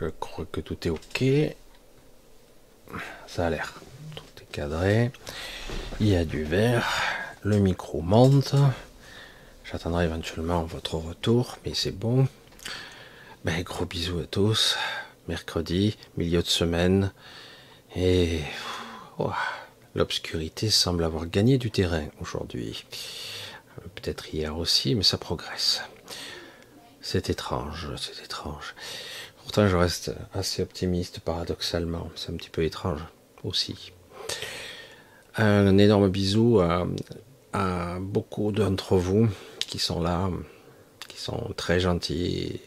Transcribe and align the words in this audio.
Je 0.00 0.06
crois 0.06 0.44
que 0.50 0.60
tout 0.60 0.88
est 0.88 0.90
ok. 0.90 1.24
Ça 3.28 3.46
a 3.46 3.50
l'air. 3.50 3.74
Tout 4.16 4.42
est 4.42 4.50
cadré. 4.50 5.12
Il 6.00 6.08
y 6.08 6.16
a 6.16 6.24
du 6.24 6.42
verre. 6.42 6.90
Le 7.42 7.58
micro 7.58 8.00
monte. 8.00 8.56
J'attendrai 9.64 10.06
éventuellement 10.06 10.64
votre 10.64 10.96
retour, 10.96 11.58
mais 11.64 11.74
c'est 11.74 11.92
bon. 11.92 12.26
Ben, 13.44 13.62
gros 13.62 13.84
bisous 13.84 14.18
à 14.18 14.26
tous. 14.26 14.76
Mercredi, 15.28 15.96
milieu 16.16 16.42
de 16.42 16.48
semaine. 16.48 17.12
Et 17.94 18.40
l'obscurité 19.94 20.70
semble 20.70 21.04
avoir 21.04 21.26
gagné 21.26 21.56
du 21.56 21.70
terrain 21.70 22.06
aujourd'hui. 22.20 22.84
Peut-être 23.94 24.34
hier 24.34 24.58
aussi, 24.58 24.96
mais 24.96 25.04
ça 25.04 25.18
progresse. 25.18 25.82
C'est 27.00 27.30
étrange, 27.30 27.90
c'est 27.96 28.24
étrange. 28.24 28.74
Pourtant, 29.44 29.68
je 29.68 29.76
reste 29.76 30.10
assez 30.32 30.62
optimiste, 30.62 31.20
paradoxalement. 31.20 32.10
C'est 32.16 32.32
un 32.32 32.36
petit 32.36 32.50
peu 32.50 32.64
étrange 32.64 33.00
aussi. 33.44 33.92
Un 35.36 35.76
énorme 35.78 36.08
bisou 36.08 36.60
à, 36.60 36.86
beaucoup 38.00 38.50
d'entre 38.52 38.96
vous 38.96 39.28
qui 39.60 39.78
sont 39.78 40.00
là, 40.00 40.30
qui 41.08 41.20
sont 41.20 41.52
très 41.56 41.78
gentils, 41.78 42.62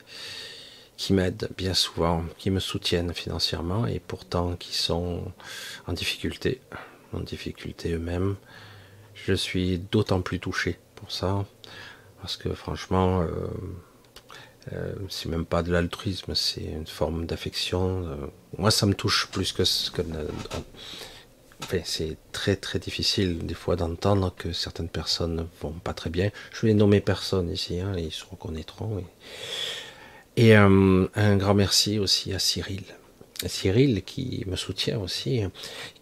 qui 0.97 1.13
m'aident 1.13 1.49
bien 1.57 1.73
souvent, 1.73 2.23
qui 2.37 2.51
me 2.51 2.59
soutiennent 2.59 3.13
financièrement 3.13 3.87
et 3.87 3.99
pourtant 3.99 4.55
qui 4.55 4.75
sont 4.75 5.23
en 5.87 5.93
difficulté, 5.93 6.61
en 7.11 7.21
difficulté 7.21 7.93
eux-mêmes. 7.93 8.35
Je 9.15 9.33
suis 9.33 9.79
d'autant 9.79 10.21
plus 10.21 10.39
touché 10.39 10.77
pour 10.95 11.11
ça, 11.11 11.43
parce 12.21 12.37
que 12.37 12.53
franchement, 12.53 13.21
euh, 13.21 13.47
euh, 14.73 14.93
c'est 15.09 15.29
même 15.29 15.45
pas 15.45 15.63
de 15.63 15.71
l'altruisme, 15.71 16.35
c'est 16.35 16.63
une 16.63 16.87
forme 16.87 17.25
d'affection. 17.25 18.05
Euh, 18.07 18.15
moi, 18.57 18.71
ça 18.71 18.85
me 18.85 18.93
touche 18.93 19.27
plus 19.31 19.51
que 19.51 19.63
ce 19.63 19.91
que. 19.91 20.01
Enfin, 21.63 21.79
c'est 21.83 22.17
très 22.31 22.55
très 22.55 22.77
difficile 22.77 23.39
des 23.39 23.53
fois 23.53 23.75
d'entendre 23.75 24.33
que 24.37 24.51
certaines 24.51 24.89
personnes 24.89 25.35
ne 25.37 25.43
vont 25.61 25.71
pas 25.71 25.93
très 25.93 26.09
bien. 26.09 26.31
Je 26.51 26.67
vais 26.67 26.73
nommer 26.73 27.01
personne 27.01 27.49
ici, 27.51 27.79
hein, 27.79 27.93
ils 27.97 28.11
se 28.11 28.25
reconnaîtront. 28.29 29.03
Et, 30.35 30.55
euh, 30.55 31.07
un 31.15 31.37
grand 31.37 31.55
merci 31.55 31.97
aussi 31.97 32.33
à 32.33 32.39
Cyril. 32.39 32.83
Cyril 33.45 34.03
qui 34.03 34.43
me 34.47 34.55
soutient 34.55 34.99
aussi, 34.99 35.43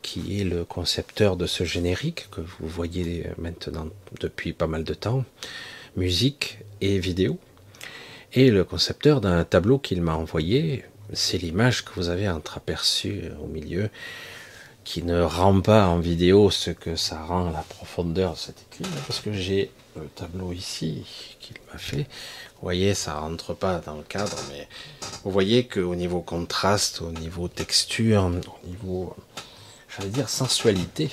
qui 0.01 0.39
est 0.39 0.45
le 0.45 0.63
concepteur 0.63 1.35
de 1.35 1.45
ce 1.47 1.65
générique 1.65 2.29
que 2.31 2.39
vous 2.41 2.67
voyez 2.67 3.27
maintenant 3.37 3.87
depuis 4.21 4.53
pas 4.53 4.67
mal 4.67 4.85
de 4.85 4.93
temps, 4.93 5.25
musique 5.97 6.59
et 6.79 6.97
vidéo. 6.97 7.37
Et 8.37 8.51
le 8.51 8.65
concepteur 8.65 9.21
d'un 9.21 9.45
tableau 9.45 9.79
qu'il 9.79 10.01
m'a 10.01 10.13
envoyé, 10.13 10.83
c'est 11.13 11.37
l'image 11.37 11.85
que 11.85 11.91
vous 11.95 12.09
avez 12.09 12.27
entreaperçue 12.27 13.31
au 13.41 13.47
milieu, 13.47 13.89
qui 14.83 15.03
ne 15.03 15.21
rend 15.21 15.61
pas 15.61 15.87
en 15.87 15.99
vidéo 15.99 16.51
ce 16.51 16.69
que 16.71 16.97
ça 16.97 17.23
rend 17.23 17.49
la 17.49 17.61
profondeur 17.61 18.33
de 18.33 18.37
cette 18.37 18.61
écrit, 18.69 18.91
parce 19.07 19.21
que 19.21 19.31
j'ai 19.31 19.71
le 19.95 20.07
tableau 20.15 20.51
ici 20.51 21.05
qu'il 21.39 21.55
m'a 21.71 21.79
fait. 21.79 22.07
Vous 22.55 22.63
voyez, 22.63 22.93
ça 22.93 23.13
rentre 23.19 23.53
pas 23.53 23.79
dans 23.79 23.95
le 23.95 24.03
cadre, 24.03 24.35
mais 24.51 24.67
vous 25.23 25.31
voyez 25.31 25.65
qu'au 25.65 25.95
niveau 25.95 26.19
contraste, 26.19 27.01
au 27.01 27.11
niveau 27.11 27.47
texture, 27.47 28.25
au 28.25 28.67
niveau, 28.67 29.15
j'allais 29.87 30.09
dire 30.09 30.27
sensualité, 30.27 31.09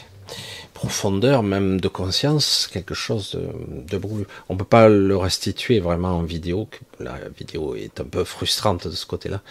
profondeur 0.75 1.43
même 1.43 1.81
de 1.81 1.88
conscience, 1.88 2.69
quelque 2.73 2.94
chose 2.94 3.37
de, 3.37 3.99
de 3.99 4.26
On 4.49 4.56
peut 4.56 4.64
pas 4.64 4.88
le 4.88 5.17
restituer 5.17 5.81
vraiment 5.81 6.19
en 6.19 6.23
vidéo. 6.23 6.69
La 6.99 7.19
vidéo 7.37 7.76
est 7.76 8.00
un 8.00 8.05
peu 8.05 8.25
frustrante 8.25 8.88
de 8.88 8.94
ce 8.94 9.06
côté-là. 9.06 9.43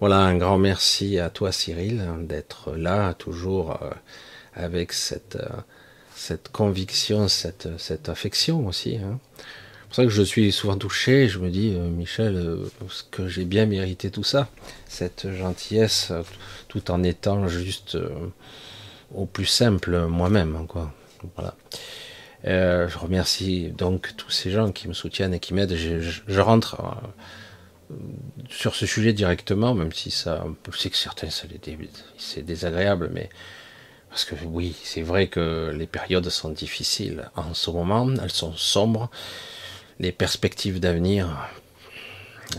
Voilà, 0.00 0.18
un 0.18 0.36
grand 0.36 0.58
merci 0.58 1.18
à 1.18 1.30
toi 1.30 1.52
Cyril 1.52 2.04
d'être 2.20 2.76
là 2.76 3.14
toujours 3.14 3.82
euh, 3.82 3.90
avec 4.54 4.92
cette, 4.92 5.36
euh, 5.36 5.48
cette 6.14 6.50
conviction, 6.50 7.28
cette, 7.28 7.68
cette 7.78 8.08
affection 8.08 8.66
aussi. 8.66 8.96
Hein. 8.96 9.18
C'est 9.38 9.86
pour 9.86 9.94
ça 9.96 10.04
que 10.04 10.10
je 10.10 10.22
suis 10.22 10.52
souvent 10.52 10.76
touché. 10.76 11.28
Je 11.28 11.38
me 11.38 11.48
dis, 11.48 11.72
euh, 11.74 11.88
Michel, 11.88 12.58
que 13.10 13.26
j'ai 13.26 13.44
bien 13.44 13.66
mérité 13.66 14.10
tout 14.10 14.22
ça, 14.22 14.48
cette 14.86 15.32
gentillesse, 15.32 16.12
tout 16.68 16.90
en 16.90 17.02
étant 17.02 17.48
juste 17.48 17.96
au 19.14 19.26
plus 19.26 19.46
simple 19.46 20.06
moi-même. 20.06 20.66
Quoi. 20.66 20.92
Voilà. 21.36 21.54
Euh, 22.44 22.88
je 22.88 22.98
remercie 22.98 23.72
donc 23.76 24.14
tous 24.16 24.30
ces 24.30 24.50
gens 24.50 24.70
qui 24.70 24.88
me 24.88 24.92
soutiennent 24.92 25.34
et 25.34 25.40
qui 25.40 25.54
m'aident. 25.54 25.74
Je, 25.74 26.40
rentre 26.40 26.80
euh, 26.80 27.94
sur 28.48 28.74
ce 28.74 28.86
sujet 28.86 29.12
directement, 29.12 29.74
même 29.74 29.92
si 29.92 30.10
ça, 30.10 30.44
je 30.70 30.78
sais 30.78 30.90
que 30.90 30.96
certains, 30.96 31.28
c'est 31.30 32.42
désagréable, 32.42 33.10
mais 33.12 33.28
parce 34.08 34.24
que 34.24 34.34
oui, 34.46 34.76
c'est 34.84 35.02
vrai 35.02 35.26
que 35.26 35.72
les 35.74 35.86
périodes 35.86 36.28
sont 36.30 36.50
difficiles 36.50 37.28
en 37.36 37.54
ce 37.54 37.70
moment, 37.70 38.08
elles 38.22 38.30
sont 38.30 38.54
sombres. 38.56 39.10
Les 39.98 40.12
perspectives 40.12 40.78
d'avenir, 40.78 41.48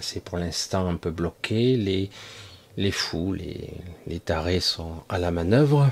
c'est 0.02 0.24
pour 0.24 0.38
l'instant 0.38 0.88
un 0.90 0.96
peu 0.96 1.10
bloqué. 1.10 1.78
Les, 1.78 2.10
les 2.76 2.92
fous, 2.92 3.34
les, 3.34 3.72
les 4.08 4.20
tarés 4.20 4.60
sont 4.60 5.04
à 5.08 5.18
la 5.18 5.32
manœuvre. 5.32 5.90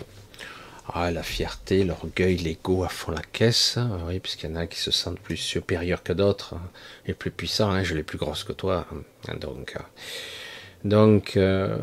Ah, 0.94 1.12
la 1.12 1.22
fierté, 1.22 1.84
l'orgueil, 1.84 2.38
l'ego 2.38 2.84
à 2.84 2.88
fond 2.88 3.12
la 3.12 3.22
caisse, 3.22 3.75
hein, 3.78 4.00
oui, 4.07 4.19
puisqu'il 4.19 4.50
y 4.50 4.54
en 4.54 4.56
a 4.56 4.68
qui 4.68 4.80
se 4.80 4.89
sentent 4.89 5.19
plus 5.19 5.36
supérieurs 5.36 6.01
que 6.01 6.13
d'autres, 6.13 6.54
hein, 6.54 6.62
et 7.06 7.13
plus 7.13 7.30
puissants, 7.30 7.72
hein, 7.72 7.84
je 7.84 7.94
l'ai 7.94 8.04
plus 8.04 8.18
grosse 8.18 8.45
que 8.45 8.54
toi. 8.54 8.88
Hein, 9.28 9.36
donc, 9.36 9.75
euh, 9.75 9.80
donc 10.86 11.36
euh, 11.36 11.78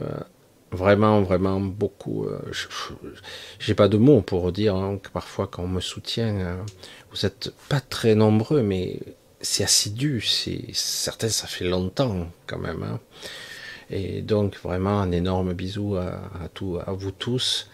vraiment, 0.70 1.20
vraiment 1.20 1.60
beaucoup. 1.60 2.24
Euh, 2.24 2.40
j'ai 3.58 3.74
pas 3.74 3.88
de 3.88 3.98
mots 3.98 4.22
pour 4.22 4.50
dire 4.52 4.74
que 5.02 5.10
parfois 5.10 5.48
quand 5.48 5.64
on 5.64 5.68
me 5.68 5.80
soutient, 5.82 6.64
vous 7.12 7.26
êtes 7.26 7.52
pas 7.68 7.80
très 7.80 8.14
nombreux, 8.14 8.62
mais 8.62 9.00
c'est 9.42 9.64
assidu, 9.64 10.22
c'est 10.22 10.64
certain, 10.72 11.28
ça 11.28 11.46
fait 11.46 11.66
longtemps 11.66 12.28
quand 12.46 12.58
même. 12.58 12.98
Et 13.90 14.22
donc 14.22 14.56
vraiment 14.62 15.00
un 15.00 15.12
énorme 15.12 15.52
bisou 15.52 15.96
à, 15.96 16.22
à, 16.42 16.48
tout, 16.48 16.78
à 16.86 16.92
vous 16.92 17.10
tous 17.10 17.68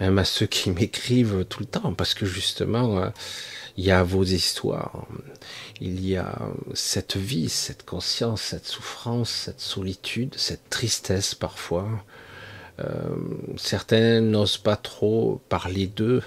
même 0.00 0.18
à 0.18 0.24
ceux 0.24 0.46
qui 0.46 0.70
m'écrivent 0.70 1.44
tout 1.48 1.60
le 1.60 1.66
temps, 1.66 1.92
parce 1.94 2.14
que 2.14 2.26
justement, 2.26 2.98
euh, 2.98 3.08
il 3.76 3.84
y 3.84 3.90
a 3.90 4.02
vos 4.02 4.24
histoires, 4.24 5.06
il 5.80 6.06
y 6.06 6.16
a 6.16 6.38
cette 6.74 7.16
vie, 7.16 7.48
cette 7.48 7.84
conscience, 7.84 8.40
cette 8.40 8.66
souffrance, 8.66 9.30
cette 9.30 9.60
solitude, 9.60 10.34
cette 10.36 10.70
tristesse 10.70 11.34
parfois. 11.34 11.88
Euh, 12.80 13.16
certains 13.56 14.20
n'osent 14.20 14.58
pas 14.58 14.76
trop 14.76 15.40
parler 15.48 15.86
d'eux, 15.86 16.22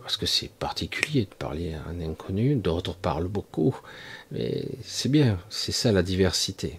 parce 0.00 0.16
que 0.16 0.26
c'est 0.26 0.50
particulier 0.50 1.22
de 1.22 1.34
parler 1.34 1.74
à 1.74 1.88
un 1.88 2.00
inconnu, 2.00 2.56
d'autres 2.56 2.94
parlent 2.94 3.28
beaucoup, 3.28 3.76
mais 4.30 4.64
c'est 4.82 5.10
bien, 5.10 5.38
c'est 5.50 5.72
ça 5.72 5.92
la 5.92 6.02
diversité. 6.02 6.78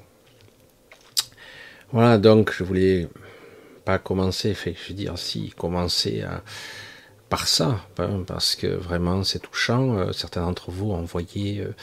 Voilà, 1.91 2.17
donc 2.17 2.51
je 2.51 2.63
voulais 2.63 3.07
pas 3.85 4.00
commencer, 4.00 4.53
fait, 4.53 4.75
je 4.81 4.89
veux 4.89 4.95
dire, 4.95 5.18
si, 5.18 5.51
commencer 5.57 6.21
à, 6.21 6.44
par 7.33 7.47
ça, 7.47 7.83
hein, 7.97 8.24
parce 8.27 8.56
que 8.56 8.68
vraiment 8.68 9.24
c'est 9.24 9.39
touchant. 9.39 9.97
Euh, 9.97 10.12
certains 10.12 10.41
d'entre 10.41 10.69
vous 10.69 10.91
ont 10.91 10.97
envoyé 10.97 11.62
euh, 11.62 11.74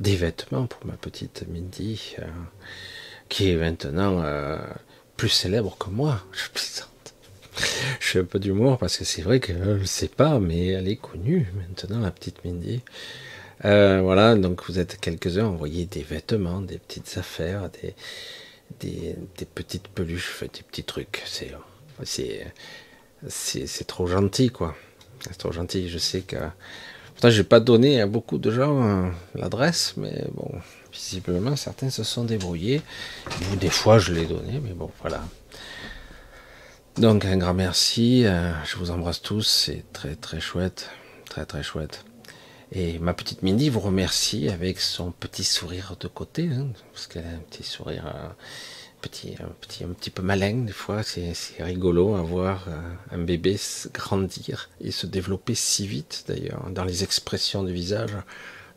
des 0.00 0.16
vêtements 0.16 0.66
pour 0.66 0.84
ma 0.84 0.92
petite 0.92 1.44
Mindy, 1.48 2.16
euh, 2.18 2.26
qui 3.30 3.50
est 3.50 3.56
maintenant 3.56 4.22
plus 5.16 5.30
célèbre 5.30 5.78
que 5.78 5.88
moi. 5.88 6.22
Je 6.32 6.50
plaisante. 6.50 6.88
Je 8.00 8.06
fais 8.06 8.18
un 8.18 8.24
peu 8.24 8.38
d'humour 8.38 8.76
parce 8.76 8.98
que 8.98 9.04
c'est 9.04 9.22
vrai 9.22 9.40
que 9.40 9.54
je 9.54 9.70
ne 9.70 9.84
sais 9.84 10.08
pas, 10.08 10.38
mais 10.38 10.66
elle 10.66 10.88
est 10.88 10.96
connue 10.96 11.50
maintenant, 11.56 12.00
la 12.00 12.10
petite 12.10 12.44
Mindy. 12.44 12.82
voilà, 13.62 14.34
donc 14.34 14.62
vous 14.68 14.78
êtes 14.78 15.00
quelques-uns 15.00 15.46
à 15.46 15.48
envoyer 15.48 15.86
des 15.86 16.02
vêtements, 16.02 16.60
des 16.60 16.76
petites 16.76 17.16
affaires, 17.16 17.70
des, 17.70 17.94
des, 18.80 19.16
petites 19.54 19.88
peluches, 19.88 20.40
des 20.40 20.62
petits 20.62 20.84
trucs. 20.84 21.22
C'est, 21.24 21.52
c'est, 23.28 23.66
c'est, 23.66 23.84
trop 23.84 24.06
gentil, 24.06 24.50
quoi. 24.50 24.74
C'est 25.20 25.38
trop 25.38 25.52
gentil. 25.52 25.88
Je 25.88 25.98
sais 25.98 26.20
que. 26.22 26.36
Pourtant, 27.12 27.30
je 27.30 27.38
n'ai 27.38 27.44
pas 27.44 27.60
donné 27.60 28.00
à 28.00 28.06
beaucoup 28.06 28.38
de 28.38 28.50
gens 28.50 28.82
euh, 28.82 29.10
l'adresse, 29.34 29.94
mais 29.96 30.24
bon, 30.34 30.50
visiblement, 30.92 31.56
certains 31.56 31.90
se 31.90 32.02
sont 32.04 32.24
débrouillés. 32.24 32.82
Ou 33.52 33.56
des 33.56 33.70
fois, 33.70 33.98
je 33.98 34.12
l'ai 34.12 34.26
donné, 34.26 34.60
mais 34.62 34.72
bon, 34.72 34.90
voilà. 35.00 35.22
Donc, 36.96 37.24
un 37.24 37.36
grand 37.36 37.54
merci. 37.54 38.24
Euh, 38.26 38.52
je 38.64 38.76
vous 38.76 38.90
embrasse 38.90 39.22
tous. 39.22 39.46
C'est 39.46 39.84
très, 39.92 40.14
très 40.16 40.40
chouette. 40.40 40.90
Très, 41.26 41.46
très 41.46 41.62
chouette. 41.62 42.04
Et 42.74 42.98
ma 42.98 43.12
petite 43.12 43.42
Mindy 43.42 43.68
vous 43.68 43.80
remercie 43.80 44.48
avec 44.48 44.80
son 44.80 45.10
petit 45.12 45.44
sourire 45.44 45.96
de 46.00 46.08
côté, 46.08 46.48
hein, 46.50 46.68
parce 46.92 47.06
qu'elle 47.06 47.26
a 47.26 47.28
un 47.28 47.42
petit 47.50 47.64
sourire 47.64 48.06
euh, 48.06 48.28
petit, 49.02 49.34
un, 49.42 49.48
petit, 49.60 49.84
un 49.84 49.88
petit 49.88 50.08
peu 50.08 50.22
malin 50.22 50.64
des 50.64 50.72
fois. 50.72 51.02
C'est 51.02 51.34
rigolo 51.60 52.14
à 52.14 52.22
voir 52.22 52.64
euh, 52.68 52.80
un 53.10 53.18
bébé 53.18 53.58
grandir 53.92 54.70
et 54.80 54.90
se 54.90 55.06
développer 55.06 55.54
si 55.54 55.86
vite 55.86 56.24
d'ailleurs, 56.28 56.70
dans 56.70 56.84
les 56.84 57.04
expressions 57.04 57.62
du 57.62 57.74
visage, 57.74 58.16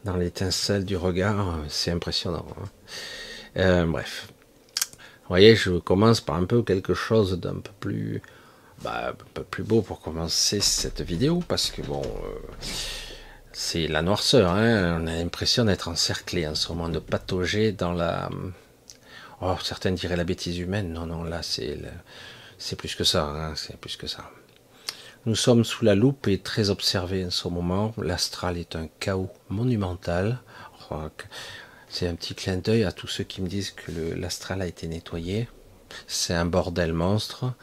dans 0.04 0.18
l'étincelle 0.18 0.84
du 0.84 0.98
regard. 0.98 1.60
C'est 1.70 1.92
impressionnant. 1.92 2.46
Hein. 2.60 2.68
Euh, 3.58 3.86
bref. 3.86 4.28
Vous 5.24 5.30
voyez, 5.30 5.56
je 5.56 5.72
commence 5.72 6.22
par 6.22 6.36
un 6.36 6.46
peu 6.46 6.62
quelque 6.62 6.94
chose 6.94 7.40
d'un 7.40 7.56
peu 7.56 7.72
plus, 7.80 8.22
bah, 8.84 9.10
un 9.10 9.26
peu 9.34 9.44
plus 9.44 9.64
beau 9.64 9.82
pour 9.82 10.02
commencer 10.02 10.60
cette 10.60 11.02
vidéo, 11.02 11.42
parce 11.48 11.72
que 11.72 11.82
bon, 11.82 12.02
euh, 12.04 12.66
c'est 13.58 13.88
la 13.88 14.02
noirceur. 14.02 14.52
Hein. 14.52 15.00
On 15.02 15.08
a 15.08 15.14
l'impression 15.14 15.64
d'être 15.64 15.88
encerclé 15.88 16.46
en 16.46 16.56
ce 16.56 16.68
moment, 16.68 16.90
de 16.90 17.00
patauger 17.00 17.72
dans 17.72 17.94
la. 17.94 18.30
Oh, 19.42 19.56
certains 19.64 19.92
diraient 19.92 20.18
la 20.18 20.26
bêtise 20.26 20.60
humaine. 20.60 20.92
Non, 20.92 21.06
non, 21.06 21.24
là, 21.24 21.42
c'est 21.42 21.80
c'est 22.58 22.76
plus 22.76 22.96
que 22.96 23.06
ça. 23.06 23.24
Hein. 23.24 23.54
C'est 23.56 23.78
plus 23.78 23.96
que 23.96 24.08
ça. 24.08 24.30
Nous 25.26 25.36
sommes 25.36 25.64
sous 25.64 25.86
la 25.86 25.96
loupe 25.96 26.28
et 26.28 26.40
très 26.40 26.70
observés 26.70 27.26
en 27.26 27.32
ce 27.32 27.48
moment. 27.48 27.94
L'astral 27.98 28.58
est 28.58 28.76
un 28.76 28.90
chaos 29.00 29.32
monumental. 29.48 30.40
C'est 31.88 32.08
un 32.08 32.16
petit 32.16 32.36
clin 32.36 32.58
d'œil 32.58 32.84
à 32.84 32.92
tous 32.92 33.08
ceux 33.08 33.24
qui 33.24 33.42
me 33.42 33.48
disent 33.48 33.72
que 33.72 34.14
l'astral 34.16 34.62
a 34.62 34.68
été 34.68 34.86
nettoyé. 34.88 35.48
C'est 36.08 36.34
un 36.34 36.46
bordel 36.46 36.92
monstre. 36.92 37.54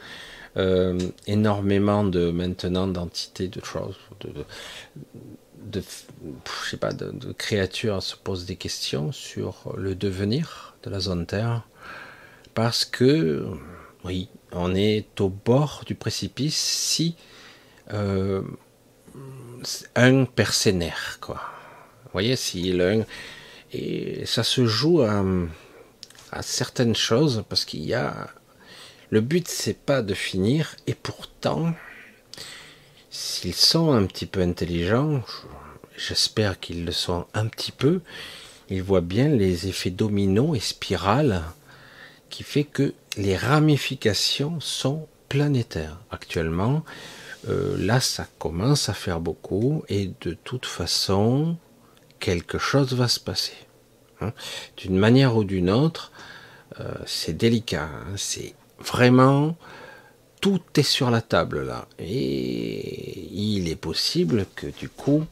Euh, 0.57 0.99
énormément 1.25 2.03
de 2.03 2.29
maintenant 2.31 2.85
d'entités, 2.85 3.47
de 3.47 3.63
choses, 3.63 3.97
de, 4.21 4.45
de, 5.65 7.31
créatures 7.33 8.03
se 8.03 8.15
posent 8.15 8.45
des 8.45 8.55
questions 8.55 9.11
sur 9.11 9.73
le 9.77 9.95
devenir 9.95 10.75
de 10.83 10.89
la 10.89 10.99
zone 10.99 11.25
Terre 11.25 11.67
parce 12.53 12.85
que 12.85 13.45
oui, 14.03 14.29
on 14.51 14.75
est 14.75 15.19
au 15.21 15.29
bord 15.29 15.83
du 15.85 15.95
précipice 15.95 16.57
si 16.57 17.15
euh, 17.93 18.41
un 19.95 20.25
persénaire, 20.25 21.17
quoi. 21.21 21.41
Vous 22.05 22.11
voyez, 22.13 22.35
si 22.35 22.71
l'un. 22.73 23.03
Et 23.71 24.25
ça 24.25 24.43
se 24.43 24.65
joue 24.65 25.01
à, 25.01 25.23
certaines 26.41 26.95
choses, 26.95 27.43
parce 27.49 27.65
qu'il 27.65 27.83
y 27.83 27.93
a. 27.93 28.27
Le 29.09 29.21
but, 29.21 29.47
c'est 29.47 29.77
pas 29.77 30.01
de 30.01 30.13
finir, 30.13 30.75
et 30.87 30.95
pourtant, 30.95 31.73
s'ils 33.11 33.53
sont 33.53 33.91
un 33.91 34.05
petit 34.05 34.25
peu 34.25 34.41
intelligents, 34.41 35.21
j'espère 36.07 36.59
qu'ils 36.59 36.85
le 36.85 36.91
sont 36.91 37.25
un 37.33 37.47
petit 37.47 37.71
peu, 37.71 38.01
ils 38.69 38.83
voient 38.83 39.01
bien 39.01 39.29
les 39.29 39.67
effets 39.67 39.89
dominos 39.89 40.57
et 40.57 40.59
spirales 40.59 41.43
qui 42.29 42.43
fait 42.43 42.63
que 42.63 42.93
les 43.17 43.37
ramifications 43.37 44.59
sont 44.59 45.07
planétaires. 45.29 45.99
Actuellement, 46.11 46.83
euh, 47.47 47.75
là, 47.77 47.99
ça 47.99 48.27
commence 48.39 48.89
à 48.89 48.93
faire 48.93 49.19
beaucoup 49.19 49.83
et 49.89 50.11
de 50.21 50.33
toute 50.33 50.65
façon, 50.65 51.57
quelque 52.19 52.57
chose 52.57 52.93
va 52.93 53.07
se 53.07 53.19
passer. 53.19 53.57
Hein. 54.21 54.33
D'une 54.77 54.97
manière 54.97 55.35
ou 55.35 55.43
d'une 55.43 55.69
autre, 55.69 56.11
euh, 56.79 56.93
c'est 57.05 57.33
délicat. 57.33 57.83
Hein. 57.83 58.13
C'est 58.15 58.55
vraiment 58.79 59.55
tout 60.41 60.61
est 60.75 60.83
sur 60.83 61.09
la 61.09 61.21
table 61.21 61.65
là. 61.65 61.87
Et 61.99 63.29
il 63.31 63.69
est 63.69 63.77
possible 63.77 64.45
que 64.55 64.67
du 64.67 64.89
coup, 64.89 65.25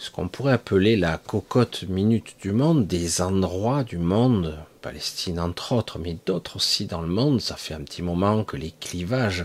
ce 0.00 0.10
qu'on 0.10 0.28
pourrait 0.28 0.54
appeler 0.54 0.96
la 0.96 1.18
cocotte 1.18 1.84
minute 1.86 2.34
du 2.40 2.52
monde, 2.52 2.86
des 2.86 3.20
endroits 3.20 3.84
du 3.84 3.98
monde, 3.98 4.56
Palestine 4.80 5.38
entre 5.38 5.72
autres, 5.72 5.98
mais 5.98 6.16
d'autres 6.24 6.56
aussi 6.56 6.86
dans 6.86 7.02
le 7.02 7.08
monde, 7.08 7.42
ça 7.42 7.56
fait 7.56 7.74
un 7.74 7.82
petit 7.82 8.00
moment 8.00 8.42
que 8.42 8.56
les 8.56 8.72
clivages 8.80 9.44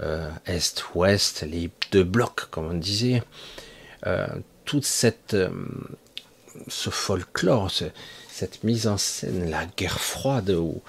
euh, 0.00 0.28
Est-Ouest, 0.46 1.46
les 1.48 1.70
deux 1.92 2.02
blocs, 2.02 2.50
comme 2.50 2.66
on 2.66 2.74
disait, 2.74 3.22
euh, 4.08 4.26
toute 4.64 4.84
cette, 4.84 5.34
euh, 5.34 5.48
ce 6.66 6.90
folklore, 6.90 7.70
cette 8.28 8.64
mise 8.64 8.88
en 8.88 8.98
scène, 8.98 9.48
la 9.48 9.64
guerre 9.64 10.00
froide, 10.00 10.50
ou 10.50 10.82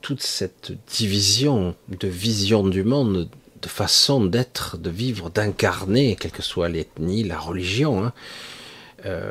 toute 0.00 0.20
cette 0.20 0.72
division 0.88 1.76
de 1.88 2.08
vision 2.08 2.66
du 2.66 2.82
monde, 2.82 3.28
de 3.62 3.68
façon 3.68 4.24
d'être, 4.24 4.76
de 4.76 4.90
vivre, 4.90 5.30
d'incarner, 5.30 6.16
quelle 6.16 6.32
que 6.32 6.42
soit 6.42 6.68
l'ethnie, 6.68 7.22
la 7.22 7.38
religion. 7.38 8.04
Hein. 8.04 8.12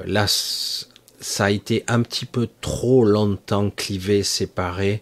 là, 0.05 0.25
ça 0.27 1.45
a 1.45 1.49
été 1.51 1.83
un 1.87 2.01
petit 2.01 2.25
peu 2.25 2.47
trop 2.61 3.05
longtemps 3.05 3.69
clivé, 3.69 4.23
séparé, 4.23 5.01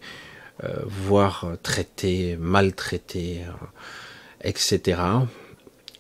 voire 0.86 1.46
traité, 1.64 2.36
maltraité 2.38 3.42
etc. 4.42 5.02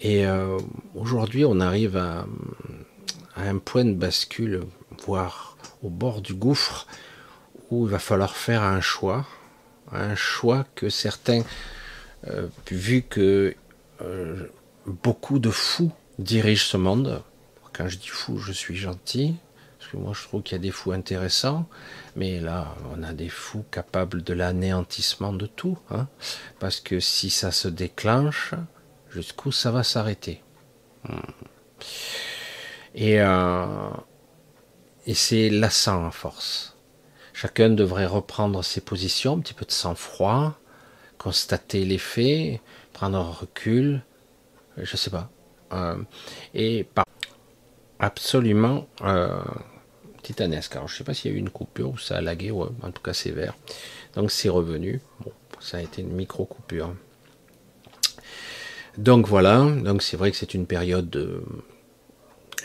Et 0.01 0.25
euh, 0.25 0.57
aujourd'hui, 0.95 1.45
on 1.45 1.59
arrive 1.59 1.97
à, 1.97 2.25
un 3.35 3.57
point 3.57 3.85
de 3.85 3.93
bascule, 3.93 4.61
voire 5.05 5.57
au 5.81 5.89
bord 5.89 6.21
du 6.21 6.33
gouffre, 6.33 6.87
où 7.69 7.85
il 7.85 7.91
va 7.91 7.99
falloir 7.99 8.35
faire 8.35 8.63
un 8.63 8.81
choix, 8.81 9.25
un 9.91 10.15
choix 10.15 10.65
que 10.75 10.89
certains, 10.89 11.43
euh, 12.27 12.47
vu 12.69 13.01
que 13.01 13.55
euh, 14.01 14.47
beaucoup 14.85 15.39
de 15.39 15.49
fous 15.49 15.91
dirigent 16.17 16.65
ce 16.65 16.77
monde, 16.77 17.23
quand 17.73 17.87
je 17.87 17.97
dis 17.97 18.07
fou, 18.07 18.37
je 18.37 18.51
suis 18.51 18.75
gentil, 18.75 19.35
parce 19.77 19.91
que 19.91 19.97
moi 19.97 20.13
je 20.13 20.23
trouve 20.23 20.43
qu'il 20.43 20.55
y 20.55 20.59
a 20.59 20.61
des 20.61 20.71
fous 20.71 20.91
intéressants, 20.91 21.67
mais 22.15 22.39
là 22.39 22.75
on 22.93 23.03
a 23.03 23.13
des 23.13 23.29
fous 23.29 23.63
capables 23.71 24.23
de 24.23 24.33
l'anéantissement 24.33 25.33
de 25.33 25.45
tout, 25.45 25.77
hein, 25.91 26.07
parce 26.59 26.79
que 26.79 26.99
si 26.99 27.29
ça 27.29 27.51
se 27.51 27.67
déclenche, 27.67 28.53
jusqu'où 29.09 29.51
ça 29.51 29.71
va 29.71 29.83
s'arrêter? 29.83 30.43
Hmm. 31.07 31.19
Et, 32.95 33.21
euh, 33.21 33.89
et 35.05 35.13
c'est 35.13 35.49
lassant 35.49 36.05
à 36.05 36.11
force. 36.11 36.75
Chacun 37.33 37.69
devrait 37.69 38.05
reprendre 38.05 38.61
ses 38.63 38.81
positions, 38.81 39.35
un 39.37 39.39
petit 39.39 39.53
peu 39.53 39.65
de 39.65 39.71
sang-froid, 39.71 40.59
constater 41.19 41.85
les 41.85 41.99
faits, 41.99 42.59
prendre 42.93 43.19
un 43.19 43.29
recul, 43.29 44.01
je 44.77 44.97
sais 44.97 45.11
pas. 45.11 45.29
Euh, 45.73 45.97
et 46.55 46.83
par 46.83 47.05
absolument 47.99 48.87
euh, 49.03 49.39
titanesque. 50.23 50.75
Alors 50.75 50.87
je 50.87 50.95
sais 50.95 51.03
pas 51.03 51.13
s'il 51.13 51.31
y 51.31 51.33
a 51.33 51.37
eu 51.37 51.39
une 51.39 51.51
coupure 51.51 51.91
ou 51.91 51.97
ça 51.99 52.17
a 52.17 52.21
lagué, 52.21 52.49
ouais, 52.49 52.69
en 52.81 52.91
tout 52.91 53.03
cas 53.03 53.13
vert. 53.27 53.55
Donc 54.15 54.31
c'est 54.31 54.49
revenu. 54.49 55.01
Bon, 55.19 55.31
ça 55.59 55.77
a 55.77 55.81
été 55.81 56.01
une 56.01 56.13
micro 56.13 56.45
coupure. 56.45 56.95
Donc 58.97 59.27
voilà, 59.27 59.63
donc 59.63 60.01
c'est 60.01 60.17
vrai 60.17 60.31
que 60.31 60.37
c'est 60.37 60.53
une 60.53 60.65
période 60.65 61.15
euh, 61.15 61.41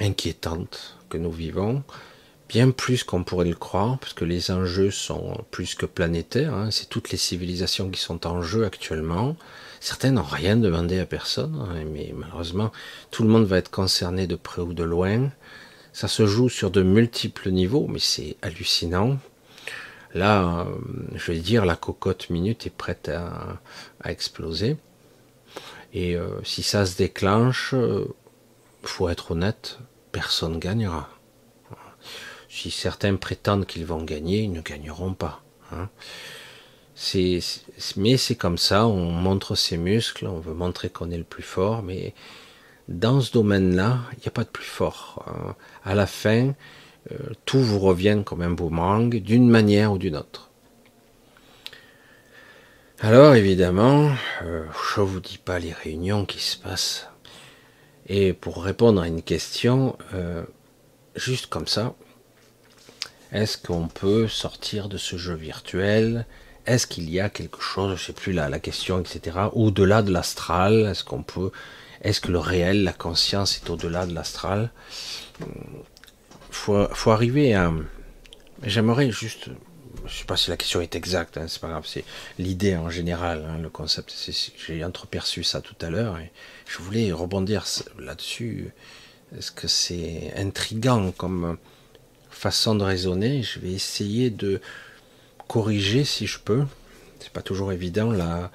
inquiétante 0.00 0.96
que 1.08 1.18
nous 1.18 1.30
vivons, 1.30 1.84
bien 2.48 2.70
plus 2.70 3.04
qu'on 3.04 3.24
pourrait 3.24 3.48
le 3.48 3.54
croire, 3.54 3.98
parce 3.98 4.12
que 4.12 4.24
les 4.24 4.50
enjeux 4.50 4.90
sont 4.90 5.44
plus 5.50 5.74
que 5.74 5.86
planétaires. 5.86 6.54
Hein. 6.54 6.70
C'est 6.70 6.88
toutes 6.88 7.10
les 7.10 7.18
civilisations 7.18 7.90
qui 7.90 8.00
sont 8.00 8.26
en 8.26 8.42
jeu 8.42 8.64
actuellement. 8.64 9.36
Certains 9.80 10.12
n'ont 10.12 10.22
rien 10.22 10.56
demandé 10.56 10.98
à 10.98 11.06
personne, 11.06 11.66
hein, 11.68 11.84
mais 11.92 12.12
malheureusement, 12.16 12.72
tout 13.10 13.22
le 13.22 13.28
monde 13.28 13.44
va 13.44 13.58
être 13.58 13.70
concerné 13.70 14.26
de 14.26 14.36
près 14.36 14.62
ou 14.62 14.72
de 14.72 14.84
loin. 14.84 15.30
Ça 15.92 16.08
se 16.08 16.26
joue 16.26 16.48
sur 16.48 16.70
de 16.70 16.82
multiples 16.82 17.50
niveaux, 17.50 17.86
mais 17.88 17.98
c'est 17.98 18.36
hallucinant. 18.42 19.18
Là, 20.14 20.60
euh, 20.60 20.76
je 21.14 21.32
vais 21.32 21.38
dire, 21.38 21.64
la 21.64 21.76
cocotte 21.76 22.30
minute 22.30 22.66
est 22.66 22.74
prête 22.74 23.08
à, 23.08 23.58
exploser. 24.04 24.76
Et 25.92 26.16
euh, 26.16 26.42
si 26.44 26.62
ça 26.62 26.86
se 26.86 26.96
déclenche, 26.96 27.74
euh, 27.74 28.06
faut 28.82 29.08
être 29.08 29.32
honnête, 29.32 29.78
personne 30.12 30.58
gagnera. 30.58 31.08
Si 32.54 32.70
certains 32.70 33.16
prétendent 33.16 33.66
qu'ils 33.66 33.84
vont 33.84 34.04
gagner, 34.04 34.42
ils 34.42 34.52
ne 34.52 34.60
gagneront 34.60 35.12
pas. 35.12 35.42
Hein 35.72 35.88
mais 37.96 38.16
c'est 38.16 38.36
comme 38.36 38.58
ça, 38.58 38.86
on 38.86 39.10
montre 39.10 39.56
ses 39.56 39.76
muscles, 39.76 40.28
on 40.28 40.38
veut 40.38 40.54
montrer 40.54 40.88
qu'on 40.88 41.10
est 41.10 41.18
le 41.18 41.24
plus 41.24 41.42
fort, 41.42 41.82
mais 41.82 42.14
dans 42.86 43.20
ce 43.20 43.32
domaine-là, 43.32 43.98
il 44.12 44.20
n'y 44.20 44.28
a 44.28 44.30
pas 44.30 44.44
de 44.44 44.48
plus 44.48 44.64
fort. 44.64 45.24
Hein. 45.26 45.56
À 45.84 45.96
la 45.96 46.06
fin, 46.06 46.54
euh, 47.10 47.16
tout 47.44 47.58
vous 47.58 47.80
revient 47.80 48.22
comme 48.24 48.42
un 48.42 48.50
boomerang 48.50 49.10
d'une 49.10 49.50
manière 49.50 49.92
ou 49.92 49.98
d'une 49.98 50.16
autre. 50.16 50.50
Alors 53.00 53.34
évidemment, 53.34 54.12
euh, 54.42 54.64
je 54.94 55.00
ne 55.00 55.06
vous 55.06 55.20
dis 55.20 55.38
pas 55.38 55.58
les 55.58 55.72
réunions 55.72 56.24
qui 56.24 56.38
se 56.38 56.56
passent. 56.56 57.08
Et 58.06 58.32
pour 58.32 58.62
répondre 58.62 59.02
à 59.02 59.08
une 59.08 59.22
question, 59.22 59.96
euh, 60.14 60.44
juste 61.16 61.46
comme 61.46 61.66
ça, 61.66 61.94
est-ce 63.34 63.58
qu'on 63.58 63.88
peut 63.88 64.28
sortir 64.28 64.88
de 64.88 64.96
ce 64.96 65.16
jeu 65.16 65.34
virtuel? 65.34 66.24
Est-ce 66.66 66.86
qu'il 66.86 67.10
y 67.10 67.18
a 67.18 67.28
quelque 67.28 67.60
chose, 67.60 67.98
je 67.98 68.04
sais 68.04 68.12
plus 68.12 68.32
la, 68.32 68.60
question, 68.60 69.00
etc., 69.00 69.48
au-delà 69.52 70.02
de 70.02 70.12
l'astral? 70.12 70.86
Est-ce 70.86 71.02
qu'on 71.02 71.24
peut, 71.24 71.50
est-ce 72.02 72.20
que 72.20 72.30
le 72.30 72.38
réel, 72.38 72.84
la 72.84 72.92
conscience 72.92 73.56
est 73.56 73.68
au-delà 73.68 74.06
de 74.06 74.14
l'astral? 74.14 74.70
Faut, 76.52 76.86
faut 76.92 77.10
arriver 77.10 77.54
à. 77.54 77.72
J'aimerais 78.62 79.10
juste, 79.10 79.48
je 80.06 80.16
sais 80.16 80.26
pas 80.26 80.36
si 80.36 80.50
la 80.50 80.56
question 80.56 80.80
est 80.80 80.94
exacte, 80.94 81.36
hein, 81.36 81.46
c'est 81.48 81.60
pas 81.60 81.68
grave, 81.68 81.86
c'est 81.88 82.04
l'idée 82.38 82.76
en 82.76 82.88
général, 82.88 83.44
hein, 83.50 83.58
le 83.60 83.68
concept. 83.68 84.14
J'ai 84.64 84.84
entreperçu 84.84 85.42
ça 85.42 85.60
tout 85.60 85.76
à 85.80 85.90
l'heure 85.90 86.18
et 86.18 86.30
je 86.68 86.78
voulais 86.78 87.10
rebondir 87.10 87.64
là-dessus. 87.98 88.70
Est-ce 89.36 89.50
que 89.50 89.66
c'est 89.66 90.32
intrigant 90.36 91.10
comme 91.10 91.58
façon 92.44 92.74
de 92.74 92.84
raisonner 92.84 93.42
Je 93.42 93.58
vais 93.58 93.72
essayer 93.72 94.28
de 94.28 94.60
corriger 95.48 96.04
si 96.04 96.26
je 96.26 96.38
peux. 96.38 96.64
C'est 97.20 97.32
pas 97.32 97.40
toujours 97.40 97.72
évident 97.72 98.12
là, 98.12 98.50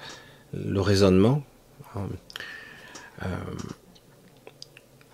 le 0.54 0.80
raisonnement. 0.80 1.42
Euh, 1.96 3.26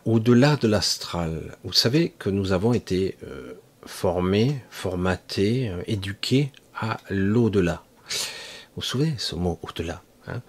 au-delà 0.05 0.57
de 0.57 0.69
l'astral, 0.69 1.57
vous 1.65 1.73
savez 1.73 2.11
que 2.19 2.29
nous 2.29 2.53
avons 2.53 2.75
été 2.75 3.17
euh, 3.25 3.55
formés, 3.87 4.63
formatés, 4.69 5.71
euh, 5.71 5.83
éduqués 5.87 6.53
à 6.79 6.99
l'au-delà. 7.09 7.83
Vous 8.11 8.77
vous 8.77 8.83
souvenez 8.83 9.15
ce 9.17 9.37
mot 9.37 9.59
au-delà 9.63 10.03
hein? 10.27 10.43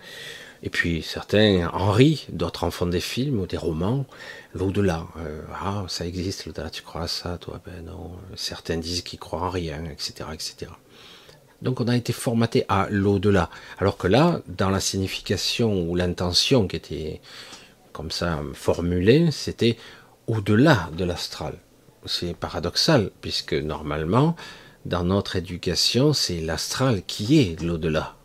Et 0.63 0.69
puis 0.69 1.01
certains 1.01 1.69
en 1.71 1.91
rient, 1.91 2.25
d'autres 2.29 2.65
en 2.65 2.71
font 2.71 2.87
des 2.87 2.99
films 2.99 3.39
ou 3.39 3.45
des 3.45 3.57
romans. 3.57 4.05
L'au-delà, 4.57 5.05
euh, 5.17 5.43
ah 5.53 5.85
ça 5.87 6.05
existe 6.07 6.45
l'au-delà, 6.45 6.71
tu 6.71 6.81
crois 6.81 7.03
à 7.03 7.07
ça, 7.07 7.37
toi? 7.37 7.61
Ben 7.63 7.85
non. 7.85 8.11
Certains 8.35 8.77
disent 8.77 9.03
qu'ils 9.03 9.19
croient 9.19 9.41
en 9.41 9.49
rien, 9.51 9.83
etc., 9.85 10.29
etc. 10.33 10.71
Donc 11.61 11.79
on 11.79 11.87
a 11.87 11.95
été 11.95 12.11
formaté 12.11 12.65
à 12.67 12.87
l'au-delà. 12.89 13.51
Alors 13.77 13.97
que 13.97 14.07
là, 14.07 14.41
dans 14.47 14.69
la 14.69 14.79
signification 14.79 15.87
ou 15.87 15.95
l'intention 15.95 16.67
qui 16.67 16.75
était 16.75 17.21
comme 17.93 18.09
ça 18.09 18.39
formulée, 18.53 19.29
c'était 19.31 19.77
au-delà 20.25 20.89
de 20.97 21.05
l'astral. 21.05 21.59
C'est 22.05 22.35
paradoxal, 22.35 23.11
puisque 23.21 23.53
normalement, 23.53 24.35
dans 24.85 25.03
notre 25.03 25.35
éducation, 25.35 26.13
c'est 26.13 26.39
l'astral 26.39 27.03
qui 27.05 27.39
est 27.39 27.61
l'au-delà. 27.61 28.15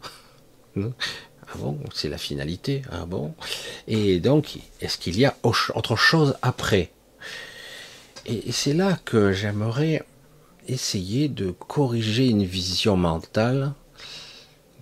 Ah 1.55 1.75
c'est 1.95 2.09
la 2.09 2.19
finalité. 2.19 2.83
Ah 2.91 3.07
bon. 3.07 3.35
Et 3.89 4.21
donc, 4.21 4.59
est-ce 4.81 4.99
qu'il 4.99 5.19
y 5.19 5.25
a 5.25 5.37
autre 5.43 5.97
chose 5.97 6.37
après? 6.43 6.93
Et 8.27 8.53
c'est 8.53 8.75
là 8.75 8.99
que 9.05 9.33
j'aimerais 9.33 10.05
essayer 10.69 11.29
de 11.29 11.51
corriger 11.51 12.29
une 12.29 12.45
vision 12.45 12.97
mentale 12.97 13.73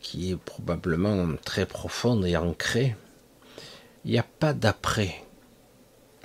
qui 0.00 0.32
est 0.32 0.36
probablement 0.36 1.28
très 1.44 1.66
profonde 1.66 2.26
et 2.26 2.36
ancrée. 2.36 2.96
Il 4.04 4.12
n'y 4.12 4.18
a 4.18 4.26
pas 4.38 4.52
d'après 4.52 5.22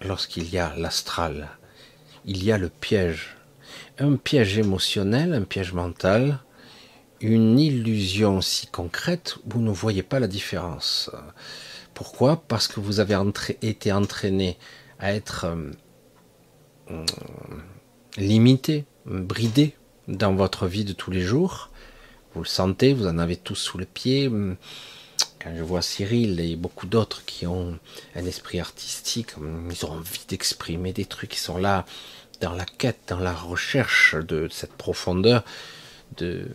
lorsqu'il 0.04 0.50
y 0.50 0.58
a 0.58 0.74
l'astral. 0.76 1.50
Il 2.26 2.44
y 2.44 2.52
a 2.52 2.58
le 2.58 2.70
piège. 2.70 3.36
Un 4.00 4.16
piège 4.16 4.58
émotionnel, 4.58 5.34
un 5.34 5.44
piège 5.44 5.74
mental, 5.74 6.40
une 7.26 7.60
illusion 7.60 8.42
si 8.42 8.68
concrète, 8.68 9.38
vous 9.46 9.62
ne 9.62 9.72
voyez 9.72 10.04
pas 10.04 10.20
la 10.20 10.28
différence. 10.28 11.10
Pourquoi? 11.94 12.44
Parce 12.48 12.68
que 12.68 12.80
vous 12.80 13.00
avez 13.00 13.18
été 13.62 13.92
entraîné 13.92 14.58
à 15.00 15.14
être 15.14 15.48
euh, 16.92 17.06
limité, 18.18 18.86
bridé 19.06 19.76
dans 20.08 20.36
votre 20.36 20.68
vie 20.68 20.86
de 20.86 20.94
tous 20.94 21.12
les 21.12 21.22
jours. 21.22 21.70
Vous 22.34 22.42
le 22.42 22.48
sentez, 22.48 22.94
vous 22.94 23.08
en 23.08 23.18
avez 23.18 23.38
tous 23.38 23.56
sous 23.56 23.78
le 23.78 23.86
pied. 23.86 24.30
Quand 25.42 25.56
je 25.56 25.64
vois 25.64 25.82
Cyril 25.82 26.40
et 26.40 26.56
beaucoup 26.56 26.86
d'autres 26.86 27.24
qui 27.26 27.48
ont 27.48 27.80
un 28.16 28.26
esprit 28.26 28.60
artistique, 28.60 29.32
ils 29.72 29.86
ont 29.86 29.92
envie 29.92 30.26
d'exprimer 30.28 30.92
des 30.92 31.06
trucs, 31.06 31.32
qui 31.32 31.40
sont 31.40 31.58
là 31.58 31.86
dans 32.42 32.54
la 32.54 32.66
quête, 32.66 33.00
dans 33.08 33.20
la 33.20 33.34
recherche 33.34 34.16
de 34.16 34.48
cette 34.52 34.74
profondeur 34.74 35.44
de, 36.18 36.48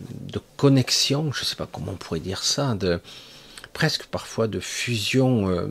connexion, 0.57 1.31
je 1.31 1.41
ne 1.41 1.45
sais 1.45 1.55
pas 1.55 1.67
comment 1.71 1.93
on 1.93 1.95
pourrait 1.95 2.19
dire 2.19 2.43
ça, 2.43 2.75
de 2.75 2.99
presque 3.73 4.05
parfois 4.05 4.47
de 4.47 4.59
fusion, 4.59 5.49
euh, 5.49 5.67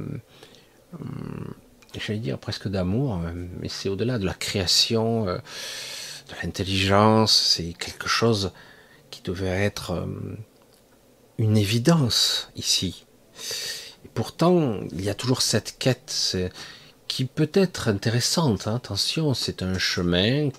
hum, 0.94 1.54
j'allais 1.98 2.18
dire 2.18 2.38
presque 2.38 2.68
d'amour, 2.68 3.20
mais 3.60 3.68
c'est 3.68 3.88
au-delà 3.88 4.18
de 4.18 4.26
la 4.26 4.34
création. 4.34 5.28
Euh, 5.28 5.38
de 6.28 6.34
l'intelligence, 6.42 7.32
c'est 7.32 7.72
quelque 7.72 8.08
chose 8.08 8.52
qui 9.10 9.20
devait 9.22 9.48
être 9.64 9.90
euh, 9.92 10.06
une 11.38 11.56
évidence 11.56 12.50
ici. 12.56 13.04
Et 14.04 14.08
pourtant, 14.14 14.80
il 14.92 15.04
y 15.04 15.10
a 15.10 15.14
toujours 15.14 15.42
cette 15.42 15.76
quête 15.78 16.36
qui 17.08 17.24
peut 17.24 17.50
être 17.54 17.88
intéressante. 17.88 18.68
Hein. 18.68 18.76
Attention, 18.76 19.34
c'est 19.34 19.62
un 19.62 19.78
chemin 19.78 20.50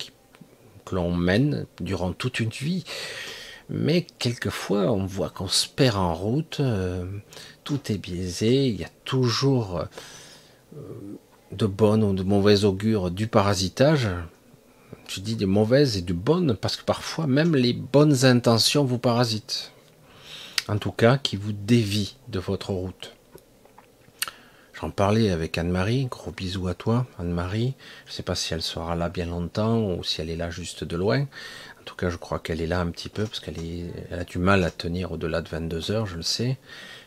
l'on 0.92 1.14
mène 1.14 1.66
durant 1.80 2.14
toute 2.14 2.40
une 2.40 2.50
vie. 2.50 2.84
Mais 3.70 4.06
quelquefois, 4.20 4.92
on 4.92 5.06
voit 5.06 5.30
qu'on 5.30 5.48
se 5.48 5.68
perd 5.68 5.96
en 5.96 6.14
route, 6.14 6.60
euh, 6.60 7.06
tout 7.64 7.92
est 7.92 7.98
biaisé, 7.98 8.68
il 8.68 8.82
y 8.82 8.84
a 8.84 8.90
toujours 9.06 9.86
euh, 10.76 10.80
de 11.54 11.66
bonnes 11.66 12.04
ou 12.04 12.14
de 12.14 12.24
mauvais 12.24 12.66
augures 12.66 13.12
du 13.12 13.28
parasitage, 13.28 14.10
je 15.08 15.22
dis 15.22 15.36
des 15.36 15.46
mauvaises 15.46 15.98
et 15.98 16.02
de 16.02 16.14
bonnes, 16.14 16.56
parce 16.56 16.76
que 16.76 16.84
parfois 16.84 17.28
même 17.28 17.56
les 17.56 17.74
bonnes 17.74 18.26
intentions 18.26 18.84
vous 18.84 18.98
parasitent. 18.98 19.72
En 20.68 20.78
tout 20.78 20.92
cas, 20.92 21.18
qui 21.18 21.36
vous 21.36 21.54
dévient 21.54 22.16
de 22.30 22.40
votre 22.40 22.72
route. 22.72 23.14
J'en 24.82 24.90
parlais 24.90 25.30
avec 25.30 25.60
Anne-Marie, 25.60 26.06
gros 26.06 26.32
bisous 26.32 26.68
à 26.68 26.74
toi, 26.74 27.06
Anne-Marie. 27.20 27.76
Je 28.06 28.12
ne 28.12 28.16
sais 28.16 28.24
pas 28.24 28.34
si 28.34 28.56
elle 28.56 28.64
sera 28.64 28.96
là 28.96 29.10
bien 29.10 29.28
longtemps 29.28 29.78
ou 29.78 30.04
si 30.04 30.22
elle 30.22 30.32
est 30.32 30.36
là 30.36 30.50
juste 30.50 30.84
de 30.84 30.98
loin. 30.98 31.28
En 31.80 31.84
tout 31.86 31.96
cas, 31.96 32.10
je 32.10 32.18
crois 32.18 32.40
qu'elle 32.40 32.62
est 32.62 32.68
là 32.68 32.80
un 32.80 32.90
petit 32.90 33.10
peu 33.10 33.26
parce 33.26 33.40
qu'elle 33.40 33.60
elle 34.10 34.20
a 34.20 34.24
du 34.24 34.40
mal 34.40 34.64
à 34.64 34.72
tenir 34.72 35.12
au-delà 35.12 35.44
de 35.44 35.50
22 35.50 35.92
heures, 35.92 36.08
je 36.08 36.16
le 36.16 36.24
sais. 36.24 36.58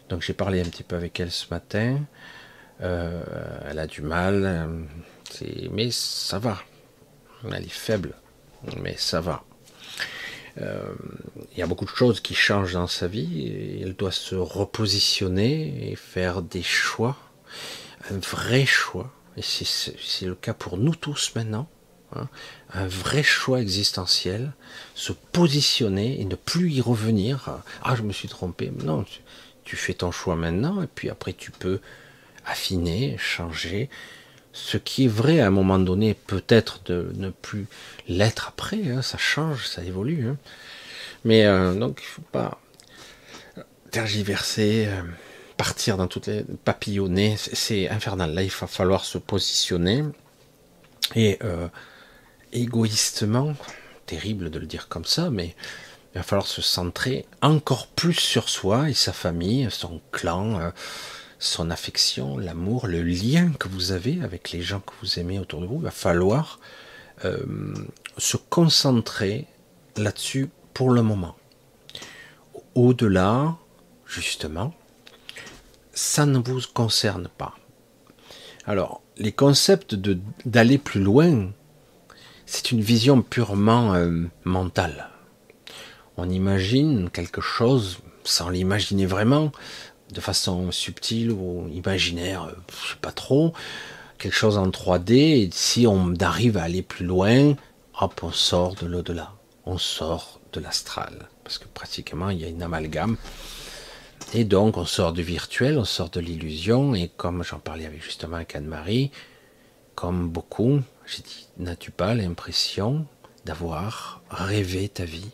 Donc 0.08 0.22
j'ai 0.22 0.34
parlé 0.34 0.60
un 0.60 0.66
petit 0.66 0.84
peu 0.84 0.94
avec 0.94 1.18
elle 1.18 1.32
ce 1.32 1.46
matin. 1.50 1.98
Euh, 2.80 3.24
elle 3.68 3.80
a 3.80 3.88
du 3.88 4.02
mal, 4.02 4.44
euh, 4.44 4.84
mais 5.72 5.90
ça 5.90 6.38
va. 6.38 6.58
Elle 7.44 7.64
est 7.64 7.68
faible, 7.68 8.14
mais 8.80 8.94
ça 8.96 9.20
va. 9.20 9.42
Euh, 10.60 10.92
il 11.52 11.58
y 11.58 11.62
a 11.62 11.66
beaucoup 11.66 11.86
de 11.86 11.90
choses 11.90 12.20
qui 12.20 12.34
changent 12.36 12.74
dans 12.74 12.86
sa 12.86 13.08
vie 13.08 13.80
elle 13.82 13.94
doit 13.94 14.12
se 14.12 14.36
repositionner 14.36 15.90
et 15.90 15.96
faire 15.96 16.42
des 16.42 16.62
choix, 16.62 17.16
un 18.10 18.18
vrai 18.18 18.66
choix. 18.66 19.12
Et 19.36 19.42
c'est 19.42 20.26
le 20.26 20.34
cas 20.34 20.54
pour 20.54 20.76
nous 20.76 20.94
tous 20.94 21.32
maintenant. 21.34 21.68
Hein. 22.16 22.28
un 22.72 22.86
vrai 22.86 23.24
choix 23.24 23.60
existentiel, 23.60 24.52
se 24.94 25.12
positionner 25.12 26.20
et 26.20 26.24
ne 26.24 26.36
plus 26.36 26.70
y 26.70 26.80
revenir. 26.80 27.60
Ah, 27.82 27.96
je 27.96 28.02
me 28.02 28.12
suis 28.12 28.28
trompé. 28.28 28.70
Non, 28.84 29.04
tu 29.64 29.76
fais 29.76 29.94
ton 29.94 30.12
choix 30.12 30.36
maintenant 30.36 30.80
et 30.82 30.86
puis 30.86 31.10
après 31.10 31.32
tu 31.32 31.50
peux 31.50 31.80
affiner, 32.46 33.16
changer, 33.18 33.88
ce 34.54 34.76
qui 34.76 35.06
est 35.06 35.08
vrai 35.08 35.40
à 35.40 35.48
un 35.48 35.50
moment 35.50 35.78
donné, 35.78 36.14
peut-être 36.14 36.80
de 36.84 37.10
ne 37.16 37.30
plus 37.30 37.66
l'être 38.06 38.48
après, 38.48 38.88
hein, 38.88 39.02
ça 39.02 39.18
change, 39.18 39.66
ça 39.66 39.82
évolue. 39.82 40.28
Hein. 40.28 40.36
Mais 41.24 41.44
euh, 41.44 41.74
donc 41.74 42.00
il 42.02 42.06
faut 42.06 42.22
pas 42.22 42.60
tergiverser, 43.90 44.86
euh, 44.88 45.02
partir 45.56 45.96
dans 45.96 46.06
toutes 46.06 46.26
les 46.26 46.44
papillonner, 46.64 47.36
c'est 47.36 47.88
infernal. 47.88 48.34
Là, 48.34 48.42
il 48.42 48.50
va 48.50 48.66
falloir 48.66 49.04
se 49.04 49.18
positionner 49.18 50.02
et 51.14 51.38
euh, 51.44 51.68
égoïstement, 52.52 53.54
terrible 54.06 54.50
de 54.50 54.58
le 54.58 54.66
dire 54.66 54.88
comme 54.88 55.04
ça, 55.04 55.30
mais 55.30 55.54
il 56.14 56.18
va 56.18 56.22
falloir 56.22 56.46
se 56.46 56.62
centrer 56.62 57.26
encore 57.42 57.86
plus 57.88 58.14
sur 58.14 58.48
soi 58.48 58.90
et 58.90 58.94
sa 58.94 59.12
famille, 59.12 59.68
son 59.70 60.00
clan 60.12 60.72
son 61.44 61.70
affection, 61.70 62.38
l'amour, 62.38 62.86
le 62.86 63.02
lien 63.02 63.52
que 63.52 63.68
vous 63.68 63.92
avez 63.92 64.22
avec 64.22 64.50
les 64.50 64.62
gens 64.62 64.80
que 64.80 64.92
vous 65.02 65.18
aimez 65.18 65.38
autour 65.38 65.60
de 65.60 65.66
vous, 65.66 65.76
il 65.76 65.82
va 65.82 65.90
falloir 65.90 66.58
euh, 67.24 67.74
se 68.18 68.36
concentrer 68.36 69.46
là-dessus 69.96 70.48
pour 70.72 70.90
le 70.90 71.02
moment. 71.02 71.36
Au-delà, 72.74 73.56
justement, 74.06 74.74
ça 75.94 76.26
ne 76.26 76.38
vous 76.38 76.60
concerne 76.72 77.28
pas. 77.38 77.54
Alors, 78.66 79.02
les 79.16 79.32
concepts 79.32 79.94
d'aller 80.44 80.78
plus 80.78 81.02
loin, 81.02 81.50
c'est 82.46 82.72
une 82.72 82.80
vision 82.80 83.22
purement 83.22 83.94
euh, 83.94 84.22
mentale. 84.44 85.10
On 86.16 86.28
imagine 86.28 87.10
quelque 87.10 87.40
chose 87.40 87.98
sans 88.24 88.48
l'imaginer 88.48 89.06
vraiment 89.06 89.52
de 90.12 90.20
façon 90.20 90.70
subtile 90.70 91.32
ou 91.32 91.68
imaginaire, 91.72 92.44
euh, 92.44 92.52
je 92.70 92.92
sais 92.92 93.00
pas 93.00 93.12
trop, 93.12 93.52
quelque 94.18 94.34
chose 94.34 94.58
en 94.58 94.68
3D, 94.68 95.12
et 95.12 95.50
si 95.52 95.86
on 95.86 96.14
arrive 96.20 96.56
à 96.56 96.62
aller 96.62 96.82
plus 96.82 97.04
loin, 97.04 97.54
hop, 98.00 98.20
on 98.22 98.32
sort 98.32 98.74
de 98.76 98.86
l'au-delà, 98.86 99.32
on 99.66 99.78
sort 99.78 100.40
de 100.52 100.60
l'astral, 100.60 101.28
parce 101.42 101.58
que 101.58 101.66
pratiquement 101.66 102.30
il 102.30 102.40
y 102.40 102.44
a 102.44 102.48
une 102.48 102.62
amalgame, 102.62 103.16
et 104.34 104.44
donc 104.44 104.76
on 104.76 104.84
sort 104.84 105.12
du 105.12 105.22
virtuel, 105.22 105.78
on 105.78 105.84
sort 105.84 106.10
de 106.10 106.18
l'illusion, 106.18 106.94
et 106.94 107.08
comme 107.16 107.44
j'en 107.44 107.60
parlais 107.60 107.86
avec 107.86 108.02
justement 108.02 108.36
avec 108.36 108.56
Anne-Marie, 108.56 109.12
comme 109.94 110.28
beaucoup, 110.28 110.80
j'ai 111.06 111.22
dit, 111.22 111.46
n'as-tu 111.58 111.92
pas 111.92 112.14
l'impression 112.14 113.06
d'avoir 113.44 114.22
rêvé 114.28 114.88
ta 114.88 115.04
vie? 115.04 115.30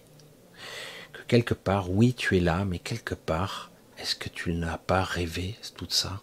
Que 1.15 1.23
quelque 1.27 1.55
part, 1.55 1.91
oui, 1.91 2.13
tu 2.13 2.37
es 2.37 2.41
là, 2.41 2.67
mais 2.67 2.79
quelque 2.79 3.15
part, 3.15 3.71
est-ce 3.99 4.15
que 4.15 4.29
tu 4.29 4.53
n'as 4.53 4.77
pas 4.77 5.03
rêvé 5.03 5.57
tout 5.77 5.87
ça? 5.89 6.21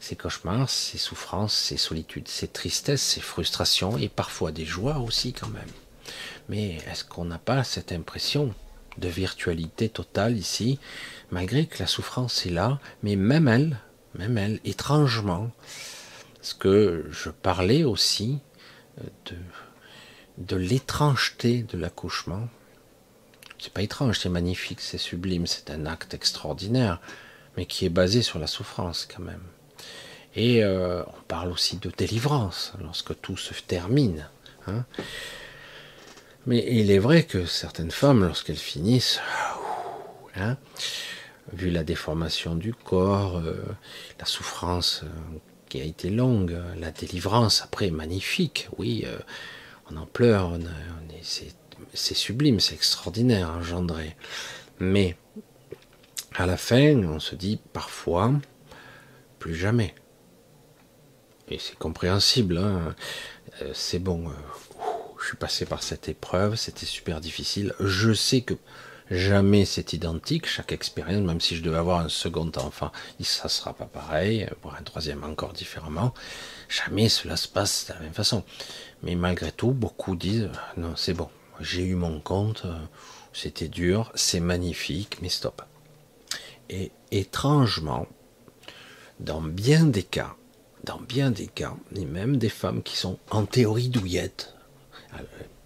Ces 0.00 0.16
cauchemars, 0.16 0.70
ces 0.70 0.98
souffrances, 0.98 1.54
ces 1.54 1.76
solitudes, 1.76 2.28
ces 2.28 2.48
tristesses, 2.48 3.02
ces 3.02 3.20
frustrations 3.20 3.98
et 3.98 4.08
parfois 4.08 4.52
des 4.52 4.64
joies 4.64 4.98
aussi 4.98 5.34
quand 5.34 5.48
même. 5.48 5.70
Mais 6.48 6.78
est-ce 6.90 7.04
qu'on 7.04 7.26
n'a 7.26 7.38
pas 7.38 7.62
cette 7.62 7.92
impression 7.92 8.54
de 8.98 9.08
virtualité 9.08 9.88
totale 9.88 10.36
ici, 10.36 10.78
malgré 11.30 11.66
que 11.66 11.78
la 11.78 11.86
souffrance 11.86 12.46
est 12.46 12.50
là, 12.50 12.78
mais 13.02 13.16
même 13.16 13.48
elle, 13.48 13.78
même 14.14 14.38
elle, 14.38 14.60
étrangement, 14.64 15.50
parce 16.36 16.54
que 16.54 17.06
je 17.10 17.30
parlais 17.30 17.84
aussi 17.84 18.38
euh, 19.00 19.34
de, 20.38 20.56
l'étrangeté 20.56 21.62
de 21.62 21.78
l'accouchement. 21.78 22.48
C'est 23.58 23.72
pas 23.72 23.82
étrange, 23.82 24.18
c'est 24.18 24.28
magnifique, 24.28 24.80
c'est 24.80 24.98
sublime, 24.98 25.46
c'est 25.46 25.70
un 25.70 25.86
acte 25.86 26.12
extraordinaire, 26.12 27.00
mais 27.56 27.64
qui 27.66 27.86
est 27.86 27.90
basé 27.90 28.20
sur 28.20 28.38
la 28.38 28.46
souffrance 28.46 29.08
quand 29.10 29.22
même. 29.22 29.42
Et 30.36 30.62
euh, 30.62 31.02
on 31.06 31.22
parle 31.28 31.50
aussi 31.50 31.78
de 31.78 31.90
délivrance 31.96 32.72
lorsque 32.82 33.18
tout 33.20 33.36
se 33.36 33.54
termine. 33.54 34.28
Hein. 34.66 34.84
Mais 36.46 36.64
il 36.68 36.90
est 36.90 36.98
vrai 36.98 37.24
que 37.24 37.46
certaines 37.46 37.90
femmes, 37.90 38.24
lorsqu'elles 38.24 38.56
finissent, 38.56 39.20
hein, 40.36 40.56
vu 41.52 41.70
la 41.70 41.84
déformation 41.84 42.54
du 42.54 42.74
corps, 42.74 43.38
euh, 43.38 43.64
la 44.18 44.26
souffrance 44.26 45.02
euh, 45.04 45.38
qui 45.68 45.80
a 45.80 45.84
été 45.84 46.10
longue, 46.10 46.56
la 46.78 46.90
délivrance 46.90 47.62
après 47.62 47.90
magnifique, 47.90 48.68
oui, 48.78 49.06
on 49.90 49.96
en 49.96 50.06
pleure, 50.06 50.56
c'est 51.22 52.14
sublime, 52.14 52.60
c'est 52.60 52.74
extraordinaire, 52.74 53.50
engendré. 53.50 54.14
Mais 54.78 55.16
à 56.34 56.46
la 56.46 56.56
fin, 56.56 56.96
on 57.04 57.20
se 57.20 57.34
dit 57.34 57.60
parfois, 57.72 58.32
plus 59.38 59.54
jamais. 59.54 59.94
Et 61.48 61.58
c'est 61.58 61.78
compréhensible, 61.78 62.58
hein. 62.58 62.94
euh, 63.60 63.70
c'est 63.74 63.98
bon, 63.98 64.28
euh, 64.28 64.32
je 65.24 65.28
suis 65.30 65.38
passé 65.38 65.64
par 65.64 65.82
cette 65.82 66.10
épreuve, 66.10 66.56
c'était 66.56 66.84
super 66.84 67.18
difficile. 67.18 67.72
Je 67.80 68.12
sais 68.12 68.42
que 68.42 68.52
jamais 69.10 69.64
c'est 69.64 69.94
identique, 69.94 70.46
chaque 70.46 70.70
expérience, 70.70 71.22
même 71.22 71.40
si 71.40 71.56
je 71.56 71.62
devais 71.62 71.78
avoir 71.78 72.00
un 72.00 72.10
second 72.10 72.52
enfant, 72.56 72.92
ça 73.22 73.48
sera 73.48 73.72
pas 73.72 73.86
pareil, 73.86 74.46
pour 74.60 74.74
un 74.74 74.82
troisième 74.82 75.24
encore 75.24 75.54
différemment. 75.54 76.12
Jamais 76.68 77.08
cela 77.08 77.38
se 77.38 77.48
passe 77.48 77.86
de 77.86 77.94
la 77.94 78.00
même 78.00 78.12
façon. 78.12 78.44
Mais 79.02 79.14
malgré 79.14 79.50
tout, 79.50 79.70
beaucoup 79.70 80.14
disent 80.14 80.50
non, 80.76 80.94
c'est 80.94 81.14
bon, 81.14 81.30
j'ai 81.58 81.84
eu 81.84 81.94
mon 81.94 82.20
compte, 82.20 82.66
euh, 82.66 82.78
c'était 83.32 83.68
dur, 83.68 84.12
c'est 84.14 84.40
magnifique, 84.40 85.22
mais 85.22 85.30
stop. 85.30 85.62
Et 86.68 86.92
étrangement, 87.12 88.06
dans 89.20 89.40
bien 89.40 89.86
des 89.86 90.02
cas, 90.02 90.36
dans 90.84 91.00
bien 91.00 91.30
des 91.30 91.46
cas, 91.46 91.76
et 91.96 92.04
même 92.04 92.36
des 92.36 92.50
femmes 92.50 92.82
qui 92.82 92.98
sont 92.98 93.18
en 93.30 93.46
théorie 93.46 93.88
douillettes, 93.88 94.54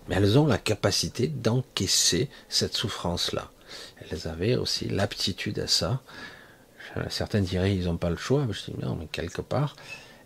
mais 0.09 0.17
elles 0.17 0.39
ont 0.39 0.47
la 0.47 0.59
capacité 0.59 1.29
d'encaisser 1.29 2.29
cette 2.49 2.75
souffrance-là. 2.75 3.51
Elles 4.01 4.27
avaient 4.29 4.57
aussi 4.57 4.89
l'aptitude 4.89 5.59
à 5.59 5.67
ça. 5.67 6.01
Certains 7.11 7.43
diraient 7.43 7.77
ils 7.77 7.85
n'ont 7.85 7.99
pas 7.99 8.11
le 8.11 8.17
choix. 8.17 8.47
Je 8.51 8.71
dis 8.71 8.79
non, 8.81 8.97
mais 8.97 9.07
quelque 9.07 9.43
part, 9.43 9.77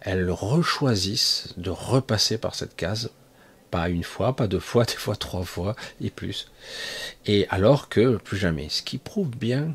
elles 0.01 0.31
rechoisissent 0.31 1.55
de 1.57 1.71
repasser 1.71 2.39
par 2.39 2.55
cette 2.55 2.77
case, 2.77 3.11
pas 3.71 3.89
une 3.89 4.05
fois, 4.05 4.37
pas 4.37 4.47
deux 4.47 4.61
fois, 4.61 4.85
des 4.87 4.95
fois 4.95 5.17
trois 5.17 5.45
fois 5.45 5.75
et 6.01 6.11
plus. 6.11 6.51
Et 7.27 7.47
alors 7.51 7.89
que 7.89 8.17
plus 8.17 8.37
jamais. 8.37 8.69
Ce 8.69 8.83
qui 8.83 8.99
prouve 8.99 9.31
bien 9.31 9.75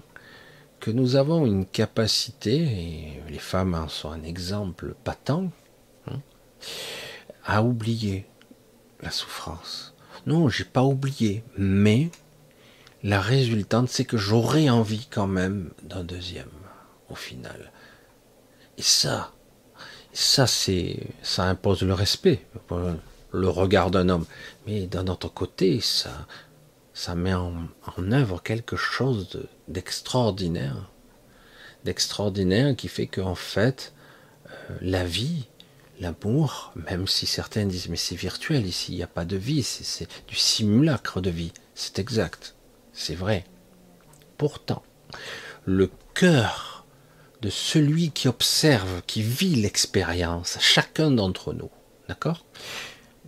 que 0.79 0.91
nous 0.91 1.15
avons 1.15 1.45
une 1.45 1.65
capacité, 1.65 2.55
et 2.55 3.21
les 3.29 3.39
femmes 3.39 3.73
en 3.73 3.89
sont 3.89 4.11
un 4.11 4.23
exemple 4.23 4.93
patent, 5.03 5.51
hein, 6.07 6.19
à 7.43 7.63
oublier 7.63 8.25
la 9.01 9.11
souffrance. 9.11 9.93
Non, 10.25 10.49
j'ai 10.49 10.65
pas 10.65 10.83
oublié, 10.83 11.43
mais 11.57 12.09
la 13.03 13.21
résultante, 13.21 13.89
c'est 13.89 14.05
que 14.05 14.17
j'aurais 14.17 14.69
envie 14.69 15.07
quand 15.09 15.27
même 15.27 15.71
d'un 15.83 16.03
deuxième, 16.03 16.49
au 17.09 17.15
final. 17.15 17.71
Et 18.77 18.81
ça, 18.81 19.31
ça 20.13 20.47
c'est, 20.47 20.99
ça 21.21 21.43
impose 21.43 21.83
le 21.83 21.93
respect, 21.93 22.45
le 23.31 23.49
regard 23.49 23.91
d'un 23.91 24.09
homme. 24.09 24.25
Mais 24.65 24.87
d'un 24.87 25.07
autre 25.07 25.29
côté, 25.29 25.79
ça, 25.79 26.27
ça 26.97 27.13
met 27.13 27.33
en, 27.35 27.67
œuvre 28.11 28.41
quelque 28.41 28.75
chose 28.75 29.47
d'extraordinaire, 29.67 30.89
d'extraordinaire 31.83 32.75
qui 32.75 32.87
fait 32.87 33.05
qu'en 33.05 33.35
fait, 33.35 33.93
euh, 34.47 34.77
la 34.81 35.05
vie, 35.05 35.47
l'amour, 35.99 36.73
même 36.75 37.07
si 37.07 37.25
certains 37.25 37.65
disent 37.65 37.89
mais 37.89 37.97
c'est 37.97 38.15
virtuel 38.15 38.65
ici, 38.65 38.93
il 38.93 38.97
n'y 38.97 39.03
a 39.03 39.07
pas 39.07 39.25
de 39.25 39.37
vie, 39.37 39.63
c'est 39.63 40.07
du 40.27 40.35
simulacre 40.35 41.21
de 41.21 41.29
vie, 41.29 41.53
c'est 41.75 41.99
exact, 41.99 42.55
c'est 42.93 43.15
vrai. 43.15 43.45
Pourtant, 44.37 44.83
le 45.65 45.89
cœur 46.13 46.85
de 47.41 47.49
celui 47.49 48.11
qui 48.11 48.27
observe, 48.27 49.01
qui 49.05 49.21
vit 49.21 49.55
l'expérience, 49.55 50.57
chacun 50.59 51.11
d'entre 51.11 51.53
nous, 51.53 51.69
d'accord? 52.07 52.45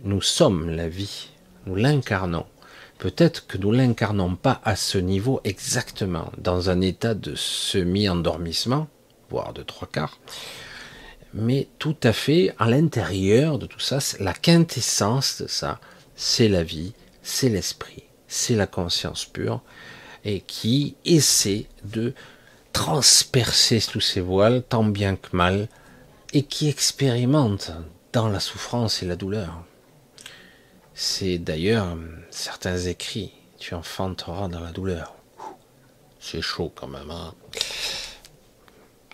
Nous 0.02 0.22
sommes 0.22 0.70
la 0.70 0.88
vie, 0.88 1.28
nous 1.66 1.74
l'incarnons. 1.74 2.46
Peut-être 2.98 3.46
que 3.46 3.56
nous 3.58 3.72
l'incarnons 3.72 4.36
pas 4.36 4.60
à 4.64 4.76
ce 4.76 4.98
niveau 4.98 5.40
exactement, 5.44 6.32
dans 6.38 6.70
un 6.70 6.80
état 6.80 7.14
de 7.14 7.34
semi-endormissement, 7.34 8.88
voire 9.30 9.52
de 9.52 9.62
trois 9.62 9.88
quarts, 9.88 10.18
mais 11.34 11.68
tout 11.78 11.96
à 12.02 12.12
fait 12.12 12.54
à 12.58 12.68
l'intérieur 12.68 13.58
de 13.58 13.66
tout 13.66 13.80
ça, 13.80 13.98
la 14.18 14.32
quintessence 14.32 15.42
de 15.42 15.46
ça, 15.46 15.80
c'est 16.16 16.48
la 16.48 16.62
vie, 16.62 16.92
c'est 17.22 17.48
l'esprit, 17.48 18.04
c'est 18.28 18.56
la 18.56 18.66
conscience 18.66 19.24
pure, 19.24 19.62
et 20.24 20.40
qui 20.40 20.96
essaie 21.04 21.66
de 21.84 22.14
transpercer 22.72 23.80
tous 23.80 24.00
ces 24.00 24.20
voiles, 24.20 24.62
tant 24.68 24.84
bien 24.84 25.16
que 25.16 25.34
mal, 25.36 25.68
et 26.32 26.42
qui 26.42 26.68
expérimente 26.68 27.72
dans 28.12 28.28
la 28.28 28.40
souffrance 28.40 29.02
et 29.02 29.06
la 29.06 29.16
douleur. 29.16 29.64
C'est 30.94 31.38
d'ailleurs 31.38 31.96
certains 32.30 32.78
écrits, 32.78 33.32
tu 33.58 33.74
enfanteras 33.74 34.48
dans 34.48 34.60
la 34.60 34.70
douleur. 34.72 35.14
C'est 36.20 36.42
chaud 36.42 36.72
quand 36.74 36.88
même. 36.88 37.10
Hein. 37.10 37.34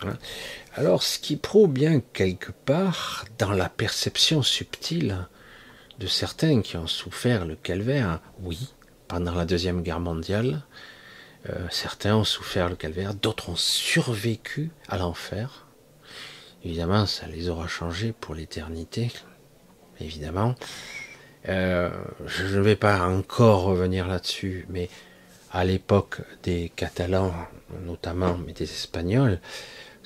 Hein? 0.03 0.17
Alors, 0.77 1.01
ce 1.01 1.17
qui 1.17 1.37
prouve 1.37 1.71
bien 1.71 2.01
quelque 2.13 2.51
part 2.51 3.25
dans 3.39 3.51
la 3.51 3.67
perception 3.67 4.43
subtile 4.43 5.27
de 5.97 6.05
certains 6.05 6.61
qui 6.61 6.77
ont 6.77 6.85
souffert 6.85 7.45
le 7.45 7.55
calvaire, 7.55 8.21
oui, 8.41 8.75
pendant 9.07 9.33
la 9.33 9.45
Deuxième 9.45 9.81
Guerre 9.81 9.99
mondiale, 9.99 10.61
euh, 11.49 11.65
certains 11.71 12.15
ont 12.15 12.23
souffert 12.23 12.69
le 12.69 12.75
calvaire, 12.75 13.15
d'autres 13.15 13.49
ont 13.49 13.55
survécu 13.55 14.69
à 14.87 14.99
l'enfer. 14.99 15.65
Évidemment, 16.63 17.07
ça 17.07 17.25
les 17.25 17.49
aura 17.49 17.67
changés 17.67 18.13
pour 18.13 18.35
l'éternité, 18.35 19.11
évidemment. 19.99 20.53
Euh, 21.49 21.89
je 22.27 22.55
ne 22.55 22.61
vais 22.61 22.75
pas 22.75 23.07
encore 23.07 23.63
revenir 23.63 24.07
là-dessus, 24.07 24.67
mais 24.69 24.89
à 25.51 25.65
l'époque 25.65 26.21
des 26.43 26.71
Catalans, 26.75 27.33
notamment, 27.83 28.37
mais 28.45 28.53
des 28.53 28.65
Espagnols, 28.65 29.39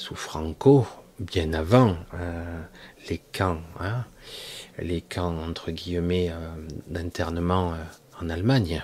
sous 0.02 0.16
Franco, 0.16 0.88
bien 1.20 1.54
avant 1.54 1.96
euh, 2.16 2.62
les 3.08 3.20
camps, 3.20 3.62
hein, 3.80 4.04
les 4.80 5.02
camps 5.02 5.38
entre 5.38 5.70
guillemets 5.70 6.32
euh, 6.32 6.50
d'internement 6.88 7.76
en 8.20 8.30
Allemagne, 8.32 8.84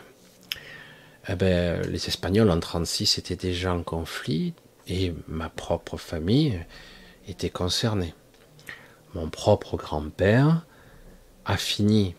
eh 1.27 1.35
ben, 1.35 1.81
les 1.87 2.07
Espagnols 2.07 2.51
en 2.51 2.59
36 2.59 3.17
étaient 3.17 3.35
déjà 3.35 3.73
en 3.73 3.81
conflit 3.81 4.53
et 4.85 5.11
ma 5.27 5.49
propre 5.49 5.97
famille 5.97 6.63
était 7.27 7.49
concernée. 7.49 8.13
Mon 9.15 9.27
propre 9.27 9.75
grand-père 9.75 10.67
a 11.45 11.57
fini 11.57 12.13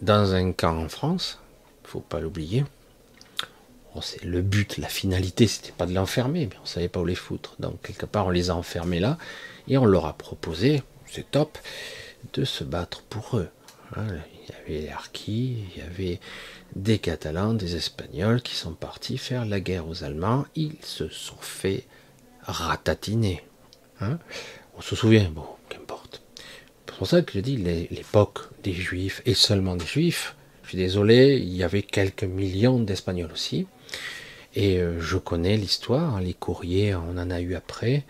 dans 0.00 0.34
un 0.34 0.50
camp 0.50 0.76
en 0.76 0.88
France, 0.88 1.38
faut 1.84 2.00
pas 2.00 2.18
l'oublier. 2.18 2.64
C'est 4.00 4.24
le 4.24 4.40
but, 4.40 4.78
la 4.78 4.88
finalité, 4.88 5.46
c'était 5.46 5.72
pas 5.72 5.86
de 5.86 5.92
l'enfermer, 5.92 6.46
mais 6.50 6.56
on 6.62 6.66
savait 6.66 6.88
pas 6.88 7.00
où 7.00 7.04
les 7.04 7.14
foutre. 7.14 7.56
Donc 7.58 7.82
quelque 7.82 8.06
part, 8.06 8.26
on 8.26 8.30
les 8.30 8.50
a 8.50 8.56
enfermés 8.56 9.00
là 9.00 9.18
et 9.68 9.76
on 9.76 9.84
leur 9.84 10.06
a 10.06 10.14
proposé, 10.14 10.82
c'est 11.06 11.30
top, 11.30 11.58
de 12.32 12.44
se 12.44 12.64
battre 12.64 13.02
pour 13.02 13.36
eux. 13.36 13.48
Hein, 13.96 14.06
il 14.42 14.50
y 14.50 14.56
avait 14.56 14.86
les 14.86 14.88
Harkis, 14.88 15.64
il 15.74 15.82
y 15.82 15.84
avait 15.84 16.20
des 16.74 16.98
Catalans, 16.98 17.54
des 17.54 17.76
Espagnols 17.76 18.40
qui 18.42 18.54
sont 18.54 18.72
partis 18.72 19.18
faire 19.18 19.44
la 19.44 19.60
guerre 19.60 19.86
aux 19.86 20.04
Allemands. 20.04 20.46
Ils 20.54 20.76
se 20.82 21.08
sont 21.08 21.36
fait 21.40 21.84
ratatiner. 22.42 23.42
Hein. 24.00 24.18
on 24.76 24.80
se 24.80 24.96
souvient, 24.96 25.28
bon, 25.30 25.44
qu'importe. 25.68 26.22
C'est 26.86 26.96
pour 26.96 27.06
ça 27.06 27.22
que 27.22 27.32
je 27.32 27.40
dis 27.40 27.56
l'époque 27.56 28.38
des 28.62 28.72
Juifs 28.72 29.22
et 29.26 29.34
seulement 29.34 29.76
des 29.76 29.86
Juifs. 29.86 30.34
Je 30.62 30.68
suis 30.70 30.78
désolé, 30.78 31.36
il 31.36 31.54
y 31.54 31.62
avait 31.62 31.82
quelques 31.82 32.24
millions 32.24 32.80
d'Espagnols 32.80 33.32
aussi. 33.32 33.66
Et 34.54 34.78
euh, 34.78 35.00
je 35.00 35.16
connais 35.16 35.56
l'histoire, 35.56 36.20
les 36.20 36.34
courriers, 36.34 36.94
on 36.94 37.16
en 37.16 37.30
a 37.30 37.40
eu 37.40 37.54
après, 37.54 38.04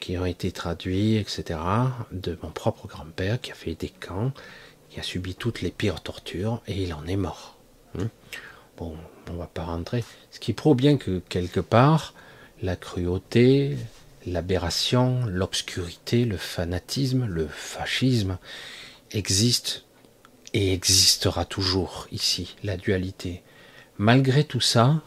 qui 0.00 0.16
ont 0.18 0.26
été 0.26 0.52
traduits, 0.52 1.16
etc., 1.16 1.58
de 2.12 2.38
mon 2.42 2.50
propre 2.50 2.86
grand-père 2.86 3.40
qui 3.40 3.52
a 3.52 3.54
fait 3.54 3.74
des 3.74 3.88
camps, 3.88 4.32
qui 4.90 5.00
a 5.00 5.02
subi 5.02 5.34
toutes 5.34 5.60
les 5.60 5.70
pires 5.70 6.00
tortures, 6.00 6.62
et 6.66 6.82
il 6.82 6.94
en 6.94 7.06
est 7.06 7.16
mort. 7.16 7.56
Hein. 7.98 8.08
Bon, 8.76 8.96
on 9.30 9.34
va 9.34 9.46
pas 9.46 9.64
rentrer. 9.64 10.04
Ce 10.30 10.40
qui 10.40 10.52
prouve 10.52 10.76
bien 10.76 10.96
que 10.96 11.20
quelque 11.28 11.60
part, 11.60 12.14
la 12.62 12.76
cruauté, 12.76 13.76
l'aberration, 14.26 15.24
l'obscurité, 15.26 16.24
le 16.24 16.36
fanatisme, 16.36 17.26
le 17.26 17.46
fascisme 17.48 18.38
existent 19.10 19.80
et 20.54 20.72
existera 20.72 21.44
toujours 21.44 22.06
ici, 22.12 22.56
la 22.62 22.76
dualité. 22.76 23.42
Malgré 23.98 24.44
tout 24.44 24.60
ça, 24.60 25.02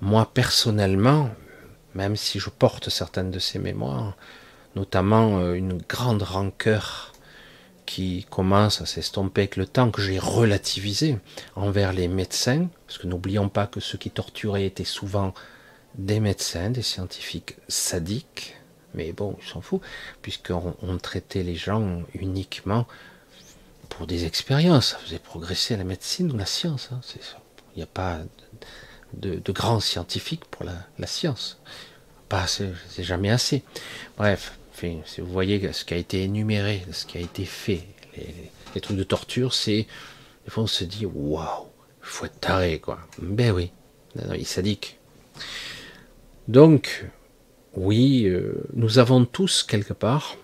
moi 0.00 0.30
personnellement, 0.32 1.30
même 1.94 2.16
si 2.16 2.38
je 2.38 2.50
porte 2.50 2.90
certaines 2.90 3.30
de 3.30 3.38
ces 3.38 3.58
mémoires, 3.58 4.16
notamment 4.74 5.38
euh, 5.38 5.54
une 5.54 5.78
grande 5.78 6.22
rancœur 6.22 7.12
qui 7.86 8.26
commence 8.30 8.82
à 8.82 8.86
s'estomper 8.86 9.42
avec 9.42 9.56
le 9.56 9.66
temps, 9.66 9.90
que 9.90 10.02
j'ai 10.02 10.18
relativisé 10.18 11.18
envers 11.54 11.92
les 11.92 12.08
médecins, 12.08 12.68
parce 12.86 12.98
que 12.98 13.06
n'oublions 13.06 13.48
pas 13.48 13.66
que 13.66 13.80
ceux 13.80 13.96
qui 13.96 14.10
torturaient 14.10 14.66
étaient 14.66 14.84
souvent 14.84 15.32
des 15.94 16.20
médecins, 16.20 16.70
des 16.70 16.82
scientifiques 16.82 17.56
sadiques, 17.68 18.56
mais 18.94 19.12
bon, 19.12 19.36
ils 19.40 19.48
s'en 19.48 19.60
foutent, 19.60 19.82
puisqu'on 20.20 20.74
on 20.82 20.98
traitait 20.98 21.42
les 21.42 21.54
gens 21.54 22.02
uniquement 22.14 22.86
pour 23.88 24.06
des 24.06 24.24
expériences. 24.24 24.90
Ça 24.90 24.98
faisait 24.98 25.18
progresser 25.18 25.76
la 25.76 25.84
médecine 25.84 26.32
ou 26.32 26.36
la 26.36 26.46
science. 26.46 26.90
Hein, 26.92 27.00
Il 27.74 27.78
n'y 27.78 27.82
a 27.82 27.86
pas 27.86 28.20
de, 29.16 29.52
grands 29.52 29.80
scientifiques 29.80 30.44
pour 30.46 30.64
la, 30.64 31.06
science. 31.06 31.58
Pas 32.28 32.46
c'est 32.46 32.74
jamais 32.98 33.30
assez. 33.30 33.62
Bref, 34.16 34.58
si 34.74 35.20
vous 35.20 35.32
voyez 35.32 35.72
ce 35.72 35.84
qui 35.84 35.94
a 35.94 35.96
été 35.96 36.22
énuméré, 36.22 36.84
ce 36.92 37.06
qui 37.06 37.18
a 37.18 37.20
été 37.20 37.44
fait, 37.44 37.86
les, 38.16 38.80
trucs 38.80 38.96
de 38.96 39.04
torture, 39.04 39.54
c'est 39.54 39.86
des 40.44 40.50
fois 40.50 40.64
on 40.64 40.66
se 40.66 40.84
dit 40.84 41.06
waouh, 41.06 41.66
il 42.02 42.06
faut 42.06 42.26
être 42.26 42.40
taré 42.40 42.78
quoi. 42.78 42.98
Ben 43.18 43.52
oui, 43.52 43.70
il 44.16 44.34
est 44.34 44.44
sadique. 44.44 44.98
Donc, 46.48 47.06
oui, 47.74 48.24
euh, 48.26 48.64
nous 48.74 48.98
avons 48.98 49.24
tous 49.24 49.62
quelque 49.62 49.92
part, 49.92 50.36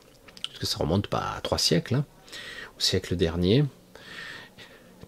parce 0.47 0.59
que 0.59 0.67
ça 0.67 0.79
remonte 0.79 1.07
pas 1.07 1.35
à 1.37 1.41
trois 1.41 1.59
siècles, 1.59 1.97
hein, 1.97 2.05
au 2.77 2.81
siècle 2.81 3.17
dernier, 3.17 3.65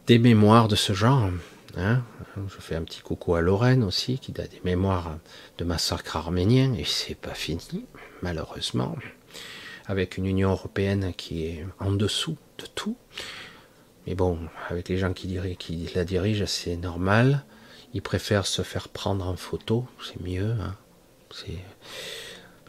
des 0.07 0.18
mémoires 0.18 0.68
de 0.68 0.77
ce 0.77 0.92
genre. 0.92 1.31
Hein. 1.76 2.02
Je 2.37 2.60
fais 2.60 2.74
un 2.74 2.82
petit 2.82 3.00
coucou 3.00 3.34
à 3.34 3.40
Lorraine 3.40 3.82
aussi, 3.82 4.18
qui 4.18 4.32
a 4.40 4.46
des 4.46 4.60
mémoires 4.64 5.18
de 5.58 5.64
massacres 5.64 6.16
arméniens, 6.16 6.74
et 6.74 6.84
c'est 6.84 7.14
pas 7.14 7.34
fini, 7.34 7.87
malheureusement, 8.22 8.96
avec 9.87 10.16
une 10.16 10.26
Union 10.26 10.50
européenne 10.50 11.12
qui 11.16 11.44
est 11.44 11.66
en 11.80 11.92
dessous 11.92 12.37
de 12.58 12.66
tout. 12.74 12.96
Mais 14.06 14.14
bon, 14.14 14.38
avec 14.68 14.88
les 14.88 14.98
gens 14.98 15.12
qui, 15.12 15.38
la 15.94 16.04
dirigent, 16.04 16.46
c'est 16.46 16.76
normal. 16.76 17.44
Ils 17.94 18.02
préfèrent 18.02 18.46
se 18.46 18.62
faire 18.62 18.88
prendre 18.88 19.26
en 19.26 19.37
photo, 19.37 19.87
c'est 20.02 20.20
mieux. 20.20 20.52
Hein. 20.60 20.76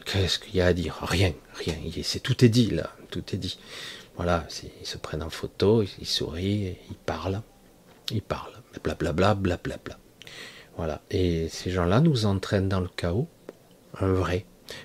Qu'est-ce 0.04 0.38
qu'il 0.38 0.56
y 0.56 0.60
a 0.60 0.66
à 0.66 0.72
dire? 0.72 0.98
Rien, 1.02 1.32
rien. 1.54 1.74
C'est 2.02 2.20
tout 2.20 2.44
est 2.44 2.48
dit 2.48 2.70
là, 2.70 2.90
tout 3.10 3.24
est 3.32 3.38
dit. 3.38 3.58
Voilà, 4.16 4.46
ils 4.80 4.86
se 4.86 4.96
prennent 4.96 5.22
en 5.22 5.30
photo, 5.30 5.82
ils 5.82 6.06
sourient, 6.06 6.76
ils 6.88 6.96
parlent, 6.96 7.42
ils 8.10 8.22
parlent, 8.22 8.62
blablabla, 8.82 9.34
blablabla. 9.34 9.76
Bla, 9.76 9.98
voilà. 10.76 11.00
Et 11.10 11.48
ces 11.48 11.70
gens-là 11.70 12.00
nous 12.00 12.26
entraînent 12.26 12.68
dans 12.68 12.80
le 12.80 12.88
chaos, 12.88 13.28
un 14.00 14.12
vrai, 14.12 14.44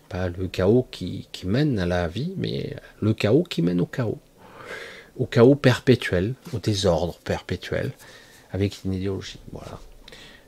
pas 0.10 0.30
le 0.30 0.47
chaos 0.47 0.88
qui, 0.89 1.27
qui 1.32 1.47
mène 1.47 1.80
à 1.80 1.86
la 1.86 2.08
vie, 2.08 2.34
mais 2.38 2.75
le 3.01 3.13
chaos 3.13 3.43
qui 3.43 3.62
mène 3.62 3.82
au 3.82 3.86
chaos, 3.86 4.19
au 5.17 5.25
chaos 5.25 5.56
perpétuel, 5.56 6.34
au 6.54 6.60
désordre 6.60 7.17
perpétuel, 7.19 7.91
avec 8.51 8.84
une 8.86 8.93
idéologie. 8.93 9.39
Voilà. 9.51 9.80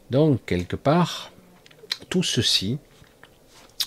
Donc 0.10 0.46
quelque 0.46 0.76
part, 0.76 1.32
tout 2.10 2.24
ceci 2.24 2.78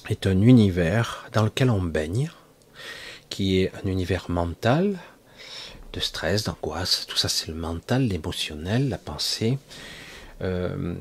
est 0.09 0.27
un 0.27 0.41
univers 0.41 1.27
dans 1.33 1.43
lequel 1.43 1.71
on 1.71 1.83
baigne, 1.83 2.31
qui 3.31 3.61
est 3.61 3.73
un 3.83 3.89
univers 3.89 4.31
mental, 4.31 4.99
de 5.97 6.01
stress, 6.01 6.45
d'angoisse, 6.45 7.07
tout 7.09 7.17
ça 7.17 7.29
c'est 7.29 7.49
le 7.49 7.55
mental, 7.55 8.03
l'émotionnel, 8.07 8.89
la 8.89 8.99
pensée. 8.99 9.59
Euh, 10.43 10.95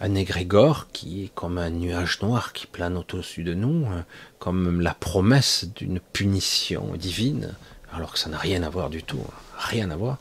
un 0.00 0.14
égrégore 0.14 0.88
qui 0.92 1.24
est 1.24 1.34
comme 1.34 1.56
un 1.56 1.70
nuage 1.70 2.20
noir 2.20 2.52
qui 2.52 2.66
plane 2.66 2.98
au-dessus 2.98 3.44
de 3.44 3.54
nous, 3.54 3.86
euh, 3.86 4.02
comme 4.38 4.82
la 4.82 4.92
promesse 4.92 5.64
d'une 5.74 5.98
punition 6.00 6.94
divine, 6.96 7.54
alors 7.92 8.12
que 8.12 8.18
ça 8.18 8.28
n'a 8.28 8.36
rien 8.36 8.62
à 8.62 8.68
voir 8.68 8.90
du 8.90 9.02
tout, 9.02 9.20
hein, 9.26 9.34
rien 9.56 9.90
à 9.90 9.96
voir. 9.96 10.18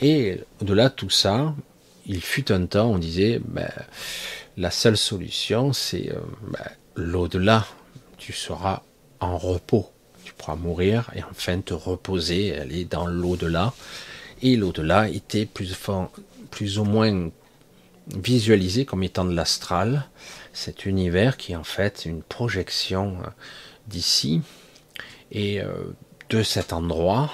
Et 0.00 0.40
au-delà 0.62 0.88
de 0.88 0.94
tout 0.94 1.10
ça, 1.10 1.54
il 2.06 2.22
fut 2.22 2.50
un 2.50 2.64
temps, 2.64 2.92
on 2.92 2.98
disait, 2.98 3.40
ben, 3.44 3.70
la 4.56 4.70
seule 4.70 4.96
solution, 4.96 5.74
c'est 5.74 6.10
euh, 6.10 6.20
ben, 6.50 6.70
l'au-delà, 6.96 7.66
tu 8.16 8.32
seras 8.32 8.82
en 9.20 9.36
repos. 9.36 9.90
Pourras 10.38 10.56
mourir 10.56 11.10
et 11.14 11.22
enfin 11.24 11.60
te 11.60 11.74
reposer, 11.74 12.56
aller 12.56 12.84
dans 12.84 13.06
l'au-delà. 13.06 13.74
Et 14.40 14.56
l'au-delà 14.56 15.08
était 15.08 15.46
plus, 15.46 16.78
ou 16.78 16.84
moins 16.84 17.30
visualisé 18.14 18.84
comme 18.84 19.02
étant 19.02 19.24
de 19.24 19.34
l'astral, 19.34 20.06
cet 20.52 20.86
univers 20.86 21.36
qui 21.36 21.52
est 21.52 21.56
en 21.56 21.64
fait 21.64 22.04
une 22.06 22.22
projection 22.22 23.18
euh, 23.18 23.28
d'ici 23.88 24.40
et 25.30 25.60
euh, 25.60 25.72
de 26.30 26.42
cet 26.42 26.72
endroit, 26.72 27.30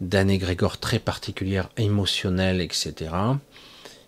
d'un 0.00 0.28
égrégore 0.28 0.78
très 0.78 0.98
particulier, 0.98 1.62
émotionnel, 1.76 2.60
etc., 2.60 2.94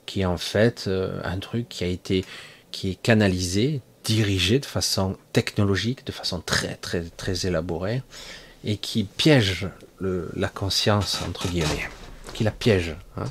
qui 0.06 0.22
est 0.22 0.26
en 0.26 0.36
fait 0.36 0.84
euh, 0.86 1.20
un 1.24 1.38
truc 1.38 1.68
qui 1.68 1.84
a 1.84 1.88
été 1.88 2.24
qui 2.70 2.90
est 2.90 3.02
canalisé 3.02 3.80
dirigé 4.06 4.58
de 4.58 4.64
façon 4.64 5.16
technologique, 5.32 6.06
de 6.06 6.12
façon 6.12 6.40
très 6.40 6.76
très 6.76 7.02
très 7.02 7.46
élaborée, 7.46 8.02
et 8.64 8.76
qui 8.76 9.04
piège 9.04 9.68
la 10.00 10.48
conscience 10.48 11.20
entre 11.28 11.48
guillemets, 11.48 11.88
qui 12.32 12.44
la 12.44 12.50
piège. 12.50 12.94
Hein. 13.16 13.24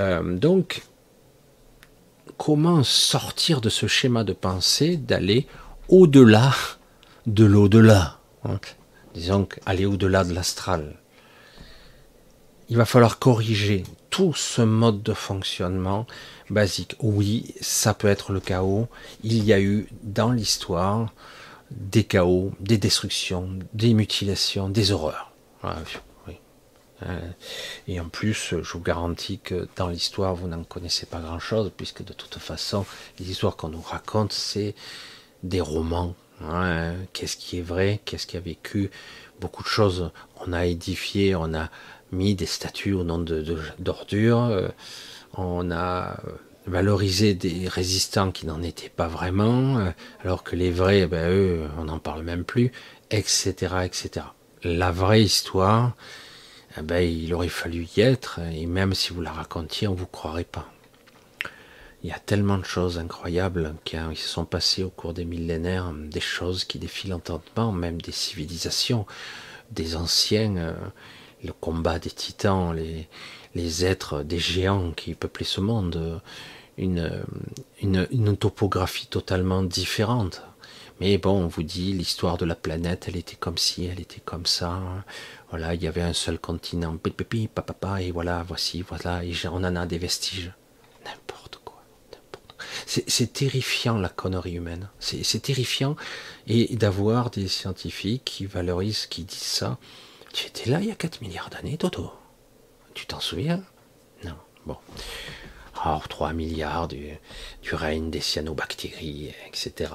Euh, 0.00 0.36
donc, 0.36 0.82
comment 2.36 2.82
sortir 2.82 3.60
de 3.60 3.68
ce 3.68 3.86
schéma 3.86 4.24
de 4.24 4.32
pensée 4.32 4.96
d'aller 4.96 5.46
au-delà 5.88 6.54
de 7.26 7.44
l'au-delà 7.44 8.18
hein. 8.44 8.58
Disons 9.14 9.48
aller 9.66 9.84
au-delà 9.84 10.24
de 10.24 10.32
l'astral. 10.32 10.96
Il 12.68 12.76
va 12.76 12.84
falloir 12.84 13.18
corriger 13.18 13.84
tout 14.10 14.34
ce 14.34 14.62
mode 14.62 15.02
de 15.02 15.14
fonctionnement 15.14 16.06
basique. 16.50 16.96
Oui, 17.00 17.54
ça 17.60 17.94
peut 17.94 18.08
être 18.08 18.32
le 18.32 18.40
chaos. 18.40 18.88
Il 19.22 19.44
y 19.44 19.52
a 19.52 19.60
eu 19.60 19.88
dans 20.02 20.32
l'histoire 20.32 21.12
des 21.70 22.04
chaos, 22.04 22.52
des 22.60 22.78
destructions, 22.78 23.58
des 23.74 23.94
mutilations, 23.94 24.68
des 24.68 24.92
horreurs. 24.92 25.32
Euh, 27.04 27.20
et 27.86 28.00
en 28.00 28.08
plus, 28.08 28.54
je 28.62 28.72
vous 28.72 28.80
garantis 28.80 29.38
que 29.38 29.68
dans 29.76 29.88
l'histoire, 29.88 30.34
vous 30.34 30.48
n'en 30.48 30.64
connaissez 30.64 31.06
pas 31.06 31.20
grand-chose, 31.20 31.70
puisque 31.76 32.04
de 32.04 32.12
toute 32.12 32.38
façon, 32.38 32.84
les 33.18 33.30
histoires 33.30 33.56
qu'on 33.56 33.68
nous 33.68 33.80
raconte, 33.80 34.32
c'est 34.32 34.74
des 35.42 35.60
romans. 35.60 36.14
Qu'est-ce 37.12 37.36
qui 37.36 37.58
est 37.58 37.62
vrai 37.62 38.00
Qu'est-ce 38.04 38.26
qui 38.26 38.36
a 38.36 38.40
vécu 38.40 38.90
Beaucoup 39.40 39.62
de 39.62 39.68
choses. 39.68 40.10
On 40.44 40.52
a 40.52 40.66
édifié, 40.66 41.34
on 41.34 41.52
a 41.54 41.68
mis 42.12 42.34
des 42.34 42.46
statues 42.46 42.94
au 42.94 43.04
nom 43.04 43.24
d'ordures. 43.78 44.44
Euh, 44.44 44.68
on 45.38 45.70
a 45.70 46.20
valorisé 46.66 47.34
des 47.34 47.68
résistants 47.68 48.30
qui 48.30 48.46
n'en 48.46 48.62
étaient 48.62 48.90
pas 48.90 49.08
vraiment, 49.08 49.78
euh, 49.78 49.90
alors 50.22 50.42
que 50.44 50.56
les 50.56 50.70
vrais, 50.70 51.06
ben, 51.06 51.30
eux, 51.30 51.68
on 51.78 51.84
n'en 51.84 51.98
parle 51.98 52.22
même 52.22 52.44
plus, 52.44 52.72
etc., 53.10 53.54
etc. 53.84 54.26
La 54.62 54.90
vraie 54.90 55.22
histoire, 55.22 55.94
eh 56.76 56.82
ben, 56.82 57.00
il 57.00 57.32
aurait 57.32 57.48
fallu 57.48 57.86
y 57.96 58.00
être, 58.00 58.40
et 58.52 58.66
même 58.66 58.94
si 58.94 59.12
vous 59.12 59.22
la 59.22 59.32
racontiez, 59.32 59.88
on 59.88 59.94
vous 59.94 60.06
croirait 60.06 60.44
pas. 60.44 60.70
Il 62.04 62.10
y 62.10 62.12
a 62.12 62.18
tellement 62.18 62.58
de 62.58 62.64
choses 62.64 62.98
incroyables 62.98 63.74
qui 63.84 63.96
se 63.96 64.28
sont 64.28 64.44
passées 64.44 64.84
au 64.84 64.90
cours 64.90 65.14
des 65.14 65.24
millénaires, 65.24 65.92
des 65.92 66.20
choses 66.20 66.64
qui 66.64 66.78
défient 66.78 67.08
l'entendement, 67.08 67.72
même 67.72 68.00
des 68.00 68.12
civilisations, 68.12 69.06
des 69.70 69.96
anciens, 69.96 70.56
euh, 70.56 70.74
le 71.42 71.52
combat 71.52 71.98
des 71.98 72.10
titans, 72.10 72.72
les, 72.72 73.08
les 73.58 73.84
êtres, 73.84 74.22
des 74.22 74.38
géants 74.38 74.92
qui 74.92 75.14
peuplaient 75.14 75.44
ce 75.44 75.60
monde, 75.60 76.20
une, 76.76 77.24
une, 77.82 78.06
une 78.10 78.36
topographie 78.36 79.08
totalement 79.08 79.62
différente. 79.62 80.42
Mais 81.00 81.18
bon, 81.18 81.44
on 81.44 81.46
vous 81.48 81.62
dit 81.62 81.92
l'histoire 81.92 82.38
de 82.38 82.44
la 82.44 82.54
planète, 82.54 83.06
elle 83.08 83.16
était 83.16 83.36
comme 83.36 83.58
ci, 83.58 83.84
elle 83.84 84.00
était 84.00 84.22
comme 84.24 84.46
ça. 84.46 84.80
Voilà, 85.50 85.74
il 85.74 85.82
y 85.82 85.86
avait 85.86 86.02
un 86.02 86.12
seul 86.12 86.38
continent, 86.38 86.96
pipi, 86.96 87.48
papa, 87.48 88.02
et 88.02 88.10
voilà, 88.10 88.44
voici, 88.46 88.82
voilà, 88.82 89.24
et 89.24 89.32
on 89.46 89.56
en 89.56 89.76
a 89.76 89.86
des 89.86 89.98
vestiges. 89.98 90.52
N'importe 91.04 91.60
quoi. 91.64 91.82
C'est 92.86 93.32
terrifiant 93.32 93.98
la 93.98 94.08
connerie 94.08 94.54
humaine. 94.54 94.88
C'est 94.98 95.42
terrifiant. 95.42 95.96
Et 96.46 96.76
d'avoir 96.76 97.30
des 97.30 97.48
scientifiques 97.48 98.24
qui 98.24 98.46
valorisent, 98.46 99.06
qui 99.06 99.24
disent 99.24 99.38
ça. 99.38 99.78
Tu 100.32 100.46
étais 100.46 100.70
là 100.70 100.80
il 100.80 100.88
y 100.88 100.90
a 100.90 100.96
4 100.96 101.22
milliards 101.22 101.50
d'années, 101.50 101.76
Toto. 101.76 102.12
Tu 102.98 103.06
t'en 103.06 103.20
souviens? 103.20 103.62
Non. 104.24 104.34
Bon. 104.66 104.76
Alors, 105.80 106.08
3 106.08 106.32
milliards 106.32 106.88
du, 106.88 107.10
du 107.62 107.74
règne 107.76 108.10
des 108.10 108.20
cyanobactéries, 108.20 109.32
etc. 109.46 109.92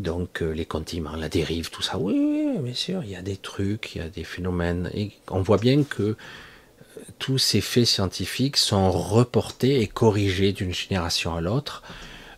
Donc 0.00 0.42
euh, 0.42 0.50
les 0.50 0.66
continents, 0.66 1.14
la 1.14 1.28
dérive, 1.28 1.70
tout 1.70 1.80
ça, 1.80 1.96
oui, 1.96 2.14
oui, 2.18 2.58
bien 2.58 2.74
sûr, 2.74 3.04
il 3.04 3.10
y 3.10 3.14
a 3.14 3.22
des 3.22 3.36
trucs, 3.36 3.94
il 3.94 3.98
y 3.98 4.04
a 4.04 4.08
des 4.08 4.24
phénomènes. 4.24 4.90
Et 4.94 5.12
on 5.28 5.42
voit 5.42 5.58
bien 5.58 5.84
que 5.84 6.02
euh, 6.02 6.16
tous 7.20 7.38
ces 7.38 7.60
faits 7.60 7.86
scientifiques 7.86 8.56
sont 8.56 8.90
reportés 8.90 9.80
et 9.80 9.86
corrigés 9.86 10.52
d'une 10.52 10.74
génération 10.74 11.36
à 11.36 11.40
l'autre. 11.40 11.84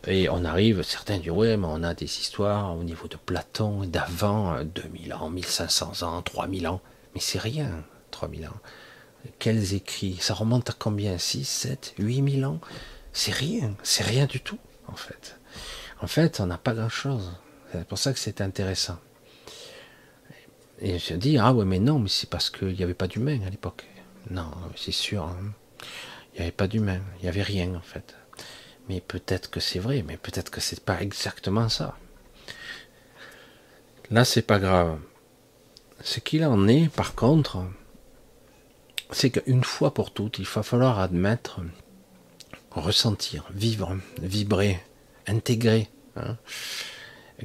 Et 0.07 0.29
on 0.29 0.45
arrive, 0.45 0.83
certains 0.83 1.17
disent, 1.17 1.31
ouais, 1.31 1.57
mais 1.57 1.69
on 1.71 1.83
a 1.83 1.95
des 1.95 2.05
histoires 2.05 2.77
au 2.77 2.85
niveau 2.85 3.09
de 3.09 3.17
Platon, 3.17 3.87
d'avant 3.87 4.63
2000 4.63 5.13
euh, 5.13 5.17
ans, 5.17 5.31
1500 5.31 6.03
ans, 6.03 6.21
3000 6.21 6.69
ans. 6.69 6.83
Mais 7.15 7.21
c'est 7.23 7.41
rien, 7.41 7.83
3000 8.11 8.49
ans. 8.49 8.61
Quels 9.39 9.75
écrits 9.75 10.19
Ça 10.21 10.35
remonte 10.35 10.71
à 10.71 10.75
combien? 10.79 11.19
6, 11.19 11.45
7, 11.45 11.95
8000 11.99 12.45
ans? 12.45 12.61
C'est 13.13 13.33
rien, 13.33 13.75
c'est 13.83 14.05
rien 14.05 14.27
du 14.27 14.41
tout, 14.41 14.59
en 14.89 14.97
fait. 14.97 15.39
En 16.01 16.07
fait, 16.07 16.41
on 16.41 16.47
n'a 16.47 16.59
pas 16.59 16.75
grand-chose. 16.75 17.33
C'est 17.73 17.87
pour 17.87 17.99
ça 17.99 18.13
que 18.13 18.19
c'est 18.19 18.41
intéressant. 18.41 18.99
Et 20.81 20.99
je 20.99 21.15
dis, 21.15 21.39
ah 21.39 21.53
ouais, 21.53 21.65
mais 21.65 21.79
non, 21.79 21.99
mais 22.01 22.09
c'est 22.09 22.29
parce 22.29 22.51
qu'il 22.51 22.75
n'y 22.75 22.83
avait 22.83 22.95
pas 22.95 23.07
d'humain 23.07 23.41
à 23.47 23.51
l'époque. 23.51 23.85
Non, 24.31 24.51
c'est 24.77 24.93
sûr. 24.93 25.25
Hein. 25.25 25.53
Il 26.35 26.39
n'y 26.39 26.43
avait 26.43 26.51
pas 26.51 26.67
d'humain. 26.67 27.01
Il 27.19 27.23
n'y 27.23 27.29
avait 27.29 27.43
rien, 27.43 27.75
en 27.75 27.81
fait. 27.81 28.17
Mais 28.89 29.01
peut-être 29.01 29.51
que 29.51 29.61
c'est 29.61 29.79
vrai, 29.79 30.03
mais 30.07 30.17
peut-être 30.17 30.51
que 30.51 30.61
c'est 30.61 30.81
pas 30.81 31.01
exactement 31.01 31.69
ça. 31.69 31.97
Là, 34.11 34.25
c'est 34.25 34.43
pas 34.43 34.59
grave. 34.59 34.99
Ce 36.03 36.19
qu'il 36.19 36.45
en 36.45 36.67
est, 36.67 36.89
par 36.89 37.15
contre, 37.15 37.65
c'est 39.13 39.31
qu'une 39.31 39.65
fois 39.65 39.95
pour 39.95 40.13
toutes, 40.13 40.39
il 40.39 40.47
va 40.47 40.63
falloir 40.63 40.99
admettre, 40.99 41.61
ressentir, 42.71 43.45
vivre, 43.53 43.97
vibrer, 44.21 44.81
intégrer. 45.27 45.89
Hein, 46.17 46.37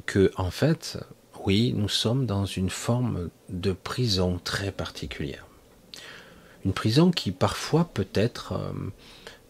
que 0.06 0.30
en 0.36 0.50
fait, 0.50 0.98
oui, 1.44 1.72
nous 1.74 1.88
sommes 1.88 2.26
dans 2.26 2.44
une 2.44 2.70
forme 2.70 3.30
de 3.48 3.72
prison 3.72 4.40
très 4.42 4.72
particulière. 4.72 5.46
Une 6.64 6.72
prison 6.72 7.10
qui 7.10 7.30
parfois 7.30 7.88
peut 7.92 8.08
être 8.14 8.52
euh, 8.52 8.72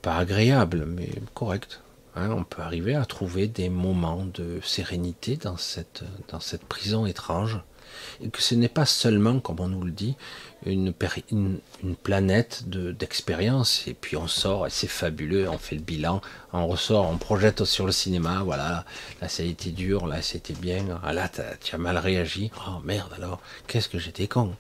pas 0.03 0.17
agréable, 0.17 0.85
mais 0.87 1.11
correcte. 1.35 1.83
Hein. 2.15 2.31
on 2.31 2.45
peut 2.45 2.63
arriver 2.63 2.95
à 2.95 3.05
trouver 3.05 3.47
des 3.47 3.69
moments 3.69 4.27
de 4.27 4.61
sérénité 4.63 5.37
dans 5.37 5.57
cette, 5.57 6.05
dans 6.29 6.41
cette 6.41 6.65
prison 6.65 7.07
étrange. 7.07 7.61
Et 8.21 8.29
que 8.29 8.43
ce 8.43 8.55
n'est 8.55 8.69
pas 8.69 8.87
seulement, 8.87 9.41
comme 9.41 9.61
on 9.61 9.69
nous 9.69 9.83
le 9.83 9.91
dit, 9.91 10.17
une, 10.67 10.93
planète 12.03 12.69
d'expérience, 12.69 13.87
et 13.87 13.95
puis 13.95 14.17
on 14.17 14.27
sort, 14.27 14.67
et 14.67 14.71
c'est 14.71 14.89
fabuleux, 14.89 15.49
on 15.49 15.59
fait 15.59 15.77
le 15.77 15.83
bilan, 15.83 16.21
on 16.53 16.67
ressort, 16.67 17.09
on 17.09 17.17
projette 17.17 17.65
sur 17.65 17.87
le 17.87 17.93
cinéma, 17.93 18.43
voilà, 18.45 18.85
là 19.21 19.29
ça 19.29 19.43
a 19.43 19.47
été 19.47 19.71
dur, 19.71 20.07
là 20.07 20.23
c'était 20.23 20.55
bien, 20.55 21.01
ah, 21.03 21.13
là 21.13 21.31
tu 21.61 21.75
as 21.75 21.79
mal 21.79 21.97
réagi, 21.99 22.51
oh 22.67 22.81
merde 22.85 23.13
alors, 23.17 23.41
qu'est-ce 23.67 23.89
que 23.89 23.99
j'étais 23.99 24.27
con. 24.27 24.55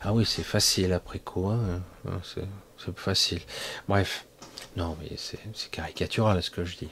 Ah 0.00 0.12
oui, 0.12 0.24
c'est 0.26 0.42
facile 0.42 0.92
après 0.92 1.20
quoi, 1.20 1.54
hein. 1.54 1.80
hein, 2.08 2.20
c'est 2.24 2.98
facile. 2.98 3.40
Bref, 3.88 4.26
non 4.76 4.96
mais 5.00 5.16
c'est 5.16 5.70
caricatural 5.70 6.42
ce 6.42 6.50
que 6.50 6.64
je 6.64 6.76
dis. 6.76 6.88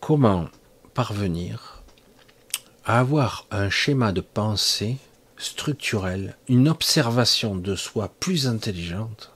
Comment 0.00 0.48
parvenir 0.94 1.82
à 2.86 2.98
avoir 3.00 3.46
un 3.50 3.68
schéma 3.68 4.12
de 4.12 4.22
pensée 4.22 4.96
structurelle, 5.40 6.36
une 6.48 6.68
observation 6.68 7.56
de 7.56 7.74
soi 7.74 8.12
plus 8.20 8.46
intelligente 8.46 9.32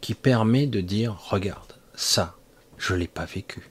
qui 0.00 0.14
permet 0.14 0.66
de 0.66 0.80
dire 0.80 1.16
regarde, 1.30 1.74
ça, 1.94 2.36
je 2.76 2.94
l'ai 2.94 3.08
pas 3.08 3.24
vécu. 3.24 3.70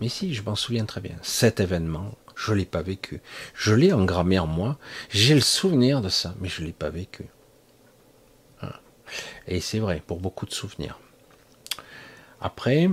Mais 0.00 0.08
si, 0.08 0.34
je 0.34 0.42
m'en 0.42 0.54
souviens 0.54 0.84
très 0.84 1.00
bien. 1.00 1.16
Cet 1.22 1.60
événement, 1.60 2.16
je 2.36 2.52
l'ai 2.52 2.64
pas 2.64 2.82
vécu. 2.82 3.20
Je 3.54 3.74
l'ai 3.74 3.92
engrammé 3.92 4.38
en 4.38 4.46
moi, 4.46 4.78
j'ai 5.10 5.34
le 5.34 5.40
souvenir 5.40 6.00
de 6.00 6.08
ça, 6.08 6.34
mais 6.40 6.48
je 6.48 6.62
l'ai 6.62 6.72
pas 6.72 6.90
vécu. 6.90 7.26
Hein. 8.62 8.72
Et 9.46 9.60
c'est 9.60 9.78
vrai 9.78 10.02
pour 10.06 10.20
beaucoup 10.20 10.46
de 10.46 10.52
souvenirs. 10.52 10.98
Après, 12.40 12.88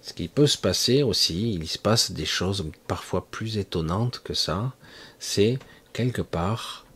ce 0.00 0.12
qui 0.12 0.28
peut 0.28 0.48
se 0.48 0.58
passer 0.58 1.02
aussi, 1.02 1.54
il 1.54 1.68
se 1.68 1.78
passe 1.78 2.10
des 2.10 2.26
choses 2.26 2.70
parfois 2.88 3.26
plus 3.30 3.58
étonnantes 3.58 4.20
que 4.24 4.34
ça, 4.34 4.74
c'est 5.20 5.58
quelque 5.92 6.22
part, 6.22 6.86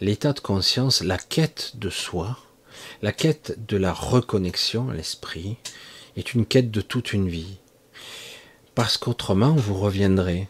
l'état 0.00 0.32
de 0.32 0.40
conscience, 0.40 1.02
la 1.02 1.18
quête 1.18 1.72
de 1.76 1.90
soi, 1.90 2.38
la 3.02 3.12
quête 3.12 3.66
de 3.66 3.76
la 3.76 3.92
reconnexion 3.92 4.90
à 4.90 4.94
l'esprit, 4.94 5.56
est 6.16 6.34
une 6.34 6.46
quête 6.46 6.70
de 6.70 6.80
toute 6.80 7.12
une 7.12 7.28
vie. 7.28 7.58
Parce 8.74 8.96
qu'autrement, 8.96 9.52
vous 9.52 9.74
reviendrez. 9.74 10.48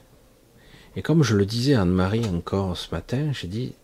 Et 0.97 1.03
comme 1.03 1.23
je 1.23 1.37
le 1.37 1.47
disais 1.47 1.75
à 1.75 1.83
Anne-Marie 1.83 2.27
encore 2.27 2.77
ce 2.77 2.91
matin, 2.93 3.31
j'ai 3.33 3.49
dit, 3.49 3.75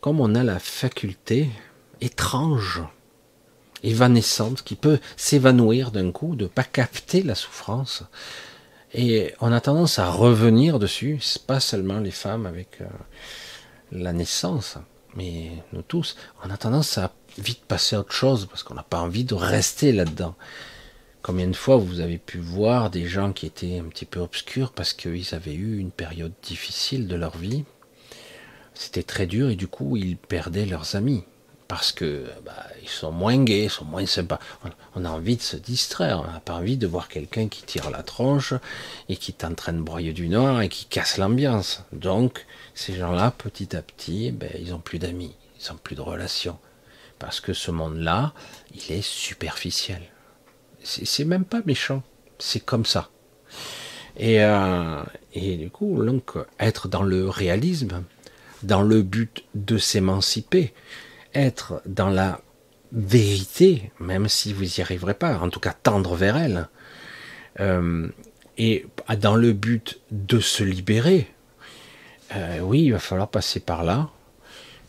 comme 0.00 0.20
on 0.20 0.34
a 0.34 0.42
la 0.42 0.58
faculté 0.58 1.48
étrange, 2.00 2.82
évanescente, 3.82 4.62
qui 4.62 4.74
peut 4.74 4.98
s'évanouir 5.16 5.90
d'un 5.90 6.10
coup, 6.10 6.36
de 6.36 6.46
pas 6.46 6.64
capter 6.64 7.22
la 7.22 7.34
souffrance, 7.34 8.04
et 8.94 9.34
on 9.40 9.52
a 9.52 9.60
tendance 9.60 9.98
à 9.98 10.10
revenir 10.10 10.78
dessus, 10.78 11.18
pas 11.46 11.60
seulement 11.60 11.98
les 11.98 12.12
femmes 12.12 12.46
avec 12.46 12.80
euh, 12.80 12.86
la 13.92 14.12
naissance, 14.12 14.78
mais 15.16 15.50
nous 15.72 15.82
tous, 15.82 16.16
on 16.44 16.50
a 16.50 16.56
tendance 16.56 16.98
à 16.98 17.12
vite 17.38 17.64
passer 17.66 17.96
à 17.96 18.00
autre 18.00 18.12
chose 18.12 18.46
parce 18.46 18.62
qu'on 18.62 18.74
n'a 18.74 18.82
pas 18.82 19.00
envie 19.00 19.24
de 19.24 19.34
rester 19.34 19.92
là-dedans. 19.92 20.34
Combien 21.22 21.46
de 21.46 21.56
fois 21.56 21.76
vous 21.76 22.00
avez 22.00 22.18
pu 22.18 22.38
voir 22.38 22.90
des 22.90 23.06
gens 23.06 23.32
qui 23.32 23.46
étaient 23.46 23.78
un 23.78 23.84
petit 23.84 24.04
peu 24.04 24.20
obscurs 24.20 24.72
parce 24.72 24.92
qu'ils 24.92 25.34
avaient 25.34 25.54
eu 25.54 25.78
une 25.78 25.90
période 25.90 26.34
difficile 26.42 27.08
de 27.08 27.16
leur 27.16 27.36
vie? 27.36 27.64
C'était 28.74 29.02
très 29.02 29.26
dur 29.26 29.48
et 29.48 29.56
du 29.56 29.68
coup 29.68 29.96
ils 29.96 30.16
perdaient 30.16 30.66
leurs 30.66 30.96
amis 30.96 31.24
parce 31.68 31.92
que 31.92 32.26
bah, 32.44 32.66
ils 32.82 32.88
sont 32.88 33.12
moins 33.12 33.42
gays, 33.42 33.64
ils 33.64 33.70
sont 33.70 33.84
moins 33.84 34.06
sympas. 34.06 34.38
On 34.94 35.04
a 35.04 35.08
envie 35.08 35.36
de 35.36 35.42
se 35.42 35.56
distraire, 35.56 36.20
on 36.26 36.30
n'a 36.30 36.40
pas 36.40 36.54
envie 36.54 36.76
de 36.76 36.86
voir 36.86 37.08
quelqu'un 37.08 37.48
qui 37.48 37.62
tire 37.62 37.90
la 37.90 38.02
tronche 38.02 38.54
et 39.08 39.16
qui 39.16 39.32
est 39.32 39.44
en 39.44 39.54
train 39.54 39.72
de 39.72 39.80
broyer 39.80 40.12
du 40.12 40.28
noir 40.28 40.60
et 40.60 40.68
qui 40.68 40.84
casse 40.84 41.16
l'ambiance. 41.16 41.82
Donc, 41.92 42.46
ces 42.74 42.94
gens-là, 42.94 43.30
petit 43.30 43.74
à 43.76 43.82
petit, 43.82 44.30
ben, 44.30 44.50
ils 44.58 44.70
n'ont 44.70 44.78
plus 44.78 44.98
d'amis, 44.98 45.34
ils 45.60 45.72
n'ont 45.72 45.78
plus 45.78 45.96
de 45.96 46.02
relations. 46.02 46.58
Parce 47.18 47.40
que 47.40 47.52
ce 47.52 47.70
monde-là, 47.70 48.34
il 48.74 48.92
est 48.92 49.02
superficiel. 49.02 50.02
C'est 50.82 51.24
même 51.24 51.44
pas 51.44 51.62
méchant, 51.64 52.02
c'est 52.38 52.60
comme 52.60 52.84
ça. 52.84 53.08
Et, 54.18 54.42
euh, 54.44 55.02
et 55.32 55.56
du 55.56 55.70
coup, 55.70 56.04
donc, 56.04 56.32
être 56.60 56.88
dans 56.88 57.02
le 57.02 57.28
réalisme, 57.28 58.02
dans 58.62 58.82
le 58.82 59.02
but 59.02 59.44
de 59.54 59.78
s'émanciper, 59.78 60.74
être 61.34 61.82
dans 61.86 62.10
la 62.10 62.40
vérité, 62.92 63.90
même 63.98 64.28
si 64.28 64.52
vous 64.52 64.64
n'y 64.64 64.80
arriverez 64.80 65.14
pas, 65.14 65.38
en 65.38 65.50
tout 65.50 65.60
cas 65.60 65.72
tendre 65.72 66.14
vers 66.14 66.36
elle, 66.36 66.68
euh, 67.60 68.08
et 68.56 68.86
dans 69.18 69.34
le 69.34 69.52
but 69.52 70.00
de 70.10 70.40
se 70.40 70.62
libérer, 70.62 71.28
euh, 72.34 72.60
oui, 72.60 72.84
il 72.84 72.92
va 72.92 72.98
falloir 72.98 73.28
passer 73.28 73.60
par 73.60 73.82
là. 73.82 74.08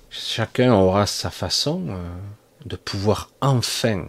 Chacun 0.10 0.74
aura 0.74 1.08
sa 1.08 1.30
façon 1.30 1.88
euh, 1.90 2.10
de 2.66 2.76
pouvoir 2.76 3.32
enfin, 3.42 4.08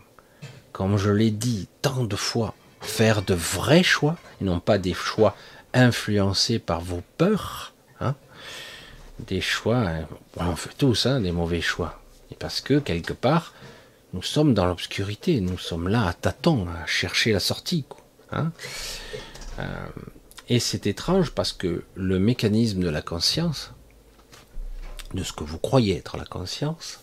comme 0.73 0.99
je 0.99 1.11
l'ai 1.11 1.31
dit 1.31 1.69
tant 1.83 2.05
de 2.05 2.17
fois, 2.17 2.55
faire 2.81 3.23
de 3.23 3.35
vrais 3.35 3.83
choix, 3.83 4.17
et 4.41 4.45
non 4.45 4.61
pas 4.61 4.79
des 4.79 4.95
choix 4.95 5.35
influencés 5.73 6.59
par 6.59 6.81
vos 6.81 7.03
peurs, 7.17 7.75
hein. 8.01 8.15
des 9.19 9.41
choix, 9.41 9.87
on 10.37 10.57
fait 10.57 10.77
tous 10.77 11.07
hein, 11.07 11.21
des 11.21 11.33
mauvais 11.33 11.61
choix, 11.61 12.01
et 12.31 12.35
parce 12.35 12.61
que, 12.61 12.79
quelque 12.79 13.13
part, 13.13 13.55
nous 14.13 14.23
sommes 14.23 14.55
dans 14.55 14.67
l'obscurité, 14.67 15.41
nous 15.41 15.59
sommes 15.59 15.89
là 15.89 16.07
à 16.07 16.13
tâtons, 16.13 16.67
à 16.69 16.87
chercher 16.87 17.33
la 17.33 17.41
sortie. 17.41 17.85
Hein. 18.33 18.53
Euh, 19.59 19.89
et 20.49 20.61
c'est 20.61 20.87
étrange 20.87 21.33
parce 21.33 21.53
que 21.53 21.85
le 21.95 22.19
mécanisme 22.19 22.81
de 22.81 22.89
la 22.89 23.03
conscience, 23.03 23.73
de 25.15 25.23
ce 25.23 25.33
que 25.33 25.45
vous 25.45 25.59
croyez 25.59 25.97
être 25.97 26.17
la 26.17 26.25
conscience, 26.25 27.01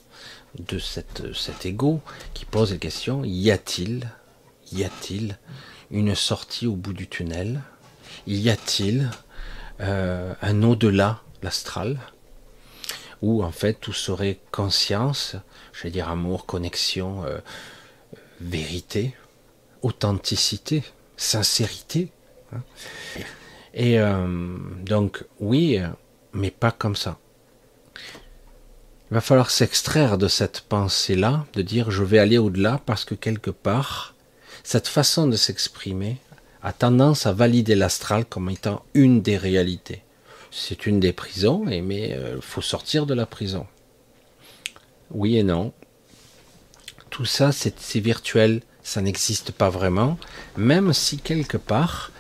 de 0.60 0.78
cet 0.78 1.66
ego 1.66 2.02
qui 2.34 2.46
pose 2.46 2.72
la 2.72 2.78
question, 2.78 3.24
y 3.24 3.52
a-t-il, 3.52 4.10
y 4.72 4.84
a-t-il 4.84 5.38
une 5.92 6.16
sortie 6.16 6.68
au 6.68 6.76
bout 6.76 6.94
du 6.94 7.08
tunnel? 7.08 7.62
Y 8.28 8.50
a-t-il 8.50 9.10
euh, 9.82 10.34
un 10.42 10.64
au-delà, 10.64 11.22
l'astral? 11.42 12.00
Où 13.24 13.42
en 13.42 13.52
fait 13.52 13.76
tout 13.80 13.94
serait 13.94 14.38
conscience, 14.52 15.38
je 15.72 15.84
vais 15.84 15.92
dire 15.92 16.10
amour, 16.10 16.46
connexion, 16.46 17.24
euh, 17.24 17.40
vérité, 18.42 19.16
authenticité, 19.82 20.84
sincérité. 21.16 22.12
Hein. 22.52 22.62
Et 23.74 23.98
euh, 23.98 24.58
donc 24.86 25.24
oui, 25.40 25.80
mais 26.34 26.52
pas 26.52 26.72
comme 26.72 26.98
ça. 26.98 27.18
Il 29.10 29.14
va 29.14 29.22
falloir 29.22 29.52
s'extraire 29.52 30.18
de 30.18 30.28
cette 30.28 30.60
pensée-là, 30.62 31.46
de 31.54 31.62
dire 31.62 31.92
je 31.92 32.04
vais 32.04 32.20
aller 32.20 32.38
au-delà 32.38 32.82
parce 32.86 33.06
que 33.06 33.16
quelque 33.16 33.52
part, 33.52 34.16
cette 34.64 34.90
façon 34.90 35.28
de 35.28 35.38
s'exprimer 35.38 36.18
a 36.62 36.74
tendance 36.74 37.26
à 37.26 37.32
valider 37.32 37.76
l'astral 37.76 38.26
comme 38.26 38.50
étant 38.50 38.84
une 38.94 39.22
des 39.22 39.38
réalités. 39.38 40.02
C'est 40.56 40.86
une 40.86 41.00
des 41.00 41.14
prisons, 41.14 41.64
mais 41.66 42.10
il 42.10 42.14
euh, 42.14 42.40
faut 42.40 42.62
sortir 42.62 43.08
de 43.08 43.16
la 43.16 43.26
prison. 43.26 43.66
Oui 45.10 45.36
et 45.38 45.44
non. 45.44 45.74
Tout 47.10 47.26
ça, 47.26 47.52
c'est 47.52 48.00
virtuel, 48.00 48.62
ça 48.84 49.02
n'existe 49.02 49.52
pas 49.52 49.70
vraiment, 49.70 50.18
même 50.56 50.94
si 50.94 51.18
quelque 51.18 51.58
part, 51.58 52.12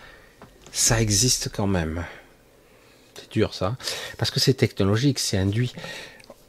ça 0.71 0.99
existe 0.99 1.49
quand 1.53 1.67
même. 1.67 2.05
C'est 3.13 3.31
dur 3.31 3.53
ça, 3.53 3.77
parce 4.17 4.31
que 4.31 4.39
c'est 4.39 4.55
technologique, 4.55 5.19
c'est 5.19 5.37
induit 5.37 5.73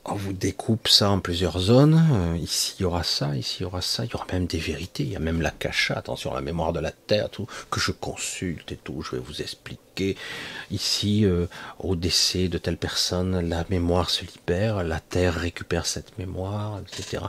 on 0.06 0.14
vous 0.14 0.32
découpe 0.32 0.88
ça 0.88 1.10
en 1.10 1.20
plusieurs 1.20 1.58
zones. 1.58 2.02
Euh, 2.12 2.36
ici, 2.36 2.74
il 2.78 2.82
y 2.82 2.84
aura 2.84 3.02
ça, 3.02 3.34
ici, 3.36 3.58
il 3.60 3.62
y 3.62 3.66
aura 3.66 3.80
ça. 3.80 4.04
Il 4.04 4.10
y 4.10 4.14
aura 4.14 4.26
même 4.32 4.46
des 4.46 4.58
vérités. 4.58 5.02
Il 5.02 5.10
y 5.10 5.16
a 5.16 5.20
même 5.20 5.40
la 5.40 5.50
cacha, 5.50 5.94
attention, 5.94 6.34
la 6.34 6.42
mémoire 6.42 6.72
de 6.72 6.80
la 6.80 6.90
Terre, 6.90 7.30
tout, 7.30 7.46
que 7.70 7.80
je 7.80 7.90
consulte 7.90 8.70
et 8.72 8.76
tout. 8.76 9.02
Je 9.02 9.12
vais 9.12 9.22
vous 9.22 9.40
expliquer. 9.40 10.16
Ici, 10.70 11.24
euh, 11.24 11.46
au 11.78 11.96
décès 11.96 12.48
de 12.48 12.58
telle 12.58 12.76
personne, 12.76 13.48
la 13.48 13.64
mémoire 13.70 14.10
se 14.10 14.24
libère, 14.24 14.84
la 14.84 15.00
Terre 15.00 15.34
récupère 15.34 15.86
cette 15.86 16.18
mémoire, 16.18 16.80
etc. 16.80 17.22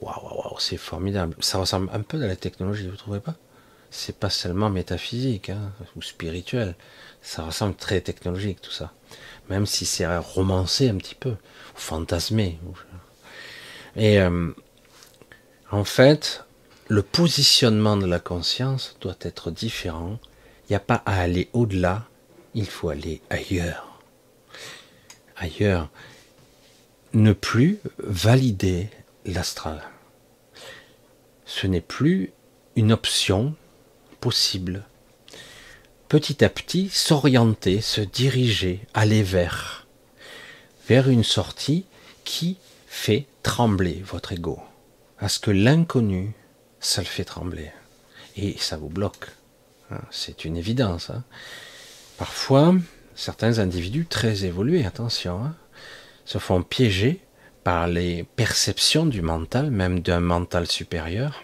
Waouh, 0.00 0.24
waouh, 0.24 0.42
waouh, 0.42 0.58
c'est 0.58 0.78
formidable. 0.78 1.36
Ça 1.40 1.58
ressemble 1.58 1.90
un 1.92 2.00
peu 2.00 2.22
à 2.22 2.26
la 2.26 2.36
technologie, 2.36 2.88
vous 2.88 2.96
trouvez 2.96 3.20
pas? 3.20 3.34
C'est 3.90 4.16
pas 4.16 4.30
seulement 4.30 4.70
métaphysique 4.70 5.50
hein, 5.50 5.72
ou 5.96 6.02
spirituel. 6.02 6.76
Ça 7.20 7.42
ressemble 7.42 7.74
très 7.74 8.00
technologique, 8.00 8.62
tout 8.62 8.70
ça. 8.70 8.92
Même 9.50 9.66
si 9.66 9.84
c'est 9.84 10.06
romancé 10.16 10.88
un 10.88 10.96
petit 10.96 11.14
peu 11.14 11.34
fantasmer. 11.74 12.58
Et 13.96 14.20
euh, 14.20 14.50
en 15.70 15.84
fait, 15.84 16.44
le 16.88 17.02
positionnement 17.02 17.96
de 17.96 18.06
la 18.06 18.20
conscience 18.20 18.96
doit 19.00 19.16
être 19.20 19.50
différent. 19.50 20.18
Il 20.64 20.72
n'y 20.72 20.76
a 20.76 20.80
pas 20.80 21.02
à 21.06 21.20
aller 21.20 21.48
au-delà, 21.52 22.06
il 22.54 22.66
faut 22.66 22.88
aller 22.88 23.20
ailleurs. 23.30 24.00
Ailleurs. 25.36 25.88
Ne 27.14 27.32
plus 27.32 27.78
valider 27.98 28.88
l'astral. 29.26 29.82
Ce 31.44 31.66
n'est 31.66 31.82
plus 31.82 32.32
une 32.76 32.92
option 32.92 33.54
possible. 34.20 34.84
Petit 36.08 36.44
à 36.44 36.48
petit, 36.48 36.88
s'orienter, 36.88 37.80
se 37.80 38.00
diriger, 38.00 38.80
aller 38.94 39.22
vers 39.22 39.81
vers 40.92 41.08
une 41.08 41.24
sortie 41.24 41.86
qui 42.22 42.58
fait 42.86 43.24
trembler 43.42 44.02
votre 44.04 44.32
ego. 44.32 44.60
Parce 45.18 45.38
que 45.38 45.50
l'inconnu, 45.50 46.34
ça 46.80 47.00
le 47.00 47.06
fait 47.06 47.24
trembler. 47.24 47.70
Et 48.36 48.58
ça 48.58 48.76
vous 48.76 48.90
bloque. 48.90 49.30
Hein, 49.90 50.02
c'est 50.10 50.44
une 50.44 50.58
évidence. 50.58 51.08
Hein. 51.08 51.24
Parfois, 52.18 52.74
certains 53.14 53.58
individus 53.58 54.04
très 54.04 54.44
évolués, 54.44 54.84
attention, 54.84 55.42
hein, 55.42 55.54
se 56.26 56.36
font 56.36 56.62
piéger 56.62 57.22
par 57.64 57.86
les 57.86 58.24
perceptions 58.36 59.06
du 59.06 59.22
mental, 59.22 59.70
même 59.70 60.00
d'un 60.00 60.20
mental 60.20 60.66
supérieur. 60.66 61.42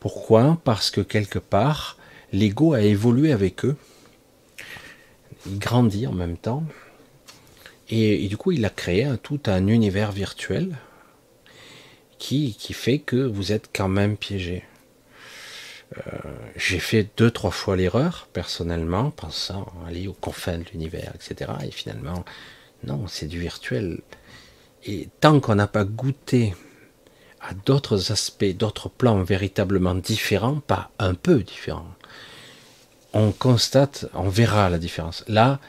Pourquoi? 0.00 0.58
Parce 0.64 0.90
que 0.90 1.00
quelque 1.00 1.38
part, 1.38 1.96
l'ego 2.30 2.74
a 2.74 2.82
évolué 2.82 3.32
avec 3.32 3.64
eux. 3.64 3.78
Il 5.46 5.58
grandit 5.58 6.06
en 6.06 6.12
même 6.12 6.36
temps. 6.36 6.62
Et, 7.88 8.28
du 8.28 8.36
coup, 8.36 8.52
il 8.52 8.64
a 8.64 8.70
créé 8.70 9.06
tout 9.22 9.40
un 9.46 9.66
univers 9.66 10.12
virtuel 10.12 10.76
qui, 12.18 12.54
qui, 12.58 12.72
fait 12.72 12.98
que 12.98 13.16
vous 13.16 13.52
êtes 13.52 13.70
quand 13.74 13.88
même 13.88 14.16
piégé. 14.16 14.64
Euh, 15.98 16.00
j'ai 16.56 16.78
fait 16.78 17.08
deux, 17.16 17.30
trois 17.30 17.50
fois 17.50 17.76
l'erreur, 17.76 18.28
personnellement, 18.32 19.10
pensant 19.10 19.70
aller 19.86 20.08
aux 20.08 20.14
confins 20.14 20.58
de 20.58 20.64
l'univers, 20.72 21.12
etc. 21.14 21.52
Et 21.66 21.70
finalement, 21.70 22.24
non, 22.84 23.06
c'est 23.06 23.26
du 23.26 23.38
virtuel. 23.38 24.00
Et 24.84 25.08
tant 25.20 25.40
qu'on 25.40 25.54
n'a 25.54 25.66
pas 25.66 25.84
goûté 25.84 26.54
à 27.40 27.52
d'autres 27.66 28.12
aspects, 28.12 28.56
d'autres 28.56 28.88
plans 28.88 29.22
véritablement 29.22 29.94
différents, 29.94 30.60
pas 30.60 30.90
un 30.98 31.14
peu 31.14 31.42
différents, 31.42 31.94
on 33.12 33.30
constate, 33.32 34.06
on 34.14 34.28
verra 34.28 34.70
la 34.70 34.78
différence. 34.78 35.24
Là, 35.28 35.60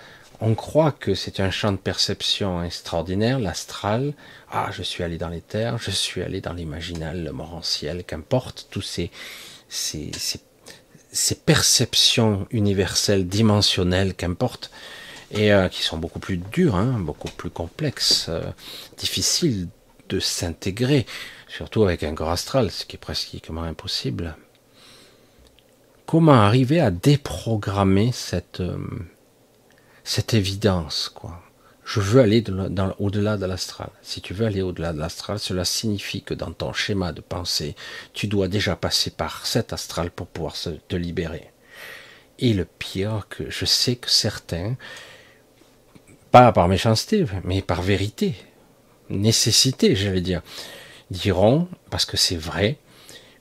on 0.42 0.56
croit 0.56 0.92
que 0.92 1.16
c'est 1.16 1.40
un 1.40 1.52
champ 1.52 1.72
de 1.72 1.78
perception 1.78 2.64
extraordinaire, 2.64 3.40
l'astral. 3.40 4.14
Ah, 4.52 4.70
je 4.72 4.84
suis 4.84 5.04
allé 5.04 5.18
dans 5.18 5.30
les 5.30 5.42
terres, 5.42 5.78
je 5.78 5.92
suis 5.92 6.22
allé 6.22 6.42
dans 6.42 6.54
l'imaginal, 6.54 7.24
le 7.24 7.32
morantiel, 7.32 8.04
qu'importe, 8.04 8.68
tous 8.70 8.82
ces, 8.82 9.12
ces, 9.70 10.12
ces, 11.12 11.36
perceptions 11.36 12.48
universelles, 12.52 13.28
dimensionnelles, 13.28 14.14
qu'importe, 14.14 14.72
et 15.32 15.54
euh, 15.54 15.68
qui 15.70 15.82
sont 15.82 15.98
beaucoup 15.98 16.20
plus 16.20 16.38
dures, 16.38 16.76
hein, 16.76 16.98
beaucoup 17.00 17.30
plus 17.30 17.50
complexes, 17.50 18.28
euh, 18.30 18.44
difficiles 18.98 19.68
de 20.10 20.20
s'intégrer, 20.20 21.06
surtout 21.48 21.84
avec 21.84 22.04
un 22.04 22.14
corps 22.14 22.32
astral, 22.32 22.72
ce 22.72 22.86
qui 22.86 22.96
est 22.96 23.00
pratiquement 23.00 23.64
impossible. 23.64 24.36
Comment 26.06 26.34
arriver 26.34 26.80
à 26.80 26.92
déprogrammer 26.92 28.12
cette... 28.12 28.60
Euh, 28.60 28.78
cette 30.06 30.36
évidence, 30.36 31.12
quoi. 31.14 31.42
Je 31.84 32.00
veux 32.00 32.22
aller 32.22 32.44
au-delà 33.00 33.38
de 33.38 33.46
l'astral. 33.46 33.90
Si 34.02 34.22
tu 34.22 34.34
veux 34.34 34.46
aller 34.46 34.62
au-delà 34.62 34.94
de 34.94 35.00
l'astral, 35.00 35.40
cela 35.40 35.66
signifie 35.66 36.22
que 36.22 36.34
dans 36.34 36.52
ton 36.52 36.74
schéma 36.74 37.12
de 37.12 37.22
pensée, 37.22 37.76
tu 38.14 38.28
dois 38.28 38.48
déjà 38.48 38.76
passer 38.76 39.12
par 39.12 39.46
cet 39.46 39.74
astral 39.74 40.10
pour 40.10 40.28
pouvoir 40.28 40.56
te 40.88 40.96
libérer. 40.96 41.52
Et 42.40 42.54
le 42.54 42.66
pire, 42.66 43.28
que 43.30 43.50
je 43.50 43.66
sais 43.66 43.96
que 43.96 44.10
certains, 44.10 44.78
pas 46.32 46.52
par 46.52 46.68
méchanceté, 46.68 47.26
mais 47.44 47.62
par 47.62 47.82
vérité, 47.82 48.36
nécessité, 49.10 49.96
j'allais 49.96 50.22
dire, 50.22 50.42
diront, 51.12 51.68
parce 51.90 52.06
que 52.06 52.18
c'est 52.18 52.36
vrai, 52.36 52.78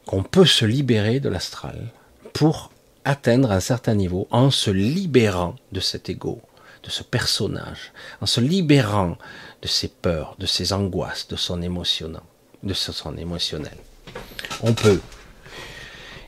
qu'on 0.07 0.23
peut 0.23 0.47
se 0.47 0.65
libérer 0.65 1.21
de 1.21 1.29
l'astral 1.29 1.93
pour 2.35 2.71
atteindre 3.05 3.53
un 3.53 3.61
certain 3.61 3.95
niveau 3.95 4.29
en 4.31 4.51
se 4.51 4.71
libérant 4.71 5.57
de 5.73 5.81
cet 5.81 6.09
ego 6.11 6.43
de 6.85 6.91
ce 6.91 7.03
personnage, 7.03 7.93
en 8.21 8.27
se 8.27 8.41
libérant 8.41 9.17
de 9.63 9.69
ses 9.69 9.89
peurs, 9.89 10.37
de 10.39 10.47
ses 10.47 10.73
angoisses, 10.73 11.29
de 11.29 11.37
son 11.37 11.63
émotionnel, 11.63 12.21
de 12.63 12.75
son 12.75 13.17
émotionnel. 13.17 13.77
On 14.63 14.75
peut. 14.75 15.01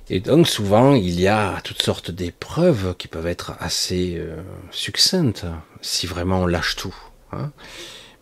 Et 0.09 0.21
donc 0.21 0.49
souvent, 0.49 0.95
il 0.95 1.21
y 1.21 1.29
a 1.29 1.61
toutes 1.63 1.83
sortes 1.83 2.11
d'épreuves 2.11 2.95
qui 2.97 3.09
peuvent 3.09 3.27
être 3.27 3.55
assez 3.59 4.15
euh, 4.17 4.41
succinctes, 4.71 5.47
si 5.83 6.07
vraiment 6.07 6.43
on 6.43 6.47
lâche 6.47 6.77
tout. 6.77 6.95
Hein. 7.33 7.51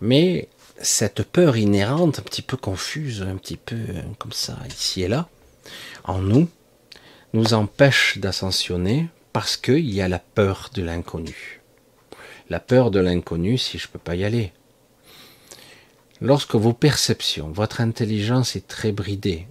Mais 0.00 0.48
cette 0.80 1.22
peur 1.22 1.56
inhérente, 1.56 2.18
un 2.18 2.22
petit 2.22 2.42
peu 2.42 2.56
confuse, 2.56 3.22
un 3.22 3.36
petit 3.36 3.58
peu 3.58 3.76
euh, 3.76 4.02
comme 4.18 4.32
ça, 4.32 4.56
ici 4.68 5.02
et 5.02 5.08
là, 5.08 5.28
en 6.04 6.18
nous, 6.18 6.48
nous 7.32 7.54
empêche 7.54 8.18
d'ascensionner 8.18 9.08
parce 9.32 9.56
qu'il 9.56 9.90
y 9.90 10.00
a 10.00 10.08
la 10.08 10.18
peur 10.18 10.70
de 10.74 10.82
l'inconnu 10.82 11.60
la 12.48 12.60
peur 12.60 12.90
de 12.90 13.00
l'inconnu 13.00 13.58
si 13.58 13.78
je 13.78 13.86
ne 13.86 13.92
peux 13.92 13.98
pas 13.98 14.16
y 14.16 14.24
aller. 14.24 14.52
Lorsque 16.20 16.54
vos 16.54 16.72
perceptions, 16.72 17.50
votre 17.50 17.80
intelligence 17.80 18.56
est 18.56 18.66
très 18.66 18.92
bridée, 18.92 19.46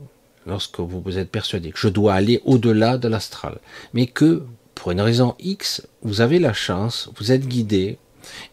lorsque 0.46 0.80
vous 0.80 1.02
vous 1.02 1.18
êtes 1.18 1.30
persuadé 1.30 1.72
que 1.72 1.80
je 1.80 1.90
dois 1.90 2.14
aller 2.14 2.42
au-delà 2.46 2.98
de 2.98 3.08
l'astral, 3.08 3.60
mais 3.94 4.08
que 4.08 4.44
pour 4.76 4.92
une 4.92 5.02
raison 5.02 5.36
X, 5.40 5.86
vous 6.02 6.22
avez 6.22 6.40
la 6.40 6.54
chance, 6.54 7.10
vous 7.18 7.32
êtes 7.32 7.48
guidé, 7.48 7.98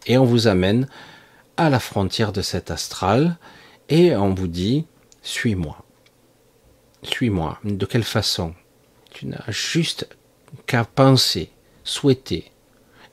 et 0.05 0.17
on 0.17 0.25
vous 0.25 0.47
amène 0.47 0.87
à 1.57 1.69
la 1.69 1.79
frontière 1.79 2.31
de 2.31 2.41
cet 2.41 2.71
astral, 2.71 3.37
et 3.89 4.15
on 4.15 4.33
vous 4.33 4.47
dit, 4.47 4.85
suis-moi. 5.21 5.83
Suis-moi. 7.03 7.59
De 7.63 7.85
quelle 7.85 8.03
façon? 8.03 8.53
Tu 9.11 9.25
n'as 9.25 9.49
juste 9.49 10.07
qu'à 10.65 10.85
penser, 10.85 11.51
souhaiter, 11.83 12.51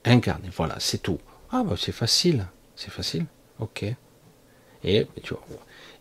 incarner. 0.05 0.49
Voilà, 0.55 0.77
c'est 0.79 0.99
tout. 0.99 1.19
Ah, 1.51 1.63
bah, 1.65 1.77
c'est 1.79 1.93
facile. 1.93 2.47
C'est 2.77 2.91
facile. 2.91 3.27
Ok. 3.59 3.85
Et, 4.85 5.07
tu 5.23 5.35
vois, 5.35 5.43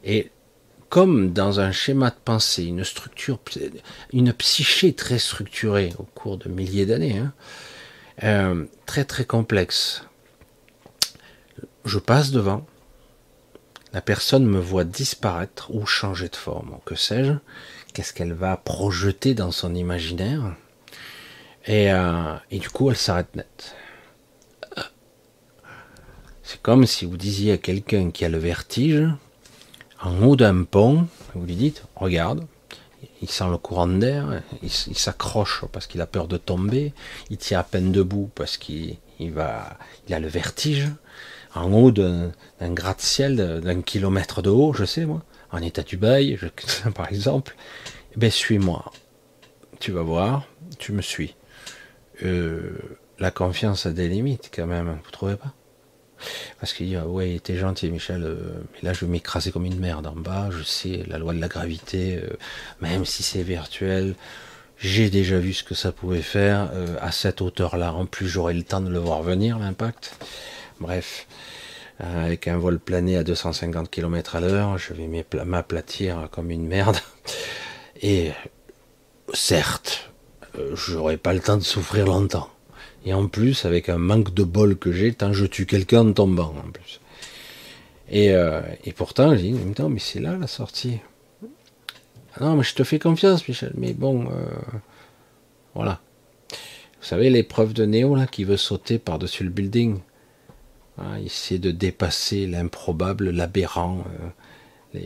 et 0.04 0.32
comme 0.90 1.34
dans 1.34 1.60
un 1.60 1.72
schéma 1.72 2.10
de 2.10 2.16
pensée, 2.24 2.66
une 2.66 2.84
structure, 2.84 3.40
une 4.14 4.34
psyché 4.34 4.94
très 4.94 5.20
structurée 5.20 5.94
au 5.98 6.04
cours 6.04 6.38
de 6.38 6.50
milliers 6.50 6.86
d'années, 6.86 7.18
hein, 7.18 7.34
euh, 8.24 8.66
très 8.86 9.04
très 9.04 9.26
complexe. 9.26 10.04
Je 11.86 12.00
passe 12.00 12.32
devant, 12.32 12.66
la 13.94 14.02
personne 14.02 14.46
me 14.46 14.60
voit 14.60 14.84
disparaître 14.84 15.72
ou 15.74 15.86
changer 15.86 16.30
de 16.30 16.36
forme, 16.36 16.78
que 16.86 16.96
sais-je, 16.96 17.34
qu'est-ce 17.94 18.14
qu'elle 18.14 18.34
va 18.34 18.58
projeter 18.58 19.34
dans 19.34 19.52
son 19.52 19.74
imaginaire, 19.76 20.56
et, 21.66 21.92
euh, 21.92 22.36
et 22.52 22.60
du 22.60 22.70
coup 22.70 22.90
elle 22.90 22.98
s'arrête 22.98 23.36
net. 23.36 23.76
C'est 26.50 26.62
comme 26.62 26.86
si 26.86 27.04
vous 27.04 27.18
disiez 27.18 27.52
à 27.52 27.58
quelqu'un 27.58 28.10
qui 28.10 28.24
a 28.24 28.30
le 28.30 28.38
vertige, 28.38 29.06
en 30.02 30.24
haut 30.24 30.38
d'un 30.38 30.64
pont, 30.64 31.10
vous 31.36 31.46
lui 31.46 31.58
dites, 31.58 31.84
regarde, 31.98 32.48
il 33.22 33.30
sent 33.30 33.50
le 33.50 33.58
courant 33.58 33.90
d'air, 33.90 34.42
il, 34.64 34.70
s'accroche 34.70 35.66
parce 35.74 35.88
qu'il 35.88 36.00
a 36.00 36.08
peur 36.08 36.30
de 36.30 36.38
tomber, 36.38 36.94
il 37.30 37.36
tient 37.36 37.60
à 37.60 37.64
peine 37.64 37.92
debout 37.92 38.32
parce 38.34 38.56
qu'il 38.56 38.96
il 39.20 39.38
a 39.38 40.20
le 40.22 40.28
vertige, 40.30 40.88
en 41.54 41.70
haut 41.74 41.92
d'un 41.92 42.32
gratte-ciel 42.62 43.60
d'un 43.62 43.82
kilomètre 43.82 44.42
de 44.42 44.50
haut, 44.50 44.72
je 44.72 44.86
sais 44.86 45.06
moi, 45.06 45.24
en 45.52 45.62
état 45.62 45.84
du 45.84 45.98
bail, 45.98 46.40
par 46.96 47.10
exemple, 47.10 47.58
eh 48.14 48.20
ben 48.20 48.32
suis-moi, 48.32 48.90
tu 49.82 49.92
vas 49.92 50.02
voir, 50.02 50.46
tu 50.80 50.94
me 50.94 51.02
suis. 51.02 51.36
Euh, 52.24 52.78
la 53.20 53.32
confiance 53.32 53.86
a 53.86 53.92
des 53.92 54.08
limites 54.08 54.50
quand 54.56 54.66
même, 54.66 54.98
vous 55.04 55.12
trouvez 55.12 55.36
pas? 55.36 55.54
Parce 56.60 56.74
qu'il 56.74 56.88
dit, 56.88 56.96
ah 56.96 57.08
ouais, 57.08 57.40
t'es 57.44 57.58
gentil, 57.58 57.90
Michel, 57.90 58.24
euh, 58.24 58.38
mais 58.74 58.90
là, 58.90 58.94
je 58.94 59.06
vais 59.06 59.12
m'écraser 59.12 59.52
comme 59.52 59.66
une 59.66 59.80
merde 59.80 60.08
en 60.08 60.16
bas. 60.16 60.50
Je 60.52 60.64
sais, 60.64 61.04
la 61.08 61.18
loi 61.18 61.34
de 61.34 61.40
la 61.40 61.48
gravité, 61.48 62.18
euh, 62.18 62.30
même 62.82 63.06
si 63.06 63.24
c'est 63.24 63.44
virtuel, 63.44 64.16
j'ai 64.78 65.10
déjà 65.10 65.40
vu 65.40 65.54
ce 65.54 65.64
que 65.64 65.76
ça 65.76 65.92
pouvait 65.92 66.22
faire. 66.22 66.70
Euh, 66.74 66.98
à 67.02 67.12
cette 67.12 67.42
hauteur-là, 67.42 67.94
en 67.94 68.06
plus, 68.06 68.28
j'aurai 68.28 68.54
le 68.54 68.64
temps 68.64 68.82
de 68.82 68.90
le 68.90 69.00
voir 69.00 69.24
venir, 69.24 69.60
l'impact. 69.60 70.18
Bref, 70.80 71.28
avec 72.00 72.48
un 72.48 72.58
vol 72.58 72.80
plané 72.80 73.18
à 73.18 73.24
250 73.24 73.90
km 73.90 74.36
à 74.36 74.40
l'heure, 74.40 74.78
je 74.78 74.94
vais 74.94 75.10
m'aplatir 75.46 76.30
comme 76.32 76.52
une 76.52 76.68
merde. 76.68 76.98
Et 78.02 78.32
certes, 79.34 80.12
j'aurai 80.74 81.18
pas 81.18 81.34
le 81.34 81.40
temps 81.40 81.58
de 81.58 81.64
souffrir 81.64 82.06
longtemps. 82.06 82.50
Et 83.08 83.14
en 83.14 83.30
plus, 83.30 83.64
avec 83.64 83.88
un 83.88 83.98
manque 83.98 84.34
de 84.34 84.44
bol 84.44 84.78
que 84.78 84.92
j'ai, 84.92 85.14
tant 85.14 85.32
je 85.32 85.46
tue 85.46 85.66
quelqu'un 85.66 86.10
en 86.10 86.12
tombant 86.12 86.54
en 86.58 86.70
plus. 86.70 87.00
Et, 88.10 88.34
euh, 88.34 88.60
et 88.84 88.92
pourtant, 88.92 89.34
je 89.34 89.44
dis, 89.44 89.54
mais 89.54 90.00
c'est 90.00 90.20
là 90.20 90.36
la 90.36 90.48
sortie. 90.48 91.00
Ah 92.34 92.44
non, 92.44 92.58
mais 92.58 92.64
je 92.64 92.76
te 92.76 92.84
fais 92.84 93.00
confiance, 93.00 93.48
Michel, 93.48 93.72
mais 93.78 93.94
bon, 93.94 94.30
euh, 94.30 94.50
voilà. 95.74 96.02
Vous 96.52 97.08
savez, 97.08 97.30
l'épreuve 97.30 97.72
de 97.72 97.86
Néo, 97.86 98.14
là, 98.14 98.28
qui 98.28 98.44
veut 98.44 98.58
sauter 98.58 99.00
par-dessus 99.00 99.46
le 99.46 99.52
building, 99.52 100.02
hein, 100.98 101.18
essayer 101.24 101.62
de 101.62 101.72
dépasser 101.72 102.46
l'improbable, 102.46 103.30
l'aberrant, 103.30 104.04
euh, 104.94 105.00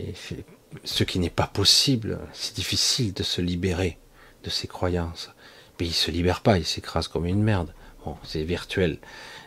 ce 0.83 1.03
qui 1.03 1.19
n'est 1.19 1.29
pas 1.29 1.45
possible. 1.45 2.17
C'est 2.33 2.55
difficile 2.55 3.13
de 3.13 3.21
se 3.21 3.41
libérer 3.41 3.99
de 4.43 4.49
ses 4.49 4.67
croyances. 4.67 5.29
Mais 5.79 5.85
il 5.85 5.93
se 5.93 6.09
libère 6.09 6.41
pas, 6.41 6.57
il 6.57 6.65
s'écrase 6.65 7.07
comme 7.07 7.27
une 7.27 7.43
merde. 7.43 7.71
Bon, 8.05 8.17
c'est 8.23 8.43
virtuel. 8.43 8.97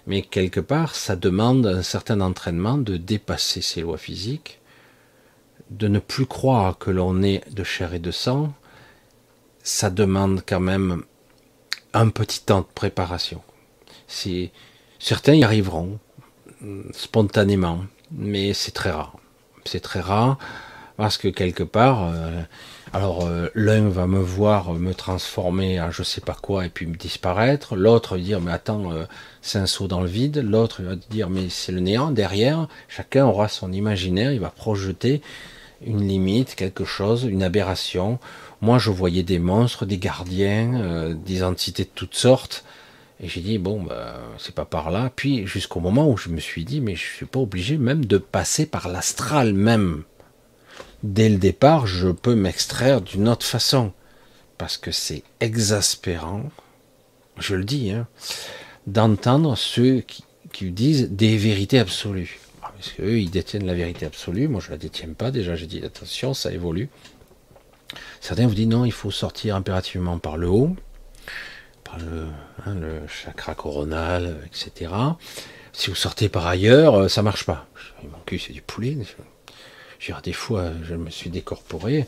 Mais 0.07 0.23
quelque 0.23 0.61
part, 0.61 0.95
ça 0.95 1.17
demande 1.17 1.67
un 1.67 1.83
certain 1.83 2.21
entraînement 2.21 2.79
de 2.79 2.97
dépasser 2.97 3.63
ces 3.63 3.81
lois 3.81 3.99
physiques, 3.99 4.61
de 5.71 5.89
ne 5.89 5.99
plus 5.99 6.27
croire 6.27 6.79
que 6.79 6.91
l'on 6.91 7.23
est 7.23 7.43
de 7.53 7.65
chair 7.65 7.95
et 7.95 7.99
de 7.99 8.11
sang. 8.11 8.53
Ça 9.63 9.91
demande 9.91 10.43
quand 10.47 10.61
même 10.61 11.03
un 11.95 12.09
petit 12.11 12.43
temps 12.43 12.61
de 12.61 12.67
préparation. 12.75 13.43
Certains 14.99 15.35
y 15.35 15.45
arriveront 15.45 15.99
spontanément, 16.93 17.85
mais 18.11 18.53
c'est 18.53 18.73
très 18.73 18.91
rare. 18.91 19.17
C'est 19.65 19.81
très 19.81 20.01
rare 20.01 20.39
parce 20.97 21.19
que 21.19 21.29
quelque 21.29 21.63
part, 21.63 22.05
euh, 22.05 22.43
alors 22.95 23.27
euh, 23.27 23.49
l'un 23.57 23.89
va 23.89 24.07
me 24.07 24.21
voir 24.21 24.73
me 24.73 24.95
transformer 24.95 25.81
en 25.81 25.91
je 25.91 26.05
sais 26.05 26.21
pas 26.21 26.37
quoi 26.41 26.65
et 26.65 26.69
puis 26.69 26.87
me 26.87 26.95
disparaître, 26.95 27.75
l'autre 27.75 28.17
dire 28.17 28.41
mais 28.41 28.53
attends 28.53 28.93
euh, 28.93 29.05
c'est 29.43 29.59
un 29.59 29.67
saut 29.67 29.89
dans 29.89 30.01
le 30.01 30.07
vide, 30.07 30.39
l'autre 30.39 30.81
va 30.81 30.95
dire 31.11 31.29
mais 31.29 31.49
c'est 31.49 31.73
le 31.73 31.81
néant 31.81 32.13
derrière, 32.13 32.69
chacun 32.89 33.27
aura 33.27 33.49
son 33.49 33.73
imaginaire, 33.73 34.31
il 34.33 34.39
va 34.39 34.51
projeter 34.51 35.23
une 35.85 36.07
limite, 36.07 36.55
quelque 36.55 36.85
chose, 36.85 37.25
une 37.25 37.43
aberration. 37.43 38.21
Moi 38.61 38.79
je 38.79 38.91
voyais 38.91 39.25
des 39.25 39.41
monstres, 39.41 39.87
des 39.87 39.99
gardiens, 39.99 40.81
euh, 40.81 41.15
des 41.15 41.43
entités 41.43 41.83
de 41.83 41.91
toutes 41.93 42.15
sortes. 42.15 42.65
Et 43.21 43.29
j'ai 43.29 43.41
dit, 43.41 43.59
bon, 43.59 43.83
bah, 43.83 44.17
c'est 44.39 44.55
pas 44.55 44.65
par 44.65 44.91
là. 44.91 45.11
Puis 45.15 45.47
jusqu'au 45.47 45.81
moment 45.81 46.09
où 46.11 46.17
je 46.17 46.29
me 46.29 46.41
suis 46.41 46.65
dit, 46.65 46.81
mais 46.81 46.95
je 46.97 47.05
suis 47.05 47.27
pas 47.27 47.39
obligé 47.41 47.77
même 47.77 48.05
de 48.05 48.19
passer 48.19 48.67
par 48.67 48.89
l'astral 48.89 49.53
même 49.53 50.03
dès 51.05 51.29
le 51.29 51.37
départ, 51.37 51.87
je 51.87 52.09
peux 52.09 52.35
m'extraire 52.35 53.01
d'une 53.03 53.29
autre 53.29 53.47
façon. 53.47 53.93
Parce 54.59 54.79
que 54.79 54.91
c'est 54.91 55.23
exaspérant, 55.41 56.51
je 57.39 57.55
le 57.55 57.65
dis, 57.65 57.91
hein, 57.91 58.09
d'entendre 58.87 59.57
ceux 59.57 60.01
qui, 60.01 60.25
disent 60.71 61.11
des 61.11 61.37
vérités 61.37 61.81
absolues. 61.81 62.39
Ah, 62.63 62.73
parce 62.75 62.93
qu'eux, 62.93 63.19
ils 63.19 63.31
détiennent 63.31 63.67
la 63.67 63.75
vérité 63.75 64.07
absolue, 64.07 64.47
moi 64.47 64.61
je 64.65 64.71
la 64.71 64.77
détiens 64.77 65.13
pas, 65.13 65.33
déjà 65.33 65.57
j'ai 65.57 65.67
dit 65.67 65.85
attention, 65.85 66.33
ça 66.33 66.53
évolue. 66.53 66.89
Certains 68.21 68.47
vous 68.47 68.55
disent 68.55 68.69
non, 68.69 68.85
il 68.85 68.93
faut 68.93 69.11
sortir 69.11 69.57
impérativement 69.57 70.19
par 70.19 70.37
le 70.37 70.49
haut, 70.49 70.77
par 71.83 71.99
le, 71.99 72.29
hein, 72.67 72.77
chakra 73.09 73.57
coronal, 73.57 74.39
etc. 74.47 74.93
Si 75.73 75.91
vous 75.91 75.97
sortez 75.97 76.29
par 76.29 76.47
ailleurs, 76.47 76.95
euh, 76.95 77.09
ça 77.09 77.23
marche 77.23 77.45
pas. 77.45 77.67
Mon 78.05 78.21
cul, 78.25 78.39
c'est 78.39 78.53
du 78.53 78.63
poulet 78.63 78.97
des 80.23 80.33
fois, 80.33 80.71
je 80.83 80.95
me 80.95 81.11
suis 81.11 81.31
décorporé, 81.31 82.07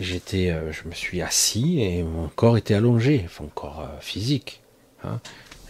j'étais, 0.00 0.50
euh, 0.50 0.72
je 0.72 0.88
me 0.88 0.94
suis 0.94 1.22
assis 1.22 1.80
et 1.80 2.02
mon 2.02 2.28
corps 2.28 2.56
était 2.56 2.74
allongé, 2.74 3.26
mon 3.40 3.48
corps 3.48 3.80
euh, 3.80 4.00
physique. 4.00 4.60
Hein. 5.04 5.20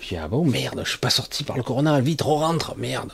Je 0.01 0.09
dis 0.09 0.17
ah 0.17 0.29
bon 0.29 0.45
merde, 0.45 0.83
je 0.85 0.91
suis 0.91 0.99
pas 0.99 1.11
sorti 1.11 1.45
par 1.45 1.57
le 1.57 1.63
corona, 1.63 2.01
vite 2.01 2.23
rentre, 2.23 2.77
merde. 2.77 3.13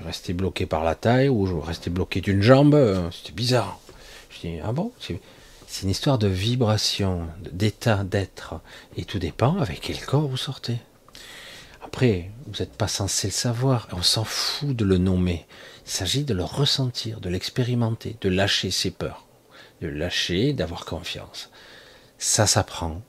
Je 0.00 0.06
restais 0.06 0.32
bloqué 0.32 0.66
par 0.66 0.84
la 0.84 0.94
taille 0.94 1.28
ou 1.28 1.46
je 1.46 1.54
restais 1.54 1.90
bloqué 1.90 2.20
d'une 2.20 2.42
jambe, 2.42 2.74
euh, 2.74 3.10
c'était 3.10 3.32
bizarre. 3.32 3.78
Je 4.30 4.48
dis 4.48 4.58
ah 4.62 4.72
bon, 4.72 4.92
c'est 4.98 5.82
une 5.82 5.90
histoire 5.90 6.18
de 6.18 6.28
vibration, 6.28 7.26
d'état 7.52 8.04
d'être 8.04 8.60
et 8.96 9.04
tout 9.04 9.18
dépend 9.18 9.58
avec 9.58 9.80
quel 9.80 10.00
corps 10.00 10.26
vous 10.26 10.36
sortez. 10.36 10.78
Après, 11.82 12.30
vous 12.46 12.58
n'êtes 12.58 12.74
pas 12.74 12.88
censé 12.88 13.28
le 13.28 13.32
savoir, 13.32 13.88
on 13.92 14.02
s'en 14.02 14.24
fout 14.24 14.74
de 14.74 14.84
le 14.84 14.98
nommer. 14.98 15.46
Il 15.86 15.90
s'agit 15.92 16.24
de 16.24 16.34
le 16.34 16.42
ressentir, 16.42 17.20
de 17.20 17.28
l'expérimenter, 17.28 18.16
de 18.20 18.28
lâcher 18.28 18.72
ses 18.72 18.90
peurs, 18.90 19.26
de 19.80 19.86
lâcher, 19.86 20.52
d'avoir 20.52 20.84
confiance. 20.84 21.50
Ça 22.18 22.48
s'apprend, 22.48 23.02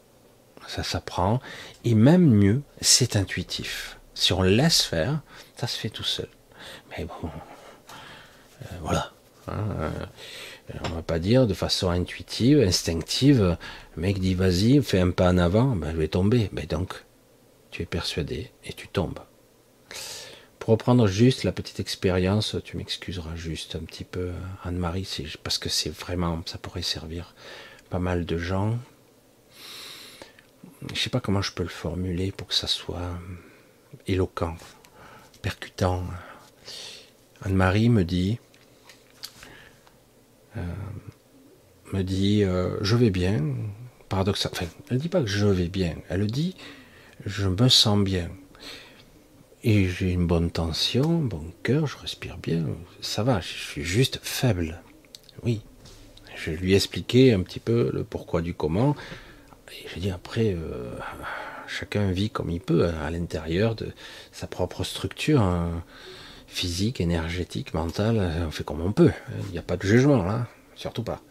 ça 0.67 0.84
s'apprend, 0.84 1.39
et 1.84 1.95
même 1.95 2.30
mieux, 2.30 2.61
c'est 2.80 3.15
intuitif. 3.15 3.97
Si 4.13 4.32
on 4.32 4.43
laisse 4.43 4.84
faire, 4.84 5.21
ça 5.55 5.65
se 5.65 5.78
fait 5.78 5.89
tout 5.89 6.03
seul. 6.03 6.30
Mais 6.91 7.05
bon, 7.05 7.30
euh, 8.61 8.75
voilà. 8.82 9.11
Hein, 9.47 9.65
euh, 9.80 9.89
on 10.86 10.89
va 10.89 11.01
pas 11.01 11.19
dire 11.19 11.47
de 11.47 11.53
façon 11.55 11.89
intuitive, 11.89 12.59
instinctive, 12.59 13.57
le 13.95 14.01
mec 14.01 14.19
dit 14.19 14.36
vas-y, 14.36 14.84
fais 14.84 14.99
un 14.99 15.11
pas 15.11 15.30
en 15.30 15.38
avant, 15.38 15.75
ben, 15.75 15.91
je 15.91 15.97
vais 15.97 16.09
tomber. 16.09 16.49
Ben 16.51 16.65
donc, 16.65 17.05
tu 17.71 17.82
es 17.82 17.86
persuadé 17.86 18.51
et 18.65 18.73
tu 18.73 18.88
tombes. 18.88 19.19
Reprendre 20.68 21.07
juste 21.07 21.45
la 21.45 21.53
petite 21.53 21.80
expérience, 21.80 22.57
tu 22.65 22.76
m'excuseras 22.76 23.38
juste 23.38 23.78
un 23.78 23.86
petit 23.86 24.03
peu, 24.03 24.32
Anne-Marie, 24.65 25.07
parce 25.41 25.57
que 25.57 25.70
c'est 25.70 25.89
vraiment, 25.89 26.41
ça 26.45 26.57
pourrait 26.57 26.82
servir 26.82 27.36
pas 27.89 27.99
mal 27.99 28.26
de 28.26 28.38
gens. 28.38 28.78
Je 30.82 30.91
ne 30.91 30.97
sais 30.97 31.09
pas 31.09 31.22
comment 31.22 31.41
je 31.41 31.53
peux 31.53 31.63
le 31.63 31.70
formuler 31.70 32.34
pour 32.34 32.47
que 32.47 32.53
ça 32.53 32.68
soit 32.68 33.18
éloquent, 34.07 34.57
percutant. 35.41 36.03
Anne-Marie 37.43 37.88
me 37.88 38.03
dit, 38.03 38.38
euh, 40.57 40.61
me 41.93 42.01
dit, 42.01 42.43
euh, 42.43 42.78
je 42.82 42.97
vais 42.97 43.09
bien, 43.09 43.55
paradoxalement. 44.09 44.57
Enfin, 44.57 44.72
elle 44.89 44.97
ne 44.97 45.01
dit 45.01 45.07
pas 45.07 45.22
que 45.22 45.28
je 45.28 45.47
vais 45.47 45.70
bien, 45.70 45.95
elle 46.09 46.28
dit, 46.28 46.57
je 47.26 47.47
me 47.47 47.70
sens 47.70 48.03
bien. 48.03 48.30
Et 49.64 49.88
j'ai 49.88 50.12
une 50.12 50.28
bonne 50.28 50.51
tension, 50.51 51.20
bon 51.20 51.43
cœur, 51.64 51.88
je 51.88 51.97
respire 51.97 52.38
bien, 52.38 52.66
ça 53.01 53.24
va, 53.24 53.41
je 53.41 53.47
suis 53.47 53.84
juste 53.84 54.20
faible. 54.22 54.82
Oui. 55.43 55.62
Je 56.36 56.51
lui 56.51 56.74
ai 56.74 56.76
expliqué 56.76 57.34
un 57.34 57.41
petit 57.41 57.60
peu 57.60 57.89
le 57.91 58.03
pourquoi 58.03 58.41
du 58.41 58.53
comment. 58.53 58.95
Et 59.72 59.88
j'ai 59.93 59.99
dit 59.99 60.12
après, 60.12 60.53
euh, 60.53 60.91
chacun 61.68 62.12
vit 62.12 62.30
comme 62.30 62.51
il 62.51 62.62
peut 62.62 62.86
hein, 62.86 62.93
à 63.03 63.10
l'intérieur 63.10 63.74
de 63.74 63.88
sa 64.32 64.45
propre 64.45 64.84
structure 64.84 65.41
hein, 65.41 65.84
physique, 66.45 67.01
énergétique, 67.01 67.74
mentale. 67.74 68.45
On 68.47 68.51
fait 68.51 68.64
comme 68.64 68.82
on 68.82 68.91
peut. 68.91 69.12
Il 69.47 69.51
n'y 69.51 69.58
a 69.58 69.64
pas 69.64 69.78
de 69.78 69.84
jugement 69.84 70.24
là, 70.24 70.47
surtout 70.76 71.03
pas. 71.03 71.22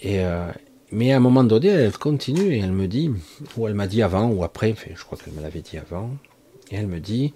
Et 0.00 0.20
euh, 0.24 0.50
mais 0.92 1.10
à 1.12 1.16
un 1.16 1.20
moment 1.20 1.42
donné, 1.42 1.68
elle 1.68 1.96
continue 1.96 2.54
et 2.54 2.58
elle 2.58 2.72
me 2.72 2.86
dit, 2.86 3.10
ou 3.56 3.66
elle 3.66 3.74
m'a 3.74 3.86
dit 3.86 4.02
avant 4.02 4.28
ou 4.28 4.44
après, 4.44 4.74
je 4.94 5.02
crois 5.02 5.16
qu'elle 5.16 5.32
me 5.32 5.40
l'avait 5.40 5.62
dit 5.62 5.78
avant, 5.78 6.10
et 6.72 6.76
elle 6.76 6.88
me 6.88 6.98
dit, 6.98 7.34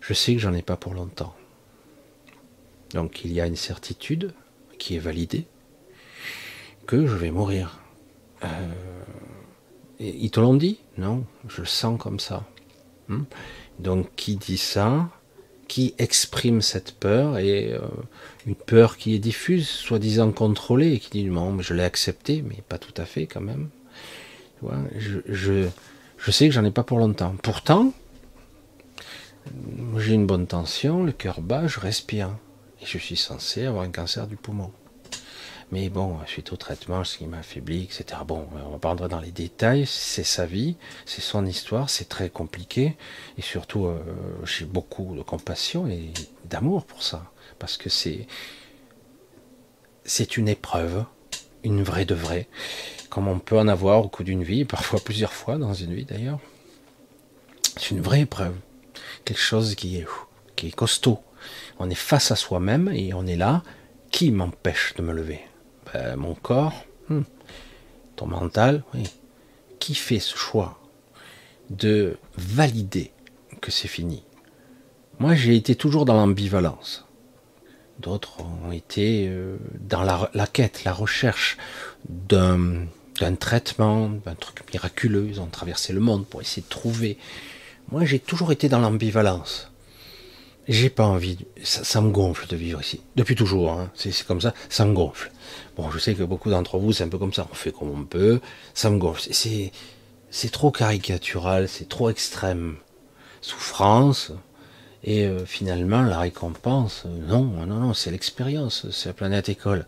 je 0.00 0.14
sais 0.14 0.32
que 0.32 0.40
j'en 0.40 0.54
ai 0.54 0.62
pas 0.62 0.76
pour 0.76 0.94
longtemps. 0.94 1.34
Donc 2.94 3.24
il 3.24 3.32
y 3.32 3.40
a 3.40 3.46
une 3.46 3.56
certitude 3.56 4.32
qui 4.78 4.96
est 4.96 5.00
validée 5.00 5.46
que 6.86 7.06
je 7.06 7.16
vais 7.16 7.30
mourir. 7.30 7.80
Euh, 8.44 8.48
ils 9.98 10.30
te 10.30 10.40
l'ont 10.40 10.54
dit? 10.54 10.78
Non, 10.96 11.24
je 11.48 11.60
le 11.60 11.66
sens 11.66 12.00
comme 12.00 12.20
ça. 12.20 12.46
Hmm? 13.08 13.24
Donc 13.80 14.08
qui 14.16 14.36
dit 14.36 14.56
ça? 14.56 15.10
Qui 15.66 15.94
exprime 15.98 16.62
cette 16.62 16.92
peur? 16.92 17.38
Et 17.38 17.72
euh, 17.72 17.80
une 18.46 18.54
peur 18.54 18.96
qui 18.96 19.14
est 19.14 19.18
diffuse, 19.18 19.68
soi-disant 19.68 20.30
contrôlée, 20.30 20.94
et 20.94 20.98
qui 21.00 21.10
dit 21.10 21.24
non, 21.24 21.60
je 21.60 21.74
l'ai 21.74 21.82
accepté, 21.82 22.42
mais 22.42 22.62
pas 22.68 22.78
tout 22.78 22.94
à 22.96 23.04
fait 23.04 23.26
quand 23.26 23.42
même. 23.42 23.68
je, 24.96 25.18
je, 25.26 25.68
je 26.16 26.30
sais 26.30 26.48
que 26.48 26.54
j'en 26.54 26.64
ai 26.64 26.70
pas 26.70 26.84
pour 26.84 26.98
longtemps. 26.98 27.34
Pourtant, 27.42 27.92
j'ai 29.98 30.14
une 30.14 30.26
bonne 30.26 30.46
tension, 30.46 31.04
le 31.04 31.12
cœur 31.12 31.40
bas, 31.40 31.66
je 31.66 31.80
respire. 31.80 32.30
Et 32.80 32.86
je 32.86 32.98
suis 32.98 33.16
censé 33.16 33.66
avoir 33.66 33.82
un 33.82 33.90
cancer 33.90 34.26
du 34.26 34.36
poumon. 34.36 34.70
Mais 35.70 35.90
bon, 35.90 36.16
suite 36.26 36.52
au 36.52 36.56
traitement, 36.56 37.04
ce 37.04 37.18
qui 37.18 37.26
m'a 37.26 37.38
affaibli, 37.38 37.84
etc. 37.84 38.20
Bon, 38.26 38.46
on 38.64 38.70
va 38.70 38.78
pas 38.78 38.88
rentrer 38.88 39.08
dans 39.08 39.20
les 39.20 39.32
détails, 39.32 39.84
c'est 39.86 40.24
sa 40.24 40.46
vie, 40.46 40.76
c'est 41.04 41.20
son 41.20 41.44
histoire, 41.44 41.90
c'est 41.90 42.08
très 42.08 42.30
compliqué. 42.30 42.96
Et 43.36 43.42
surtout, 43.42 43.84
euh, 43.84 43.98
j'ai 44.44 44.64
beaucoup 44.64 45.14
de 45.14 45.22
compassion 45.22 45.86
et 45.86 46.12
d'amour 46.46 46.86
pour 46.86 47.02
ça. 47.02 47.30
Parce 47.58 47.76
que 47.76 47.90
c'est, 47.90 48.26
c'est 50.04 50.38
une 50.38 50.48
épreuve, 50.48 51.04
une 51.64 51.82
vraie 51.82 52.06
de 52.06 52.14
vraie, 52.14 52.48
comme 53.10 53.28
on 53.28 53.38
peut 53.38 53.58
en 53.58 53.68
avoir 53.68 54.02
au 54.02 54.08
cours 54.08 54.24
d'une 54.24 54.44
vie, 54.44 54.64
parfois 54.64 55.00
plusieurs 55.00 55.34
fois 55.34 55.58
dans 55.58 55.74
une 55.74 55.92
vie 55.92 56.06
d'ailleurs. 56.06 56.40
C'est 57.76 57.90
une 57.90 58.00
vraie 58.00 58.22
épreuve, 58.22 58.54
quelque 59.28 59.42
chose 59.42 59.74
qui 59.74 59.98
est, 59.98 60.74
costaud. 60.74 61.18
On 61.78 61.90
est 61.90 61.94
face 61.94 62.30
à 62.30 62.36
soi-même 62.36 62.88
et 62.88 63.12
on 63.12 63.26
est 63.26 63.36
là. 63.36 63.62
Qui 64.10 64.30
m'empêche 64.30 64.94
de 64.96 65.02
me 65.02 65.12
lever? 65.12 65.40
Ben, 65.92 66.16
mon 66.16 66.34
corps, 66.34 66.86
hmm. 67.10 67.22
ton 68.16 68.26
mental, 68.26 68.82
oui. 68.94 69.04
Qui 69.78 69.94
fait 69.94 70.18
ce 70.18 70.34
choix 70.34 70.80
de 71.68 72.16
valider 72.38 73.12
que 73.60 73.70
c'est 73.70 73.86
fini? 73.86 74.24
Moi, 75.18 75.34
j'ai 75.34 75.56
été 75.56 75.74
toujours 75.74 76.06
dans 76.06 76.14
l'ambivalence. 76.14 77.04
D'autres 77.98 78.40
ont 78.40 78.72
été 78.72 79.28
euh, 79.28 79.58
dans 79.78 80.02
la, 80.02 80.46
quête, 80.46 80.84
la 80.84 80.92
recherche 80.94 81.58
d'un 82.08 82.86
traitement, 83.38 84.08
d'un 84.08 84.34
truc 84.34 84.62
miraculeux. 84.72 85.26
Ils 85.28 85.40
ont 85.40 85.46
traversé 85.46 85.92
le 85.92 86.00
monde 86.00 86.26
pour 86.26 86.40
essayer 86.40 86.62
de 86.62 86.68
trouver. 86.68 87.18
Moi, 87.90 88.04
j'ai 88.04 88.18
toujours 88.18 88.52
été 88.52 88.68
dans 88.68 88.80
l'ambivalence. 88.80 89.70
J'ai 90.68 90.90
pas 90.90 91.06
envie, 91.06 91.38
ça, 91.62 92.02
me 92.02 92.10
gonfle 92.10 92.46
de 92.46 92.56
vivre 92.56 92.82
ici. 92.82 93.00
Depuis 93.16 93.34
toujours, 93.34 93.72
hein. 93.72 93.90
c'est 93.94 94.26
comme 94.26 94.42
ça, 94.42 94.52
ça 94.68 94.84
me 94.84 94.92
gonfle. 94.92 95.32
Bon, 95.76 95.90
je 95.90 95.98
sais 95.98 96.14
que 96.14 96.22
beaucoup 96.22 96.50
d'entre 96.50 96.78
vous, 96.78 96.92
c'est 96.92 97.04
un 97.04 97.08
peu 97.08 97.16
comme 97.16 97.32
ça, 97.32 97.46
on 97.50 97.54
fait 97.54 97.72
comme 97.72 97.90
on 97.90 98.04
peut, 98.04 98.40
ça 98.74 98.90
me 98.90 98.98
gonfle. 98.98 99.28
C'est, 99.32 99.72
trop 100.50 100.70
caricatural, 100.70 101.68
c'est 101.68 101.88
trop 101.88 102.10
extrême. 102.10 102.76
Souffrance, 103.40 104.32
et 105.04 105.24
euh, 105.24 105.46
finalement, 105.46 106.02
la 106.02 106.18
récompense, 106.18 107.04
euh, 107.06 107.26
non, 107.26 107.44
non, 107.44 107.66
non, 107.66 107.94
c'est 107.94 108.10
l'expérience, 108.10 108.90
c'est 108.90 109.08
la 109.08 109.14
planète 109.14 109.48
école. 109.48 109.86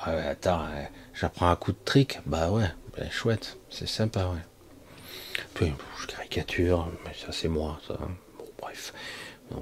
Ah 0.00 0.10
attends, 0.30 0.62
hein, 0.62 0.88
j'apprends 1.14 1.50
un 1.50 1.56
coup 1.56 1.70
de 1.70 1.78
trick, 1.84 2.18
bah 2.26 2.50
ouais, 2.50 2.68
ben, 2.96 3.08
chouette, 3.08 3.58
c'est 3.70 3.88
sympa, 3.88 4.26
ouais. 4.26 5.72
Caricature, 6.08 6.88
mais 7.04 7.12
ça 7.14 7.32
c'est 7.32 7.48
moi, 7.48 7.80
ça. 7.86 7.98
Bon, 8.38 8.44
bref 8.60 8.92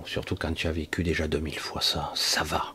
surtout 0.04 0.36
quand 0.36 0.52
tu 0.52 0.66
as 0.66 0.72
vécu 0.72 1.02
déjà 1.02 1.28
2000 1.28 1.58
fois 1.58 1.80
ça, 1.80 2.12
ça 2.14 2.42
va. 2.42 2.74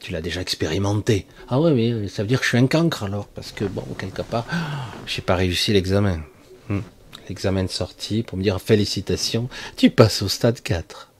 Tu 0.00 0.12
l'as 0.12 0.20
déjà 0.20 0.40
expérimenté. 0.40 1.26
Ah 1.48 1.60
ouais, 1.60 1.72
mais 1.72 2.08
ça 2.08 2.22
veut 2.22 2.28
dire 2.28 2.40
que 2.40 2.44
je 2.44 2.50
suis 2.50 2.58
un 2.58 2.66
cancre 2.66 3.04
alors, 3.04 3.26
parce 3.28 3.52
que 3.52 3.64
bon, 3.64 3.84
quelque 3.98 4.22
part, 4.22 4.46
j'ai 5.06 5.22
pas 5.22 5.34
réussi 5.34 5.72
l'examen. 5.72 6.20
Hmm. 6.68 6.80
L'examen 7.28 7.64
de 7.64 7.70
sortie 7.70 8.22
pour 8.22 8.36
me 8.36 8.42
dire 8.42 8.60
félicitations, 8.60 9.48
tu 9.76 9.90
passes 9.90 10.22
au 10.22 10.28
stade 10.28 10.60
4. 10.60 11.12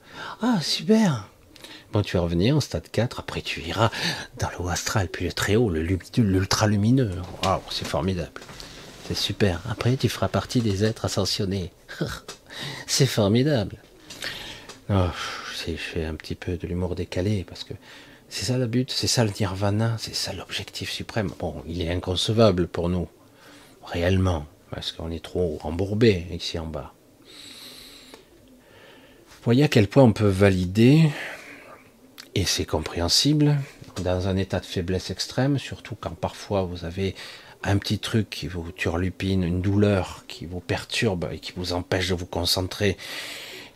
Ah, 0.42 0.58
super. 0.60 1.28
Bon, 1.92 2.02
tu 2.02 2.16
vas 2.16 2.22
revenir 2.22 2.56
au 2.56 2.60
stade 2.60 2.90
4, 2.90 3.20
après 3.20 3.40
tu 3.40 3.60
iras 3.60 3.90
dans 4.38 4.50
le 4.50 4.64
haut 4.64 4.68
astral, 4.68 5.08
puis 5.08 5.24
le 5.24 5.32
très 5.32 5.56
haut, 5.56 5.70
l'ultra 5.70 6.66
lumineux. 6.66 7.12
Waouh, 7.44 7.60
c'est 7.70 7.86
formidable. 7.86 8.40
Super. 9.14 9.60
Après, 9.68 9.96
tu 9.96 10.08
feras 10.08 10.28
partie 10.28 10.60
des 10.60 10.84
êtres 10.84 11.04
ascensionnés. 11.04 11.72
c'est 12.86 13.06
formidable. 13.06 13.76
Oh, 14.90 15.08
je 15.66 15.76
fais 15.76 16.04
un 16.04 16.14
petit 16.14 16.34
peu 16.34 16.56
de 16.56 16.66
l'humour 16.66 16.94
décalé 16.94 17.44
parce 17.44 17.64
que 17.64 17.74
c'est 18.28 18.46
ça 18.46 18.58
le 18.58 18.66
but, 18.66 18.90
c'est 18.90 19.06
ça 19.06 19.24
le 19.24 19.30
nirvana, 19.38 19.96
c'est 19.98 20.14
ça 20.14 20.32
l'objectif 20.32 20.90
suprême. 20.90 21.30
Bon, 21.38 21.62
il 21.66 21.82
est 21.82 21.90
inconcevable 21.90 22.66
pour 22.66 22.88
nous, 22.88 23.08
réellement, 23.84 24.46
parce 24.70 24.92
qu'on 24.92 25.10
est 25.10 25.22
trop 25.22 25.58
embourbé 25.62 26.26
ici 26.32 26.58
en 26.58 26.66
bas. 26.66 26.94
Voyez 29.44 29.64
à 29.64 29.68
quel 29.68 29.88
point 29.88 30.04
on 30.04 30.12
peut 30.12 30.28
valider, 30.28 31.10
et 32.34 32.44
c'est 32.44 32.64
compréhensible, 32.64 33.58
dans 34.02 34.28
un 34.28 34.36
état 34.36 34.60
de 34.60 34.64
faiblesse 34.64 35.10
extrême, 35.10 35.58
surtout 35.58 35.96
quand 36.00 36.14
parfois 36.14 36.62
vous 36.62 36.84
avez 36.84 37.14
un 37.64 37.78
petit 37.78 37.98
truc 37.98 38.30
qui 38.30 38.48
vous 38.48 38.72
turlupine, 38.72 39.44
une 39.44 39.60
douleur 39.60 40.24
qui 40.28 40.46
vous 40.46 40.60
perturbe 40.60 41.28
et 41.32 41.38
qui 41.38 41.52
vous 41.56 41.72
empêche 41.72 42.08
de 42.08 42.14
vous 42.14 42.26
concentrer 42.26 42.96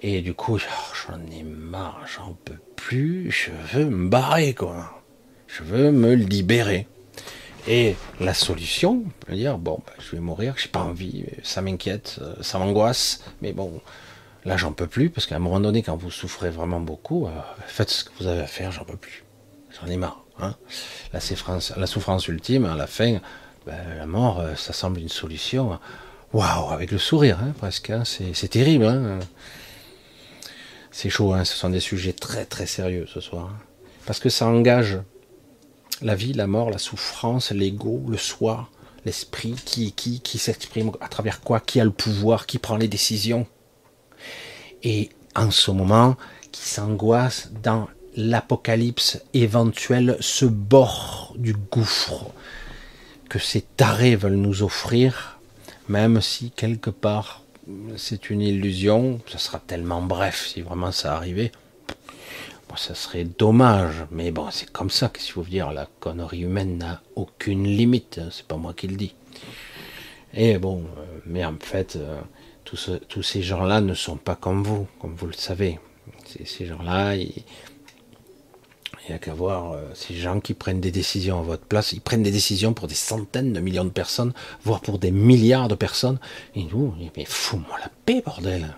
et 0.03 0.20
du 0.20 0.34
coup, 0.34 0.59
j'en 0.59 1.20
ai 1.32 1.43
marre, 1.43 2.01
j'en 2.07 2.37
peux 2.45 2.59
plus, 2.76 3.30
je 3.30 3.51
veux 3.72 3.87
me 3.87 4.09
barrer, 4.09 4.55
quoi. 4.55 5.03
Je 5.47 5.62
veux 5.62 5.91
me 5.91 6.14
libérer. 6.14 6.87
Et 7.66 7.97
la 8.20 8.34
solution, 8.34 9.05
dire, 9.28 9.59
bon, 9.59 9.80
bah, 9.84 9.93
je 9.99 10.12
vais 10.12 10.20
mourir, 10.20 10.55
j'ai 10.59 10.68
pas 10.68 10.80
envie, 10.80 11.24
ça 11.43 11.62
m'inquiète, 11.62 12.18
euh, 12.20 12.34
ça 12.41 12.59
m'angoisse, 12.59 13.24
mais 13.43 13.53
bon, 13.53 13.80
là 14.45 14.57
j'en 14.57 14.70
peux 14.70 14.87
plus, 14.87 15.11
parce 15.11 15.26
qu'à 15.26 15.34
un 15.34 15.41
moment 15.41 15.59
donné, 15.59 15.82
quand 15.82 15.97
vous 15.97 16.12
souffrez 16.12 16.51
vraiment 16.51 16.78
beaucoup, 16.78 17.26
euh, 17.26 17.30
faites 17.66 17.91
ce 17.91 18.05
que 18.05 18.11
vous 18.20 18.28
avez 18.28 18.43
à 18.43 18.47
faire, 18.47 18.70
j'en 18.70 18.84
peux 18.84 18.97
plus. 18.97 19.24
J'en 19.80 19.89
ai 19.89 19.97
marre. 19.97 20.24
Hein. 20.39 20.55
La 21.12 21.20
souffrance 21.87 22.28
ultime, 22.28 22.66
à 22.66 22.76
la 22.76 22.87
fin, 22.87 23.18
ben, 23.66 23.98
la 23.98 24.06
mort, 24.06 24.40
euh, 24.40 24.54
ça 24.54 24.72
semble 24.72 25.00
une 25.00 25.08
solution. 25.08 25.78
Waouh, 26.32 26.70
avec 26.70 26.92
le 26.92 26.98
sourire, 26.98 27.38
hein, 27.42 27.52
presque. 27.58 27.90
Hein, 27.90 28.04
c'est 28.04 28.48
terrible. 28.48 28.84
Hein. 28.84 29.18
C'est 30.92 31.10
chaud, 31.10 31.32
hein, 31.32 31.44
ce 31.44 31.56
sont 31.56 31.70
des 31.70 31.80
sujets 31.80 32.12
très 32.12 32.44
très 32.44 32.66
sérieux 32.66 33.06
ce 33.12 33.20
soir. 33.20 33.50
Hein. 33.52 33.58
Parce 34.06 34.20
que 34.20 34.28
ça 34.28 34.46
engage 34.46 34.98
la 36.00 36.14
vie, 36.14 36.32
la 36.32 36.46
mort, 36.46 36.70
la 36.70 36.78
souffrance, 36.78 37.50
l'ego, 37.50 38.04
le 38.08 38.16
soi, 38.16 38.68
l'esprit, 39.04 39.54
qui 39.64 39.92
qui, 39.92 40.20
qui 40.20 40.38
s'exprime 40.38 40.92
à 41.00 41.08
travers 41.08 41.40
quoi, 41.40 41.58
qui 41.58 41.80
a 41.80 41.84
le 41.84 41.90
pouvoir, 41.90 42.46
qui 42.46 42.58
prend 42.58 42.76
les 42.76 42.88
décisions. 42.88 43.46
Et 44.84 45.10
en 45.34 45.50
ce 45.50 45.72
moment, 45.72 46.16
qui 46.52 46.62
s'angoisse 46.62 47.50
dans 47.62 47.88
l'apocalypse 48.16 49.20
éventuel, 49.34 50.16
ce 50.20 50.46
bord 50.46 51.34
du 51.36 51.52
gouffre 51.52 52.32
que 53.28 53.38
ces 53.38 53.62
tarés 53.62 54.16
veulent 54.16 54.34
nous 54.34 54.62
offrir, 54.62 55.38
même 55.88 56.20
si 56.20 56.50
quelque 56.50 56.90
part 56.90 57.42
c'est 57.96 58.30
une 58.30 58.42
illusion, 58.42 59.20
ça 59.28 59.38
sera 59.38 59.58
tellement 59.58 60.00
bref 60.02 60.46
si 60.52 60.60
vraiment 60.62 60.92
ça 60.92 61.16
arrivait. 61.16 61.50
Bon, 62.68 62.76
ça 62.76 62.94
serait 62.94 63.24
dommage, 63.24 64.04
mais 64.10 64.30
bon, 64.30 64.48
c'est 64.50 64.70
comme 64.70 64.90
ça 64.90 65.08
que 65.08 65.20
si 65.20 65.32
vous 65.32 65.42
dire, 65.44 65.72
la 65.72 65.88
connerie 66.00 66.42
humaine 66.42 66.78
n'a 66.78 67.02
aucune 67.14 67.64
limite, 67.64 68.18
hein, 68.18 68.28
c'est 68.30 68.46
pas 68.46 68.56
moi 68.56 68.74
qui 68.74 68.88
le 68.88 68.96
dis. 68.96 69.14
Et 70.34 70.58
bon, 70.58 70.84
euh, 70.98 71.20
mais 71.26 71.44
en 71.44 71.56
fait, 71.58 71.96
euh, 71.96 72.20
tous, 72.64 72.90
tous, 73.08 73.22
ces 73.22 73.42
gens-là 73.42 73.80
ne 73.80 73.94
sont 73.94 74.16
pas 74.16 74.34
comme 74.34 74.62
vous, 74.62 74.86
comme 75.00 75.14
vous 75.14 75.26
le 75.26 75.32
savez. 75.32 75.78
Ces 76.44 76.66
gens-là, 76.66 77.14
ils, 77.16 77.44
il 79.07 79.12
n'y 79.12 79.16
a 79.16 79.18
qu'à 79.18 79.34
voir 79.34 79.72
euh, 79.72 79.82
ces 79.94 80.14
gens 80.14 80.40
qui 80.40 80.52
prennent 80.52 80.80
des 80.80 80.90
décisions 80.90 81.38
à 81.38 81.42
votre 81.42 81.64
place. 81.64 81.92
Ils 81.92 82.00
prennent 82.00 82.24
des 82.24 82.32
décisions 82.32 82.74
pour 82.74 82.88
des 82.88 82.94
centaines 82.94 83.52
de 83.52 83.61
millions 83.61 83.84
de 83.84 83.90
personnes, 83.90 84.32
voire 84.64 84.80
pour 84.80 84.98
des 84.98 85.12
milliards 85.12 85.68
de 85.68 85.76
personnes. 85.76 86.18
Et 86.57 86.64
nous, 86.64 86.92
mais 87.16 87.24
fous-moi 87.24 87.78
la 87.80 87.90
paix, 88.04 88.22
bordel 88.24 88.74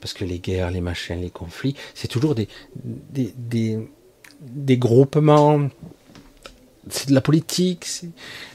Parce 0.00 0.14
que 0.14 0.24
les 0.24 0.40
guerres, 0.40 0.72
les 0.72 0.80
machins, 0.80 1.20
les 1.20 1.30
conflits, 1.30 1.76
c'est 1.94 2.08
toujours 2.08 2.34
des, 2.34 2.48
des, 2.82 4.76
groupements. 4.76 5.68
C'est 6.88 7.08
de 7.10 7.14
la 7.14 7.20
politique. 7.20 7.86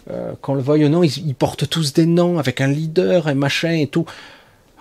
Euh, 0.09 0.33
qu'on 0.41 0.55
le 0.55 0.61
veuille 0.61 0.85
ou 0.85 0.89
non, 0.89 1.03
ils 1.03 1.35
portent 1.35 1.69
tous 1.69 1.93
des 1.93 2.05
noms 2.05 2.37
avec 2.37 2.59
un 2.59 2.67
leader, 2.67 3.27
un 3.27 3.35
machin 3.35 3.71
et 3.71 3.87
tout. 3.87 4.05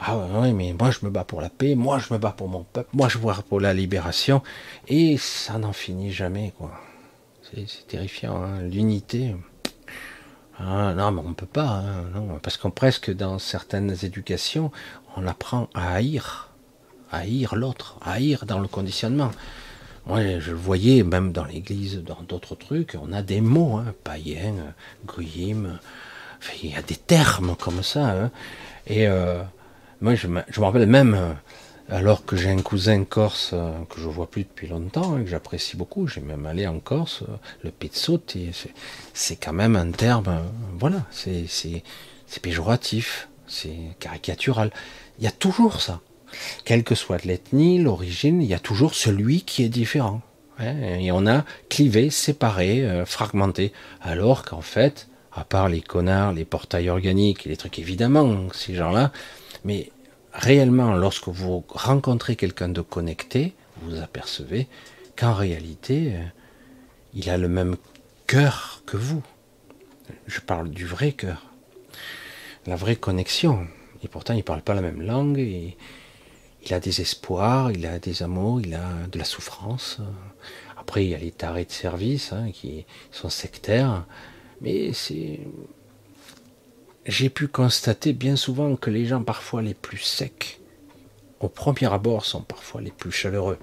Ah 0.03 0.17
oui, 0.17 0.55
mais 0.55 0.75
moi 0.79 0.91
je 0.91 1.05
me 1.05 1.11
bats 1.11 1.25
pour 1.25 1.43
la 1.43 1.51
paix, 1.51 1.75
moi 1.75 1.99
je 1.99 2.15
me 2.15 2.19
bats 2.19 2.33
pour 2.35 2.49
mon 2.49 2.65
peuple, 2.65 2.89
moi 2.95 3.11
je 3.11 3.19
vois 3.19 3.35
pour 3.47 3.61
la 3.61 3.75
libération, 3.75 4.43
et 4.89 5.19
ça 5.19 5.59
n'en 5.59 5.75
finit 5.75 6.11
jamais, 6.11 6.55
quoi. 6.57 6.73
C'est 7.53 7.87
terrifiant, 7.87 8.43
hein. 8.43 8.63
l'unité. 8.63 9.37
Ah, 10.59 10.95
non, 10.95 11.11
mais 11.11 11.21
on 11.25 11.31
ne 11.31 11.35
peut 11.35 11.45
pas, 11.45 11.69
hein, 11.69 12.05
non, 12.15 12.39
parce 12.43 12.57
qu'on 12.57 12.71
presque 12.71 13.11
dans 13.15 13.39
certaines 13.39 13.95
éducations, 14.03 14.71
on 15.17 15.27
apprend 15.27 15.69
à 15.75 15.95
haïr, 15.95 16.51
à 17.11 17.19
haïr 17.19 17.55
l'autre, 17.55 17.99
à 18.01 18.13
haïr 18.13 18.47
dans 18.47 18.59
le 18.59 18.69
conditionnement. 18.69 19.31
Moi, 20.07 20.39
je 20.39 20.51
le 20.51 20.57
voyais 20.57 21.03
même 21.03 21.33
dans 21.33 21.45
l'église, 21.45 22.03
dans 22.03 22.23
d'autres 22.23 22.55
trucs, 22.55 22.97
on 23.03 23.13
a 23.13 23.21
des 23.21 23.43
mots, 23.43 23.77
hein, 23.77 23.93
païen, 24.03 24.55
gruyim, 25.05 25.79
il 26.63 26.71
y 26.71 26.75
a 26.75 26.83
des 26.83 26.97
termes 26.97 27.55
comme 27.55 27.83
ça, 27.83 28.13
hein, 28.13 28.31
et 28.87 29.07
euh, 29.07 29.43
moi, 30.01 30.15
je 30.15 30.29
me, 30.29 30.43
rappelle 30.57 30.87
même, 30.87 31.15
euh, 31.15 31.33
alors 31.91 32.25
que 32.25 32.35
j'ai 32.35 32.49
un 32.49 32.63
cousin 32.63 33.05
corse 33.05 33.51
euh, 33.53 33.73
que 33.91 34.01
je 34.01 34.09
vois 34.09 34.31
plus 34.31 34.45
depuis 34.45 34.67
longtemps, 34.67 35.15
hein, 35.15 35.23
que 35.23 35.29
j'apprécie 35.29 35.77
beaucoup, 35.77 36.07
j'ai 36.07 36.23
même 36.23 36.47
allé 36.47 36.67
en 36.67 36.79
Corse, 36.79 37.23
euh, 37.23 37.37
le 37.65 37.71
pizzotti, 37.71 38.51
c'est 39.13 39.37
quand 39.37 39.53
même 39.53 39.77
un 39.77 39.91
terme, 39.91 40.43
voilà, 40.79 41.05
c'est 41.11 41.83
péjoratif, 42.41 43.29
c'est 43.47 43.77
caricatural. 43.99 44.71
Il 45.19 45.25
y 45.25 45.29
a 45.29 45.33
toujours 45.33 45.83
ça. 45.83 46.01
Quelle 46.65 46.85
que 46.85 46.95
soit 46.95 47.23
l'ethnie, 47.25 47.79
l'origine, 47.79 48.41
il 48.41 48.49
y 48.49 48.55
a 48.55 48.59
toujours 48.59 48.95
celui 48.95 49.43
qui 49.43 49.65
est 49.65 49.69
différent. 49.69 50.23
Hein, 50.59 50.77
et 50.99 51.13
on 51.13 51.27
a 51.27 51.45
clivé, 51.69 52.09
séparé, 52.09 53.03
fragmenté. 53.05 53.73
Alors 54.01 54.45
qu'en 54.45 54.61
fait, 54.63 55.09
à 55.33 55.45
part 55.45 55.69
les 55.69 55.83
connards, 55.83 56.33
les 56.33 56.45
portails 56.45 56.89
organiques, 56.89 57.45
les 57.45 57.57
trucs 57.57 57.79
évidemment, 57.79 58.49
ces 58.53 58.75
gens-là, 58.75 59.11
mais 59.65 59.91
réellement, 60.33 60.95
lorsque 60.95 61.29
vous 61.29 61.65
rencontrez 61.69 62.37
quelqu'un 62.37 62.69
de 62.69 62.81
connecté, 62.81 63.55
vous 63.83 64.01
apercevez 64.01 64.69
qu'en 65.17 65.35
réalité, 65.35 66.15
euh, 66.15 66.25
il 67.15 67.29
a 67.31 67.37
le 67.37 67.49
même 67.49 67.77
cœur 68.27 68.83
que 68.87 68.97
vous. 68.97 69.23
Je 70.27 70.41
parle 70.41 70.71
du 70.71 70.87
vrai 70.87 71.13
cœur, 71.13 71.47
la 72.67 72.77
vraie 72.77 72.97
connexion. 72.97 73.67
Et 74.03 74.09
pourtant, 74.09 74.35
il 74.35 74.39
ne 74.39 74.43
parle 74.43 74.63
pas 74.63 74.75
la 74.75 74.81
même 74.81 75.03
langue. 75.03 75.39
Il 75.39 76.75
a 76.75 76.81
des 76.81 77.01
espoirs, 77.01 77.71
il 77.71 77.87
a 77.87 77.99
des 77.99 78.23
amours, 78.23 78.61
il 78.61 78.75
a 78.75 79.07
de 79.11 79.19
la 79.19 79.25
souffrance. 79.25 79.99
Après, 80.79 81.05
il 81.05 81.11
y 81.11 81.15
a 81.15 81.19
les 81.19 81.31
tarés 81.31 81.65
de 81.65 81.71
service 81.71 82.33
hein, 82.33 82.51
qui 82.53 82.87
sont 83.11 83.29
sectaires. 83.29 84.07
Mais 84.61 84.93
c'est 84.93 85.41
j'ai 87.07 87.31
pu 87.31 87.49
constater 87.49 88.13
bien 88.13 88.37
souvent 88.37 88.77
que 88.77 88.91
les 88.91 89.07
gens 89.07 89.23
parfois 89.23 89.63
les 89.63 89.75
plus 89.75 89.99
secs, 89.99 90.61
au 91.41 91.49
premier 91.49 91.93
abord, 91.93 92.25
sont 92.25 92.43
parfois 92.43 92.81
les 92.81 92.91
plus 92.91 93.13
chaleureux. 93.13 93.59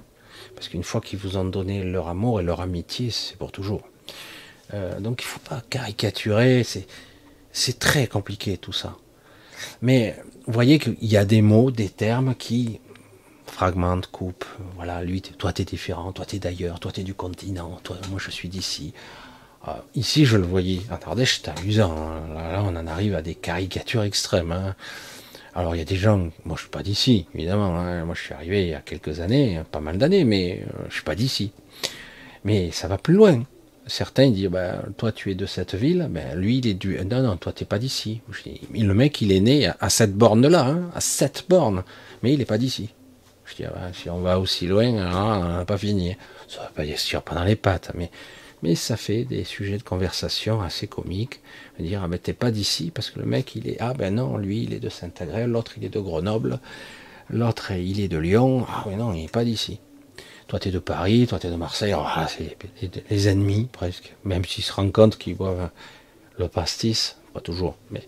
Parce 0.56 0.70
qu'une 0.70 0.84
fois 0.84 1.02
qu'ils 1.02 1.20
vous 1.20 1.38
ont 1.38 1.46
donné 1.46 1.84
leur 1.84 2.08
amour 2.08 2.40
et 2.40 2.44
leur 2.44 2.62
amitié, 2.62 3.12
c'est 3.12 3.38
pour 3.38 3.52
toujours. 3.52 3.88
Euh, 4.74 5.00
donc 5.00 5.22
il 5.22 5.26
ne 5.26 5.30
faut 5.30 5.40
pas 5.40 5.62
caricaturer, 5.70 6.66
c'est 7.52 7.80
très 7.80 8.08
compliqué 8.08 8.58
tout 8.58 8.74
ça. 8.74 8.98
Mais 9.82 10.16
vous 10.46 10.54
voyez 10.54 10.80
qu'il 10.80 10.98
y 11.02 11.18
a 11.18 11.26
des 11.26 11.42
mots, 11.42 11.72
des 11.72 11.90
termes 11.90 12.36
qui 12.36 12.80
fragmentent, 13.46 14.08
coupent. 14.08 14.46
Voilà, 14.76 15.04
lui, 15.04 15.22
toi 15.22 15.54
tu 15.54 15.62
es 15.62 15.66
différent, 15.66 16.12
toi 16.12 16.26
tu 16.26 16.36
es 16.36 16.40
d'ailleurs, 16.40 16.80
toi 16.80 16.92
tu 16.92 17.02
es 17.02 17.04
du 17.04 17.14
continent, 17.14 17.80
toi, 17.84 17.98
moi 18.10 18.20
je 18.24 18.32
suis 18.32 18.50
d'ici. 18.50 18.94
Ah, 19.64 19.84
ici, 19.96 20.26
je 20.26 20.38
le 20.38 20.44
voyais. 20.44 20.82
En 20.92 21.10
Ardèche, 21.10 21.42
c'est 21.44 21.50
amusant. 21.50 21.96
Hein. 21.98 22.34
Là, 22.34 22.64
on 22.64 22.76
en 22.76 22.88
arrive 22.88 23.16
à 23.16 23.22
des 23.22 23.36
caricatures 23.36 24.04
extrêmes. 24.04 24.52
Hein. 24.52 24.76
Alors, 25.56 25.76
il 25.76 25.80
y 25.80 25.82
a 25.82 25.86
des 25.86 25.96
gens, 25.96 26.30
moi, 26.46 26.56
je 26.56 26.62
suis 26.62 26.70
pas 26.70 26.84
d'ici, 26.84 27.26
évidemment. 27.34 27.78
Hein. 27.78 28.06
Moi, 28.06 28.16
je 28.16 28.22
suis 28.22 28.34
arrivé 28.34 28.64
il 28.64 28.70
y 28.70 28.74
a 28.76 28.82
quelques 28.82 29.20
années, 29.20 29.62
pas 29.72 29.80
mal 29.80 29.98
d'années, 29.98 30.24
mais 30.24 30.62
euh, 30.62 30.86
je 30.90 30.96
suis 30.96 31.04
pas 31.04 31.16
d'ici. 31.16 31.52
Mais 32.44 32.72
ça 32.72 32.88
va 32.88 32.98
plus 32.98 33.16
loin. 33.16 33.44
Certains 33.88 34.30
disent, 34.30 34.50
bah, 34.50 34.84
toi, 34.98 35.12
tu 35.12 35.32
es 35.32 35.36
de 35.36 35.46
cette 35.46 35.76
ville, 35.76 36.08
ben, 36.10 36.36
lui, 36.36 36.60
il 36.60 36.68
est 36.68 36.74
du. 36.74 36.98
Non, 37.06 37.24
non, 37.24 37.38
toi, 37.38 37.52
t'es 37.52 37.66
pas 37.66 37.80
d'ici. 37.80 38.22
Le 38.74 38.94
mec, 38.94 39.22
il 39.22 39.32
est 39.32 39.40
né 39.40 39.70
à, 39.80 39.90
cette 39.90 40.14
borne-là, 40.14 40.76
à 40.94 41.02
cette 41.02 41.46
borne, 41.50 41.84
mais 42.22 42.34
il 42.34 42.40
n'est 42.40 42.46
pas 42.46 42.58
d'ici. 42.58 42.90
Je 43.46 43.56
dis, 43.56 43.66
ah, 43.66 43.72
bah, 43.74 43.90
si 43.94 44.10
on 44.10 44.20
va 44.20 44.40
aussi 44.40 44.68
loin, 44.68 44.88
on 44.88 45.58
n'a 45.58 45.66
pas 45.66 45.78
fini. 45.78 46.16
Ça 46.48 46.62
va 46.62 46.70
pas 46.70 46.98
sûr 46.98 47.22
pas 47.24 47.36
dans 47.36 47.44
les 47.44 47.56
pattes, 47.56 47.92
mais 47.96 48.12
mais 48.64 48.76
ça 48.76 48.98
fait 48.98 49.24
des 49.24 49.44
sujets 49.44 49.78
de 49.78 49.84
conversation 49.84 50.62
assez 50.62 50.88
comiques. 50.88 51.42
Dire, 51.80 52.02
ah 52.04 52.08
ben 52.08 52.18
t'es 52.18 52.34
pas 52.34 52.52
d'ici, 52.52 52.92
parce 52.92 53.12
que 53.12 53.20
le 53.20 53.26
mec, 53.26 53.56
il 53.56 53.68
est, 53.68 53.78
ah 53.80 53.94
ben 53.94 54.16
non, 54.16 54.38
lui, 54.38 54.64
il 54.64 54.74
est 54.74 54.80
de 54.80 54.90
Saint-Agrève, 54.90 55.48
l'autre, 55.48 55.74
il 55.78 55.86
est 55.86 55.90
de 55.90 56.00
Grenoble, 56.00 56.60
l'autre, 57.30 57.72
il 57.72 58.00
est 58.00 58.08
de 58.08 58.18
Lyon, 58.18 58.66
ah 58.70 58.84
ben 58.88 58.98
non, 58.98 59.14
il 59.14 59.22
n'est 59.22 59.28
pas 59.28 59.44
d'ici. 59.46 59.80
Toi, 60.48 60.60
tu 60.60 60.70
es 60.70 60.72
de 60.72 60.80
Paris, 60.80 61.28
toi, 61.28 61.40
tu 61.40 61.48
es 61.48 61.52
de 61.52 61.56
Marseille, 61.56 61.94
ah, 61.96 62.28
c'est 62.28 62.58
les 63.10 63.28
ennemis, 63.28 63.68
presque, 63.72 64.16
même 64.24 64.46
s'ils 64.46 64.64
se 64.64 64.72
rendent 64.74 64.94
compte 64.94 65.18
qu'ils 65.18 65.36
boivent 65.36 65.70
le 66.38 66.48
pastis, 66.48 67.18
pas 67.34 67.42
toujours, 67.42 67.76
mais 67.92 68.04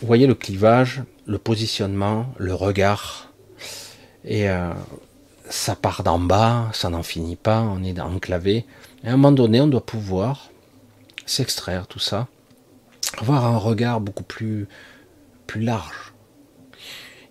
vous 0.00 0.06
voyez 0.06 0.26
le 0.26 0.34
clivage, 0.34 1.02
le 1.26 1.38
positionnement, 1.38 2.32
le 2.38 2.54
regard, 2.54 3.30
et 4.24 4.48
euh, 4.48 4.72
ça 5.48 5.74
part 5.74 6.02
d'en 6.02 6.18
bas, 6.18 6.70
ça 6.72 6.88
n'en 6.90 7.02
finit 7.02 7.36
pas, 7.36 7.60
on 7.60 7.82
est 7.82 7.98
enclavé. 8.00 8.64
Et 9.02 9.08
à 9.08 9.10
un 9.10 9.16
moment 9.16 9.32
donné, 9.32 9.60
on 9.60 9.66
doit 9.66 9.84
pouvoir 9.84 10.50
s'extraire 11.24 11.86
tout 11.86 11.98
ça, 11.98 12.28
avoir 13.18 13.46
un 13.46 13.56
regard 13.56 14.00
beaucoup 14.00 14.24
plus, 14.24 14.68
large, 15.56 16.12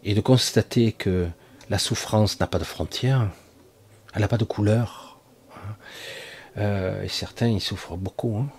et 0.03 0.13
de 0.13 0.21
constater 0.21 0.91
que 0.91 1.29
la 1.69 1.79
souffrance 1.79 2.39
n'a 2.39 2.47
pas 2.47 2.59
de 2.59 2.63
frontières, 2.65 3.29
elle 4.13 4.21
n'a 4.21 4.27
pas 4.27 4.37
de 4.37 4.43
couleur. 4.43 5.19
Hein. 5.55 5.75
Euh, 6.57 7.03
et 7.03 7.07
certains, 7.07 7.47
ils 7.47 7.61
souffrent 7.61 7.95
beaucoup. 7.95 8.37
Hein. 8.37 8.49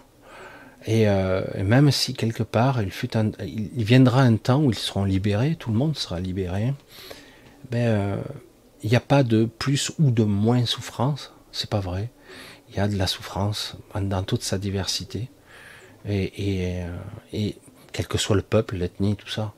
Euh, 0.89 1.45
et, 1.55 1.63
même 1.63 1.91
si 1.91 2.15
quelque 2.15 2.43
part, 2.43 2.81
il, 2.83 3.85
viendra 3.85 4.23
un 4.23 4.37
temps 4.37 4.63
où 4.63 4.71
ils 4.71 4.79
seront 4.79 5.05
libérés, 5.05 5.57
tout 5.57 5.71
le 5.71 5.77
monde 5.77 5.97
sera 5.97 6.21
libéré, 6.21 6.73
ben, 7.71 7.87
euh, 7.87 8.23
il 8.83 8.89
n'y 8.89 8.97
a 8.97 9.01
pas 9.01 9.23
de 9.23 9.45
plus 9.45 9.93
ou 9.99 10.11
de 10.11 10.25
moins 10.25 10.65
souffrance, 10.65 11.35
c'est 11.53 11.69
pas 11.69 11.81
vrai 11.81 12.09
il 12.71 12.77
y 12.77 12.81
a 12.81 12.89
de 12.89 12.97
la 12.97 13.07
souffrance 13.07 13.77
dans 13.95 14.23
toute 14.23 14.43
sa 14.43 14.59
diversité. 14.59 15.29
Et, 16.09 16.83
euh, 17.33 17.51
quel 17.93 18.07
que 18.07 18.19
soit 18.19 18.37
le 18.37 18.43
peuple, 18.43 18.77
l'ethnie, 18.77 19.17
tout 19.17 19.29
ça. 19.29 19.53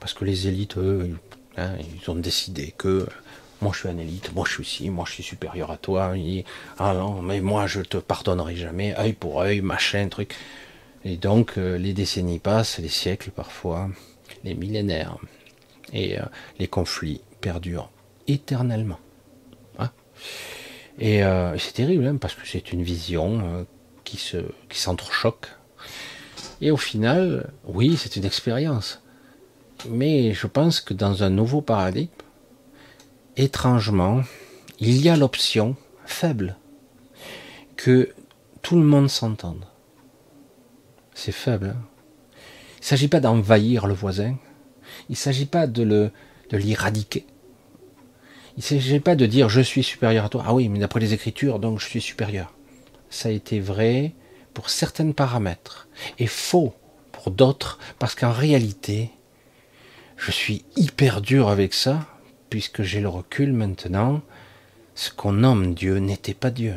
Parce 0.00 0.12
que 0.14 0.24
les 0.24 0.46
élites, 0.46 0.76
eux, 0.76 1.16
hein, 1.56 1.72
ils 1.78 2.10
ont 2.10 2.14
décidé 2.14 2.74
que 2.76 3.06
moi 3.60 3.72
je 3.72 3.80
suis 3.80 3.88
un 3.88 3.98
élite, 3.98 4.32
moi 4.34 4.44
je 4.46 4.52
suis 4.52 4.62
ici, 4.62 4.90
moi 4.90 5.04
je 5.08 5.14
suis 5.14 5.22
supérieur 5.22 5.70
à 5.70 5.76
toi. 5.76 6.14
ah 6.78 6.94
non, 6.94 7.22
mais 7.22 7.40
moi 7.40 7.66
je 7.66 7.80
te 7.80 7.96
pardonnerai 7.96 8.54
jamais, 8.54 8.96
œil 8.98 9.14
pour 9.14 9.40
œil, 9.40 9.60
machin, 9.60 10.08
truc. 10.08 10.34
Et 11.04 11.16
donc 11.16 11.58
euh, 11.58 11.78
les 11.78 11.94
décennies 11.94 12.38
passent, 12.38 12.78
les 12.78 12.88
siècles 12.88 13.30
parfois, 13.30 13.88
les 14.44 14.54
millénaires. 14.54 15.16
Et 15.92 16.18
euh, 16.18 16.24
les 16.58 16.68
conflits 16.68 17.22
perdurent 17.40 17.90
éternellement. 18.26 19.00
Hein 19.78 19.90
euh, 21.00 21.54
et 21.54 21.58
c'est 21.58 21.72
terrible, 21.72 22.06
hein, 22.06 22.16
parce 22.16 22.34
que 22.34 22.46
c'est 22.46 22.72
une 22.72 22.82
vision 22.82 23.40
euh, 23.42 23.64
qui 24.04 24.16
se, 24.16 24.38
qui 24.68 24.78
s'entrechoque. 24.78 25.48
Et 26.60 26.70
au 26.70 26.76
final, 26.76 27.52
oui, 27.64 27.96
c'est 27.96 28.16
une 28.16 28.24
expérience. 28.24 29.02
Mais 29.88 30.34
je 30.34 30.46
pense 30.46 30.80
que 30.80 30.92
dans 30.94 31.22
un 31.22 31.30
nouveau 31.30 31.60
paradigme, 31.60 32.10
étrangement, 33.36 34.22
il 34.80 35.00
y 35.00 35.08
a 35.08 35.16
l'option 35.16 35.76
faible 36.04 36.56
que 37.76 38.12
tout 38.62 38.76
le 38.76 38.84
monde 38.84 39.08
s'entende. 39.08 39.64
C'est 41.14 41.32
faible. 41.32 41.74
Hein. 41.76 41.82
il 42.76 42.80
ne 42.80 42.86
s'agit 42.86 43.08
pas 43.08 43.20
d'envahir 43.20 43.86
le 43.86 43.94
voisin. 43.94 44.36
Il 45.08 45.12
ne 45.12 45.16
s'agit 45.16 45.46
pas 45.46 45.66
de, 45.66 45.82
le, 45.82 46.10
de 46.50 46.56
l'éradiquer. 46.56 47.26
Il 48.58 48.74
ne 48.74 48.80
s'agit 48.80 48.98
pas 48.98 49.14
de 49.14 49.24
dire 49.24 49.48
je 49.48 49.60
suis 49.60 49.84
supérieur 49.84 50.24
à 50.24 50.28
toi. 50.28 50.42
Ah 50.44 50.52
oui, 50.52 50.68
mais 50.68 50.80
d'après 50.80 50.98
les 50.98 51.14
Écritures, 51.14 51.60
donc 51.60 51.78
je 51.78 51.86
suis 51.86 52.00
supérieur. 52.00 52.52
Ça 53.08 53.28
a 53.28 53.32
été 53.32 53.60
vrai 53.60 54.14
pour 54.52 54.68
certains 54.68 55.12
paramètres 55.12 55.86
et 56.18 56.26
faux 56.26 56.74
pour 57.12 57.30
d'autres, 57.30 57.78
parce 58.00 58.16
qu'en 58.16 58.32
réalité, 58.32 59.10
je 60.16 60.32
suis 60.32 60.64
hyper 60.74 61.20
dur 61.20 61.48
avec 61.48 61.72
ça, 61.72 62.04
puisque 62.50 62.82
j'ai 62.82 63.00
le 63.00 63.08
recul 63.08 63.52
maintenant. 63.52 64.22
Ce 64.96 65.12
qu'on 65.12 65.34
nomme 65.34 65.74
Dieu 65.74 65.98
n'était 65.98 66.34
pas 66.34 66.50
Dieu. 66.50 66.74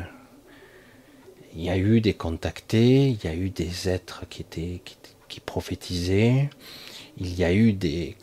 Il 1.56 1.64
y 1.64 1.68
a 1.68 1.76
eu 1.76 2.00
des 2.00 2.14
contactés, 2.14 3.08
il 3.08 3.24
y 3.24 3.26
a 3.26 3.34
eu 3.34 3.50
des 3.50 3.88
êtres 3.88 4.24
qui 4.28 5.40
prophétisaient, 5.40 6.48
il 7.18 7.34
y 7.34 7.42
a 7.42 7.52
eu 7.52 7.72
des 7.72 8.14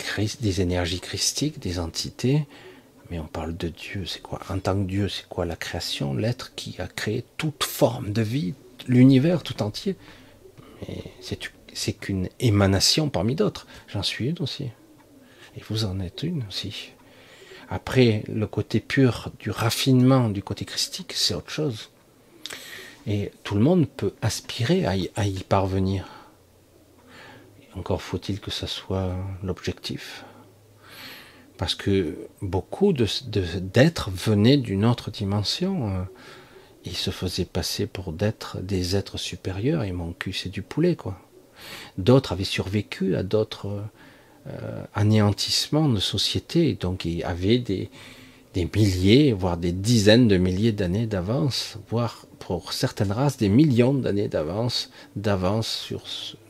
énergies 0.61 1.01
christiques, 1.01 1.59
des 1.59 1.77
entités, 1.77 2.45
mais 3.09 3.19
on 3.19 3.27
parle 3.27 3.57
de 3.57 3.69
Dieu, 3.69 4.05
c'est 4.05 4.21
quoi? 4.21 4.39
En 4.49 4.59
tant 4.59 4.75
que 4.75 4.87
Dieu, 4.87 5.09
c'est 5.09 5.27
quoi 5.27 5.45
la 5.45 5.55
création? 5.55 6.13
L'être 6.13 6.53
qui 6.55 6.79
a 6.79 6.87
créé 6.87 7.25
toute 7.37 7.63
forme 7.63 8.11
de 8.11 8.21
vie, 8.21 8.53
l'univers 8.87 9.41
tout 9.43 9.61
entier. 9.63 9.95
Mais 10.81 11.03
c'est 11.73 11.93
qu'une 11.93 12.29
émanation 12.39 13.09
parmi 13.09 13.35
d'autres. 13.35 13.67
J'en 13.87 14.03
suis 14.03 14.29
une 14.29 14.39
aussi. 14.39 14.69
Et 15.57 15.61
vous 15.67 15.85
en 15.85 15.99
êtes 15.99 16.23
une 16.23 16.43
aussi. 16.47 16.91
Après, 17.69 18.23
le 18.27 18.47
côté 18.47 18.79
pur 18.79 19.31
du 19.39 19.51
raffinement 19.51 20.29
du 20.29 20.41
côté 20.41 20.65
christique, 20.65 21.13
c'est 21.13 21.33
autre 21.33 21.51
chose. 21.51 21.89
Et 23.07 23.31
tout 23.43 23.55
le 23.55 23.61
monde 23.61 23.87
peut 23.87 24.13
aspirer 24.21 24.85
à 24.85 24.95
y, 24.95 25.09
à 25.15 25.25
y 25.25 25.43
parvenir. 25.43 26.07
encore 27.75 28.01
faut-il 28.01 28.39
que 28.39 28.51
ça 28.51 28.67
soit 28.67 29.15
l'objectif 29.43 30.25
parce 31.59 31.75
que 31.75 32.15
beaucoup 32.41 32.93
d'êtres 32.93 34.09
venaient 34.11 34.55
d'une 34.55 34.85
autre 34.85 35.11
dimension. 35.11 36.07
Ils 36.85 36.95
se 36.95 37.11
faisaient 37.11 37.43
passer 37.43 37.85
pour 37.85 38.13
d'être 38.13 38.61
des 38.61 38.95
êtres 38.95 39.17
supérieurs, 39.17 39.83
et 39.83 39.91
mon 39.91 40.13
cul 40.13 40.31
c'est 40.31 40.47
du 40.47 40.61
poulet 40.61 40.95
quoi. 40.95 41.19
D'autres 41.97 42.31
avaient 42.31 42.45
survécu 42.45 43.17
à 43.17 43.23
d'autres 43.23 43.83
euh, 44.47 44.85
anéantissement 44.95 45.89
de 45.89 45.99
société. 45.99 46.75
Donc 46.75 47.03
il 47.03 47.17
y 47.17 47.23
avait 47.23 47.59
des, 47.59 47.89
des 48.53 48.63
milliers, 48.73 49.33
voire 49.33 49.57
des 49.57 49.73
dizaines 49.73 50.29
de 50.29 50.37
milliers 50.37 50.71
d'années 50.71 51.07
d'avance, 51.07 51.77
voire 51.89 52.25
pour 52.39 52.71
certaines 52.71 53.11
races 53.11 53.35
des 53.35 53.49
millions 53.49 53.93
d'années 53.93 54.29
d'avance, 54.29 54.91
d'avance 55.17 55.93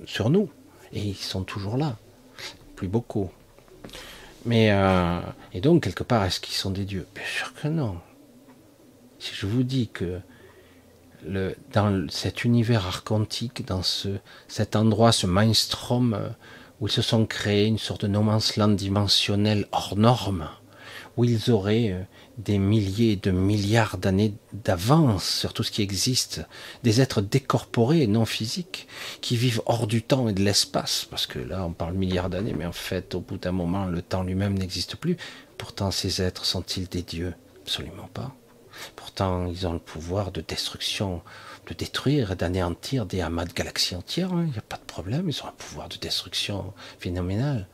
sur 0.06 0.30
nous. 0.30 0.50
Et 0.94 1.00
ils 1.02 1.16
sont 1.16 1.44
toujours 1.44 1.78
là. 1.78 1.98
Plus 2.76 2.88
beaucoup. 2.88 3.32
Mais, 4.46 4.72
euh, 4.72 5.20
et 5.54 5.62
donc, 5.62 5.84
quelque 5.84 6.04
part, 6.04 6.24
est-ce 6.24 6.40
qu'ils 6.40 6.56
sont 6.56 6.72
des 6.72 6.86
dieux? 6.86 7.08
Bien 7.14 7.26
sûr 7.26 7.54
que 7.54 7.68
non. 7.68 7.98
Si 9.20 9.34
je 9.36 9.46
vous 9.46 9.64
dis 9.64 9.90
que 9.90 10.20
le, 11.26 11.56
dans 11.74 12.08
cet 12.10 12.46
univers 12.46 12.86
archontique, 12.86 13.66
dans 13.66 13.84
ce, 13.84 14.10
cet 14.48 14.76
endroit, 14.76 15.12
ce 15.12 15.28
mainstrom 15.28 16.14
euh, 16.14 16.30
où 16.80 16.88
ils 16.88 16.92
se 16.92 17.02
sont 17.02 17.26
créés 17.26 17.66
une 17.66 17.78
sorte 17.78 18.04
de 18.04 18.08
no 18.08 18.22
man's 18.22 18.56
land 18.56 18.70
dimensionnel 18.70 19.68
hors 19.72 19.98
norme, 19.98 20.48
où 21.18 21.26
ils 21.26 21.52
auraient 21.52 21.92
euh, 21.92 22.02
des 22.40 22.58
milliers 22.58 23.18
de 23.18 23.32
milliards 23.32 23.98
d'années 23.98 24.34
d'avance 24.54 25.26
sur 25.26 25.54
tout 25.54 25.64
ce 25.64 25.72
qui 25.72 25.82
existe, 25.82 26.42
des 26.84 27.02
êtres 27.02 27.22
décorporés 27.22 28.02
et 28.02 28.08
non 28.08 28.26
physiques, 28.26 28.88
qui 29.22 29.36
vivent 29.36 29.62
hors 29.66 29.88
du 29.88 30.02
temps 30.02 30.30
et 30.30 30.34
de 30.34 30.42
l'espace, 30.42 31.06
parce 31.10 31.28
que 31.28 31.40
là 31.40 31.66
on 31.66 31.74
parle 31.74 31.94
milliards 31.94 32.30
d'années, 32.30 32.56
mais 32.58 32.66
en 32.66 32.72
fait 32.72 33.14
au 33.14 33.20
bout 33.20 33.38
d'un 33.38 33.52
moment 33.52 33.86
le 33.86 34.02
temps 34.02 34.24
lui-même 34.24 34.58
n'existe 34.58 34.96
plus. 34.96 35.18
Pourtant 35.58 35.92
ces 35.92 36.22
êtres 36.22 36.46
sont-ils 36.46 36.88
des 36.88 37.02
dieux? 37.02 37.34
Absolument 37.62 38.10
pas. 38.14 38.34
Pourtant 38.96 39.48
ils 39.48 39.68
ont 39.68 39.74
le 39.74 39.80
pouvoir 39.80 40.32
de 40.32 40.42
destruction, 40.42 41.22
de 41.68 41.74
détruire 41.74 42.32
et 42.32 42.36
d'anéantir 42.36 43.06
des 43.06 43.22
amas 43.22 43.46
de 43.46 43.54
galaxies 43.54 43.96
entières, 43.96 44.32
hein. 44.32 44.46
il 44.48 44.54
n'y 44.54 44.58
a 44.58 44.62
pas 44.62 44.78
de 44.78 44.86
problème, 44.86 45.30
ils 45.30 45.44
ont 45.44 45.48
un 45.48 45.56
pouvoir 45.58 45.90
de 45.90 45.98
destruction 45.98 46.74
phénoménal. 47.00 47.68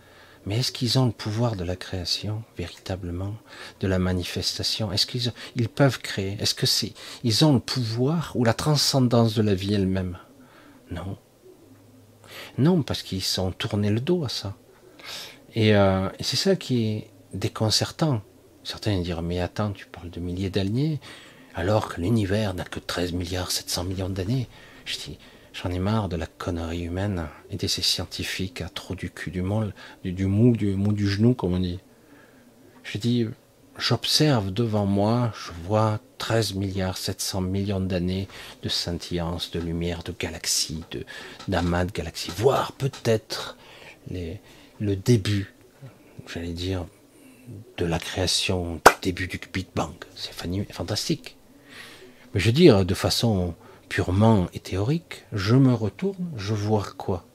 Mais 0.46 0.60
est-ce 0.60 0.72
qu'ils 0.72 1.00
ont 1.00 1.06
le 1.06 1.12
pouvoir 1.12 1.56
de 1.56 1.64
la 1.64 1.76
création, 1.76 2.43
véritablement, 2.58 3.34
de 3.80 3.88
la 3.88 3.98
manifestation? 3.98 4.91
Est-ce 4.91 5.08
qu'ils 5.08 5.34
ils 5.56 5.70
peuvent 5.70 6.00
créer? 6.00 6.38
Est-ce 6.39 6.54
que 6.54 6.68
c'est 6.68 6.93
ils 7.24 7.43
ont 7.46 7.54
le 7.54 7.60
pouvoir 7.60 8.32
ou 8.36 8.43
la 8.43 8.54
transcendance 8.54 9.34
de 9.34 9.41
la 9.41 9.56
vie 9.56 9.74
elle-même? 9.74 10.18
Non. 10.91 11.18
Non, 12.58 12.84
parce 12.84 13.02
qu'ils 13.02 13.24
sont 13.24 13.52
tournés 13.52 13.89
le 13.89 14.02
dos 14.02 14.24
à 14.24 14.30
ça. 14.30 14.56
Et, 15.56 15.76
euh, 15.76 16.10
et 16.20 16.24
c'est 16.24 16.36
ça 16.36 16.56
qui 16.56 16.86
est 16.86 17.10
déconcertant. 17.34 18.22
Certains 18.64 19.00
diront, 19.00 19.22
mais 19.22 19.39
attends, 19.39 19.72
tu 19.72 19.86
parles 19.88 20.10
de 20.10 20.20
milliers 20.20 20.50
d'années, 20.50 21.00
alors 21.56 21.89
que 21.89 22.02
l'univers 22.02 22.54
n'a 22.54 22.66
que 22.66 22.80
13 22.80 23.14
milliards 23.14 23.52
700 23.52 23.86
millions 23.86 24.10
d'années. 24.10 24.48
Je 24.86 24.98
dis, 24.98 25.18
J'en 25.56 25.72
ai 25.72 25.80
marre 25.80 26.10
de 26.10 26.18
la 26.18 26.26
connerie 26.26 26.82
humaine 26.82 27.30
et 27.49 27.56
de 27.56 27.66
ces 27.66 27.82
scientifiques 27.82 28.60
à 28.60 28.68
trop 28.68 28.93
du 28.93 29.10
cul 29.10 29.32
du 29.32 29.41
monde, 29.41 29.74
du, 30.03 30.26
mou, 30.26 30.53
du 30.53 30.76
mou 30.76 30.91
du 30.91 31.08
genou, 31.08 31.34
comme 31.34 31.53
on 31.53 31.60
dit. 31.60 31.80
Je 32.84 32.97
dis, 32.97 33.26
j'observe 33.78 34.51
devant 34.51 34.86
moi, 34.86 35.32
je 35.34 35.53
vois 35.66 36.01
13 36.18 36.56
milliards 36.56 36.97
700 36.97 37.39
millions 37.39 37.80
d'années 37.80 38.28
de 38.64 38.70
scintillance, 38.70 39.49
de 39.51 39.62
lumière, 39.62 40.03
de 40.03 40.12
galaxies, 40.12 40.84
d'amas 41.47 41.86
de 41.86 41.91
galaxies, 41.93 42.34
voire 42.36 42.74
peut-être 42.74 43.56
le 44.12 44.95
début, 44.95 45.53
j'allais 46.28 46.51
dire, 46.51 46.86
de 47.78 47.86
la 47.86 47.97
création, 47.97 48.76
du 48.76 48.91
début 49.01 49.28
du 49.28 49.39
Big 49.53 49.68
Bang. 49.74 49.95
C'est 50.18 50.34
fantastique. 50.34 51.38
Mais 52.34 52.41
je 52.41 52.47
veux 52.47 52.51
dire, 52.51 52.84
de 52.84 52.93
façon 52.93 53.56
purement 53.90 54.48
et 54.54 54.60
théorique, 54.60 55.24
je 55.34 55.56
me 55.56 55.74
retourne, 55.74 56.32
je 56.38 56.54
vois 56.54 56.86
quoi? 56.98 57.26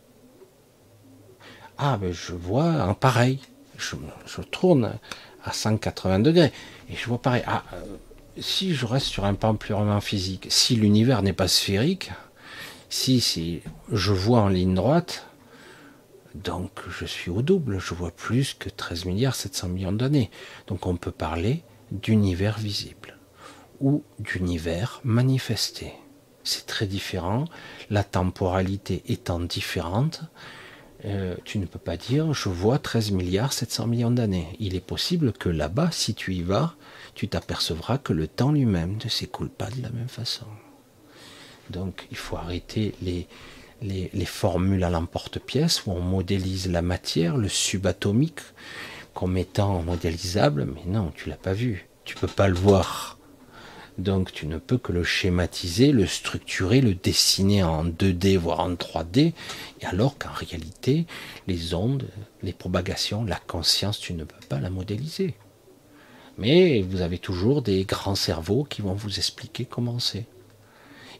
Ah, 1.78 1.96
ben 1.96 2.12
je 2.12 2.34
vois 2.34 2.64
un 2.64 2.94
pareil. 2.94 3.38
Je, 3.78 3.96
tourne 4.42 4.98
à 5.42 5.52
180 5.52 6.18
degrés 6.18 6.52
et 6.90 6.96
je 6.96 7.06
vois 7.06 7.22
pareil. 7.22 7.42
Ah, 7.46 7.62
euh, 7.72 7.96
si 8.38 8.74
je 8.74 8.84
reste 8.84 9.06
sur 9.06 9.24
un 9.24 9.32
plan 9.32 9.54
purement 9.54 10.00
physique, 10.02 10.46
si 10.50 10.76
l'univers 10.76 11.22
n'est 11.22 11.32
pas 11.32 11.48
sphérique, 11.48 12.10
si, 12.90 13.20
si 13.20 13.62
je 13.90 14.12
vois 14.12 14.40
en 14.40 14.48
ligne 14.48 14.74
droite, 14.74 15.26
donc 16.34 16.70
je 16.90 17.06
suis 17.06 17.30
au 17.30 17.40
double, 17.40 17.78
je 17.78 17.94
vois 17.94 18.10
plus 18.10 18.54
que 18.54 18.68
13 18.68 19.06
milliards 19.06 19.34
700 19.34 19.68
millions 19.68 19.92
d'années. 19.92 20.30
Donc 20.66 20.86
on 20.86 20.96
peut 20.96 21.10
parler 21.10 21.62
d'univers 21.90 22.58
visible 22.58 23.16
ou 23.80 24.04
d'univers 24.18 25.00
manifesté 25.02 25.94
c'est 26.44 26.66
très 26.66 26.86
différent. 26.86 27.44
La 27.90 28.04
temporalité 28.04 29.02
étant 29.08 29.40
différente, 29.40 30.22
euh, 31.04 31.34
tu 31.44 31.58
ne 31.58 31.66
peux 31.66 31.78
pas 31.78 31.96
dire 31.96 32.32
je 32.32 32.48
vois 32.48 32.78
13 32.78 33.12
milliards 33.12 33.52
700 33.52 33.86
millions 33.86 34.10
d'années. 34.10 34.48
Il 34.58 34.74
est 34.74 34.84
possible 34.84 35.32
que 35.32 35.48
là-bas, 35.48 35.90
si 35.92 36.14
tu 36.14 36.34
y 36.34 36.42
vas, 36.42 36.74
tu 37.14 37.28
t'apercevras 37.28 37.98
que 37.98 38.12
le 38.12 38.26
temps 38.26 38.52
lui-même 38.52 38.98
ne 39.02 39.08
s'écoule 39.08 39.50
pas 39.50 39.70
de 39.70 39.82
la 39.82 39.90
même 39.90 40.08
façon. 40.08 40.46
Donc 41.70 42.06
il 42.10 42.16
faut 42.16 42.36
arrêter 42.36 42.94
les, 43.02 43.26
les, 43.80 44.10
les 44.12 44.24
formules 44.26 44.84
à 44.84 44.90
l'emporte-pièce 44.90 45.86
où 45.86 45.92
on 45.92 46.00
modélise 46.00 46.70
la 46.70 46.82
matière, 46.82 47.36
le 47.36 47.48
subatomique, 47.48 48.40
comme 49.14 49.36
étant 49.36 49.82
modélisable, 49.82 50.66
mais 50.66 50.90
non, 50.90 51.12
tu 51.14 51.28
l'as 51.28 51.36
pas 51.36 51.52
vu, 51.52 51.88
tu 52.04 52.16
peux 52.16 52.26
pas 52.26 52.48
le 52.48 52.54
voir. 52.54 53.18
Donc 53.98 54.32
tu 54.32 54.46
ne 54.46 54.58
peux 54.58 54.78
que 54.78 54.92
le 54.92 55.04
schématiser, 55.04 55.92
le 55.92 56.06
structurer, 56.06 56.80
le 56.80 56.94
dessiner 56.94 57.62
en 57.62 57.84
2D, 57.84 58.36
voire 58.36 58.60
en 58.60 58.72
3D, 58.72 59.32
et 59.80 59.86
alors 59.86 60.16
qu'en 60.18 60.32
réalité, 60.32 61.06
les 61.46 61.74
ondes, 61.74 62.08
les 62.42 62.52
propagations, 62.52 63.24
la 63.24 63.36
conscience, 63.36 63.98
tu 63.98 64.14
ne 64.14 64.24
peux 64.24 64.46
pas 64.48 64.60
la 64.60 64.70
modéliser. 64.70 65.34
Mais 66.38 66.80
vous 66.80 67.02
avez 67.02 67.18
toujours 67.18 67.60
des 67.60 67.84
grands 67.84 68.14
cerveaux 68.14 68.64
qui 68.64 68.80
vont 68.80 68.94
vous 68.94 69.18
expliquer 69.18 69.66
comment 69.66 69.98
c'est. 69.98 70.24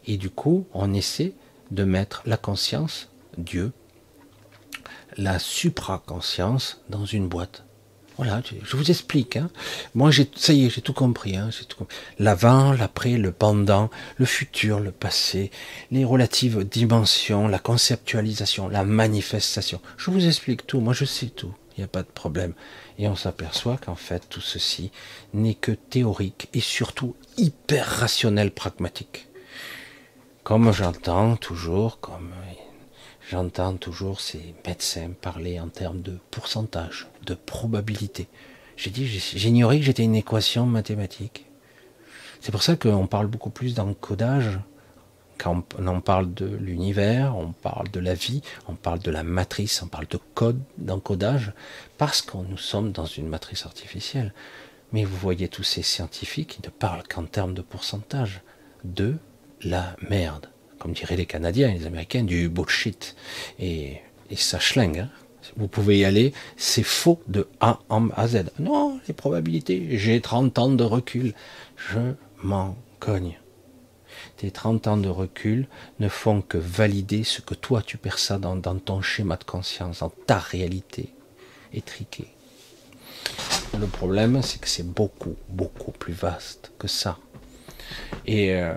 Et 0.07 0.17
du 0.17 0.31
coup, 0.31 0.67
on 0.73 0.95
essaie 0.95 1.35
de 1.71 1.85
mettre 1.85 2.23
la 2.25 2.39
conscience, 2.39 3.11
Dieu, 3.37 3.73
la 5.17 5.39
supraconscience 5.39 6.81
dans 6.89 7.05
une 7.05 7.29
boîte. 7.29 7.65
Voilà, 8.23 8.43
je 8.65 8.77
vous 8.77 8.91
explique. 8.91 9.39
Hein. 9.39 9.49
Moi, 9.95 10.11
j'ai, 10.11 10.31
ça 10.37 10.53
y 10.53 10.67
est, 10.67 10.69
j'ai 10.69 10.83
tout 10.83 10.93
compris. 10.93 11.39
Hein, 11.39 11.49
L'avant, 12.19 12.75
l'après, 12.75 13.17
le 13.17 13.33
pendant, 13.33 13.89
le 14.19 14.27
futur, 14.27 14.79
le 14.79 14.91
passé, 14.91 15.51
les 15.91 16.05
relatives 16.05 16.65
dimensions, 16.65 17.49
la 17.49 17.59
conceptualisation, 17.59 18.69
la 18.69 18.85
manifestation. 18.85 19.81
Je 19.97 20.11
vous 20.11 20.27
explique 20.27 20.67
tout. 20.67 20.81
Moi, 20.81 20.93
je 20.93 21.07
sais 21.07 21.29
tout. 21.29 21.55
Il 21.75 21.81
n'y 21.81 21.85
a 21.85 21.89
pas 21.89 22.03
de 22.03 22.09
problème. 22.09 22.53
Et 22.99 23.09
on 23.09 23.17
s'aperçoit 23.17 23.79
qu'en 23.79 23.95
fait, 23.95 24.29
tout 24.29 24.43
ceci 24.43 24.91
n'est 25.33 25.55
que 25.55 25.73
théorique 25.73 26.51
et 26.53 26.61
surtout 26.61 27.17
hyper 27.39 27.87
rationnel, 27.87 28.51
pragmatique. 28.51 29.29
Comme 30.45 30.75
j'entends 30.75 31.37
toujours, 31.37 32.01
comme 32.01 32.33
j'entends 33.31 33.77
toujours 33.77 34.21
ces 34.21 34.55
médecins 34.67 35.11
parler 35.21 35.61
en 35.61 35.69
termes 35.69 36.03
de 36.03 36.19
pourcentage, 36.33 37.07
de 37.25 37.35
probabilité. 37.35 38.27
J'ai 38.77 38.91
dit, 38.91 39.07
j'ignorais 39.07 39.79
que 39.79 39.85
j'étais 39.85 40.03
une 40.03 40.17
équation 40.17 40.67
mathématique. 40.67 41.47
C'est 42.41 42.51
pour 42.51 42.65
ça 42.65 42.75
qu'on 42.75 43.07
parle 43.07 43.29
beaucoup 43.29 43.51
plus 43.51 43.75
d'encodage. 43.75 44.59
Quand 45.39 45.65
on 45.79 46.01
parle 46.01 46.35
de 46.35 46.47
l'univers, 46.47 47.37
on 47.37 47.53
parle 47.53 47.89
de 47.91 48.01
la 48.01 48.15
vie, 48.15 48.43
on 48.67 48.75
parle 48.75 48.99
de 48.99 49.11
la 49.11 49.23
matrice, 49.23 49.81
on 49.83 49.87
parle 49.87 50.09
de 50.09 50.19
code, 50.35 50.61
d'encodage, 50.77 51.53
parce 51.99 52.23
que 52.23 52.37
nous 52.37 52.59
sommes 52.59 52.91
dans 52.91 53.07
une 53.07 53.29
matrice 53.29 53.65
artificielle. 53.65 54.35
Mais 54.93 55.05
vous 55.05 55.17
voyez 55.17 55.49
tous 55.49 55.63
ces 55.63 55.83
scientifiques 55.83 56.57
qui 56.57 56.63
ne 56.65 56.71
parlent 56.71 57.07
qu'en 57.07 57.25
termes 57.25 57.55
de 57.55 57.63
pourcentage 57.63 58.43
de 58.83 59.15
la 59.63 59.95
merde 60.09 60.50
comme 60.81 60.93
diraient 60.93 61.17
les 61.17 61.27
Canadiens 61.27 61.71
et 61.71 61.79
les 61.79 61.87
Américains, 61.87 62.25
du 62.25 62.49
bullshit. 62.49 63.15
Et, 63.61 64.01
ça 64.35 64.59
schlingue. 64.59 65.01
Hein. 65.01 65.11
Vous 65.57 65.69
pouvez 65.69 65.99
y 65.99 66.05
aller, 66.05 66.33
c'est 66.57 66.83
faux 66.83 67.21
de 67.29 67.47
A 67.61 67.81
à 68.17 68.29
Z. 68.29 68.47
Non, 68.59 68.99
les 69.07 69.15
probabilités, 69.15 69.99
j'ai 69.99 70.21
30 70.21 70.59
ans 70.59 70.71
de 70.71 70.85
recul. 70.85 71.35
Je 71.77 72.15
m'en 72.43 72.77
cogne. 72.99 73.39
Tes 74.37 74.51
30 74.51 74.87
ans 74.87 74.97
de 74.97 75.09
recul 75.09 75.67
ne 75.99 76.09
font 76.09 76.41
que 76.41 76.59
valider 76.59 77.25
ce 77.25 77.41
que 77.41 77.55
toi 77.55 77.83
tu 77.83 77.99
perçois 77.99 78.39
dans, 78.39 78.57
dans 78.57 78.79
ton 78.79 79.03
schéma 79.03 79.37
de 79.37 79.45
conscience, 79.45 80.01
dans 80.01 80.13
ta 80.27 80.39
réalité 80.39 81.13
étriquée. 81.73 82.29
Le 83.79 83.87
problème, 83.87 84.41
c'est 84.43 84.61
que 84.61 84.69
c'est 84.69 84.87
beaucoup, 84.87 85.37
beaucoup 85.49 85.93
plus 85.93 86.13
vaste 86.13 86.73
que 86.79 86.89
ça. 86.89 87.19
Et 88.27 88.55
euh, 88.55 88.75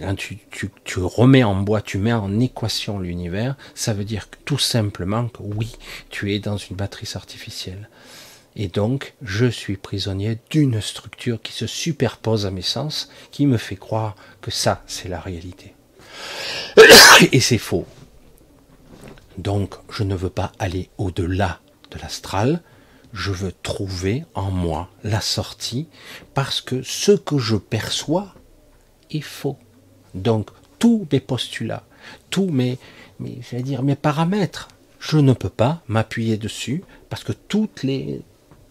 quand 0.00 0.16
tu, 0.16 0.98
remets 0.98 1.44
en 1.44 1.54
bois, 1.56 1.82
tu 1.82 1.98
mets 1.98 2.12
en 2.12 2.40
équation 2.40 2.98
l'univers, 2.98 3.56
ça 3.74 3.92
veut 3.92 4.04
dire 4.04 4.28
tout 4.44 4.58
simplement 4.58 5.28
que 5.28 5.42
oui, 5.42 5.72
tu 6.10 6.34
es 6.34 6.38
dans 6.38 6.56
une 6.56 6.76
matrice 6.76 7.16
artificielle. 7.16 7.88
Et 8.54 8.68
donc, 8.68 9.14
je 9.22 9.46
suis 9.46 9.76
prisonnier 9.76 10.38
d'une 10.50 10.80
structure 10.80 11.40
qui 11.40 11.52
se 11.52 11.66
superpose 11.66 12.44
à 12.46 12.50
mes 12.50 12.62
sens, 12.62 13.08
qui 13.30 13.46
me 13.46 13.56
fait 13.56 13.76
croire 13.76 14.14
que 14.40 14.50
ça, 14.50 14.82
c'est 14.86 15.08
la 15.08 15.20
réalité. 15.20 15.74
Et 17.32 17.40
c'est 17.40 17.58
faux. 17.58 17.86
Donc, 19.38 19.74
je 19.90 20.02
ne 20.02 20.14
veux 20.14 20.30
pas 20.30 20.52
aller 20.58 20.90
au-delà 20.98 21.60
de 21.90 21.98
l'astral, 21.98 22.62
je 23.12 23.30
veux 23.30 23.52
trouver 23.62 24.24
en 24.34 24.50
moi 24.50 24.90
la 25.04 25.20
sortie 25.20 25.88
parce 26.34 26.60
que 26.60 26.82
ce 26.82 27.12
que 27.12 27.38
je 27.38 27.56
perçois 27.56 28.34
est 29.10 29.20
faux. 29.20 29.58
Donc 30.14 30.50
tous 30.78 31.06
mes 31.12 31.20
postulats, 31.20 31.84
tous 32.30 32.48
mes, 32.48 32.78
mes 33.20 33.40
dire 33.62 33.82
mes 33.82 33.96
paramètres, 33.96 34.68
je 34.98 35.18
ne 35.18 35.32
peux 35.32 35.48
pas 35.48 35.82
m'appuyer 35.88 36.36
dessus 36.36 36.84
parce 37.08 37.24
que 37.24 37.32
toutes 37.32 37.82
les 37.82 38.22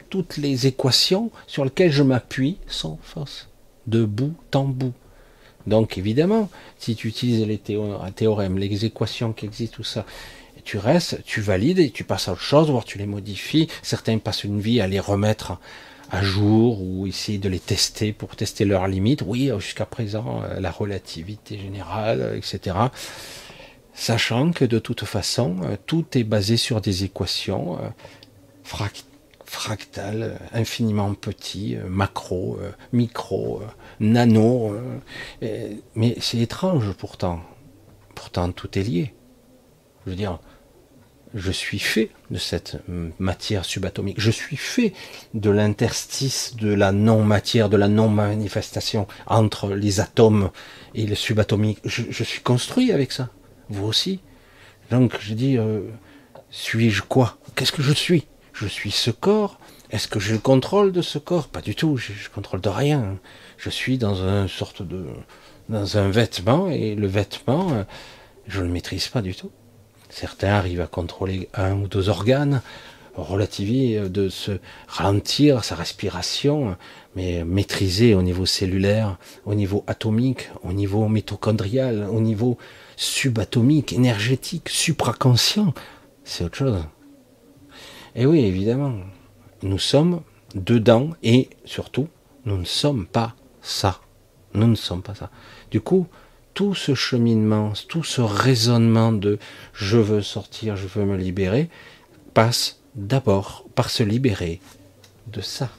toutes 0.09 0.35
les 0.35 0.67
équations 0.67 1.31
sur 1.47 1.63
lesquelles 1.63 1.91
je 1.91 2.03
m'appuie 2.03 2.57
sont 2.67 2.99
fausses, 3.01 3.47
de 3.87 4.03
bout 4.03 4.35
en 4.53 4.65
bout. 4.65 4.93
Donc 5.67 5.97
évidemment, 5.97 6.49
si 6.77 6.95
tu 6.95 7.07
utilises 7.07 7.45
les 7.45 7.57
théorèmes, 7.57 8.57
les 8.57 8.85
équations 8.85 9.31
qui 9.31 9.45
existent, 9.45 9.77
tout 9.77 9.83
ça, 9.83 10.05
tu 10.63 10.77
restes, 10.77 11.23
tu 11.23 11.39
valides 11.39 11.79
et 11.79 11.91
tu 11.91 12.03
passes 12.03 12.27
à 12.27 12.33
autre 12.33 12.41
chose, 12.41 12.69
voire 12.69 12.83
tu 12.83 12.97
les 12.97 13.05
modifies. 13.05 13.67
Certains 13.81 14.17
passent 14.17 14.43
une 14.43 14.59
vie 14.59 14.81
à 14.81 14.87
les 14.87 14.99
remettre 14.99 15.59
à 16.11 16.21
jour 16.21 16.81
ou 16.81 17.07
essayer 17.07 17.37
de 17.37 17.47
les 17.47 17.59
tester 17.59 18.11
pour 18.11 18.35
tester 18.35 18.65
leurs 18.65 18.87
limites. 18.87 19.23
Oui, 19.25 19.49
jusqu'à 19.59 19.85
présent, 19.85 20.43
euh, 20.43 20.59
la 20.59 20.69
relativité 20.69 21.57
générale, 21.57 22.33
etc. 22.35 22.75
Sachant 23.93 24.51
que 24.51 24.65
de 24.65 24.77
toute 24.77 25.05
façon, 25.05 25.57
euh, 25.63 25.77
tout 25.85 26.05
est 26.17 26.25
basé 26.25 26.57
sur 26.57 26.81
des 26.81 27.05
équations 27.05 27.79
euh, 27.79 27.87
fractales, 29.45 30.37
infiniment 30.53 31.13
petits, 31.13 31.77
macro, 31.87 32.59
micro, 32.93 33.61
nano. 33.99 34.77
Mais 35.41 36.15
c'est 36.21 36.37
étrange 36.37 36.93
pourtant. 36.93 37.41
Pourtant, 38.15 38.51
tout 38.53 38.77
est 38.77 38.83
lié. 38.83 39.13
Je 40.05 40.11
veux 40.11 40.15
dire, 40.15 40.39
je 41.33 41.51
suis 41.51 41.79
fait 41.79 42.09
de 42.29 42.37
cette 42.37 42.77
matière 43.19 43.65
subatomique, 43.65 44.19
je 44.19 44.31
suis 44.31 44.57
fait 44.57 44.93
de 45.33 45.49
l'interstice 45.49 46.55
de 46.55 46.73
la 46.73 46.91
non-matière, 46.91 47.69
de 47.69 47.77
la 47.77 47.87
non-manifestation 47.87 49.07
entre 49.27 49.69
les 49.69 49.99
atomes 49.99 50.51
et 50.93 51.05
le 51.05 51.15
subatomique. 51.15 51.79
Je, 51.85 52.23
suis 52.23 52.41
construit 52.41 52.91
avec 52.91 53.11
ça, 53.11 53.29
vous 53.69 53.85
aussi. 53.85 54.19
Donc 54.89 55.17
je 55.21 55.33
dis, 55.33 55.57
euh, 55.57 55.81
suis-je 56.49 57.01
quoi? 57.03 57.37
Qu'est-ce 57.55 57.71
que 57.71 57.81
je 57.81 57.93
suis? 57.93 58.27
Je 58.53 58.67
suis 58.67 58.91
ce 58.91 59.11
corps 59.11 59.59
Est-ce 59.89 60.07
que 60.07 60.19
j'ai 60.19 60.33
le 60.33 60.39
contrôle 60.39 60.91
de 60.91 61.01
ce 61.01 61.17
corps? 61.17 61.47
Pas 61.47 61.61
du 61.61 61.75
tout, 61.75 61.95
je, 61.95 62.11
je 62.11 62.29
contrôle 62.29 62.61
de 62.61 62.69
rien. 62.69 63.17
Je 63.57 63.69
suis 63.69 63.97
dans 63.97 64.15
une 64.15 64.49
sorte 64.49 64.81
de... 64.81 65.05
dans 65.69 65.97
un 65.97 66.09
vêtement, 66.09 66.69
et 66.69 66.95
le 66.95 67.07
vêtement, 67.07 67.71
euh, 67.71 67.83
je 68.47 68.59
ne 68.59 68.65
le 68.65 68.71
maîtrise 68.71 69.07
pas 69.07 69.21
du 69.21 69.33
tout. 69.33 69.51
Certains 70.11 70.49
arrivent 70.49 70.81
à 70.81 70.87
contrôler 70.87 71.47
un 71.53 71.73
ou 71.73 71.87
deux 71.87 72.09
organes, 72.09 72.61
relativiser, 73.15 73.97
euh, 73.97 74.09
de 74.09 74.27
se 74.29 74.51
ralentir 74.87 75.63
sa 75.63 75.75
respiration, 75.75 76.75
mais 77.15 77.43
maîtriser 77.45 78.13
au 78.13 78.21
niveau 78.21 78.45
cellulaire, 78.45 79.17
au 79.45 79.55
niveau 79.55 79.83
atomique, 79.87 80.49
au 80.63 80.73
niveau 80.73 81.07
mitochondrial, 81.07 82.07
au 82.11 82.19
niveau 82.19 82.57
subatomique, 82.97 83.93
énergétique, 83.93 84.69
supraconscient, 84.69 85.73
c'est 86.25 86.43
autre 86.43 86.57
chose. 86.57 86.83
Et 88.15 88.25
oui, 88.25 88.41
évidemment, 88.41 88.93
nous 89.63 89.79
sommes 89.79 90.21
dedans 90.55 91.11
et 91.23 91.49
surtout, 91.63 92.09
nous 92.45 92.57
ne 92.57 92.65
sommes 92.65 93.05
pas 93.05 93.35
ça. 93.61 94.01
Nous 94.53 94.67
ne 94.67 94.75
sommes 94.75 95.01
pas 95.01 95.15
ça. 95.15 95.29
Du 95.71 95.79
coup, 95.79 96.07
tout 96.53 96.75
ce 96.75 96.95
cheminement, 96.95 97.73
tout 97.87 98.03
ce 98.03 98.21
raisonnement 98.21 99.11
de 99.11 99.39
je 99.73 99.97
veux 99.97 100.21
sortir, 100.21 100.75
je 100.75 100.87
veux 100.87 101.05
me 101.05 101.17
libérer, 101.17 101.69
passe 102.33 102.79
d'abord 102.95 103.65
par 103.75 103.89
se 103.89 104.03
libérer 104.03 104.59
de 105.27 105.41
ça, 105.41 105.69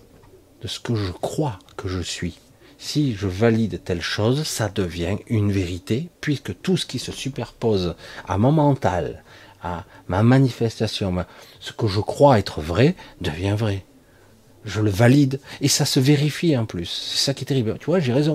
de 0.62 0.68
ce 0.68 0.81
que 0.81 0.95
je 0.95 1.12
crois 1.12 1.59
que 1.77 1.89
je 1.89 2.01
suis. 2.01 2.39
Si 2.79 3.14
je 3.14 3.29
valide 3.29 3.81
telle 3.85 4.01
chose, 4.01 4.43
ça 4.45 4.68
devient 4.68 5.18
une 5.29 5.53
vérité, 5.53 6.09
puisque 6.20 6.61
tout 6.62 6.77
ce 6.77 6.87
qui 6.87 6.99
se 6.99 7.12
superpose 7.12 7.95
à 8.27 8.39
mon 8.39 8.51
mental, 8.51 9.23
à 9.62 9.85
ma 10.09 10.25
manifestation, 10.25 11.25
ce 11.61 11.73
que 11.73 11.87
je 11.87 12.01
crois 12.01 12.39
être 12.39 12.61
vrai, 12.61 12.97
devient 13.20 13.55
vrai. 13.57 13.85
Je 14.64 14.81
le 14.81 14.91
valide, 14.91 15.41
et 15.61 15.68
ça 15.68 15.85
se 15.85 16.01
vérifie 16.01 16.57
en 16.57 16.66
plus. 16.66 16.87
C'est 16.87 17.25
ça 17.25 17.35
qui 17.35 17.45
est 17.45 17.47
terrible. 17.47 17.77
Tu 17.79 17.87
vois, 17.87 18.01
j'ai 18.01 18.12
raison. 18.12 18.35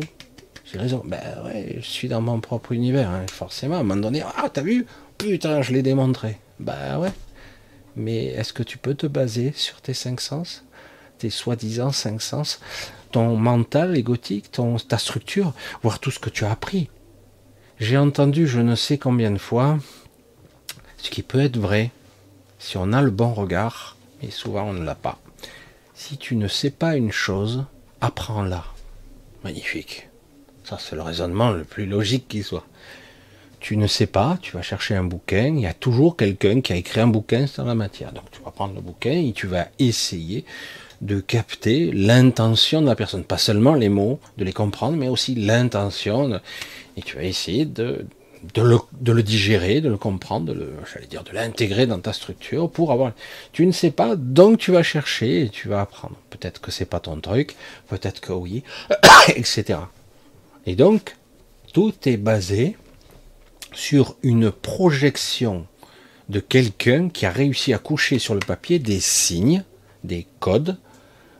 Raison. 0.77 1.01
Ben 1.05 1.21
ouais, 1.45 1.77
je 1.77 1.85
suis 1.85 2.07
dans 2.07 2.21
mon 2.21 2.39
propre 2.39 2.71
univers, 2.71 3.09
hein, 3.09 3.25
forcément. 3.31 3.75
À 3.75 3.79
un 3.79 3.83
moment 3.83 4.01
donné, 4.01 4.23
ah, 4.37 4.49
t'as 4.49 4.61
vu? 4.61 4.85
Putain, 5.17 5.61
je 5.61 5.73
l'ai 5.73 5.81
démontré. 5.81 6.37
Ben 6.59 6.99
ouais. 6.99 7.11
Mais 7.95 8.25
est-ce 8.25 8.53
que 8.53 8.63
tu 8.63 8.77
peux 8.77 8.93
te 8.93 9.07
baser 9.07 9.53
sur 9.55 9.81
tes 9.81 9.93
cinq 9.93 10.21
sens 10.21 10.63
Tes 11.17 11.29
soi-disant 11.29 11.91
cinq 11.91 12.21
sens 12.21 12.59
Ton 13.11 13.35
mental 13.35 13.97
égotique, 13.97 14.51
ton, 14.51 14.77
ta 14.77 14.97
structure, 14.97 15.53
voir 15.81 15.99
tout 15.99 16.11
ce 16.11 16.19
que 16.19 16.29
tu 16.29 16.45
as 16.45 16.51
appris? 16.51 16.89
J'ai 17.79 17.97
entendu 17.97 18.47
je 18.47 18.59
ne 18.59 18.75
sais 18.75 18.97
combien 18.97 19.31
de 19.31 19.37
fois 19.37 19.77
ce 20.97 21.09
qui 21.09 21.21
peut 21.21 21.39
être 21.39 21.57
vrai 21.57 21.91
si 22.59 22.77
on 22.77 22.91
a 22.91 23.01
le 23.01 23.11
bon 23.11 23.33
regard, 23.33 23.97
mais 24.21 24.31
souvent 24.31 24.63
on 24.63 24.73
ne 24.73 24.83
l'a 24.83 24.95
pas. 24.95 25.19
Si 25.93 26.17
tu 26.17 26.35
ne 26.35 26.47
sais 26.47 26.71
pas 26.71 26.95
une 26.95 27.11
chose, 27.11 27.65
apprends-la. 28.01 28.65
Magnifique. 29.43 30.09
Ça, 30.67 30.77
c'est 30.77 30.97
le 30.97 31.01
raisonnement 31.01 31.51
le 31.51 31.63
plus 31.63 31.85
logique 31.85 32.27
qui 32.27 32.43
soit. 32.43 32.65
Tu 33.61 33.77
ne 33.77 33.87
sais 33.87 34.05
pas, 34.05 34.37
tu 34.41 34.51
vas 34.51 34.61
chercher 34.61 34.95
un 34.95 35.05
bouquin, 35.05 35.55
il 35.55 35.61
y 35.61 35.65
a 35.65 35.73
toujours 35.73 36.17
quelqu'un 36.17 36.59
qui 36.59 36.73
a 36.73 36.75
écrit 36.75 36.99
un 36.99 37.07
bouquin 37.07 37.47
sur 37.47 37.63
la 37.63 37.73
matière. 37.73 38.11
Donc 38.11 38.25
tu 38.31 38.41
vas 38.43 38.51
prendre 38.51 38.75
le 38.75 38.81
bouquin 38.81 39.13
et 39.13 39.31
tu 39.31 39.47
vas 39.47 39.69
essayer 39.79 40.43
de 40.99 41.21
capter 41.21 41.93
l'intention 41.93 42.81
de 42.81 42.87
la 42.87 42.97
personne. 42.97 43.23
Pas 43.23 43.37
seulement 43.37 43.75
les 43.75 43.87
mots, 43.87 44.19
de 44.37 44.43
les 44.43 44.51
comprendre, 44.51 44.97
mais 44.97 45.07
aussi 45.07 45.35
l'intention. 45.35 46.37
Et 46.97 47.01
tu 47.01 47.15
vas 47.15 47.23
essayer 47.23 47.63
de, 47.63 48.05
le, 48.57 49.23
digérer, 49.23 49.79
de 49.79 49.87
le 49.87 49.97
comprendre, 49.97 50.53
de 50.53 50.73
j'allais 50.93 51.07
dire, 51.07 51.23
de 51.23 51.31
l'intégrer 51.31 51.87
dans 51.87 51.99
ta 51.99 52.11
structure 52.11 52.69
pour 52.69 52.91
avoir. 52.91 53.13
Tu 53.53 53.65
ne 53.65 53.71
sais 53.71 53.91
pas, 53.91 54.17
donc 54.17 54.57
tu 54.57 54.73
vas 54.73 54.83
chercher 54.83 55.43
et 55.43 55.49
tu 55.49 55.69
vas 55.69 55.79
apprendre. 55.79 56.17
Peut-être 56.29 56.59
que 56.59 56.71
c'est 56.71 56.85
pas 56.85 56.99
ton 56.99 57.21
truc, 57.21 57.55
peut-être 57.87 58.19
que 58.19 58.33
oui, 58.33 58.63
etc. 59.29 59.79
Et 60.67 60.75
donc, 60.75 61.15
tout 61.73 61.93
est 62.05 62.17
basé 62.17 62.75
sur 63.73 64.17
une 64.21 64.51
projection 64.51 65.65
de 66.27 66.41
quelqu'un 66.41 67.07
qui 67.07 67.25
a 67.25 67.31
réussi 67.31 67.73
à 67.73 67.77
coucher 67.77 68.19
sur 68.19 68.33
le 68.33 68.41
papier 68.41 68.77
des 68.77 68.99
signes, 68.99 69.63
des 70.03 70.27
codes, 70.41 70.77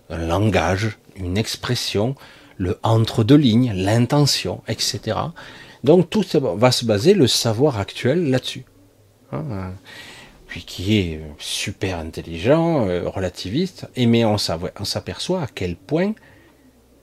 un 0.10 0.18
langage, 0.18 0.98
une 1.18 1.38
expression, 1.38 2.16
le 2.58 2.80
entre 2.84 3.26
deux 3.26 3.36
lignes, 3.36 3.74
l'intention, 3.76 4.64
etc. 4.70 5.18
Donc 5.84 6.10
tout 6.10 6.24
va 6.34 6.72
se 6.72 6.86
baser, 6.86 7.14
le 7.14 7.28
savoir 7.28 7.80
actuel, 7.80 8.30
là-dessus. 8.30 8.64
Hein, 9.34 9.74
puis 10.48 10.64
qui 10.64 11.00
est 11.00 11.22
super 11.38 12.00
intelligent, 12.00 12.88
euh, 12.88 13.10
relativiste, 13.10 13.88
et 13.98 14.06
mais 14.06 14.24
on 14.24 14.38
s'aperçoit 14.38 15.42
à 15.42 15.48
quel 15.54 15.76
point 15.76 16.14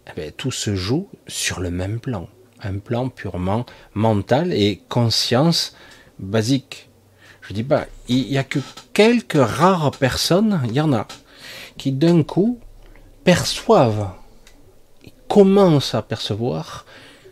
eh 0.07 0.11
ben, 0.17 0.33
tout 0.37 0.51
se 0.51 0.75
joue 0.75 1.09
sur 1.27 1.61
le 1.61 1.71
même 1.71 2.01
plan, 2.01 2.29
un 2.63 2.79
plan 2.79 3.09
purement 3.09 3.67
mental 3.95 4.53
et 4.53 4.83
conscience 4.89 5.75
basique. 6.19 6.89
Je 7.43 7.53
dis 7.53 7.63
pas, 7.63 7.87
il 8.09 8.31
y 8.31 8.39
a 8.39 8.45
que 8.45 8.59
quelques 8.93 9.35
rares 9.35 9.93
personnes, 9.93 10.61
il 10.67 10.73
y 10.73 10.81
en 10.81 10.93
a, 10.93 11.07
qui 11.77 11.93
d'un 11.93 12.23
coup 12.23 12.59
perçoivent, 13.25 14.11
commencent 15.29 15.95
à 15.95 16.03
percevoir 16.03 16.85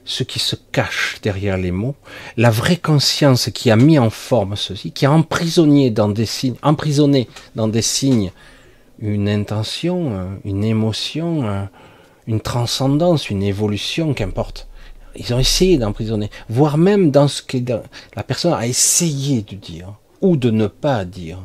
ce 0.05 0.25
qui 0.25 0.39
se 0.39 0.57
cache 0.73 1.19
derrière 1.23 1.57
les 1.57 1.71
mots, 1.71 1.95
la 2.37 2.51
vraie 2.51 2.77
conscience 2.77 3.51
qui 3.51 3.71
a 3.71 3.77
mis 3.77 3.99
en 3.99 4.11
forme 4.11 4.57
ceci, 4.57 4.93
qui 4.93 5.07
a 5.07 5.13
emprisonné 5.13 5.91
dans 5.91 6.09
des 6.09 6.27
signes, 6.27 6.57
emprisonné 6.63 7.29
dans 7.55 7.69
des 7.69 7.83
signes 7.83 8.33
une 8.99 9.29
intention, 9.29 10.39
une 10.45 10.65
émotion, 10.65 11.69
une 12.27 12.41
transcendance, 12.41 13.31
une 13.31 13.43
évolution, 13.43 14.15
qu'importe. 14.15 14.69
Ils 15.17 15.35
ont 15.35 15.39
essayé 15.39 15.77
d'emprisonner, 15.77 16.31
voire 16.49 16.79
même 16.79 17.11
dans 17.11 17.29
ce 17.29 17.43
que 17.43 17.59
la 18.17 18.23
personne 18.23 18.55
a 18.55 18.67
essayé 18.67 19.43
de 19.43 19.57
dire, 19.57 19.95
ou 20.21 20.37
de 20.37 20.51
ne 20.51 20.67
pas 20.67 21.05
dire, 21.05 21.39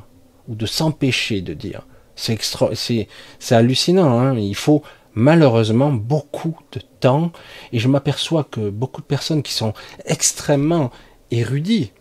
ou 0.47 0.55
de 0.55 0.65
s'empêcher 0.65 1.41
de 1.41 1.53
dire. 1.53 1.85
C'est 2.15 3.07
hallucinant. 3.51 4.19
Hein 4.19 4.37
Il 4.37 4.55
faut 4.55 4.83
malheureusement 5.13 5.91
beaucoup 5.91 6.57
de 6.71 6.79
temps, 6.99 7.31
et 7.73 7.79
je 7.79 7.87
m'aperçois 7.87 8.43
que 8.43 8.69
beaucoup 8.69 9.01
de 9.01 9.07
personnes 9.07 9.43
qui 9.43 9.53
sont 9.53 9.73
extrêmement 10.05 10.91
érudits, 11.31 11.91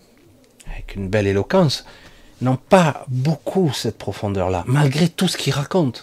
avec 0.71 0.95
une 0.95 1.09
belle 1.09 1.27
éloquence, 1.27 1.85
n'ont 2.43 2.59
pas 2.59 3.07
beaucoup 3.09 3.73
cette 3.73 3.99
profondeur-là, 3.99 4.65
malgré 4.67 5.09
tout 5.09 5.27
ce 5.27 5.39
qu'ils 5.39 5.55
racontent. 5.55 6.03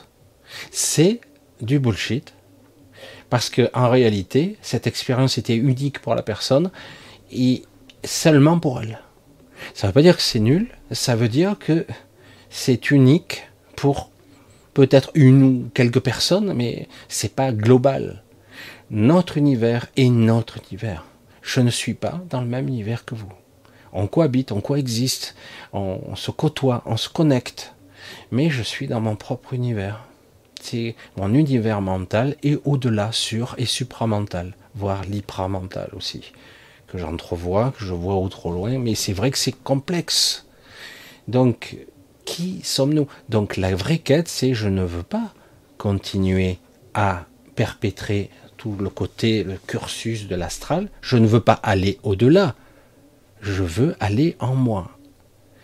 C'est 0.71 1.21
du 1.61 1.79
bullshit, 1.79 2.33
parce 3.33 3.49
que 3.49 3.67
en 3.73 3.89
réalité, 3.89 4.57
cette 4.61 4.85
expérience 4.85 5.39
était 5.39 5.55
unique 5.55 5.97
pour 5.97 6.13
la 6.13 6.21
personne 6.21 6.69
et 7.31 7.63
seulement 8.03 8.59
pour 8.59 8.79
elle. 8.79 8.99
Ça 9.73 9.87
ne 9.87 9.89
veut 9.89 9.93
pas 9.95 10.03
dire 10.03 10.17
que 10.17 10.21
c'est 10.21 10.39
nul, 10.39 10.67
ça 10.91 11.15
veut 11.15 11.29
dire 11.29 11.57
que 11.57 11.87
c'est 12.51 12.91
unique 12.91 13.47
pour 13.75 14.11
peut-être 14.75 15.09
une 15.15 15.41
ou 15.41 15.69
quelques 15.73 16.01
personnes, 16.01 16.53
mais 16.53 16.87
c'est 17.07 17.33
pas 17.33 17.51
global. 17.51 18.21
Notre 18.91 19.37
univers 19.37 19.87
est 19.97 20.09
notre 20.09 20.59
univers. 20.67 21.03
Je 21.41 21.59
ne 21.59 21.71
suis 21.71 21.95
pas 21.95 22.21
dans 22.29 22.41
le 22.41 22.45
même 22.45 22.67
univers 22.67 23.03
que 23.03 23.15
vous. 23.15 23.33
On 23.93 24.05
cohabite, 24.05 24.51
on 24.51 24.61
coexiste, 24.61 25.33
on, 25.73 26.15
se 26.15 26.29
côtoie, 26.29 26.83
on 26.85 26.97
se 26.97 27.09
connecte, 27.09 27.73
mais 28.29 28.51
je 28.51 28.61
suis 28.61 28.85
dans 28.85 29.01
mon 29.01 29.15
propre 29.15 29.55
univers. 29.55 30.05
Mon 31.17 31.33
univers 31.33 31.81
mental 31.81 32.35
et 32.43 32.57
au-delà, 32.63 33.11
sur 33.11 33.55
et 33.57 33.65
supramental, 33.65 34.55
voire 34.75 35.03
lipramental 35.03 35.89
aussi, 35.93 36.31
que 36.87 36.97
j'entrevois, 36.97 37.73
que 37.77 37.83
je 37.83 37.93
vois 37.93 38.15
au 38.15 38.29
trop 38.29 38.51
loin, 38.51 38.77
mais 38.77 38.95
c'est 38.95 39.13
vrai 39.13 39.31
que 39.31 39.37
c'est 39.37 39.51
complexe. 39.63 40.45
Donc, 41.27 41.77
qui 42.25 42.61
sommes-nous? 42.63 43.07
Donc 43.29 43.57
la 43.57 43.75
vraie 43.75 43.99
quête, 43.99 44.27
c'est 44.27 44.53
je 44.53 44.69
ne 44.69 44.83
veux 44.83 45.03
pas 45.03 45.33
continuer 45.77 46.59
à 46.93 47.25
perpétrer 47.55 48.29
tout 48.57 48.75
le 48.79 48.89
côté, 48.89 49.43
le 49.43 49.57
cursus 49.67 50.27
de 50.27 50.35
l'astral. 50.35 50.89
Je 51.01 51.17
ne 51.17 51.27
veux 51.27 51.41
pas 51.41 51.59
aller 51.63 51.99
au-delà. 52.03 52.55
Je 53.41 53.63
veux 53.63 53.95
aller 53.99 54.37
en 54.39 54.55
moi. 54.55 54.97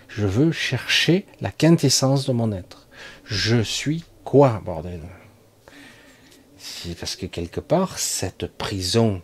Je 0.10 0.26
veux 0.26 0.52
chercher 0.52 1.26
la 1.40 1.52
quintessence 1.52 2.28
de 2.28 2.34
mon 2.34 2.52
être. 2.52 2.88
Je 3.24 3.62
suis 3.62 4.04
quoi, 4.30 4.62
bordel? 4.64 5.02
C'est 6.60 6.96
parce 6.96 7.16
que 7.16 7.26
quelque 7.26 7.60
part, 7.60 7.98
cette 7.98 8.46
prison 8.46 9.24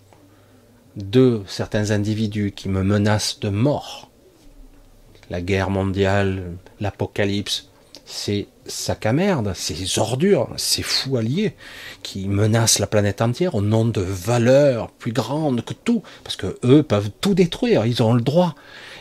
de 0.96 1.44
certains 1.46 1.92
individus 1.92 2.54
qui 2.56 2.70
me 2.70 2.82
menacent 2.82 3.40
de 3.40 3.50
mort, 3.50 4.10
la 5.30 5.42
guerre 5.42 5.70
mondiale, 5.70 6.54
l'apocalypse, 6.80 7.70
c'est 8.08 8.48
sac 8.66 9.06
à 9.06 9.14
merde, 9.14 9.54
ces 9.54 10.00
ordures, 10.00 10.50
ces 10.58 10.82
fous 10.82 11.18
alliés 11.18 11.56
qui 12.02 12.28
menacent 12.28 12.80
la 12.80 12.88
planète 12.88 13.22
entière 13.22 13.54
au 13.54 13.62
nom 13.62 13.86
de 13.86 14.02
valeurs 14.02 14.90
plus 14.90 15.12
grandes 15.12 15.64
que 15.64 15.76
tout, 15.76 16.02
parce 16.24 16.36
que 16.36 16.58
eux 16.64 16.82
peuvent 16.82 17.12
tout 17.22 17.36
détruire, 17.36 17.86
ils 17.86 18.02
ont 18.02 18.14
le 18.16 18.22
droit. 18.22 18.56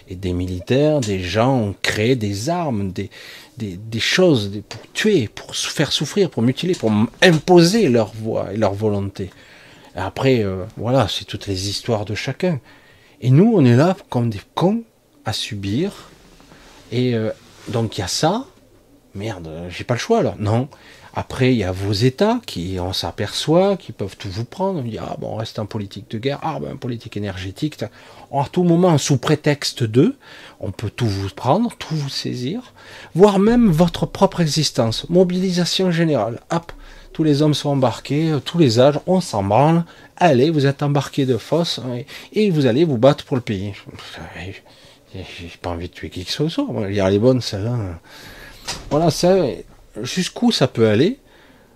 Et 0.07 0.17
des 0.17 0.35
militaires, 0.35 1.01
des 1.01 1.21
gens 1.21 1.57
ont 1.57 1.75
créé 1.81 2.15
des 2.15 2.51
armes, 2.51 2.93
des, 2.93 3.09
des, 3.57 4.01
choses 4.01 4.63
pour 4.69 4.81
tuer, 4.93 5.29
pour 5.29 5.55
faire 5.55 5.93
souffrir, 5.93 6.31
pour 6.31 6.43
mutiler, 6.43 6.75
pour 6.75 6.93
imposer 7.23 7.89
leur 7.89 8.13
voix 8.13 8.53
et 8.53 8.57
leur 8.57 8.75
volonté. 8.75 9.31
après, 9.95 10.43
euh, 10.43 10.65
voilà, 10.77 11.07
c'est 11.09 11.25
toutes 11.25 11.47
les 11.47 11.69
histoires 11.69 12.05
de 12.05 12.15
chacun. 12.15 12.61
Et 13.21 13.31
nous, 13.31 13.53
on 13.55 13.65
est 13.65 13.77
là 13.77 13.97
comme 14.11 14.31
des 14.31 14.41
cons 14.55 14.83
à 15.25 15.33
subir 15.33 16.11
et 16.93 17.15
euh, 17.15 17.31
donc 17.69 17.97
il 17.97 18.01
y 18.01 18.05
a 18.05 18.09
ça. 18.09 18.47
Merde, 19.15 19.49
j'ai 19.69 19.85
pas 19.85 19.95
le 19.95 20.01
choix 20.01 20.19
alors. 20.19 20.37
Non. 20.39 20.69
Après, 21.17 21.55
il 21.55 21.59
y 21.59 21.65
a 21.65 21.71
vos 21.71 21.93
États 21.93 22.41
qui, 22.45 22.77
on 22.81 22.93
s'aperçoit, 22.93 23.77
qui 23.77 23.93
peuvent 23.93 24.17
tout 24.17 24.29
vous 24.29 24.45
prendre. 24.45 24.81
On 24.81 24.83
dit, 24.83 24.99
ah 24.99 25.17
bon, 25.21 25.35
on 25.35 25.37
reste 25.37 25.61
en 25.61 25.67
politique 25.67 26.11
de 26.11 26.19
guerre, 26.19 26.41
ah 26.43 26.59
ben, 26.61 26.77
politique 26.77 27.17
énergétique. 27.17 27.77
À 28.37 28.49
tout 28.51 28.65
moment, 28.65 28.99
sous 28.99 29.17
prétexte 29.17 29.85
de, 29.85 30.17
on 30.59 30.73
peut 30.73 30.91
tout 30.91 31.07
vous 31.07 31.29
prendre, 31.29 31.71
tout 31.79 31.95
vous 31.95 32.09
saisir, 32.09 32.75
voire 33.15 33.39
même 33.39 33.71
votre 33.71 34.07
propre 34.07 34.41
existence. 34.41 35.09
Mobilisation 35.09 35.93
générale. 35.93 36.41
Hop, 36.51 36.73
tous 37.13 37.23
les 37.23 37.43
hommes 37.43 37.55
sont 37.55 37.69
embarqués, 37.69 38.35
tous 38.45 38.59
les 38.59 38.81
âges, 38.81 38.99
on 39.07 39.21
s'en 39.21 39.45
branle. 39.45 39.85
Allez, 40.17 40.51
vous 40.51 40.67
êtes 40.67 40.83
embarqués 40.83 41.27
de 41.27 41.37
force 41.37 41.81
et 42.33 42.51
vous 42.51 42.67
allez 42.67 42.85
vous 42.85 42.99
battre 42.99 43.25
pour 43.25 43.37
le 43.37 43.43
pays. 43.43 43.73
J'ai 45.15 45.23
pas 45.63 45.71
envie 45.71 45.89
de 45.89 45.95
tuer 45.95 46.11
qui 46.11 46.25
que 46.25 46.33
ce 46.33 46.49
soit. 46.49 46.65
Moi, 46.65 46.91
elle 46.91 47.15
est 47.15 47.19
bonne, 47.21 47.41
celle-là. 47.41 48.01
Voilà, 48.91 49.11
ça, 49.11 49.37
jusqu'où 50.03 50.51
ça 50.51 50.67
peut 50.67 50.89
aller, 50.89 51.21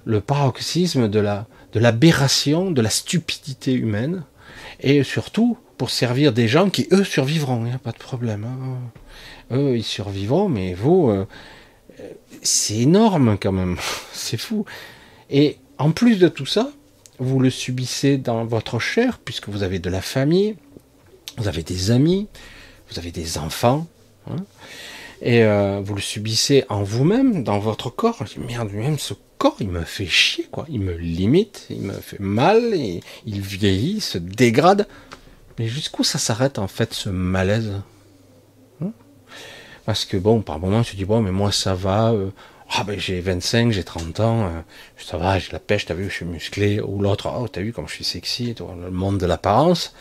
le 0.05 0.21
paroxysme 0.21 1.09
de 1.09 1.21
la, 1.21 1.47
de 1.73 1.79
l'aberration, 1.79 2.73
de 2.73 2.83
la 2.83 2.91
stupidité 2.91 3.73
humaine, 3.75 4.25
et 4.81 5.05
surtout 5.05 5.57
pour 5.79 5.91
servir 5.91 6.33
des 6.33 6.49
gens 6.49 6.68
qui, 6.68 6.89
eux, 6.93 7.05
survivront, 7.05 7.64
a 7.72 7.79
pas 7.79 7.93
de 7.93 7.99
problème. 7.99 8.45
Hein. 8.45 9.57
Eux, 9.57 9.76
ils 9.76 9.85
survivront, 9.85 10.49
mais 10.49 10.74
vous, 10.74 11.09
euh, 11.09 11.24
c'est 12.43 12.76
énorme 12.76 13.39
quand 13.41 13.53
même, 13.53 13.79
c'est 14.12 14.37
fou. 14.37 14.66
Et 15.31 15.57
en 15.79 15.93
plus 15.93 16.18
de 16.18 16.29
tout 16.29 16.47
ça, 16.47 16.70
vous 17.18 17.39
le 17.41 17.51
subissez 17.51 18.18
dans 18.18 18.45
votre 18.45 18.79
chair, 18.79 19.18
puisque 19.24 19.49
vous 19.49 19.62
avez 19.62 19.79
de 19.79 19.89
la 19.89 20.03
famille, 20.03 20.57
vous 21.37 21.49
avez 21.49 21.62
des 21.62 21.91
amis, 21.91 22.26
vous 22.91 22.99
avez 22.99 23.12
des 23.12 23.39
enfants, 23.39 23.87
hein, 24.29 24.37
et 25.22 25.43
euh, 25.43 25.81
vous 25.83 25.95
le 25.95 26.01
subissez 26.01 26.64
en 26.68 26.83
vous-même, 26.83 27.45
dans 27.45 27.59
votre 27.59 27.91
corps. 27.91 28.18
Je 28.26 28.35
dis, 28.35 28.47
merde, 28.47 28.72
même 28.72 28.99
ce 28.99 29.14
corps, 29.39 29.57
il 29.61 29.68
me 29.68 29.83
fait 29.83 30.07
chier, 30.07 30.47
quoi. 30.51 30.66
Il 30.68 30.81
me 30.81 30.93
limite, 30.93 31.66
il 31.70 31.83
me 31.83 31.95
fait 31.95 32.20
mal, 32.20 32.74
il 32.74 33.41
vieillit, 33.41 33.95
il 33.97 34.01
se 34.01 34.18
dégrade. 34.18 34.87
Mais 35.59 35.67
jusqu'où 35.67 36.05
ça 36.05 36.19
s'arrête, 36.19 36.59
en 36.59 36.69
fait, 36.69 36.95
ce 36.95 37.09
malaise 37.09 37.73
hein? 38.81 38.93
Parce 39.85 40.05
que, 40.05 40.17
bon, 40.17 40.43
par 40.43 40.59
moment, 40.59 40.83
je 40.83 40.95
dis, 40.95 41.05
bon, 41.05 41.23
mais 41.23 41.33
moi, 41.33 41.53
ça 41.53 41.75
va. 41.75 42.13
Euh, 42.13 42.31
ah 42.71 42.85
ben 42.85 42.99
j'ai 42.99 43.21
25, 43.21 43.73
j'ai 43.73 43.83
30 43.83 44.21
ans, 44.21 44.45
euh, 44.45 44.61
ça 44.99 45.17
va, 45.17 45.39
j'ai 45.39 45.53
la 45.53 45.59
pêche, 45.59 45.87
t'as 45.87 45.95
vu, 45.95 46.11
je 46.11 46.17
suis 46.17 46.25
musclé, 46.27 46.81
ou 46.81 47.01
l'autre, 47.01 47.33
oh 47.35 47.49
t'as 47.49 47.63
vu 47.63 47.73
comme 47.73 47.89
je 47.89 47.95
suis 47.95 48.05
sexy, 48.05 48.55
le 48.59 48.91
monde 48.91 49.19
de 49.19 49.27
l'apparence. 49.27 49.95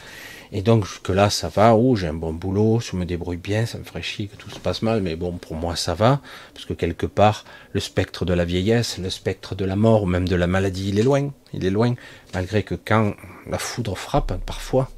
Et 0.52 0.62
donc 0.62 0.86
que 1.02 1.12
là 1.12 1.30
ça 1.30 1.50
va, 1.50 1.76
oh 1.76 1.96
j'ai 1.96 2.08
un 2.08 2.14
bon 2.14 2.34
boulot, 2.34 2.80
je 2.80 2.96
me 2.96 3.06
débrouille 3.06 3.38
bien, 3.38 3.66
ça 3.66 3.78
me 3.78 3.84
ferait 3.84 4.02
chier 4.02 4.28
que 4.28 4.38
tout 4.38 4.50
se 4.50 4.60
passe 4.60 4.82
mal, 4.82 5.02
mais 5.02 5.16
bon 5.16 5.34
pour 5.38 5.56
moi 5.56 5.76
ça 5.76 5.94
va, 5.94 6.22
parce 6.54 6.66
que 6.66 6.74
quelque 6.74 7.06
part 7.06 7.44
le 7.74 7.82
spectre 7.82 8.24
de 8.24 8.34
la 8.34 8.46
vieillesse, 8.46 8.98
le 8.98 9.10
spectre 9.10 9.56
de 9.56 9.66
la 9.66 9.76
mort 9.76 10.04
ou 10.04 10.06
même 10.06 10.28
de 10.28 10.36
la 10.36 10.48
maladie, 10.48 10.90
il 10.90 11.00
est 11.00 11.04
loin, 11.04 11.32
il 11.54 11.66
est 11.66 11.70
loin, 11.70 11.96
malgré 12.34 12.64
que 12.64 12.76
quand 12.76 13.14
la 13.50 13.58
foudre 13.58 13.98
frappe, 13.98 14.34
parfois, 14.46 14.90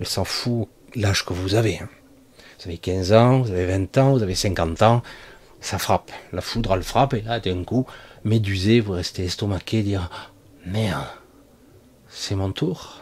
elle 0.00 0.06
s'en 0.06 0.24
fout 0.24 0.68
l'âge 0.94 1.24
que 1.24 1.32
vous 1.32 1.54
avez. 1.54 1.78
Hein. 1.78 1.88
Vous 2.58 2.68
avez 2.68 2.78
15 2.78 3.12
ans, 3.12 3.40
vous 3.40 3.50
avez 3.50 3.66
20 3.66 3.98
ans, 3.98 4.12
vous 4.12 4.22
avez 4.22 4.34
50 4.34 4.82
ans, 4.82 5.02
ça 5.60 5.78
frappe, 5.78 6.10
la 6.32 6.40
foudre 6.40 6.74
elle 6.74 6.82
frappe, 6.82 7.14
et 7.14 7.22
là 7.22 7.40
d'un 7.40 7.64
coup, 7.64 7.86
médusé, 8.24 8.80
vous 8.80 8.92
restez 8.92 9.24
estomaqué, 9.24 9.82
dire 9.82 10.10
merde, 10.64 11.06
c'est 12.08 12.36
mon 12.36 12.52
tour 12.52 13.00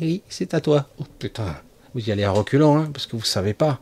oui, 0.00 0.22
c'est 0.28 0.54
à 0.54 0.60
toi. 0.60 0.86
Oh 0.98 1.04
putain, 1.18 1.56
vous 1.94 2.08
y 2.08 2.12
allez 2.12 2.24
à 2.24 2.30
reculons, 2.30 2.78
hein, 2.78 2.90
parce 2.92 3.06
que 3.06 3.16
vous 3.16 3.24
savez 3.24 3.54
pas. 3.54 3.78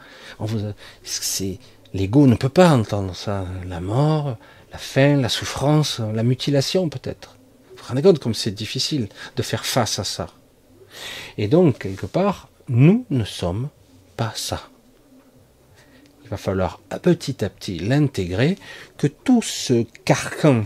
L'ego 1.94 2.26
ne 2.26 2.34
peut 2.34 2.48
pas 2.48 2.70
entendre 2.70 3.14
ça. 3.14 3.46
La 3.66 3.80
mort, 3.80 4.36
la 4.72 4.78
faim, 4.78 5.20
la 5.20 5.28
souffrance, 5.28 6.00
la 6.00 6.22
mutilation 6.22 6.88
peut-être. 6.88 7.36
Vous 7.70 7.76
vous 7.82 7.88
rendez 7.88 8.02
compte 8.02 8.18
comme 8.18 8.34
c'est 8.34 8.50
difficile 8.50 9.08
de 9.36 9.42
faire 9.42 9.64
face 9.64 9.98
à 9.98 10.04
ça. 10.04 10.28
Et 11.38 11.48
donc, 11.48 11.78
quelque 11.78 12.06
part, 12.06 12.48
nous 12.68 13.06
ne 13.10 13.24
sommes 13.24 13.68
pas 14.16 14.32
ça. 14.34 14.68
Il 16.24 16.28
va 16.28 16.36
falloir 16.36 16.80
petit 17.02 17.42
à 17.42 17.48
petit 17.48 17.78
l'intégrer, 17.78 18.58
que 18.98 19.06
tout 19.06 19.40
ce 19.40 19.84
carcan 20.04 20.64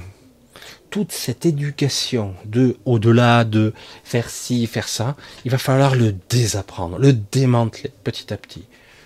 toute 0.91 1.13
cette 1.13 1.47
éducation 1.47 2.35
de 2.45 2.77
au-delà 2.85 3.45
de 3.45 3.73
faire 4.05 4.29
ci, 4.29 4.67
faire 4.67 4.89
ça, 4.89 5.17
il 5.47 5.51
va 5.51 5.57
falloir 5.57 5.95
le 5.95 6.15
désapprendre, 6.29 6.99
le 6.99 7.15
démanteler 7.15 7.91
petit 8.05 8.31
à 8.31 8.37
petit. 8.37 8.65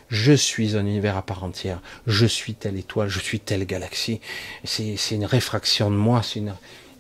Je 0.09 0.33
suis 0.33 0.77
un 0.77 0.85
univers 0.85 1.17
à 1.17 1.23
part 1.23 1.45
entière, 1.45 1.81
je 2.09 2.27
suis 2.27 2.55
telle 2.55 2.77
étoile, 2.77 3.09
je 3.09 3.21
suis 3.21 3.39
telle 3.39 3.65
galaxie. 3.67 4.21
C'est 4.65 4.97
une 5.13 5.27
réfraction 5.27 5.89
de 5.89 5.97
moi, 5.97 6.23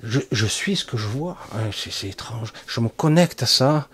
je, 0.02 0.46
suis 0.46 0.76
ce 0.76 0.84
que 0.84 0.96
je 0.96 1.06
vois. 1.06 1.36
Hein, 1.52 1.70
c'est 1.72 2.08
étrange. 2.08 2.52
Je 2.66 2.80
me 2.80 2.88
connecte 2.88 3.42
à 3.42 3.46
ça. 3.46 3.88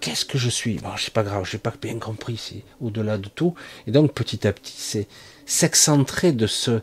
Qu'est-ce 0.00 0.24
que 0.24 0.38
je 0.38 0.50
suis 0.50 0.78
Bon, 0.78 0.90
c'est 0.96 1.12
pas 1.12 1.22
grave, 1.22 1.48
j'ai 1.50 1.58
pas 1.58 1.72
bien 1.80 1.98
compris. 1.98 2.36
C'est 2.36 2.62
au-delà 2.80 3.18
de 3.18 3.28
tout. 3.28 3.54
Et 3.86 3.90
donc 3.90 4.12
petit 4.12 4.46
à 4.46 4.52
petit, 4.52 4.76
c'est 4.76 5.08
s'excentrer 5.46 6.32
de 6.32 6.46
ce 6.46 6.80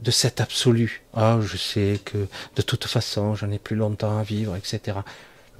de 0.00 0.10
cet 0.10 0.40
absolu. 0.40 1.02
Ah, 1.14 1.38
je 1.40 1.56
sais 1.56 2.00
que 2.04 2.26
de 2.56 2.62
toute 2.62 2.86
façon, 2.86 3.34
j'en 3.34 3.50
ai 3.50 3.58
plus 3.58 3.76
longtemps 3.76 4.18
à 4.18 4.22
vivre, 4.22 4.56
etc. 4.56 4.98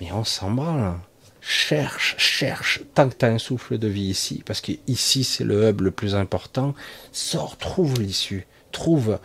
Mais 0.01 0.11
on 0.13 0.25
s'en 0.25 0.51
branle. 0.51 0.99
Cherche, 1.41 2.15
cherche, 2.19 2.83
tant 2.95 3.09
que 3.09 3.17
tu 3.17 3.25
as 3.25 3.29
un 3.29 3.39
souffle 3.39 3.77
de 3.77 3.89
vie 3.89 4.03
ici, 4.03 4.45
parce 4.47 4.61
que 4.61 4.71
ici 4.87 5.25
c'est 5.25 5.43
le 5.43 5.69
hub 5.69 5.81
le 5.81 5.91
plus 5.91 6.15
important, 6.15 6.73
sors, 7.11 7.57
trouve 7.57 8.01
l'issue, 8.01 8.47
trouve 8.71 9.19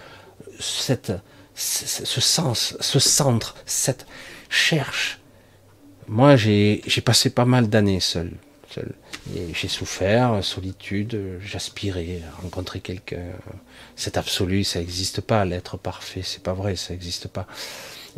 cette, 0.59 1.13
ce 1.53 2.19
sens, 2.19 2.75
ce 2.79 2.97
centre, 2.97 3.55
cette 3.67 4.07
cherche. 4.49 5.19
Moi, 6.07 6.35
j'ai 6.35 6.81
passé 7.03 7.29
pas 7.29 7.45
mal 7.45 7.69
d'années 7.69 7.99
seul. 7.99 8.31
seul. 8.69 8.93
J'ai 9.53 9.67
souffert, 9.67 10.43
solitude, 10.43 11.19
j'aspirais 11.41 12.21
à 12.27 12.41
rencontrer 12.41 12.79
quelqu'un. 12.79 13.23
Cet 13.95 14.17
absolu, 14.17 14.63
ça 14.63 14.79
n'existe 14.79 15.21
pas, 15.21 15.43
l'être 15.43 15.77
parfait, 15.77 16.21
c'est 16.23 16.41
pas 16.41 16.53
vrai, 16.53 16.75
ça 16.75 16.93
n'existe 16.93 17.27
pas. 17.27 17.45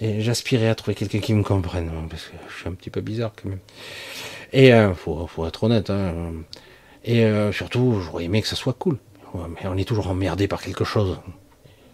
Et 0.02 0.22
j'aspirais 0.22 0.70
à 0.70 0.76
trouver 0.76 0.96
quelqu'un 0.96 1.20
qui 1.20 1.34
me 1.34 1.44
comprenne, 1.44 1.90
hein, 1.90 2.08
parce 2.10 2.24
que 2.24 2.36
je 2.48 2.60
suis 2.60 2.70
un 2.70 2.74
petit 2.74 2.90
peu 2.90 3.02
bizarre 3.02 3.34
quand 3.36 3.50
même. 3.50 3.60
Et 4.54 4.74
euh, 4.74 4.94
faut, 4.94 5.28
être 5.46 5.64
honnête. 5.64 5.90
Hein. 5.90 6.32
Et 7.04 7.26
euh, 7.26 7.52
surtout, 7.52 8.00
j'aurais 8.02 8.26
aimé 8.26 8.42
que 8.42 8.48
ça 8.48 8.56
soit 8.56 8.74
cool. 8.74 8.98
Mais 9.34 9.68
on 9.68 9.78
est 9.78 9.88
toujours 9.88 10.08
emmerdé 10.08 10.48
par 10.48 10.62
quelque 10.62 10.86
chose. 10.86 11.20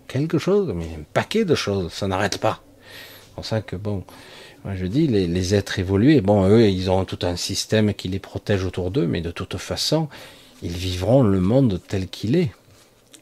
quelque 0.07 0.37
chose, 0.37 0.71
mais 0.75 0.85
un 0.85 1.03
paquet 1.13 1.45
de 1.45 1.55
choses, 1.55 1.91
ça 1.91 2.07
n'arrête 2.07 2.37
pas. 2.37 2.61
C'est 3.23 3.35
pour 3.35 3.45
ça 3.45 3.61
que 3.61 3.75
bon, 3.75 4.03
je 4.73 4.85
dis, 4.85 5.07
les, 5.07 5.53
êtres 5.53 5.79
évolués, 5.79 6.21
bon, 6.21 6.47
eux, 6.47 6.67
ils 6.67 6.89
ont 6.89 7.05
tout 7.05 7.19
un 7.21 7.35
système 7.35 7.93
qui 7.93 8.07
les 8.07 8.19
protège 8.19 8.65
autour 8.65 8.89
d'eux, 8.89 9.05
mais 9.05 9.21
de 9.21 9.31
toute 9.31 9.57
façon, 9.57 10.07
ils 10.63 10.71
vivront 10.71 11.21
le 11.21 11.39
monde 11.39 11.79
tel 11.87 12.07
qu'il 12.07 12.35
est. 12.35 12.51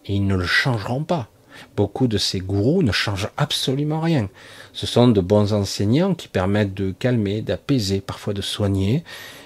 Et 0.06 0.16
ils 0.16 0.26
ne 0.26 0.36
le 0.36 0.46
changeront 0.46 1.04
pas. 1.04 1.28
Beaucoup 1.76 2.08
de 2.08 2.18
ces 2.18 2.40
gourous 2.40 2.84
ne 2.84 2.92
changent 2.92 3.30
absolument 3.38 4.00
rien. 4.00 4.30
Ce 4.74 4.86
sont 4.86 5.08
de 5.08 5.22
bons 5.22 5.54
enseignants 5.54 6.16
qui 6.16 6.28
permettent 6.28 6.74
de 6.74 6.92
calmer, 6.92 7.42
d'apaiser, 7.42 8.02
parfois 8.02 8.34
de 8.34 8.42
soigner, 8.42 9.04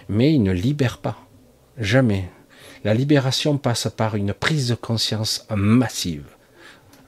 mais 0.09 0.33
ils 0.33 0.43
ne 0.43 0.51
libèrent 0.51 0.99
pas. 0.99 1.17
Jamais. 1.77 2.29
La 2.83 2.93
libération 2.93 3.57
passe 3.57 3.87
par 3.95 4.15
une 4.15 4.33
prise 4.33 4.69
de 4.69 4.75
conscience 4.75 5.45
massive. 5.55 6.25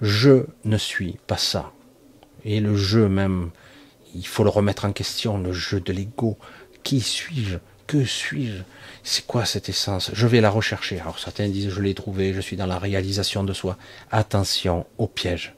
Je 0.02 0.46
ne 0.66 0.78
suis 0.78 1.18
pas 1.28 1.38
ça. 1.38 1.72
Et 2.46 2.60
le 2.60 2.76
jeu 2.76 3.10
même, 3.10 3.52
il 4.16 4.26
faut 4.26 4.43
le 4.43 4.49
remettre 4.49 4.86
en 4.86 4.91
question, 4.91 5.38
le 5.38 5.53
jeu 5.53 5.80
de 5.80 5.93
l'ego. 5.93 6.38
Qui 6.84 7.01
suis-je? 7.01 7.57
Que 7.88 8.05
suis-je? 8.05 8.64
C'est 9.03 9.26
quoi 9.26 9.45
cette 9.45 9.70
essence? 9.70 10.12
Je 10.14 10.28
vais 10.28 10.41
la 10.41 10.49
rechercher. 10.49 10.99
Alors 10.99 11.20
certains 11.20 11.47
disent 11.47 11.70
je 11.70 11.82
l'ai 11.82 11.93
trouvée, 11.93 12.34
je 12.34 12.41
suis 12.41 12.57
dans 12.57 12.68
la 12.68 12.78
réalisation 12.78 13.43
de 13.43 13.53
soi. 13.53 13.78
Attention 14.12 14.86
au 14.97 15.07
piège. 15.07 15.55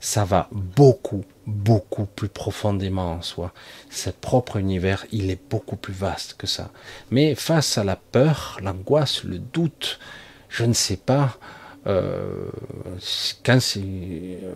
Ça 0.00 0.24
va 0.24 0.48
beaucoup, 0.52 1.24
beaucoup 1.46 2.06
plus 2.06 2.28
profondément 2.28 3.12
en 3.12 3.22
soi. 3.22 3.52
Ce 3.90 4.10
propre 4.10 4.56
univers, 4.56 5.06
il 5.12 5.30
est 5.30 5.40
beaucoup 5.50 5.76
plus 5.76 5.92
vaste 5.92 6.34
que 6.38 6.46
ça. 6.46 6.70
Mais 7.10 7.34
face 7.34 7.78
à 7.78 7.84
la 7.84 7.96
peur, 7.96 8.58
l'angoisse, 8.62 9.24
le 9.24 9.38
doute, 9.38 9.98
je 10.48 10.64
ne 10.64 10.72
sais 10.72 10.96
pas, 10.96 11.36
euh, 11.86 12.48
quand 13.44 13.60
c'est, 13.60 13.80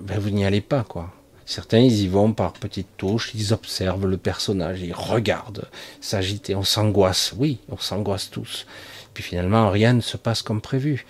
ben 0.00 0.18
vous 0.18 0.30
n'y 0.30 0.44
allez 0.44 0.60
pas, 0.60 0.84
quoi. 0.84 1.12
Certains, 1.44 1.80
ils 1.80 2.02
y 2.02 2.08
vont 2.08 2.32
par 2.32 2.52
petites 2.52 2.96
touches, 2.96 3.32
ils 3.34 3.52
observent 3.52 4.06
le 4.06 4.16
personnage, 4.16 4.80
ils 4.80 4.94
regardent 4.94 5.68
s'agiter, 6.00 6.54
on 6.54 6.62
s'angoisse, 6.62 7.34
oui, 7.36 7.58
on 7.68 7.78
s'angoisse 7.78 8.30
tous. 8.30 8.66
Puis 9.14 9.22
finalement, 9.22 9.70
rien 9.70 9.92
ne 9.92 10.00
se 10.00 10.16
passe 10.16 10.42
comme 10.42 10.60
prévu. 10.60 11.04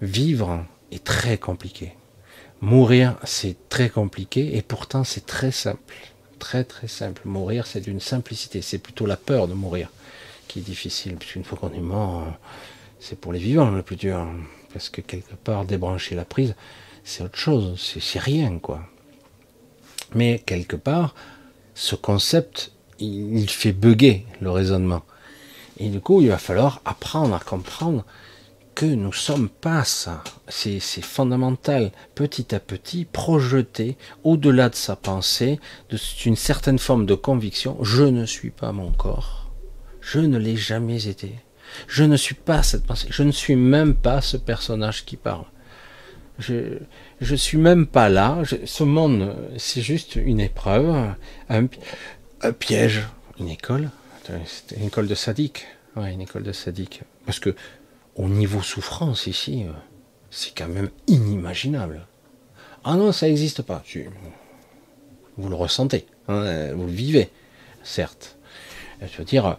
Vivre 0.00 0.64
est 0.90 1.04
très 1.04 1.38
compliqué. 1.38 1.94
Mourir, 2.60 3.16
c'est 3.24 3.68
très 3.68 3.88
compliqué 3.88 4.56
et 4.56 4.62
pourtant 4.62 5.04
c'est 5.04 5.26
très 5.26 5.50
simple. 5.50 5.94
Très 6.38 6.64
très 6.64 6.88
simple. 6.88 7.22
Mourir, 7.24 7.66
c'est 7.66 7.80
d'une 7.80 8.00
simplicité. 8.00 8.62
C'est 8.62 8.78
plutôt 8.78 9.06
la 9.06 9.16
peur 9.16 9.48
de 9.48 9.54
mourir 9.54 9.90
qui 10.48 10.58
est 10.58 10.62
difficile. 10.62 11.16
Puisqu'une 11.16 11.44
fois 11.44 11.58
qu'on 11.58 11.72
est 11.72 11.80
mort, 11.80 12.26
c'est 13.00 13.18
pour 13.18 13.32
les 13.32 13.38
vivants 13.38 13.70
le 13.70 13.82
plus 13.82 13.96
dur. 13.96 14.26
Parce 14.72 14.90
que 14.90 15.00
quelque 15.00 15.34
part, 15.34 15.64
débrancher 15.64 16.14
la 16.14 16.24
prise, 16.24 16.54
c'est 17.04 17.22
autre 17.22 17.38
chose. 17.38 17.80
C'est 18.00 18.18
rien, 18.18 18.58
quoi. 18.58 18.82
Mais 20.14 20.42
quelque 20.44 20.76
part, 20.76 21.14
ce 21.74 21.94
concept, 21.94 22.72
il 22.98 23.48
fait 23.48 23.72
bugger 23.72 24.26
le 24.40 24.50
raisonnement. 24.50 25.02
Et 25.78 25.88
du 25.88 26.00
coup, 26.00 26.20
il 26.20 26.28
va 26.28 26.38
falloir 26.38 26.80
apprendre 26.84 27.34
à 27.34 27.40
comprendre 27.40 28.04
que 28.74 28.86
nous 28.86 29.12
sommes 29.12 29.48
pas 29.48 29.84
ça. 29.84 30.22
C'est 30.48 30.80
fondamental, 30.80 31.92
petit 32.14 32.54
à 32.54 32.60
petit, 32.60 33.04
projeter 33.04 33.96
au-delà 34.24 34.68
de 34.68 34.74
sa 34.74 34.96
pensée, 34.96 35.60
d'une 36.22 36.36
certaine 36.36 36.78
forme 36.78 37.06
de 37.06 37.14
conviction, 37.14 37.82
je 37.82 38.04
ne 38.04 38.26
suis 38.26 38.50
pas 38.50 38.72
mon 38.72 38.92
corps. 38.92 39.50
Je 40.00 40.20
ne 40.20 40.38
l'ai 40.38 40.56
jamais 40.56 41.06
été. 41.06 41.34
Je 41.86 42.04
ne 42.04 42.16
suis 42.16 42.34
pas 42.34 42.62
cette 42.62 42.84
pensée. 42.84 43.08
Je 43.10 43.22
ne 43.22 43.32
suis 43.32 43.56
même 43.56 43.94
pas 43.94 44.20
ce 44.20 44.36
personnage 44.36 45.04
qui 45.04 45.16
parle. 45.16 45.44
Je, 46.38 46.78
je 47.22 47.36
suis 47.36 47.56
même 47.56 47.86
pas 47.86 48.08
là. 48.08 48.42
ce 48.64 48.84
monde, 48.84 49.34
c'est 49.56 49.80
juste 49.80 50.16
une 50.16 50.40
épreuve, 50.40 51.14
un, 51.48 51.66
piège, 52.52 53.06
une 53.38 53.48
école, 53.48 53.90
une 54.76 54.84
école 54.84 55.06
de 55.06 55.14
sadique. 55.14 55.66
Une 55.96 56.20
école 56.20 56.42
de 56.42 56.52
sadique. 56.52 57.02
Parce 57.24 57.38
que 57.38 57.54
au 58.16 58.28
niveau 58.28 58.60
souffrance 58.60 59.26
ici, 59.26 59.64
euh, 59.64 59.72
c'est 60.30 60.56
quand 60.56 60.68
même 60.68 60.90
inimaginable. 61.06 62.06
Ah 62.84 62.96
non, 62.96 63.12
ça 63.12 63.26
n'existe 63.26 63.62
pas. 63.62 63.84
Vous 65.36 65.48
le 65.48 65.54
ressentez, 65.54 66.06
hein, 66.28 66.72
vous 66.74 66.86
le 66.86 66.92
vivez, 66.92 67.30
certes. 67.84 68.36
Je 69.00 69.16
veux 69.18 69.24
dire 69.24 69.58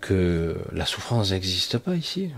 que 0.00 0.56
la 0.72 0.86
souffrance 0.86 1.32
n'existe 1.32 1.78
pas 1.78 1.94
ici. 1.94 2.30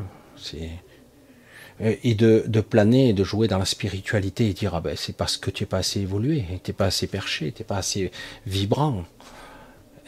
Et 1.81 2.15
de, 2.15 2.61
planer 2.61 3.09
et 3.09 3.13
de 3.13 3.25
jouer 3.25 3.49
dans 3.49 3.59
la 3.59 3.65
spiritualité 3.65 4.49
et 4.49 4.53
dire 4.53 4.75
ah 4.75 4.81
ben 4.81 4.97
c'est 4.97 5.17
parce 5.17 5.37
que 5.37 5.51
tu 5.51 5.65
n'es 5.65 5.67
pas 5.67 5.79
assez 5.79 6.01
évolué, 6.01 6.45
tu 6.63 6.71
n'es 6.71 6.75
pas 6.75 6.87
assez 6.87 7.07
perché, 7.07 7.53
tu 7.53 7.63
n'es 7.63 7.67
pas 7.67 7.79
assez 7.79 8.11
vibrant. 8.47 9.05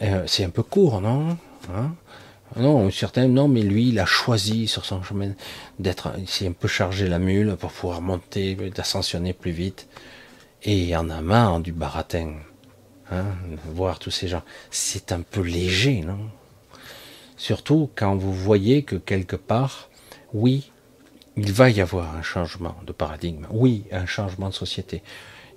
Euh, 0.01 0.23
c'est 0.27 0.43
un 0.43 0.49
peu 0.49 0.63
court, 0.63 1.01
non 1.01 1.37
hein? 1.73 1.91
Non, 2.55 2.89
certains, 2.91 3.27
non, 3.27 3.49
mais 3.49 3.61
lui, 3.61 3.89
il 3.89 3.99
a 3.99 4.05
choisi 4.05 4.67
sur 4.67 4.85
son 4.85 5.03
chemin 5.03 5.33
d'être, 5.79 6.13
il 6.17 6.47
un 6.47 6.53
peu 6.53 6.69
chargé 6.69 7.09
la 7.09 7.19
mule 7.19 7.57
pour 7.59 7.71
pouvoir 7.71 8.01
monter, 8.01 8.55
d'ascensionner 8.55 9.33
plus 9.33 9.51
vite. 9.51 9.87
Et 10.63 10.83
il 10.83 10.95
en 10.95 11.09
a 11.09 11.21
marre 11.21 11.59
du 11.59 11.73
baratin. 11.73 12.35
Hein, 13.11 13.25
voir 13.73 13.99
tous 13.99 14.11
ces 14.11 14.27
gens. 14.27 14.43
C'est 14.71 15.11
un 15.11 15.21
peu 15.21 15.41
léger, 15.41 16.01
non? 16.01 16.19
Surtout 17.37 17.89
quand 17.95 18.15
vous 18.15 18.33
voyez 18.33 18.83
que 18.83 18.95
quelque 18.95 19.35
part, 19.35 19.89
oui, 20.33 20.71
il 21.37 21.53
va 21.53 21.69
y 21.69 21.81
avoir 21.81 22.15
un 22.15 22.23
changement 22.23 22.75
de 22.85 22.91
paradigme. 22.91 23.45
Oui, 23.51 23.85
un 23.91 24.07
changement 24.07 24.49
de 24.49 24.53
société. 24.53 25.03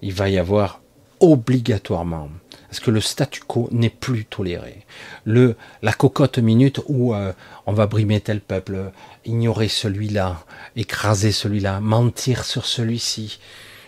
Il 0.02 0.12
va 0.12 0.28
y 0.28 0.38
avoir 0.38 0.80
obligatoirement 1.20 2.30
parce 2.68 2.80
que 2.80 2.90
le 2.90 3.00
statu 3.00 3.40
quo 3.40 3.68
n'est 3.72 3.90
plus 3.90 4.24
toléré. 4.24 4.86
Le, 5.24 5.56
la 5.82 5.92
cocotte 5.92 6.38
minute 6.38 6.80
où 6.86 7.14
euh, 7.14 7.32
on 7.66 7.72
va 7.72 7.86
brimer 7.86 8.20
tel 8.20 8.40
peuple, 8.40 8.92
ignorer 9.24 9.68
celui-là, 9.68 10.44
écraser 10.76 11.32
celui-là, 11.32 11.80
mentir 11.80 12.44
sur 12.44 12.64
celui-ci, 12.64 13.40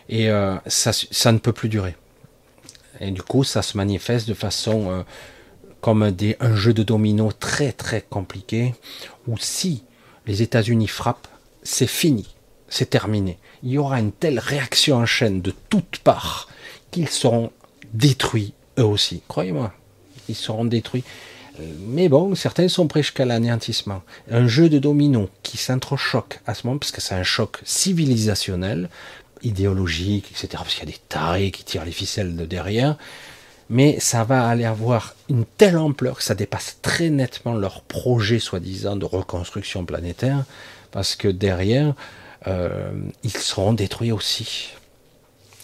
et 0.09 0.31
euh, 0.31 0.57
ça, 0.67 0.93
ça 0.93 1.31
ne 1.31 1.39
peut 1.39 1.53
plus 1.53 1.69
durer. 1.69 1.95
Et 3.01 3.13
du 3.13 3.23
coup, 3.23 3.45
ça 3.45 3.63
se 3.63 3.77
manifeste 3.77 4.29
de 4.29 4.35
façon 4.35 4.91
euh, 4.91 5.03
comme 5.81 6.11
des, 6.11 6.37
un 6.41 6.57
jeu 6.57 6.75
de 6.75 6.83
domino 6.83 7.31
très 7.31 7.71
très 7.73 8.03
compliqué, 8.03 8.75
où 9.29 9.39
si 9.39 9.85
les 10.27 10.43
États-Unis 10.43 10.89
frappent, 10.89 11.29
c'est 11.63 11.87
fini, 11.87 12.35
c'est 12.69 12.91
terminé. 12.91 13.39
Il 13.63 13.71
y 13.71 13.79
aura 13.79 14.01
une 14.01 14.13
telle 14.13 14.39
réaction 14.39 14.97
en 14.97 15.07
chaîne 15.07 15.41
de 15.41 15.53
toutes 15.69 15.99
parts 15.99 16.49
qu'ils 16.91 17.09
seront 17.09 17.51
détruits 17.95 18.55
eux 18.79 18.85
aussi. 18.85 19.23
Croyez-moi, 19.29 19.73
ils 20.29 20.35
seront 20.35 20.65
détruits. 20.65 21.05
Mais 21.87 22.09
bon, 22.09 22.35
certains 22.35 22.69
sont 22.69 22.87
prêts 22.87 23.03
jusqu'à 23.03 23.25
l'anéantissement. 23.25 24.03
Un 24.31 24.49
jeu 24.49 24.69
de 24.69 24.79
domino 24.79 25.29
qui 25.43 25.59
s'entrechoque 25.59 26.41
à 26.47 26.55
ce 26.55 26.67
moment, 26.67 26.79
parce 26.79 26.93
que 26.93 27.01
c'est 27.01 27.15
un 27.15 27.23
choc 27.23 27.61
civilisationnel, 27.65 28.89
idéologique, 29.43 30.31
etc. 30.31 30.49
Parce 30.53 30.75
qu'il 30.75 30.89
y 30.89 30.93
a 30.93 30.93
des 30.93 31.01
tarés 31.09 31.51
qui 31.51 31.65
tirent 31.65 31.85
les 31.85 31.93
ficelles 31.93 32.37
de 32.37 32.47
derrière. 32.47 32.97
Mais 33.69 34.01
ça 34.01 34.25
va 34.25 34.49
aller 34.49 34.65
avoir 34.65 35.15
une 35.29 35.45
telle 35.45 35.79
ampleur 35.79 36.19
que 36.19 36.23
ça 36.23 36.35
dépasse 36.35 36.79
très 36.83 37.11
nettement 37.11 37.55
leur 37.55 37.83
projet 37.83 38.39
soi-disant 38.39 38.97
de 38.97 39.05
reconstruction 39.05 39.85
planétaire, 39.85 40.45
parce 40.93 41.17
que 41.17 41.29
derrière, 41.29 41.95
euh, 42.47 42.93
ils 43.25 43.37
seront 43.37 43.73
détruits 43.73 44.13
aussi. 44.13 44.71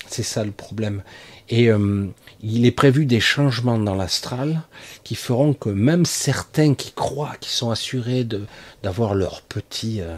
C'est 0.09 0.23
ça 0.23 0.43
le 0.43 0.51
problème. 0.51 1.03
Et 1.51 1.71
euh, 1.71 2.07
il 2.43 2.67
est 2.67 2.73
prévu 2.73 3.07
des 3.07 3.21
changements 3.21 3.79
dans 3.79 3.95
l'astral 3.95 4.63
qui 5.05 5.15
feront 5.15 5.55
que 5.55 5.69
même 5.69 6.05
certains 6.05 6.75
qui 6.75 6.93
croient, 6.93 7.37
qui 7.41 7.51
sont 7.51 7.71
assurés 7.71 8.27
d'avoir 8.83 9.15
leur 9.15 9.43
petit, 9.43 10.01
euh, 10.01 10.17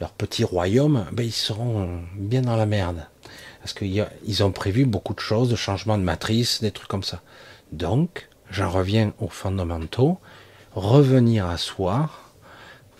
leur 0.00 0.10
petit 0.10 0.44
royaume, 0.44 1.06
ben 1.12 1.24
ils 1.24 1.32
seront 1.32 2.00
bien 2.14 2.42
dans 2.42 2.56
la 2.56 2.66
merde. 2.66 3.06
Parce 3.60 3.74
qu'ils 3.74 4.42
ont 4.42 4.52
prévu 4.52 4.86
beaucoup 4.86 5.12
de 5.12 5.20
choses, 5.20 5.50
de 5.50 5.56
changements 5.56 5.98
de 5.98 6.02
matrice, 6.02 6.62
des 6.62 6.70
trucs 6.70 6.88
comme 6.88 7.02
ça. 7.02 7.20
Donc, 7.72 8.28
j'en 8.50 8.70
reviens 8.70 9.12
aux 9.20 9.28
fondamentaux, 9.28 10.18
revenir 10.74 11.46
à 11.46 11.58
soi, 11.58 12.10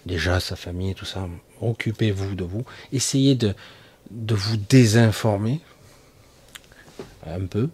déjà 0.04 0.38
sa 0.38 0.56
famille, 0.56 0.94
tout 0.94 1.06
ça, 1.06 1.26
occupez-vous 1.60 2.34
de 2.34 2.44
vous, 2.44 2.64
essayez 2.92 3.34
de, 3.34 3.54
vous 4.10 4.56
désinformer, 4.56 5.60
un 7.26 7.46
peu, 7.46 7.68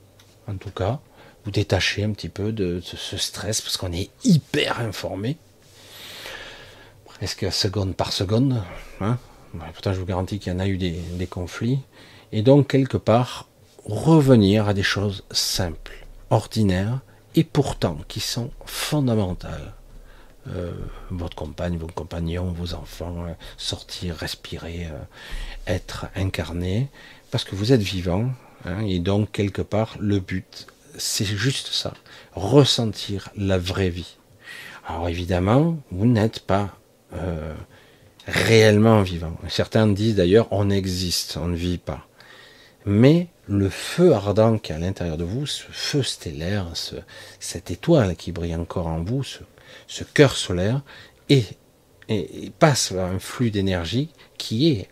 en 0.48 0.56
tout 0.56 0.70
cas, 0.70 1.00
vous 1.44 1.50
détacher 1.50 2.04
un 2.04 2.10
petit 2.10 2.28
peu 2.28 2.52
de, 2.52 2.80
ce 2.80 3.16
stress, 3.16 3.60
parce 3.60 3.76
qu'on 3.76 3.92
est 3.92 4.10
hyper 4.24 4.80
informé, 4.80 5.36
presque 7.04 7.50
seconde 7.52 7.94
par 7.94 8.12
seconde. 8.12 8.62
Hein 9.00 9.18
Pourtant, 9.72 9.92
je 9.92 10.00
vous 10.00 10.06
garantis 10.06 10.38
qu'il 10.38 10.52
y 10.52 10.56
en 10.56 10.58
a 10.58 10.66
eu 10.66 10.76
des, 10.76 11.26
conflits. 11.26 11.78
Et 12.32 12.42
donc, 12.42 12.68
quelque 12.68 12.96
part, 12.96 13.48
revenir 13.84 14.68
à 14.68 14.74
des 14.74 14.82
choses 14.82 15.24
simples, 15.30 16.06
ordinaires, 16.30 17.00
et 17.34 17.44
pourtant 17.44 17.98
qui 18.08 18.20
sont 18.20 18.50
fondamentales. 18.64 19.75
Euh, 20.54 20.72
votre 21.10 21.36
compagne, 21.36 21.76
vos 21.76 21.88
compagnons, 21.88 22.52
vos 22.52 22.74
enfants, 22.74 23.24
euh, 23.26 23.32
sortir, 23.56 24.16
respirer, 24.16 24.86
euh, 24.86 24.98
être 25.66 26.06
incarné, 26.14 26.88
parce 27.30 27.44
que 27.44 27.56
vous 27.56 27.72
êtes 27.72 27.82
vivant, 27.82 28.30
Hein, 28.64 28.80
et 28.86 28.98
donc, 28.98 29.30
quelque 29.30 29.62
part, 29.62 29.96
le 30.00 30.18
but, 30.18 30.66
c'est 30.96 31.26
juste 31.26 31.68
ça, 31.68 31.92
ressentir 32.32 33.28
la 33.36 33.58
vraie 33.58 33.90
vie. 33.90 34.16
Alors 34.88 35.08
évidemment, 35.08 35.76
vous 35.92 36.06
n'êtes 36.06 36.40
pas 36.40 36.76
réellement 38.26 39.02
vivant. 39.02 39.36
Certains 39.48 39.86
disent 39.86 40.16
d'ailleurs, 40.16 40.48
on 40.50 40.70
existe, 40.70 41.36
on 41.36 41.48
ne 41.48 41.56
vit 41.56 41.78
pas. 41.78 42.08
Mais 42.86 43.28
le 43.46 43.68
feu 43.68 44.14
ardent 44.14 44.58
qui 44.58 44.72
est 44.72 44.74
à 44.74 44.78
l'intérieur 44.78 45.16
de 45.16 45.24
vous, 45.24 45.46
ce 45.46 45.64
feu 45.70 46.02
stellaire, 46.02 46.66
cette 47.38 47.70
étoile 47.70 48.16
qui 48.16 48.32
brille 48.32 48.56
encore 48.56 48.86
en 48.86 49.02
vous, 49.02 49.22
ce, 49.22 49.38
cœur 50.14 50.36
solaire, 50.36 50.82
et, 51.28 51.44
passe 52.58 52.92
un 52.92 53.18
flux 53.18 53.50
d'énergie 53.50 54.10
qui 54.38 54.70
est 54.70 54.88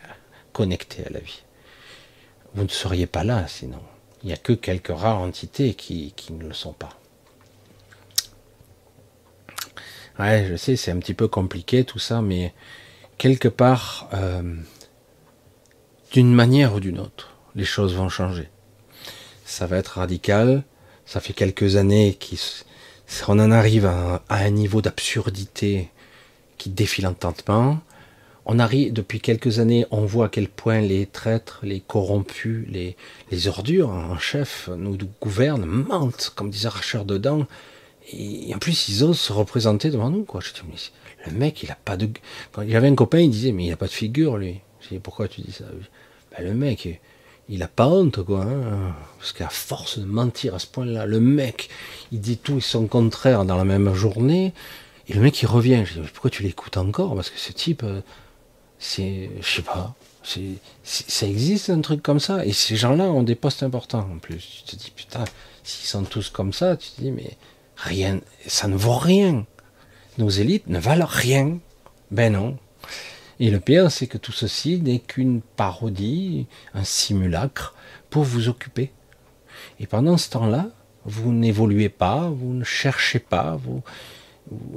connecté 0.52 1.04
à 1.06 1.10
la 1.10 1.20
vie. 1.20 1.42
Vous 2.54 2.64
ne 2.64 2.68
seriez 2.68 3.06
pas 3.06 3.24
là 3.24 3.46
sinon. 3.46 3.80
Il 4.22 4.28
n'y 4.28 4.32
a 4.32 4.36
que 4.36 4.52
quelques 4.52 4.88
rares 4.88 5.20
entités 5.20 5.74
qui, 5.74 6.12
ne 6.30 6.44
le 6.44 6.54
sont 6.54 6.72
pas. 6.72 6.98
Ouais, 10.18 10.46
je 10.48 10.56
sais, 10.56 10.76
c'est 10.76 10.90
un 10.90 10.98
petit 10.98 11.14
peu 11.14 11.28
compliqué 11.28 11.84
tout 11.84 11.98
ça, 11.98 12.22
mais 12.22 12.54
quelque 13.18 13.48
part, 13.48 14.08
euh, 14.14 14.56
d'une 16.12 16.32
manière 16.32 16.74
ou 16.74 16.80
d'une 16.80 17.00
autre, 17.00 17.36
les 17.54 17.64
choses 17.64 17.94
vont 17.94 18.08
changer. 18.08 18.48
Ça 19.44 19.66
va 19.66 19.76
être 19.76 19.98
radical. 19.98 20.64
Ça 21.06 21.20
fait 21.20 21.32
quelques 21.32 21.76
années 21.76 22.16
qu'on 23.24 23.38
en 23.38 23.50
arrive 23.50 23.86
à, 23.86 24.22
un 24.28 24.50
niveau 24.50 24.82
d'absurdité 24.82 25.90
qui 26.58 26.70
défie 26.70 27.02
l'entendement. 27.02 27.80
On 28.46 28.58
arrive, 28.58 28.92
depuis 28.92 29.20
quelques 29.20 29.58
années, 29.58 29.86
on 29.90 30.04
voit 30.04 30.26
à 30.26 30.28
quel 30.28 30.48
point 30.48 30.80
les 30.80 31.06
traîtres, 31.06 31.60
les 31.62 31.80
corrompus, 31.80 32.66
les, 32.68 33.48
ordures 33.48 33.90
en 33.90 34.18
chef 34.18 34.68
nous 34.76 34.98
gouvernent, 35.20 35.64
mentent 35.64 36.32
comme 36.34 36.50
des 36.50 36.66
arracheurs 36.66 37.04
de 37.04 37.16
dents. 37.16 37.46
Et 38.12 38.54
en 38.54 38.58
plus, 38.58 38.88
ils 38.88 39.02
osent 39.02 39.18
se 39.18 39.32
représenter 39.32 39.90
devant 39.90 40.10
nous, 40.10 40.24
quoi. 40.24 40.40
Je 40.40 40.52
dis, 40.52 40.92
le 41.26 41.32
mec, 41.32 41.62
il 41.62 41.70
a 41.70 41.78
pas 41.82 41.96
de. 41.96 42.10
Quand 42.52 42.60
avait 42.60 42.88
un 42.88 42.94
copain, 42.94 43.20
il 43.20 43.30
disait, 43.30 43.52
mais 43.52 43.64
il 43.64 43.72
a 43.72 43.76
pas 43.76 43.86
de 43.86 43.92
figure, 43.92 44.36
lui. 44.36 44.60
Je 44.82 44.88
dis, 44.88 44.98
pourquoi 44.98 45.26
tu 45.26 45.40
dis 45.40 45.52
ça? 45.52 45.64
Ben, 46.32 46.44
Le 46.44 46.52
mec, 46.52 47.00
il 47.48 47.62
a 47.62 47.68
pas 47.68 47.86
honte, 47.86 48.22
quoi. 48.22 48.42
Hein. 48.42 48.94
parce 49.18 49.32
qu'à 49.32 49.48
force 49.48 49.98
de 49.98 50.04
mentir 50.04 50.54
à 50.54 50.58
ce 50.58 50.66
point-là, 50.66 51.06
le 51.06 51.20
mec, 51.20 51.68
il 52.12 52.20
dit 52.20 52.38
tout 52.38 52.58
et 52.58 52.60
son 52.60 52.86
contraire 52.86 53.44
dans 53.44 53.56
la 53.56 53.64
même 53.64 53.92
journée, 53.94 54.52
et 55.08 55.12
le 55.12 55.20
mec, 55.20 55.40
il 55.42 55.46
revient. 55.46 55.84
Je 55.84 56.00
dis, 56.00 56.08
pourquoi 56.12 56.30
tu 56.30 56.42
l'écoutes 56.42 56.76
encore? 56.76 57.14
Parce 57.14 57.30
que 57.30 57.38
ce 57.38 57.52
type, 57.52 57.82
euh, 57.82 58.00
c'est, 58.78 59.30
je 59.40 59.56
sais 59.56 59.62
pas, 59.62 59.94
ça 60.82 61.26
existe 61.26 61.70
un 61.70 61.80
truc 61.80 62.02
comme 62.02 62.20
ça? 62.20 62.44
Et 62.46 62.52
ces 62.52 62.76
gens-là 62.76 63.04
ont 63.04 63.22
des 63.22 63.34
postes 63.34 63.62
importants 63.62 64.08
en 64.12 64.18
plus. 64.18 64.64
Tu 64.66 64.76
te 64.76 64.82
dis, 64.82 64.90
putain, 64.90 65.24
s'ils 65.62 65.88
sont 65.88 66.04
tous 66.04 66.30
comme 66.30 66.52
ça, 66.52 66.76
tu 66.76 66.90
te 66.90 67.00
dis, 67.00 67.10
mais 67.10 67.36
rien, 67.76 68.20
ça 68.46 68.68
ne 68.68 68.76
vaut 68.76 68.96
rien. 68.96 69.46
Nos 70.18 70.30
élites 70.30 70.66
ne 70.68 70.78
valent 70.78 71.06
rien. 71.08 71.58
Ben 72.10 72.32
non, 72.32 72.56
et 73.40 73.50
le 73.50 73.60
pire, 73.60 73.90
c'est 73.90 74.06
que 74.06 74.18
tout 74.18 74.32
ceci 74.32 74.80
n'est 74.80 75.00
qu'une 75.00 75.40
parodie, 75.40 76.46
un 76.72 76.84
simulacre 76.84 77.74
pour 78.10 78.22
vous 78.24 78.48
occuper. 78.48 78.92
Et 79.80 79.86
pendant 79.86 80.16
ce 80.16 80.30
temps-là, 80.30 80.68
vous 81.04 81.32
n'évoluez 81.32 81.88
pas, 81.88 82.28
vous 82.30 82.54
ne 82.54 82.64
cherchez 82.64 83.18
pas, 83.18 83.58
vous, 83.62 83.82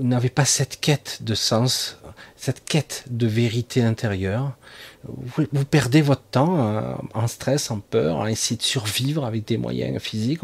n'avez 0.02 0.30
pas 0.30 0.46
cette 0.46 0.80
quête 0.80 1.20
de 1.22 1.36
sens, 1.36 2.00
cette 2.36 2.66
quête 2.66 3.06
de 3.10 3.28
vérité 3.28 3.84
intérieure. 3.84 4.58
Vous, 5.04 5.66
perdez 5.66 6.02
votre 6.02 6.24
temps 6.24 6.60
euh, 6.60 6.96
en 7.14 7.28
stress, 7.28 7.70
en 7.70 7.80
peur, 7.80 8.22
à 8.22 8.32
essayer 8.32 8.58
de 8.58 8.64
survivre 8.64 9.26
avec 9.26 9.46
des 9.46 9.58
moyens 9.58 10.02
physiques. 10.02 10.42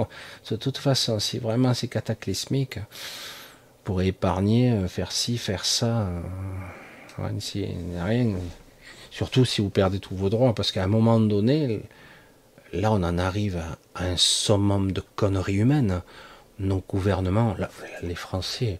De 0.49 0.55
toute 0.55 0.77
façon, 0.77 1.19
si 1.19 1.39
vraiment 1.39 1.73
c'est 1.73 1.87
cataclysmique, 1.87 2.79
pour 3.83 4.01
épargner, 4.01 4.71
euh, 4.71 4.87
faire 4.87 5.11
ci, 5.11 5.37
faire 5.37 5.65
ça. 5.65 6.01
Euh, 6.01 6.21
Surtout 9.11 9.45
si 9.45 9.61
vous 9.61 9.69
perdez 9.69 9.99
tous 9.99 10.15
vos 10.15 10.29
droits, 10.29 10.55
parce 10.55 10.71
qu'à 10.71 10.83
un 10.83 10.87
moment 10.87 11.19
donné, 11.19 11.83
là, 12.71 12.91
on 12.91 13.03
en 13.03 13.17
arrive 13.17 13.57
à, 13.95 14.03
un 14.03 14.17
summum 14.17 14.91
de 14.91 15.03
conneries 15.15 15.57
humaines. 15.57 16.01
Nos 16.59 16.83
gouvernements, 16.87 17.55
les 18.03 18.15
Français, 18.15 18.79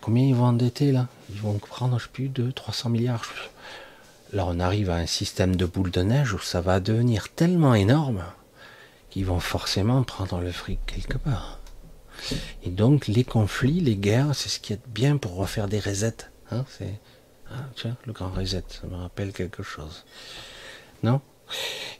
combien 0.00 0.24
ils 0.24 0.34
vont 0.34 0.46
endetter 0.46 0.92
là? 0.92 1.08
Ils 1.30 1.40
vont 1.40 1.58
prendre, 1.58 1.98
je 1.98 2.04
sais 2.04 2.10
plus, 2.10 2.28
200, 2.28 2.52
300 2.54 2.88
milliards. 2.90 3.24
Là, 4.32 4.46
on 4.48 4.58
arrive 4.60 4.88
à 4.88 4.96
un 4.96 5.06
système 5.06 5.56
de 5.56 5.66
boule 5.66 5.90
de 5.90 6.00
neige 6.00 6.32
où 6.32 6.38
ça 6.38 6.62
va 6.62 6.80
devenir 6.80 7.28
tellement 7.28 7.74
énorme 7.74 8.24
qu'ils 9.10 9.26
vont 9.26 9.40
forcément 9.40 10.02
prendre 10.04 10.40
le 10.40 10.50
fric 10.50 10.80
quelque 10.86 11.18
part. 11.18 11.58
Et 12.62 12.70
donc, 12.70 13.08
les 13.08 13.24
conflits, 13.24 13.80
les 13.80 13.96
guerres, 13.96 14.34
c'est 14.34 14.48
ce 14.48 14.58
qui 14.58 14.72
est 14.72 14.80
bien 14.88 15.18
pour 15.18 15.36
refaire 15.36 15.68
des 15.68 15.80
resets. 15.80 16.28
Hein, 16.50 16.64
ah, 17.54 17.64
tiens, 17.76 17.96
le 18.06 18.12
grand 18.12 18.30
reset, 18.30 18.64
ça 18.68 18.86
me 18.86 18.96
rappelle 18.96 19.32
quelque 19.32 19.62
chose. 19.62 20.04
Non? 21.02 21.20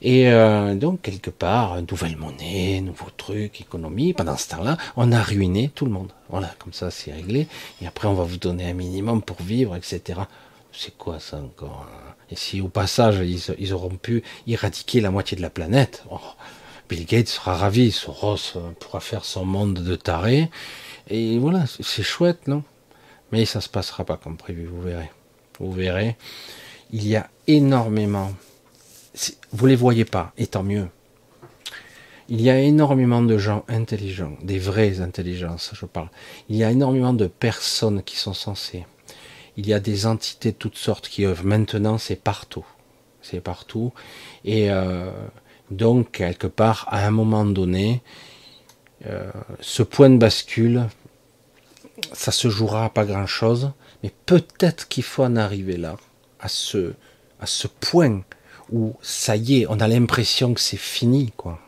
Et 0.01 0.31
euh, 0.31 0.75
donc, 0.75 1.01
quelque 1.01 1.29
part, 1.29 1.81
nouvelle 1.89 2.17
monnaie, 2.17 2.81
nouveau 2.81 3.09
truc, 3.15 3.61
économie. 3.61 4.13
Pendant 4.13 4.37
ce 4.37 4.49
temps-là, 4.49 4.77
on 4.95 5.11
a 5.11 5.21
ruiné 5.21 5.69
tout 5.73 5.85
le 5.85 5.91
monde. 5.91 6.11
Voilà, 6.29 6.53
comme 6.59 6.73
ça, 6.73 6.91
c'est 6.91 7.11
réglé. 7.11 7.47
Et 7.81 7.87
après, 7.87 8.07
on 8.07 8.13
va 8.13 8.23
vous 8.23 8.37
donner 8.37 8.69
un 8.69 8.73
minimum 8.73 9.21
pour 9.21 9.41
vivre, 9.41 9.75
etc. 9.75 10.21
C'est 10.71 10.97
quoi 10.97 11.19
ça 11.19 11.37
encore 11.37 11.87
hein? 11.87 12.13
Et 12.31 12.35
si 12.35 12.61
au 12.61 12.67
passage, 12.67 13.19
ils, 13.59 13.73
auront 13.73 13.95
pu 13.95 14.23
éradiquer 14.47 15.01
la 15.01 15.11
moitié 15.11 15.37
de 15.37 15.43
la 15.43 15.51
planète, 15.51 16.03
oh, 16.09 16.19
Bill 16.89 17.05
Gates 17.05 17.27
sera 17.27 17.55
ravi, 17.55 17.91
Soros 17.91 18.53
euh, 18.55 18.71
pourra 18.79 19.01
faire 19.01 19.23
son 19.23 19.45
monde 19.45 19.75
de 19.75 19.95
taré. 19.95 20.49
Et 21.09 21.37
voilà, 21.37 21.65
c'est 21.67 22.01
chouette, 22.01 22.47
non? 22.47 22.63
Mais 23.31 23.45
ça 23.45 23.61
se 23.61 23.69
passera 23.69 24.03
pas 24.03 24.17
comme 24.17 24.37
prévu, 24.37 24.65
vous 24.65 24.81
verrez 24.81 25.11
vous 25.59 25.71
verrez, 25.71 26.15
il 26.91 27.07
y 27.07 27.15
a 27.15 27.29
énormément, 27.47 28.31
vous 29.51 29.65
les 29.65 29.75
voyez 29.75 30.05
pas, 30.05 30.33
et 30.37 30.47
tant 30.47 30.63
mieux. 30.63 30.87
Il 32.29 32.41
y 32.41 32.49
a 32.49 32.59
énormément 32.59 33.21
de 33.21 33.37
gens 33.37 33.65
intelligents, 33.67 34.37
des 34.41 34.59
vraies 34.59 35.01
intelligences, 35.01 35.71
je 35.73 35.85
parle. 35.85 36.09
Il 36.49 36.55
y 36.55 36.63
a 36.63 36.71
énormément 36.71 37.13
de 37.13 37.27
personnes 37.27 38.01
qui 38.01 38.15
sont 38.15 38.33
censées. 38.33 38.85
Il 39.57 39.67
y 39.67 39.73
a 39.73 39.79
des 39.79 40.05
entités 40.05 40.51
de 40.51 40.57
toutes 40.57 40.77
sortes 40.77 41.09
qui 41.09 41.25
œuvrent. 41.25 41.45
Maintenant, 41.45 41.97
c'est 41.97 42.15
partout. 42.15 42.65
C'est 43.21 43.41
partout. 43.41 43.93
Et 44.45 44.71
euh, 44.71 45.11
donc, 45.69 46.11
quelque 46.11 46.47
part, 46.47 46.87
à 46.89 47.05
un 47.05 47.11
moment 47.11 47.45
donné, 47.45 48.01
euh, 49.05 49.29
ce 49.59 49.83
point 49.83 50.09
de 50.09 50.17
bascule, 50.17 50.87
ça 52.13 52.31
se 52.31 52.49
jouera 52.49 52.89
pas 52.89 53.05
grand-chose. 53.05 53.71
Mais 54.03 54.11
peut-être 54.25 54.87
qu'il 54.89 55.03
faut 55.03 55.23
en 55.23 55.37
arriver 55.37 55.77
là, 55.77 55.95
à 56.39 56.49
ce, 56.49 56.93
à 57.39 57.45
ce 57.45 57.67
point 57.67 58.21
où 58.71 58.95
ça 59.01 59.35
y 59.37 59.61
est, 59.61 59.65
on 59.69 59.79
a 59.79 59.87
l'impression 59.87 60.53
que 60.53 60.59
c'est 60.59 60.77
fini, 60.77 61.31
quoi. 61.37 61.59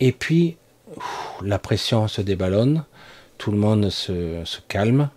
Et 0.00 0.12
puis, 0.12 0.56
la 1.42 1.58
pression 1.58 2.06
se 2.06 2.20
déballonne, 2.20 2.84
tout 3.38 3.50
le 3.50 3.58
monde 3.58 3.90
se, 3.90 4.42
calme. 4.68 5.10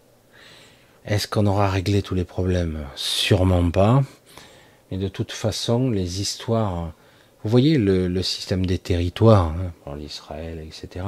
Est-ce 1.06 1.28
qu'on 1.28 1.48
aura 1.48 1.70
réglé 1.70 2.02
tous 2.02 2.16
les 2.16 2.24
problèmes? 2.24 2.86
Sûrement 2.96 3.70
pas. 3.70 4.04
Mais 4.90 4.98
de 4.98 5.08
toute 5.08 5.32
façon, 5.32 5.90
les 5.90 6.22
histoires. 6.22 6.94
Vous 7.44 7.50
voyez 7.50 7.78
le, 7.78 8.22
système 8.22 8.66
des 8.66 8.78
territoires, 8.78 9.54
hein, 9.88 9.96
l'Israël, 9.98 10.64
etc. 10.66 11.06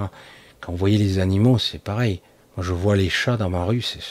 Quand 0.59 0.71
vous 0.71 0.77
voyez 0.77 0.97
les 0.97 1.19
animaux, 1.19 1.59
c'est 1.59 1.81
pareil. 1.81 2.21
Moi, 2.57 2.65
je 2.65 2.73
vois 2.73 2.95
les 2.95 3.09
chats 3.09 3.37
dans 3.37 3.49
ma 3.49 3.65
rue, 3.65 3.81
c'est 3.81 4.01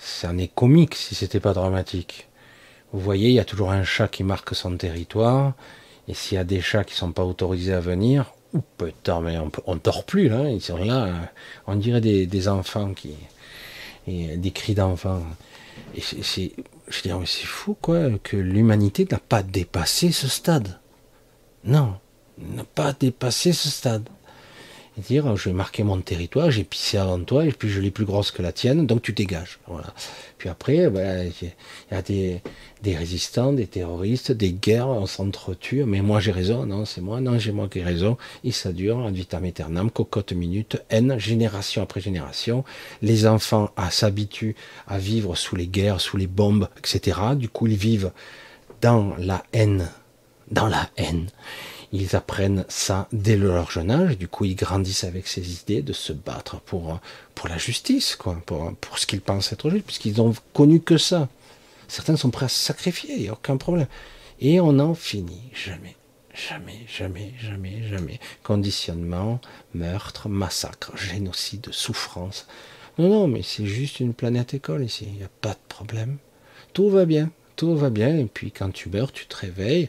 ça 0.00 0.32
n'est 0.32 0.48
comique 0.48 0.94
si 0.94 1.14
c'était 1.14 1.40
pas 1.40 1.52
dramatique. 1.52 2.28
Vous 2.92 3.00
voyez, 3.00 3.28
il 3.28 3.34
y 3.34 3.40
a 3.40 3.44
toujours 3.44 3.70
un 3.70 3.84
chat 3.84 4.08
qui 4.08 4.24
marque 4.24 4.54
son 4.54 4.76
territoire, 4.76 5.52
et 6.08 6.14
s'il 6.14 6.36
y 6.36 6.38
a 6.38 6.44
des 6.44 6.60
chats 6.60 6.84
qui 6.84 6.94
sont 6.94 7.12
pas 7.12 7.24
autorisés 7.24 7.74
à 7.74 7.80
venir, 7.80 8.32
ou 8.54 8.62
putain, 8.78 9.20
mais 9.20 9.38
on, 9.38 9.52
on 9.66 9.76
dort 9.76 10.04
plus 10.04 10.28
là, 10.28 10.48
ils 10.48 10.60
sont 10.60 10.78
là, 10.78 11.30
on 11.66 11.76
dirait 11.76 12.00
des, 12.00 12.48
enfants 12.48 12.94
qui, 12.94 13.14
et 14.08 14.36
des 14.36 14.50
cris 14.50 14.74
d'enfants. 14.74 15.22
Et 15.94 16.00
c'est, 16.00 16.52
je 16.88 17.02
dis, 17.02 17.10
c'est 17.26 17.46
fou 17.46 17.76
quoi, 17.80 18.08
que 18.22 18.36
l'humanité 18.36 19.06
n'a 19.10 19.18
pas 19.18 19.42
dépassé 19.42 20.10
ce 20.12 20.28
stade. 20.28 20.80
Non, 21.64 21.94
n'a 22.38 22.64
pas 22.64 22.92
dépassé 22.92 23.52
ce 23.52 23.68
stade 23.68 24.08
dire 24.98 25.36
je 25.36 25.48
vais 25.48 25.54
marquer 25.54 25.82
mon 25.82 26.00
territoire, 26.00 26.50
j'ai 26.50 26.64
pissé 26.64 26.98
avant 26.98 27.20
toi 27.20 27.44
et 27.46 27.52
puis 27.52 27.68
je 27.68 27.80
l'ai 27.80 27.90
plus 27.90 28.04
grosse 28.04 28.30
que 28.30 28.42
la 28.42 28.52
tienne, 28.52 28.86
donc 28.86 29.02
tu 29.02 29.12
dégages. 29.12 29.58
Voilà. 29.66 29.94
Puis 30.38 30.48
après, 30.48 30.88
ben, 30.90 31.30
il 31.42 31.48
y 31.90 31.94
a 31.94 32.02
des, 32.02 32.40
des, 32.82 32.96
résistants, 32.96 33.52
des 33.52 33.66
terroristes, 33.66 34.32
des 34.32 34.52
guerres, 34.52 34.88
on 34.88 35.06
s'entretue, 35.06 35.84
mais 35.84 36.00
moi 36.00 36.20
j'ai 36.20 36.32
raison, 36.32 36.66
non, 36.66 36.84
c'est 36.84 37.00
moi, 37.00 37.20
non, 37.20 37.38
j'ai 37.38 37.52
moi 37.52 37.68
qui 37.68 37.80
ai 37.80 37.82
raison, 37.82 38.16
et 38.44 38.52
ça 38.52 38.72
dure, 38.72 39.04
ad 39.06 39.14
vitam 39.14 39.44
aeternam, 39.44 39.90
cocotte 39.90 40.32
minute, 40.32 40.82
haine, 40.90 41.18
génération 41.18 41.82
après 41.82 42.00
génération. 42.00 42.64
Les 43.02 43.26
enfants 43.26 43.70
s'habituent 43.90 44.56
à 44.86 44.98
vivre 44.98 45.36
sous 45.36 45.56
les 45.56 45.66
guerres, 45.66 46.00
sous 46.00 46.16
les 46.16 46.26
bombes, 46.26 46.68
etc. 46.78 47.18
Du 47.36 47.48
coup, 47.48 47.66
ils 47.66 47.76
vivent 47.76 48.12
dans 48.80 49.14
la 49.18 49.42
haine, 49.52 49.88
dans 50.50 50.66
la 50.66 50.88
haine 50.96 51.26
ils 51.92 52.14
apprennent 52.14 52.64
ça 52.68 53.08
dès 53.12 53.36
leur 53.36 53.70
jeune 53.70 53.90
âge, 53.90 54.16
du 54.18 54.28
coup 54.28 54.44
ils 54.44 54.54
grandissent 54.54 55.04
avec 55.04 55.26
ces 55.26 55.60
idées 55.60 55.82
de 55.82 55.92
se 55.92 56.12
battre 56.12 56.60
pour, 56.60 57.00
pour 57.34 57.48
la 57.48 57.58
justice, 57.58 58.16
quoi, 58.16 58.40
pour, 58.46 58.74
pour 58.76 58.98
ce 58.98 59.06
qu'ils 59.06 59.20
pensent 59.20 59.52
être 59.52 59.70
juste, 59.70 59.86
puisqu'ils 59.86 60.20
ont 60.20 60.34
connu 60.52 60.80
que 60.80 60.98
ça. 60.98 61.28
Certains 61.88 62.16
sont 62.16 62.30
prêts 62.30 62.46
à 62.46 62.48
se 62.48 62.62
sacrifier, 62.64 63.14
il 63.14 63.22
n'y 63.22 63.28
a 63.28 63.32
aucun 63.32 63.56
problème. 63.56 63.88
Et 64.40 64.60
on 64.60 64.72
n'en 64.72 64.94
finit 64.94 65.50
jamais. 65.52 65.96
Jamais, 66.32 66.86
jamais, 66.86 67.34
jamais, 67.40 67.82
jamais. 67.88 68.20
Conditionnement, 68.44 69.40
meurtre, 69.74 70.28
massacre, 70.28 70.96
génocide, 70.96 71.68
souffrance. 71.72 72.46
Non, 72.98 73.08
non, 73.08 73.26
mais 73.26 73.42
c'est 73.42 73.66
juste 73.66 74.00
une 74.00 74.14
planète 74.14 74.54
école 74.54 74.84
ici, 74.84 75.06
il 75.08 75.16
n'y 75.16 75.24
a 75.24 75.30
pas 75.40 75.54
de 75.54 75.68
problème. 75.68 76.18
Tout 76.72 76.88
va 76.88 77.04
bien, 77.04 77.30
tout 77.56 77.76
va 77.76 77.90
bien, 77.90 78.16
et 78.16 78.26
puis 78.26 78.52
quand 78.52 78.70
tu 78.70 78.88
meurs, 78.88 79.12
tu 79.12 79.26
te 79.26 79.36
réveilles. 79.36 79.88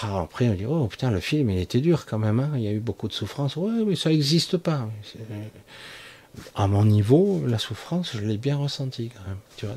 Ah, 0.00 0.22
après, 0.22 0.48
on 0.48 0.54
dit, 0.54 0.64
oh 0.66 0.86
putain, 0.86 1.10
le 1.10 1.20
film, 1.20 1.50
il 1.50 1.58
était 1.58 1.80
dur 1.80 2.06
quand 2.06 2.18
même, 2.18 2.40
hein. 2.40 2.50
il 2.54 2.62
y 2.62 2.68
a 2.68 2.72
eu 2.72 2.80
beaucoup 2.80 3.08
de 3.08 3.12
souffrance. 3.12 3.56
Ouais, 3.56 3.84
mais 3.86 3.96
ça 3.96 4.08
n'existe 4.10 4.56
pas 4.56 4.88
à 6.54 6.66
mon 6.66 6.84
niveau, 6.84 7.42
la 7.46 7.58
souffrance, 7.58 8.12
je 8.14 8.20
l'ai 8.20 8.38
bien 8.38 8.56
ressentie 8.56 9.10
quand 9.14 9.28
même. 9.28 9.38
Tu 9.56 9.66
vois, 9.66 9.76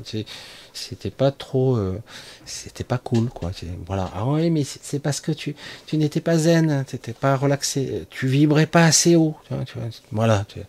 c'était 0.72 1.10
pas 1.10 1.30
trop, 1.30 1.76
euh, 1.76 2.00
c'était 2.46 2.84
pas 2.84 2.98
cool, 2.98 3.28
quoi. 3.28 3.50
Voilà. 3.86 4.10
Ah 4.14 4.26
oui, 4.26 4.50
mais 4.50 4.64
c'est 4.64 4.98
parce 4.98 5.20
que 5.20 5.32
tu, 5.32 5.54
n'étais 5.92 6.20
pas 6.20 6.38
zen, 6.38 6.84
tu 6.88 6.94
n'étais 6.94 7.12
pas 7.12 7.36
relaxé, 7.36 8.06
tu 8.10 8.26
vibrais 8.26 8.66
pas 8.66 8.84
assez 8.84 9.16
haut. 9.16 9.36
Tu 9.46 9.54
vois, 9.54 9.64
tu 9.64 9.78
voilà. 10.12 10.44
Tu 10.48 10.60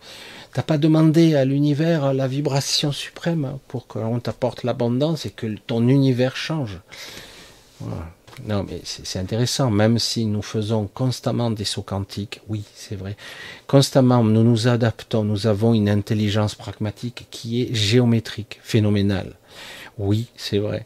n'as 0.55 0.63
pas 0.63 0.77
demandé 0.77 1.35
à 1.35 1.45
l'univers 1.45 2.13
la 2.13 2.27
vibration 2.27 2.91
suprême 2.91 3.57
pour 3.67 3.87
qu'on 3.87 4.19
t'apporte 4.19 4.63
l'abondance 4.63 5.25
et 5.25 5.29
que 5.29 5.47
ton 5.67 5.87
univers 5.87 6.35
change. 6.35 6.79
Non, 8.45 8.63
mais 8.69 8.81
c'est 8.83 9.19
intéressant, 9.19 9.71
même 9.71 9.97
si 9.97 10.25
nous 10.25 10.43
faisons 10.43 10.87
constamment 10.87 11.49
des 11.49 11.65
sauts 11.65 11.81
quantiques, 11.81 12.41
oui, 12.47 12.63
c'est 12.75 12.95
vrai. 12.95 13.17
Constamment, 13.65 14.23
nous 14.23 14.43
nous 14.43 14.67
adaptons, 14.67 15.23
nous 15.23 15.47
avons 15.47 15.73
une 15.73 15.89
intelligence 15.89 16.53
pragmatique 16.53 17.27
qui 17.31 17.63
est 17.63 17.73
géométrique, 17.73 18.59
phénoménale. 18.61 19.33
Oui, 19.97 20.27
c'est 20.35 20.59
vrai. 20.59 20.85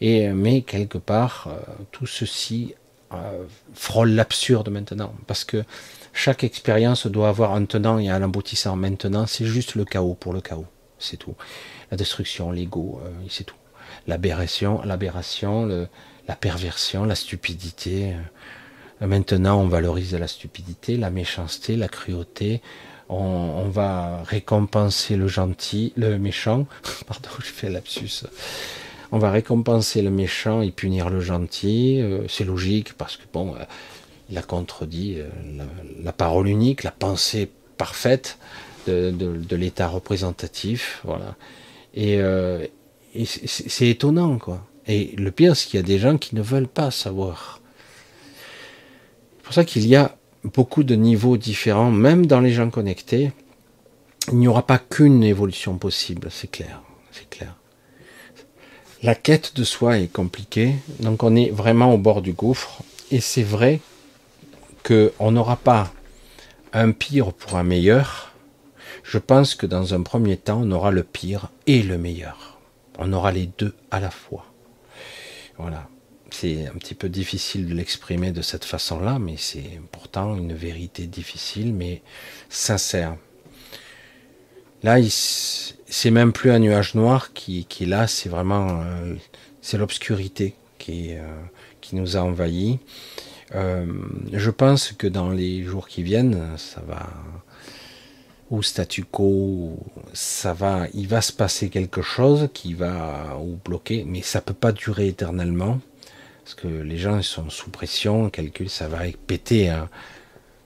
Et, 0.00 0.28
mais 0.28 0.62
quelque 0.62 0.98
part, 0.98 1.48
euh, 1.48 1.60
tout 1.90 2.06
ceci 2.06 2.74
euh, 3.12 3.44
frôle 3.74 4.10
l'absurde 4.10 4.68
maintenant, 4.68 5.12
parce 5.26 5.44
que 5.44 5.64
chaque 6.12 6.44
expérience 6.44 7.06
doit 7.06 7.28
avoir 7.28 7.54
un 7.54 7.64
tenant 7.64 7.98
et 7.98 8.08
un 8.10 8.22
aboutissant. 8.22 8.76
Maintenant, 8.76 9.26
c'est 9.26 9.46
juste 9.46 9.74
le 9.74 9.84
chaos 9.84 10.14
pour 10.14 10.32
le 10.32 10.40
chaos, 10.40 10.66
c'est 10.98 11.16
tout. 11.16 11.34
La 11.90 11.96
destruction, 11.96 12.52
l'ego, 12.52 13.00
euh, 13.04 13.10
c'est 13.28 13.44
tout. 13.44 13.56
L'aberration, 14.06 14.80
l'aberration, 14.84 15.66
le, 15.66 15.88
la 16.28 16.36
perversion, 16.36 17.04
la 17.04 17.14
stupidité. 17.14 18.14
Euh, 19.02 19.06
maintenant, 19.06 19.60
on 19.60 19.68
valorise 19.68 20.14
la 20.14 20.28
stupidité, 20.28 20.96
la 20.96 21.10
méchanceté, 21.10 21.76
la 21.76 21.88
cruauté. 21.88 22.62
On, 23.08 23.68
va 23.68 24.22
récompenser 24.24 25.16
le 25.16 25.28
gentil, 25.28 25.92
le 25.96 26.18
méchant. 26.18 26.66
Pardon, 27.06 27.28
je 27.40 27.46
fais 27.46 27.68
lapsus. 27.68 28.24
On 29.10 29.18
va 29.18 29.30
récompenser 29.30 30.00
le 30.00 30.10
méchant 30.10 30.62
et 30.62 30.70
punir 30.70 31.10
le 31.10 31.20
gentil. 31.20 32.00
Euh, 32.00 32.26
c'est 32.28 32.44
logique 32.44 32.94
parce 32.94 33.18
que 33.18 33.24
bon, 33.30 33.54
euh, 33.54 33.64
il 34.30 34.38
a 34.38 34.42
contredit 34.42 35.18
la, 36.02 36.12
parole 36.12 36.48
unique, 36.48 36.84
la 36.84 36.90
pensée 36.90 37.50
parfaite 37.76 38.38
de, 38.86 39.54
l'État 39.54 39.88
représentatif. 39.88 41.02
Voilà. 41.04 41.34
Et, 41.94 42.14
et 43.14 43.26
c'est 43.26 43.88
étonnant, 43.88 44.38
quoi. 44.38 44.64
Et 44.86 45.14
le 45.16 45.30
pire, 45.30 45.56
c'est 45.56 45.68
qu'il 45.68 45.80
y 45.80 45.82
a 45.82 45.86
des 45.86 45.98
gens 45.98 46.18
qui 46.18 46.34
ne 46.34 46.42
veulent 46.42 46.68
pas 46.68 46.90
savoir. 46.90 47.60
C'est 49.38 49.44
pour 49.44 49.54
ça 49.54 49.64
qu'il 49.64 49.86
y 49.86 49.96
a 49.96 50.16
beaucoup 50.44 50.82
de 50.82 50.94
niveaux 50.94 51.36
différents, 51.36 51.90
même 51.90 52.26
dans 52.26 52.40
les 52.40 52.52
gens 52.52 52.70
connectés. 52.70 53.32
Il 54.28 54.38
n'y 54.38 54.48
aura 54.48 54.66
pas 54.66 54.78
qu'une 54.78 55.22
évolution 55.22 55.78
possible, 55.78 56.28
c'est 56.30 56.50
clair, 56.50 56.82
c'est 57.10 57.28
clair. 57.28 57.56
La 59.02 59.16
quête 59.16 59.56
de 59.56 59.64
soi 59.64 59.98
est 59.98 60.12
compliquée, 60.12 60.76
donc 61.00 61.24
on 61.24 61.34
est 61.34 61.50
vraiment 61.50 61.92
au 61.92 61.98
bord 61.98 62.22
du 62.22 62.32
gouffre, 62.32 62.82
et 63.10 63.20
c'est 63.20 63.42
vrai 63.42 63.80
qu'on 64.84 65.32
n'aura 65.32 65.56
pas 65.56 65.92
un 66.72 66.92
pire 66.92 67.32
pour 67.32 67.56
un 67.56 67.64
meilleur. 67.64 68.32
Je 69.02 69.18
pense 69.18 69.54
que 69.56 69.66
dans 69.66 69.94
un 69.94 70.02
premier 70.02 70.36
temps, 70.36 70.60
on 70.62 70.70
aura 70.70 70.92
le 70.92 71.02
pire 71.02 71.50
et 71.66 71.82
le 71.82 71.98
meilleur. 71.98 72.58
On 72.98 73.12
aura 73.12 73.32
les 73.32 73.50
deux 73.58 73.74
à 73.90 73.98
la 73.98 74.10
fois. 74.10 74.51
Voilà. 75.62 75.88
C'est 76.30 76.66
un 76.66 76.72
petit 76.78 76.94
peu 76.94 77.08
difficile 77.08 77.68
de 77.68 77.74
l'exprimer 77.74 78.32
de 78.32 78.42
cette 78.42 78.64
façon-là, 78.64 79.18
mais 79.18 79.36
c'est 79.36 79.80
pourtant 79.92 80.36
une 80.36 80.54
vérité 80.54 81.06
difficile, 81.06 81.72
mais 81.72 82.02
sincère. 82.48 83.16
Là, 84.82 84.96
c'est 85.06 86.10
même 86.10 86.32
plus 86.32 86.50
un 86.50 86.58
nuage 86.58 86.94
noir 86.94 87.32
qui, 87.32 87.66
qui 87.66 87.86
là, 87.86 88.08
c'est 88.08 88.28
vraiment 88.28 88.82
euh, 88.82 89.14
c'est 89.60 89.78
l'obscurité 89.78 90.56
qui, 90.78 91.14
euh, 91.14 91.20
qui 91.80 91.94
nous 91.94 92.16
a 92.16 92.20
envahis. 92.20 92.80
Euh, 93.54 93.86
je 94.32 94.50
pense 94.50 94.92
que 94.92 95.06
dans 95.06 95.30
les 95.30 95.62
jours 95.62 95.86
qui 95.86 96.02
viennent, 96.02 96.56
ça 96.56 96.82
va 96.88 97.08
statu 98.60 99.04
quo, 99.04 99.78
ça 100.12 100.52
va, 100.52 100.86
il 100.92 101.08
va 101.08 101.22
se 101.22 101.32
passer 101.32 101.70
quelque 101.70 102.02
chose 102.02 102.50
qui 102.52 102.74
va 102.74 103.38
ou 103.40 103.58
bloquer, 103.64 104.04
mais 104.06 104.20
ça 104.20 104.42
peut 104.42 104.52
pas 104.52 104.72
durer 104.72 105.08
éternellement 105.08 105.80
parce 106.42 106.54
que 106.54 106.68
les 106.68 106.98
gens 106.98 107.22
sont 107.22 107.50
sous 107.50 107.70
pression, 107.70 108.28
calcul, 108.28 108.68
ça 108.68 108.88
va 108.88 109.00
péter. 109.26 109.68
Hein. 109.68 109.88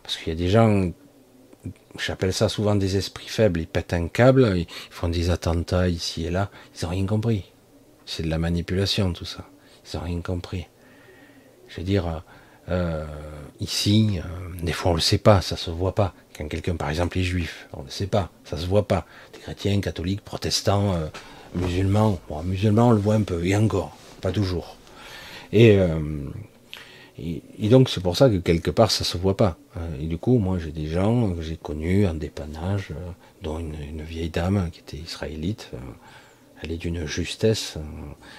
Parce 0.03 0.17
qu'il 0.17 0.33
y 0.33 0.37
a 0.37 0.39
des 0.39 0.49
gens, 0.49 0.91
j'appelle 1.99 2.33
ça 2.33 2.49
souvent 2.49 2.75
des 2.75 2.97
esprits 2.97 3.29
faibles, 3.29 3.61
ils 3.61 3.67
pètent 3.67 3.93
un 3.93 4.09
câble, 4.09 4.53
ils 4.57 4.67
font 4.91 5.09
des 5.09 5.31
attentats 5.31 5.89
ici 5.89 6.25
et 6.25 6.31
là, 6.31 6.51
ils 6.75 6.85
n'ont 6.85 6.91
rien 6.91 7.07
compris. 7.07 7.53
C'est 8.07 8.23
de 8.23 8.31
la 8.31 8.39
manipulation 8.39 9.13
tout 9.13 9.25
ça. 9.25 9.45
Ils 9.85 9.97
n'ont 9.97 10.05
rien 10.05 10.21
compris. 10.21 10.67
Je 11.69 11.79
veux 11.79 11.87
dire, 11.87 12.25
euh, 12.69 13.05
ici, 13.61 14.19
euh, 14.19 14.63
des 14.63 14.73
fois 14.73 14.93
on 14.93 14.95
le 14.95 15.01
sait 15.01 15.19
pas, 15.19 15.41
ça 15.41 15.57
se 15.57 15.71
voit 15.71 15.95
pas. 15.95 16.15
Quand 16.37 16.49
quelqu'un, 16.49 16.77
par 16.77 16.91
exemple, 16.91 17.19
est 17.19 17.23
juif, 17.23 17.69
on 17.73 17.83
ne 17.83 17.89
sait 17.89 18.07
pas, 18.07 18.31
ça 18.45 18.57
se 18.57 18.67
voit 18.67 18.87
pas. 18.87 19.07
Des 19.33 19.39
chrétiens, 19.39 19.81
catholiques, 19.81 20.23
protestants, 20.23 20.95
euh, 20.95 21.07
musulmans, 21.55 22.21
bon, 22.29 22.43
musulmans 22.43 22.89
on 22.89 22.93
le 22.93 22.99
voit 22.99 23.15
un 23.15 23.23
peu, 23.23 23.45
et 23.47 23.57
encore, 23.57 23.97
pas 24.21 24.33
toujours. 24.33 24.77
Et, 25.53 25.79
donc 27.71 27.89
c'est 27.89 28.03
pour 28.03 28.17
ça 28.17 28.29
que 28.29 28.37
quelque 28.37 28.71
part 28.71 28.91
ça 28.91 29.05
se 29.05 29.17
voit 29.17 29.37
pas. 29.37 29.57
Et 30.01 30.07
du 30.07 30.19
coup, 30.19 30.39
moi 30.39 30.59
j'ai 30.59 30.73
des 30.73 30.89
gens 30.89 31.31
que 31.31 31.41
j'ai 31.41 31.57
connus 31.57 32.07
en 32.07 32.15
dépannage, 32.15 32.93
dont 33.43 33.59
une, 33.59 34.03
vieille 34.03 34.29
dame 34.29 34.69
qui 34.71 34.81
était 34.81 34.99
israélite. 34.99 35.71
elle 36.63 36.73
est 36.73 36.77
d'une 36.77 37.07
justesse. 37.07 37.79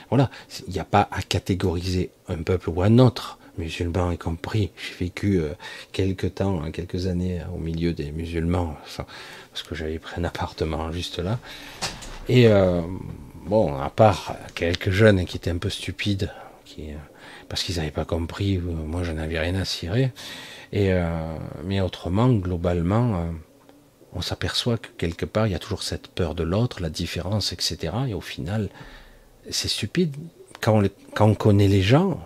voilà, 0.10 0.30
il 0.68 0.74
n'y 0.74 0.80
a 0.80 0.86
pas 0.86 1.08
à 1.12 1.24
catégoriser 1.24 2.12
un 2.28 2.44
peuple 2.44 2.70
ou 2.70 2.84
un 2.84 3.00
autre 3.00 3.40
musulmans 3.58 4.12
y 4.12 4.18
compris. 4.18 4.72
J'ai 4.78 5.06
vécu 5.06 5.40
euh, 5.40 5.54
quelques 5.92 6.36
temps, 6.36 6.62
hein, 6.62 6.72
quelques 6.72 7.08
années 7.08 7.40
hein, 7.40 7.48
au 7.54 7.58
milieu 7.58 7.94
des 7.94 8.12
musulmans, 8.12 8.76
parce 8.86 9.64
que 9.68 9.76
j'avais 9.76 10.00
pris 10.00 10.20
un 10.20 10.24
appartement 10.24 10.92
juste 10.92 11.20
là. 11.20 11.40
Et 12.30 12.48
euh, 12.48 12.82
bon, 13.46 13.76
à 13.78 13.90
part 13.90 14.36
quelques 14.56 14.92
jeunes 14.92 15.26
qui 15.26 15.38
étaient 15.38 15.52
un 15.52 15.58
peu 15.58 15.70
stupides, 15.70 16.32
euh, 16.80 16.94
parce 17.50 17.64
qu'ils 17.64 17.78
n'avaient 17.78 17.92
pas 17.92 18.06
compris, 18.06 18.58
moi 18.60 19.04
je 19.04 19.12
n'avais 19.12 19.40
rien 19.40 19.56
à 19.56 19.66
cirer. 19.66 20.12
Mais 20.74 21.80
autrement, 21.80 22.30
globalement, 22.30 23.26
on 24.14 24.22
s'aperçoit 24.22 24.78
que 24.78 24.90
quelque 24.98 25.26
part, 25.26 25.48
il 25.48 25.54
y 25.54 25.56
a 25.56 25.60
toujours 25.60 25.82
cette 25.82 26.10
peur 26.10 26.36
de 26.36 26.44
l'autre, 26.44 26.82
la 26.82 26.90
différence, 26.90 27.54
etc. 27.54 27.94
Et 28.10 28.14
au 28.14 28.22
final, 28.22 28.70
c'est 29.50 29.70
stupide. 29.70 30.14
Quand 30.60 30.84
on 31.20 31.36
connaît 31.36 31.70
les 31.70 31.82
gens, 31.82 32.20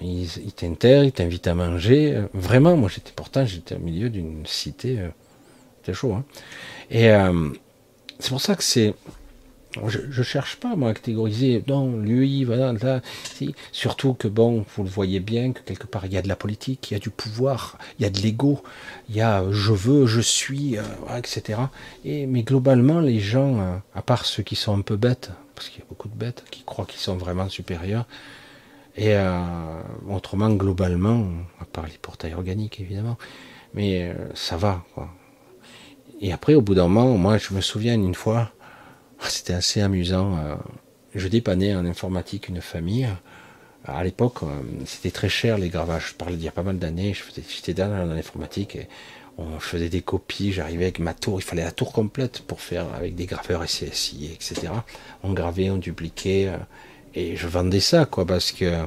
il, 0.00 0.24
il 0.44 0.52
t'interrogent, 0.52 1.06
il 1.06 1.12
t'invite 1.12 1.46
à 1.46 1.54
manger. 1.54 2.22
Vraiment, 2.32 2.76
moi 2.76 2.88
j'étais 2.88 3.12
pourtant 3.14 3.44
j'étais 3.44 3.76
au 3.76 3.80
milieu 3.80 4.10
d'une 4.10 4.44
cité, 4.46 4.98
euh, 4.98 5.08
c'était 5.80 5.94
chaud. 5.94 6.14
Hein. 6.14 6.24
Et 6.90 7.10
euh, 7.10 7.50
c'est 8.18 8.30
pour 8.30 8.40
ça 8.40 8.54
que 8.56 8.62
c'est, 8.62 8.94
je, 9.86 9.98
je 10.10 10.22
cherche 10.22 10.56
pas 10.56 10.72
à 10.72 10.94
catégoriser. 10.94 11.62
Non, 11.66 11.96
lui, 11.96 12.44
voilà, 12.44 12.72
là, 12.72 13.00
si. 13.24 13.54
Surtout 13.72 14.14
que 14.14 14.28
bon, 14.28 14.64
vous 14.74 14.82
le 14.84 14.88
voyez 14.88 15.20
bien 15.20 15.52
que 15.52 15.60
quelque 15.60 15.86
part 15.86 16.06
il 16.06 16.12
y 16.12 16.16
a 16.16 16.22
de 16.22 16.28
la 16.28 16.36
politique, 16.36 16.90
il 16.90 16.94
y 16.94 16.96
a 16.96 17.00
du 17.00 17.10
pouvoir, 17.10 17.78
il 17.98 18.02
y 18.02 18.06
a 18.06 18.10
de 18.10 18.20
l'ego, 18.20 18.62
il 19.08 19.16
y 19.16 19.20
a 19.20 19.42
euh, 19.42 19.52
je 19.52 19.72
veux, 19.72 20.06
je 20.06 20.20
suis, 20.20 20.76
etc. 21.16 21.60
Et 22.04 22.26
mais 22.26 22.42
globalement, 22.42 23.00
les 23.00 23.20
gens, 23.20 23.80
à 23.94 24.02
part 24.02 24.26
ceux 24.26 24.42
qui 24.42 24.56
sont 24.56 24.76
un 24.76 24.82
peu 24.82 24.96
bêtes, 24.96 25.30
parce 25.54 25.68
qu'il 25.68 25.80
y 25.80 25.82
a 25.82 25.86
beaucoup 25.88 26.08
de 26.08 26.16
bêtes 26.16 26.44
qui 26.50 26.62
croient 26.64 26.86
qu'ils 26.86 27.00
sont 27.00 27.16
vraiment 27.16 27.48
supérieurs 27.48 28.06
et 28.96 29.14
euh, 29.14 29.42
autrement, 30.08 30.50
globalement, 30.50 31.26
à 31.60 31.64
part 31.64 31.86
les 31.86 31.98
portails 32.00 32.34
organiques 32.34 32.80
évidemment, 32.80 33.18
mais 33.74 34.08
euh, 34.08 34.14
ça 34.34 34.56
va. 34.56 34.84
Quoi. 34.94 35.08
Et 36.20 36.32
après, 36.32 36.54
au 36.54 36.62
bout 36.62 36.74
d'un 36.74 36.88
moment, 36.88 37.16
moi 37.16 37.38
je 37.38 37.54
me 37.54 37.60
souviens 37.60 37.94
une 37.94 38.14
fois, 38.14 38.52
c'était 39.20 39.54
assez 39.54 39.80
amusant. 39.80 40.38
Euh, 40.38 40.54
je 41.14 41.28
dépannais 41.28 41.74
en 41.74 41.84
informatique 41.84 42.48
une 42.48 42.60
famille. 42.60 43.08
À 43.84 44.02
l'époque, 44.02 44.42
euh, 44.42 44.46
c'était 44.86 45.10
très 45.10 45.28
cher 45.28 45.58
les 45.58 45.68
gravages. 45.68 46.08
Je 46.10 46.14
parlais 46.14 46.36
d'il 46.36 46.44
y 46.44 46.48
a 46.48 46.52
pas 46.52 46.62
mal 46.62 46.78
d'années. 46.78 47.14
J'étais 47.48 47.74
dans 47.74 47.88
l'informatique 48.06 48.76
et 48.76 48.88
on 49.36 49.60
faisait 49.60 49.90
des 49.90 50.00
copies. 50.00 50.52
J'arrivais 50.52 50.84
avec 50.84 50.98
ma 50.98 51.12
tour. 51.12 51.40
Il 51.40 51.44
fallait 51.44 51.64
la 51.64 51.72
tour 51.72 51.92
complète 51.92 52.40
pour 52.42 52.60
faire 52.60 52.86
avec 52.94 53.14
des 53.14 53.26
graveurs 53.26 53.68
SCSI, 53.68 54.30
etc. 54.32 54.72
On 55.22 55.32
gravait, 55.32 55.70
on 55.70 55.76
dupliquait 55.76 56.48
euh, 56.48 56.56
et 57.14 57.36
je 57.36 57.46
vendais 57.46 57.80
ça, 57.80 58.06
quoi, 58.06 58.26
parce 58.26 58.52
que 58.52 58.86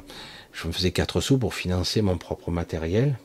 je 0.54 0.68
me 0.68 0.74
faisais 0.74 0.92
4 0.92 1.22
sous 1.22 1.38
pour 1.38 1.54
financer 1.54 2.02
mon 2.02 2.18
propre 2.18 2.52
matériel. 2.52 3.18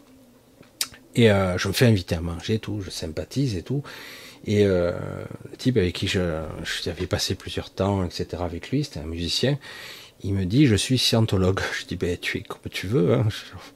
Et 1.15 1.31
euh, 1.31 1.59
je 1.59 1.69
me 1.69 1.73
fais 1.73 1.87
inviter 1.87 2.15
à 2.15 2.21
manger 2.21 2.55
et 2.55 2.59
tout, 2.59 2.81
je 2.81 2.91
sympathise 2.91 3.57
et 3.57 3.63
tout. 3.63 3.83
Et 4.45 4.65
euh, 4.65 4.93
le 5.51 5.57
type 5.57 5.77
avec 5.77 5.95
qui 5.95 6.09
je, 6.09 6.45
j'avais 6.85 7.07
passé 7.07 7.35
plusieurs 7.35 7.71
temps, 7.71 8.05
etc. 8.05 8.43
avec 8.45 8.71
lui, 8.71 8.85
c'était 8.85 9.01
un 9.01 9.07
musicien, 9.07 9.59
il 10.23 10.35
me 10.35 10.45
dit, 10.45 10.67
je 10.67 10.77
suis 10.77 10.99
scientologue. 10.99 11.61
Je 11.79 11.87
dis, 11.87 11.97
ben, 11.97 12.17
tu 12.17 12.39
es 12.39 12.43
comme 12.43 12.61
tu 12.71 12.87
veux, 12.87 13.15
hein. 13.15 13.29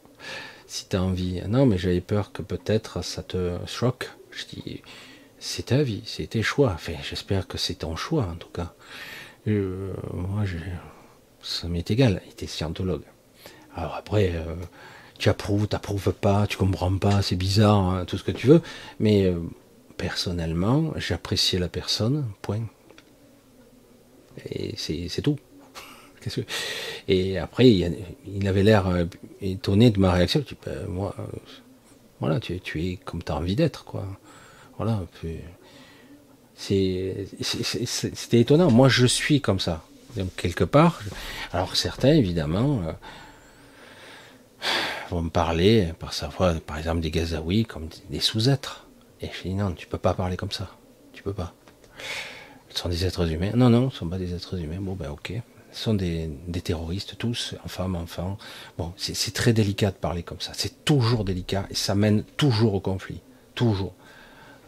si 0.67 0.89
tu 0.89 0.97
as 0.97 1.03
envie. 1.03 1.43
Non, 1.49 1.67
mais 1.67 1.79
j'avais 1.79 2.01
peur 2.01 2.33
que 2.33 2.43
peut-être 2.43 3.03
ça 3.05 3.23
te 3.23 3.59
choque. 3.67 4.11
Je 4.31 4.45
dis, 4.47 4.83
c'est 5.39 5.67
ta 5.67 5.83
vie, 5.83 6.03
c'est 6.05 6.29
tes 6.29 6.43
choix. 6.43 6.73
Enfin, 6.75 6.95
j'espère 7.09 7.47
que 7.47 7.59
c'est 7.59 7.77
ton 7.77 7.97
choix, 7.97 8.25
en 8.25 8.37
tout 8.37 8.49
cas. 8.49 8.75
Euh, 9.49 9.93
moi, 10.13 10.45
ça 11.47 11.69
m'est 11.69 11.91
égal, 11.91 12.21
il 12.27 12.33
était 12.33 12.47
scientologue. 12.47 13.05
Alors 13.77 13.95
après, 13.95 14.33
euh, 14.35 14.57
tu 15.19 15.29
approuves, 15.29 15.69
tu 15.69 15.77
approuves 15.77 16.13
pas, 16.13 16.47
tu 16.47 16.57
comprends 16.57 16.97
pas, 16.99 17.23
c'est 17.23 17.37
bizarre, 17.37 17.77
hein, 17.77 18.05
tout 18.05 18.19
ce 18.19 18.25
que 18.25 18.33
tu 18.33 18.49
veux. 18.49 18.63
Mais 18.99 19.27
euh, 19.27 19.39
personnellement, 19.97 20.93
j'appréciais 20.97 21.59
la 21.59 21.69
personne, 21.69 22.27
point. 22.43 22.63
Et 24.51 24.75
c'est 24.77 25.23
tout. 25.23 25.39
Et 27.09 27.39
après, 27.39 27.71
il, 27.71 28.49
avait 28.49 28.65
l'air 28.65 28.89
euh, 28.89 29.05
étonné 29.41 29.91
de 29.91 30.01
ma 30.01 30.13
réaction. 30.13 30.41
Dis, 30.41 30.57
ben, 30.65 30.87
moi, 30.89 31.15
voilà, 32.21 32.41
tu, 32.41 32.55
es 32.55 32.97
comme 33.05 33.23
tu 33.23 33.31
as 33.31 33.37
envie 33.37 33.55
d'être, 33.55 33.85
quoi. 33.85 34.05
Voilà. 34.79 35.03
C'était 36.57 37.27
étonnant. 38.41 38.71
Moi, 38.71 38.89
je 38.89 39.07
suis 39.07 39.41
comme 39.41 39.61
ça. 39.61 39.85
Donc, 40.17 40.35
quelque 40.37 40.65
part, 40.65 41.01
alors 41.53 41.77
certains, 41.77 42.13
évidemment, 42.13 42.83
vont 45.11 45.23
me 45.23 45.31
parler 45.31 45.93
par 45.99 46.13
sa 46.13 46.29
voix, 46.29 46.55
par 46.55 46.79
exemple 46.79 47.01
des 47.01 47.11
Gazaouis, 47.11 47.65
comme 47.65 47.89
des 48.11 48.21
sous-êtres. 48.21 48.87
Et 49.21 49.31
je 49.33 49.49
dis 49.49 49.55
non, 49.55 49.73
tu 49.73 49.87
peux 49.87 49.99
pas 49.99 50.15
parler 50.15 50.37
comme 50.37 50.53
ça. 50.53 50.71
Tu 51.13 51.23
peux 51.23 51.33
pas. 51.33 51.55
Ce 52.69 52.83
sont 52.83 52.89
des 52.89 53.07
êtres 53.07 53.31
humains. 53.31 53.53
Non, 53.55 53.71
non, 53.71 53.91
ce 53.91 53.99
sont 53.99 54.09
pas 54.09 54.19
des 54.19 54.35
êtres 54.35 54.59
humains. 54.59 54.81
Bon, 54.81 54.95
ben 54.95 55.11
ok. 55.11 55.33
Ce 55.73 55.83
sont 55.83 55.95
des, 55.95 56.31
terroristes, 56.63 57.17
tous, 57.19 57.55
femmes, 57.67 57.97
enfants. 57.97 58.39
Bon, 58.79 58.93
c'est 58.97 59.35
très 59.35 59.53
délicat 59.53 59.91
de 59.91 59.97
parler 59.97 60.23
comme 60.23 60.41
ça. 60.41 60.53
C'est 60.55 60.85
toujours 60.85 61.25
délicat 61.25 61.67
et 61.71 61.75
ça 61.75 61.95
mène 61.95 62.23
toujours 62.37 62.75
au 62.75 62.81
conflit. 62.81 63.21
Toujours. 63.55 63.95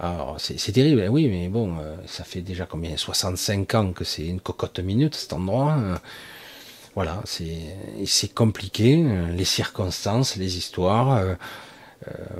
Alors, 0.00 0.36
c'est 0.38 0.72
terrible, 0.72 1.08
oui, 1.10 1.26
mais 1.26 1.48
bon, 1.48 1.76
euh, 1.80 1.96
ça 2.06 2.22
fait 2.22 2.40
déjà 2.40 2.66
combien 2.66 2.96
65 2.96 3.74
ans 3.74 3.92
que 3.92 4.04
c'est 4.04 4.26
une 4.26 4.40
cocotte 4.40 4.78
minute 4.78 5.16
cet 5.16 5.32
endroit. 5.32 5.72
Hein. 5.72 6.00
Voilà, 6.94 7.20
c'est 7.24 8.34
compliqué, 8.34 9.02
euh, 9.04 9.32
les 9.32 9.44
circonstances, 9.44 10.36
les 10.36 10.56
histoires. 10.56 11.16
Euh, 11.16 11.34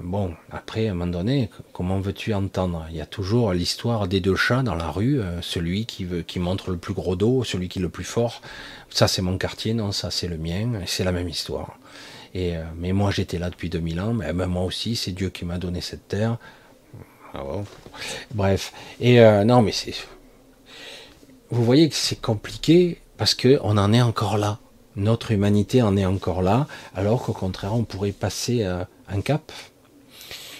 bon, 0.03 0.35
après, 0.53 0.87
à 0.87 0.93
un 0.93 0.95
moment 0.95 1.11
donné, 1.11 1.51
comment 1.73 1.99
veux-tu 1.99 2.33
entendre? 2.33 2.87
Il 2.91 2.97
y 2.97 3.01
a 3.01 3.07
toujours 3.07 3.53
l'histoire 3.53 4.07
des 4.07 4.21
deux 4.21 4.37
chats 4.37 4.63
dans 4.63 4.77
la 4.77 4.89
rue, 4.89 5.21
celui 5.43 5.85
qui, 5.85 6.05
veut, 6.05 6.23
qui 6.23 6.39
montre 6.39 6.71
le 6.71 6.77
plus 6.77 6.95
gros 6.95 7.17
dos, 7.17 7.43
celui 7.43 7.69
qui 7.69 7.81
est 7.81 7.83
le 7.83 7.89
plus 7.89 8.05
fort. 8.05 8.41
Ça, 8.89 9.09
c'est 9.09 9.23
mon 9.23 9.37
quartier, 9.37 9.75
non, 9.75 9.91
ça, 9.91 10.13
c'est 10.13 10.29
le 10.29 10.39
mien, 10.39 10.83
c'est 10.87 11.03
la 11.03 11.11
même 11.11 11.29
histoire. 11.29 11.77
Et, 12.35 12.55
mais 12.77 12.93
moi, 12.93 13.11
j'étais 13.11 13.39
là 13.39 13.51
depuis 13.51 13.69
2000 13.69 14.01
ans, 14.01 14.15
mais 14.15 14.33
moi 14.33 14.63
aussi, 14.63 14.95
c'est 14.95 15.13
Dieu 15.13 15.29
qui 15.31 15.45
m'a 15.45 15.59
donné 15.59 15.81
cette 15.81 16.07
terre. 16.07 16.39
Ah 17.35 17.43
Bref, 18.33 18.73
et 19.01 19.21
non, 19.45 19.63
mais. 19.63 19.73
Vous 21.51 21.65
voyez 21.65 21.89
que 21.89 21.95
c'est 21.95 22.21
compliqué 22.21 23.01
parce 23.17 23.35
qu'on 23.35 23.77
en 23.79 23.93
est 23.93 24.03
encore 24.03 24.39
là. 24.39 24.59
Notre 24.97 25.31
humanité 25.31 25.81
en 25.81 25.97
est 25.97 26.05
encore 26.05 26.43
là, 26.43 26.67
alors 26.95 27.23
qu'au 27.23 27.33
contraire, 27.33 27.75
on 27.75 27.85
pourrait 27.85 28.13
passer 28.13 28.65
euh, 28.65 28.85
un 29.09 29.21
cap 29.21 29.53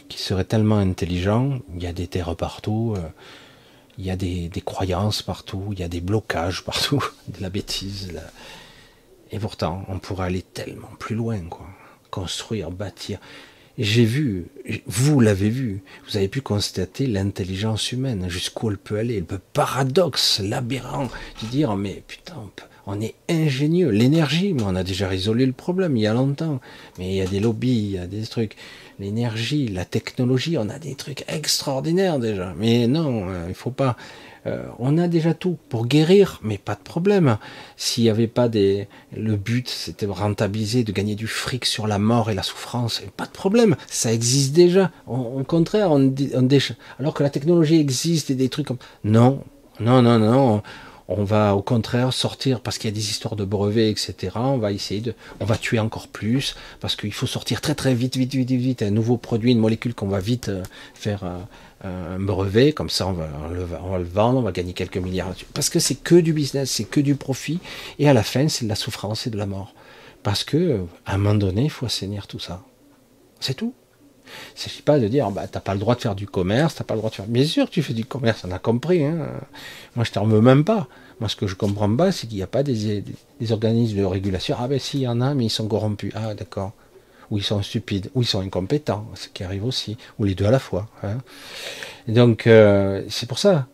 qui 0.09 0.19
serait 0.19 0.45
tellement 0.45 0.79
intelligent. 0.79 1.59
Il 1.75 1.83
y 1.83 1.87
a 1.87 1.93
des 1.93 2.07
terres 2.07 2.37
partout, 2.37 2.95
euh, 2.97 3.03
il 3.99 4.07
y 4.07 4.11
a 4.11 4.17
des, 4.17 4.51
croyances 4.65 5.23
partout, 5.23 5.71
il 5.73 5.81
y 5.81 5.83
a 5.83 5.89
des 5.89 6.01
blocages 6.01 6.65
partout, 6.65 7.05
de 7.29 7.43
la 7.43 7.51
bêtise. 7.51 8.21
Et 9.31 9.39
pourtant, 9.39 9.85
on 9.89 9.99
pourrait 9.99 10.27
aller 10.27 10.43
tellement 10.43 10.93
plus 10.99 11.17
loin. 11.17 11.41
Construire, 12.11 12.71
bâtir. 12.71 13.19
J'ai 13.79 14.05
vu, 14.05 14.47
vous 14.87 15.21
l'avez 15.21 15.51
vu, 15.51 15.83
vous 16.09 16.17
avez 16.17 16.27
pu 16.27 16.41
constater 16.41 17.07
l'intelligence 17.07 17.93
humaine, 17.93 18.29
jusqu'où 18.29 18.71
elle 18.71 18.77
peut 18.77 18.99
aller, 18.99 19.21
le 19.21 19.39
paradoxe, 19.39 20.41
l'aberrant, 20.41 21.09
de 21.43 21.47
dire, 21.47 21.77
mais 21.77 22.03
putain, 22.09 22.35
on, 22.37 22.51
est 23.01 23.15
ingénieux, 23.29 23.91
l'énergie, 23.91 24.55
on 24.65 24.75
a 24.75 24.85
déjà 24.85 25.09
résolu 25.09 25.47
le 25.47 25.53
problème 25.53 25.97
il 25.97 26.03
y 26.03 26.07
a 26.07 26.15
longtemps, 26.15 26.61
mais 26.99 27.09
il 27.09 27.15
y 27.15 27.21
a 27.21 27.27
des 27.27 27.41
lobbies, 27.41 27.69
il 27.69 27.91
y 27.93 27.99
a 27.99 28.07
des 28.07 28.23
trucs, 28.23 28.57
l'énergie, 28.99 29.69
la 29.69 29.85
technologie, 29.85 30.57
on 30.59 30.69
a 30.69 30.79
des 30.79 30.95
trucs 30.95 31.25
extraordinaires 31.29 32.19
déjà, 32.19 32.55
mais 32.59 32.87
non, 32.87 33.29
euh, 33.29 33.47
il 33.49 33.55
faut 33.55 33.71
pas, 33.71 33.97
euh, 34.47 34.65
on 34.79 34.99
a 34.99 35.09
déjà 35.09 35.35
tout 35.35 35.59
pour 35.69 35.87
guérir, 35.87 36.41
mais 36.43 36.59
pas 36.59 36.75
de 36.75 36.81
problème. 36.81 37.39
S'il 37.77 38.05
n'y 38.05 38.11
avait 38.11 38.27
pas 38.27 38.49
des, 38.49 38.89
le 39.15 39.37
but, 39.37 39.69
c'était 39.69 40.07
rentabiliser, 40.07 40.85
de 40.85 40.93
gagner 40.93 41.15
du 41.15 41.27
fric 41.27 41.65
sur 41.65 41.87
la 41.87 41.99
mort 41.99 42.31
et 42.31 42.35
la 42.35 42.43
souffrance, 42.43 43.03
pas 43.17 43.27
de 43.27 43.31
problème. 43.31 43.77
Ça 43.89 44.13
existe 44.13 44.55
déjà. 44.55 44.91
au 45.07 45.45
contraire, 45.45 45.91
on, 45.93 46.15
alors 46.99 47.15
que 47.15 47.23
la 47.23 47.31
technologie 47.31 47.79
existe 47.79 48.31
et 48.31 48.35
des 48.35 48.49
trucs 48.49 48.67
comme, 48.67 48.79
non, 49.05 49.43
non, 49.81 50.03
non, 50.03 50.19
non. 50.19 50.55
On 50.57 50.63
va 51.17 51.55
au 51.55 51.63
contraire 51.63 52.13
sortir 52.13 52.61
parce 52.61 52.77
qu'il 52.77 52.91
y 52.91 52.93
a 52.93 52.95
des 52.95 53.11
histoires 53.11 53.35
de 53.35 53.45
brevets, 53.45 53.91
etc. 53.91 54.33
On 54.37 54.59
va 54.59 54.73
essayer 54.73 55.01
de, 55.01 55.15
on 55.41 55.47
va 55.47 55.57
tuer 55.57 55.79
encore 55.79 56.09
plus 56.09 56.55
parce 56.81 56.97
qu'il 56.97 57.13
faut 57.15 57.27
sortir 57.27 57.63
très 57.63 57.75
très 57.75 57.95
vite, 57.95 58.17
vite, 58.17 58.35
vite, 58.35 58.51
vite, 58.51 58.83
un 58.83 58.91
nouveau 58.91 59.17
produit, 59.17 59.53
une 59.53 59.59
molécule 59.59 59.95
qu'on 59.95 60.09
va 60.09 60.21
vite 60.21 60.51
euh, 60.51 60.63
faire 60.95 61.25
euh, 61.25 62.15
un 62.17 62.19
brevet, 62.19 62.73
comme 62.73 62.91
ça 62.91 63.07
on 63.07 63.13
va, 63.13 63.29
le, 63.51 64.05
vendre, 64.05 64.39
on 64.39 64.43
va 64.43 64.53
gagner 64.53 64.75
quelques 64.75 64.99
milliards. 64.99 65.35
Parce 65.55 65.71
que 65.71 65.79
c'est 65.79 65.95
que 65.95 66.17
du 66.17 66.33
business, 66.35 66.71
c'est 66.71 66.85
que 66.85 67.01
du 67.01 67.15
profit, 67.15 67.61
et 67.99 68.09
à 68.09 68.13
la 68.13 68.23
fin 68.23 68.49
c'est 68.49 68.65
de 68.65 68.69
la 68.69 68.77
souffrance 68.77 69.27
et 69.27 69.31
de 69.31 69.39
la 69.39 69.47
mort. 69.47 69.75
Parce 70.23 70.45
que 70.45 70.85
à 71.07 71.15
un 71.15 71.19
moment 71.19 71.35
donné, 71.35 71.65
il 71.65 71.71
faut 71.71 71.87
assainir 71.87 72.27
tout 72.27 72.41
ça. 72.41 72.63
C'est 73.41 73.55
tout. 73.55 73.73
Il 74.55 74.59
ne 74.59 74.61
s'agit 74.61 74.83
pas 74.83 74.99
de 74.99 75.09
dire, 75.09 75.31
bah, 75.31 75.47
t'as 75.47 75.61
pas 75.61 75.75
le 75.75 75.81
droit 75.81 75.95
de 75.95 76.01
faire 76.01 76.15
du 76.15 76.27
commerce, 76.27 76.77
t'as 76.77 76.85
pas 76.85 76.95
le 76.95 76.99
droit 76.99 77.11
de 77.11 77.15
faire. 77.15 77.27
Bien 77.27 77.45
sûr, 77.45 77.71
tu 77.71 77.83
fais 77.83 77.95
du 77.95 78.05
commerce, 78.05 78.45
on 78.47 78.53
a 78.53 78.59
compris. 78.59 79.05
Hein. 79.05 79.29
Moi, 79.97 80.05
je 80.05 80.13
t'en 80.13 80.27
veux 80.27 80.41
même 80.41 80.65
pas. 80.65 80.89
Moi, 81.21 81.29
ce 81.29 81.37
que 81.37 81.47
je 81.47 81.55
comprends 81.55 81.95
pas, 81.95 82.13
c'est 82.13 82.27
qu'il 82.27 82.37
n'y 82.37 82.43
a 82.43 82.49
pas 82.49 82.63
des, 82.63 83.03
des, 83.41 83.53
organismes 83.53 83.99
de 83.99 84.05
régulation. 84.05 84.57
Ah 84.59 84.69
ben 84.69 84.79
si, 84.79 84.99
il 84.99 85.03
y 85.03 85.09
en 85.09 85.21
a, 85.21 85.35
mais 85.35 85.47
ils 85.47 85.51
sont 85.51 85.67
corrompus. 85.67 86.13
Ah 86.15 86.35
d'accord 86.35 86.73
ou 87.31 87.37
ils 87.37 87.45
sont 87.45 87.63
stupides, 87.63 88.11
ou 88.15 88.23
ils 88.23 88.27
sont 88.27 88.41
incompétents, 88.41 89.07
ce 89.15 89.29
qui 89.29 89.45
arrive 89.45 89.65
aussi, 89.65 89.99
ou 90.19 90.25
les 90.25 90.35
deux 90.35 90.47
à 90.47 90.51
la 90.51 90.59
fois. 90.59 90.89
Hein. 91.03 91.19
donc 92.07 92.47
euh, 92.47 93.03
c'est 93.09 93.29
pour 93.29 93.39
ça, 93.39 93.67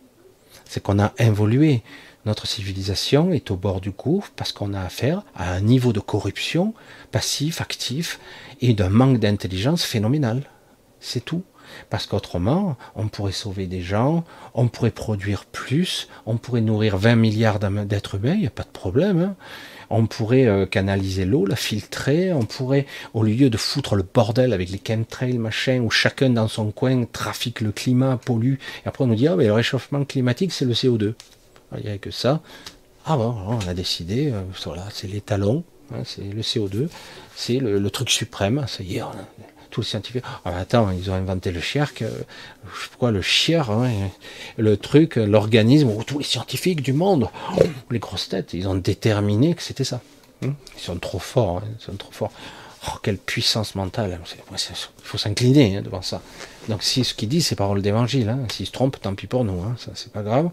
c'est 0.65 0.83
qu'on 0.83 0.99
a 0.99 1.13
évolué. 1.19 1.83
Notre 2.27 2.47
civilisation 2.47 3.33
est 3.33 3.51
au 3.51 3.57
bord 3.57 3.81
du 3.81 3.91
gouffre 3.91 4.33
parce 4.35 4.53
qu'on 4.53 4.73
a 4.73 4.81
affaire 4.81 5.23
à 5.35 5.53
un 5.53 5.61
niveau 5.61 5.93
de 5.93 6.01
corruption 6.01 6.75
passif, 7.11 7.61
actif, 7.61 8.19
et 8.61 8.73
d'un 8.75 8.89
manque 8.89 9.19
d'intelligence 9.19 9.85
phénoménal. 9.85 10.43
C'est 11.01 11.25
tout. 11.25 11.43
Parce 11.91 12.07
qu'autrement, 12.07 12.77
on 12.95 13.09
pourrait 13.09 13.33
sauver 13.33 13.67
des 13.67 13.81
gens, 13.81 14.25
on 14.53 14.69
pourrait 14.69 14.91
produire 14.91 15.45
plus, 15.47 16.09
on 16.27 16.37
pourrait 16.37 16.61
nourrir 16.61 16.99
20 16.99 17.17
milliards 17.17 17.59
d'êtres 17.59 18.17
humains, 18.17 18.35
il 18.35 18.41
n'y 18.41 18.47
a 18.47 18.51
pas 18.51 18.65
de 18.65 18.69
problème. 18.69 19.21
Hein 19.23 19.37
on 19.91 20.07
pourrait 20.07 20.47
euh, 20.47 20.67
canaliser 20.67 21.25
l'eau, 21.25 21.47
la 21.47 21.57
filtrer, 21.57 22.33
on 22.33 22.45
pourrait, 22.45 22.87
au 23.13 23.23
lieu 23.23 23.51
de 23.51 23.57
foutre 23.57 23.95
le 23.95 24.03
bordel 24.03 24.53
avec 24.53 24.71
les 24.71 24.81
chemtrails, 24.85 25.39
machin, 25.39 25.81
où 25.81 25.91
chacun 25.91 26.31
dans 26.31 26.49
son 26.49 26.71
coin 26.71 27.05
trafique 27.05 27.61
le 27.61 27.73
climat, 27.73 28.17
pollue, 28.17 28.55
et 28.55 28.89
après 28.89 29.05
on 29.05 29.07
nous 29.07 29.15
dit, 29.15 29.29
ah, 29.29 29.37
mais 29.37 29.47
le 29.47 29.53
réchauffement 29.53 30.05
climatique, 30.05 30.53
c'est 30.53 30.65
le 30.65 30.75
CO2. 30.75 31.15
Il 31.79 31.87
n'y 31.87 31.91
a 31.91 31.99
que 31.99 32.11
ça. 32.11 32.41
Ah 33.07 33.17
bon, 33.17 33.35
on 33.47 33.69
a 33.69 33.75
décidé, 33.75 34.31
euh, 34.33 34.41
voilà, 34.65 34.87
c'est 34.91 35.07
l'étalon, 35.07 35.63
hein, 35.93 36.03
c'est 36.07 36.23
le 36.23 36.41
CO2, 36.41 36.89
c'est 37.37 37.59
le, 37.59 37.91
truc 37.91 38.09
suprême, 38.09 38.65
ça 38.67 38.83
y 38.83 38.97
est, 38.97 39.03
tous 39.71 39.83
les 39.83 39.87
scientifiques. 39.87 40.25
Ah, 40.47 40.57
attends, 40.57 40.91
ils 40.91 41.11
ont 41.11 41.15
inventé 41.15 41.53
le 41.53 41.61
chierc, 41.61 42.01
euh, 42.01 42.09
je 42.65 42.85
sais 42.85 42.91
quoi, 42.99 43.11
le 43.11 43.21
chier, 43.21 43.57
hein, 43.57 43.91
le 44.57 44.77
truc, 44.79 45.17
l'organisme, 45.17 45.91
où 45.91 46.03
tous 46.03 46.19
les 46.19 46.25
scientifiques 46.25 46.81
du 46.81 46.95
monde, 46.95 47.29
les 47.91 47.99
grosses 47.99 48.31
têtes, 48.31 48.55
ils 48.55 48.67
ont 48.69 48.75
déterminé 48.75 49.55
que 49.55 49.63
c'était 49.63 49.85
ça. 49.85 50.01
Hein. 50.43 50.55
Ils 50.77 50.83
sont 50.83 50.97
trop 50.97 51.19
forts, 51.19 51.59
hein, 51.59 51.69
ils 51.79 51.85
sont 51.85 51.97
trop 51.97 52.13
forts. 52.13 52.33
Oh, 52.89 52.99
quelle 53.03 53.19
puissance 53.19 53.75
mentale. 53.75 54.19
Il 54.31 54.57
faut 55.03 55.19
s'incliner 55.19 55.81
devant 55.81 56.03
ça. 56.03 56.23
Donc 56.69 56.83
si 56.83 57.05
ce 57.05 57.15
qu'ils 57.15 57.29
disent, 57.29 57.47
c'est 57.49 57.57
parole 57.57 57.83
d'évangile. 57.83 58.35
S'ils 58.51 58.67
se 58.67 58.73
trompent, 58.73 59.01
tant 59.01 59.15
pis 59.15 59.27
pour 59.27 59.45
nous. 59.45 59.63
Ça, 59.77 59.93
c'est 59.95 60.13
pas 60.13 60.23
grave. 60.23 60.51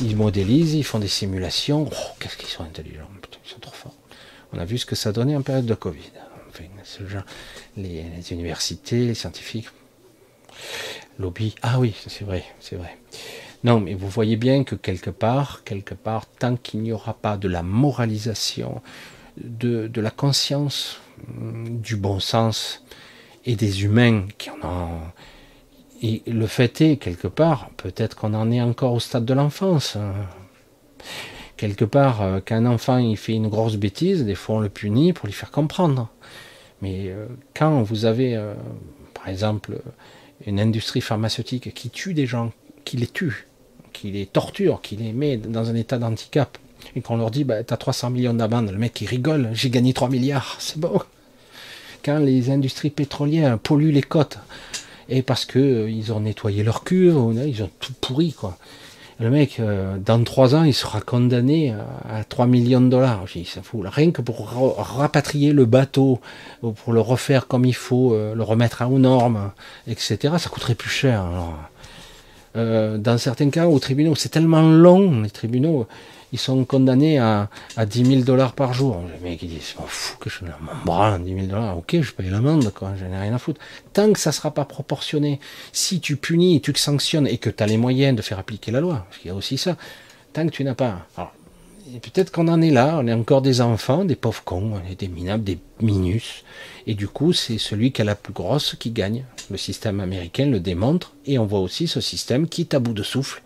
Ils 0.00 0.16
modélisent, 0.16 0.74
ils 0.74 0.84
font 0.84 0.98
des 0.98 1.08
simulations. 1.08 1.88
Oh, 1.90 2.06
qu'est-ce 2.18 2.36
qu'ils 2.36 2.48
sont 2.48 2.62
intelligents. 2.62 3.08
Ils 3.44 3.50
sont 3.50 3.60
trop 3.60 3.74
forts. 3.74 3.94
On 4.52 4.58
a 4.58 4.64
vu 4.64 4.78
ce 4.78 4.86
que 4.86 4.96
ça 4.96 5.12
donnait 5.12 5.36
en 5.36 5.42
période 5.42 5.66
de 5.66 5.74
Covid. 5.74 6.10
Les, 7.76 8.04
universités, 8.32 9.06
les 9.06 9.14
scientifiques, 9.14 9.68
lobby. 11.18 11.54
Ah 11.62 11.78
oui, 11.78 11.94
c'est 12.06 12.24
vrai, 12.24 12.44
c'est 12.58 12.76
vrai. 12.76 12.98
Non, 13.62 13.80
mais 13.80 13.94
vous 13.94 14.08
voyez 14.08 14.36
bien 14.36 14.64
que 14.64 14.74
quelque 14.74 15.10
part, 15.10 15.62
quelque 15.64 15.94
part, 15.94 16.26
tant 16.26 16.56
qu'il 16.56 16.80
n'y 16.80 16.92
aura 16.92 17.14
pas 17.14 17.36
de 17.36 17.48
la 17.48 17.62
moralisation, 17.62 18.82
de, 19.36 19.86
de 19.86 20.00
la 20.00 20.10
conscience, 20.10 21.00
hum, 21.28 21.80
du 21.80 21.96
bon 21.96 22.20
sens 22.20 22.84
et 23.46 23.56
des 23.56 23.84
humains 23.84 24.26
qui 24.38 24.50
en 24.50 24.66
ont. 24.66 25.00
Et 26.02 26.22
le 26.26 26.46
fait 26.46 26.80
est, 26.80 26.96
quelque 26.96 27.28
part, 27.28 27.70
peut-être 27.76 28.16
qu'on 28.16 28.34
en 28.34 28.50
est 28.50 28.60
encore 28.60 28.94
au 28.94 29.00
stade 29.00 29.24
de 29.24 29.34
l'enfance. 29.34 29.96
Hein. 29.96 30.12
Quelque 31.56 31.84
part, 31.84 32.22
euh, 32.22 32.40
qu'un 32.40 32.64
enfant 32.64 32.96
il 32.96 33.18
fait 33.18 33.34
une 33.34 33.48
grosse 33.48 33.76
bêtise, 33.76 34.24
des 34.24 34.34
fois 34.34 34.56
on 34.56 34.60
le 34.60 34.70
punit 34.70 35.12
pour 35.12 35.26
lui 35.26 35.34
faire 35.34 35.50
comprendre. 35.50 36.08
Mais 36.80 37.08
euh, 37.08 37.26
quand 37.54 37.82
vous 37.82 38.06
avez, 38.06 38.34
euh, 38.34 38.54
par 39.12 39.28
exemple, 39.28 39.78
une 40.46 40.58
industrie 40.58 41.02
pharmaceutique 41.02 41.74
qui 41.74 41.90
tue 41.90 42.14
des 42.14 42.24
gens, 42.24 42.52
qui 42.86 42.96
les 42.96 43.06
tue, 43.06 43.46
qui 43.92 44.10
les 44.10 44.24
torture, 44.24 44.80
qui 44.80 44.96
les 44.96 45.12
met 45.12 45.36
dans 45.36 45.68
un 45.68 45.74
état 45.74 45.98
d'handicap, 45.98 46.56
et 46.96 47.02
qu'on 47.02 47.18
leur 47.18 47.30
dit, 47.30 47.44
bah, 47.44 47.62
t'as 47.62 47.76
300 47.76 48.08
millions 48.08 48.32
d'amendes, 48.32 48.70
le 48.70 48.78
mec 48.78 48.98
il 49.02 49.06
rigole, 49.06 49.50
j'ai 49.52 49.68
gagné 49.68 49.92
3 49.92 50.08
milliards, 50.08 50.56
c'est 50.60 50.78
bon. 50.78 50.98
Quand 52.02 52.18
les 52.18 52.48
industries 52.48 52.88
pétrolières 52.88 53.58
polluent 53.58 53.92
les 53.92 54.02
côtes, 54.02 54.38
et 55.10 55.22
parce 55.22 55.44
que 55.44 55.88
ils 55.88 56.12
ont 56.12 56.20
nettoyé 56.20 56.62
leur 56.62 56.84
cuve, 56.84 57.18
ils 57.46 57.62
ont 57.62 57.70
tout 57.80 57.92
pourri, 58.00 58.32
quoi. 58.32 58.56
Le 59.20 59.28
mec, 59.28 59.60
euh, 59.60 59.98
dans 59.98 60.24
trois 60.24 60.54
ans, 60.54 60.64
il 60.64 60.72
sera 60.72 61.02
condamné 61.02 61.74
à 62.08 62.24
3 62.24 62.46
millions 62.46 62.80
de 62.80 62.88
dollars. 62.88 63.26
Ça. 63.44 63.60
Rien 63.84 64.12
que 64.12 64.22
pour 64.22 64.48
rapatrier 64.78 65.52
le 65.52 65.66
bateau, 65.66 66.20
pour 66.62 66.94
le 66.94 67.02
refaire 67.02 67.46
comme 67.46 67.66
il 67.66 67.74
faut, 67.74 68.14
euh, 68.14 68.34
le 68.34 68.42
remettre 68.42 68.82
aux 68.90 68.98
normes, 68.98 69.52
etc., 69.86 70.34
ça 70.38 70.48
coûterait 70.48 70.74
plus 70.74 70.88
cher. 70.88 71.26
Euh, 72.56 72.98
dans 72.98 73.18
certains 73.18 73.50
cas, 73.50 73.66
aux 73.66 73.78
tribunaux, 73.78 74.14
c'est 74.14 74.28
tellement 74.28 74.62
long, 74.62 75.22
les 75.22 75.30
tribunaux, 75.30 75.86
ils 76.32 76.38
sont 76.38 76.64
condamnés 76.64 77.18
à, 77.18 77.48
à 77.76 77.86
10 77.86 78.04
000 78.04 78.20
dollars 78.22 78.52
par 78.52 78.72
jour. 78.72 79.00
Le 79.00 79.28
mec, 79.28 79.42
il 79.42 79.48
dit, 79.48 79.58
c'est 79.60 79.76
pas 79.76 79.84
fou 79.86 80.16
que 80.18 80.30
je 80.30 80.44
m'en 80.44 80.84
branle, 80.84 81.22
10 81.22 81.34
000 81.34 81.46
dollars. 81.46 81.78
Ok, 81.78 81.96
je 82.00 82.12
paye 82.12 82.30
l'amende, 82.30 82.72
quoi, 82.72 82.92
j'en 82.98 83.12
ai 83.12 83.20
rien 83.20 83.34
à 83.34 83.38
foutre. 83.38 83.60
Tant 83.92 84.12
que 84.12 84.18
ça 84.18 84.32
sera 84.32 84.52
pas 84.52 84.64
proportionné, 84.64 85.40
si 85.72 86.00
tu 86.00 86.16
punis, 86.16 86.60
tu 86.60 86.72
sanctionnes 86.76 87.26
et 87.26 87.38
que 87.38 87.50
tu 87.50 87.62
as 87.62 87.66
les 87.66 87.76
moyens 87.76 88.16
de 88.16 88.22
faire 88.22 88.38
appliquer 88.38 88.70
la 88.70 88.80
loi, 88.80 89.06
parce 89.08 89.20
qu'il 89.20 89.28
y 89.28 89.32
a 89.32 89.36
aussi 89.36 89.58
ça, 89.58 89.76
tant 90.32 90.44
que 90.44 90.50
tu 90.50 90.64
n'as 90.64 90.74
pas. 90.74 91.06
Alors, 91.16 91.32
peut-être 91.98 92.30
qu'on 92.30 92.48
en 92.48 92.62
est 92.62 92.70
là, 92.70 92.98
on 93.00 93.06
est 93.06 93.12
encore 93.12 93.42
des 93.42 93.60
enfants, 93.60 94.04
des 94.04 94.16
pauvres 94.16 94.42
cons, 94.44 94.80
des 94.98 95.08
minables, 95.08 95.44
des 95.44 95.58
minus. 95.80 96.44
Et 96.86 96.94
du 96.94 97.08
coup, 97.08 97.32
c'est 97.32 97.58
celui 97.58 97.92
qui 97.92 98.02
a 98.02 98.04
la 98.04 98.14
plus 98.14 98.32
grosse 98.32 98.76
qui 98.78 98.90
gagne. 98.90 99.24
Le 99.50 99.56
système 99.56 100.00
américain 100.00 100.46
le 100.46 100.60
démontre, 100.60 101.12
et 101.26 101.38
on 101.38 101.46
voit 101.46 101.60
aussi 101.60 101.88
ce 101.88 102.00
système 102.00 102.48
qui 102.48 102.62
est 102.62 102.74
à 102.74 102.78
bout 102.78 102.92
de 102.92 103.02
souffle, 103.02 103.42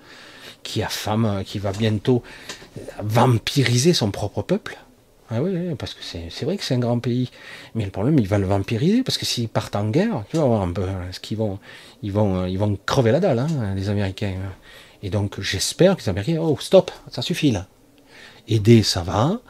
qui 0.62 0.82
affame, 0.82 1.42
qui 1.44 1.58
va 1.58 1.72
bientôt 1.72 2.22
vampiriser 3.02 3.94
son 3.94 4.10
propre 4.10 4.42
peuple. 4.42 4.78
Ah 5.30 5.42
oui, 5.42 5.74
parce 5.78 5.94
que 5.94 6.00
c'est 6.02 6.44
vrai 6.44 6.58
que 6.58 6.64
c'est 6.64 6.74
un 6.74 6.78
grand 6.78 6.98
pays. 6.98 7.30
Mais 7.74 7.84
le 7.84 7.90
problème, 7.90 8.18
il 8.18 8.28
va 8.28 8.38
le 8.38 8.46
vampiriser, 8.46 9.02
parce 9.02 9.16
que 9.16 9.24
s'ils 9.24 9.48
partent 9.48 9.76
en 9.76 9.88
guerre, 9.88 10.24
tu 10.30 10.36
vas 10.36 10.44
voir 10.44 10.62
un 10.62 10.72
peu 10.72 10.86
qu'ils 11.22 11.38
vont, 11.38 11.58
ils 12.02 12.12
vont, 12.12 12.44
ils 12.44 12.58
vont 12.58 12.78
crever 12.84 13.10
la 13.10 13.20
dalle, 13.20 13.38
hein, 13.38 13.74
les 13.74 13.88
Américains. 13.88 14.34
Et 15.02 15.10
donc, 15.10 15.40
j'espère 15.40 15.96
que 15.96 16.02
les 16.02 16.08
Américains, 16.10 16.38
oh, 16.40 16.56
stop, 16.60 16.90
ça 17.10 17.22
suffit 17.22 17.50
là. 17.50 17.66
Aider, 18.48 18.82
ça 18.82 19.02
va. 19.02 19.40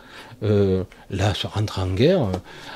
Euh, 0.43 0.85
là, 1.11 1.35
se 1.35 1.47
rentrer 1.47 1.83
en 1.83 1.95
guerre. 1.95 2.29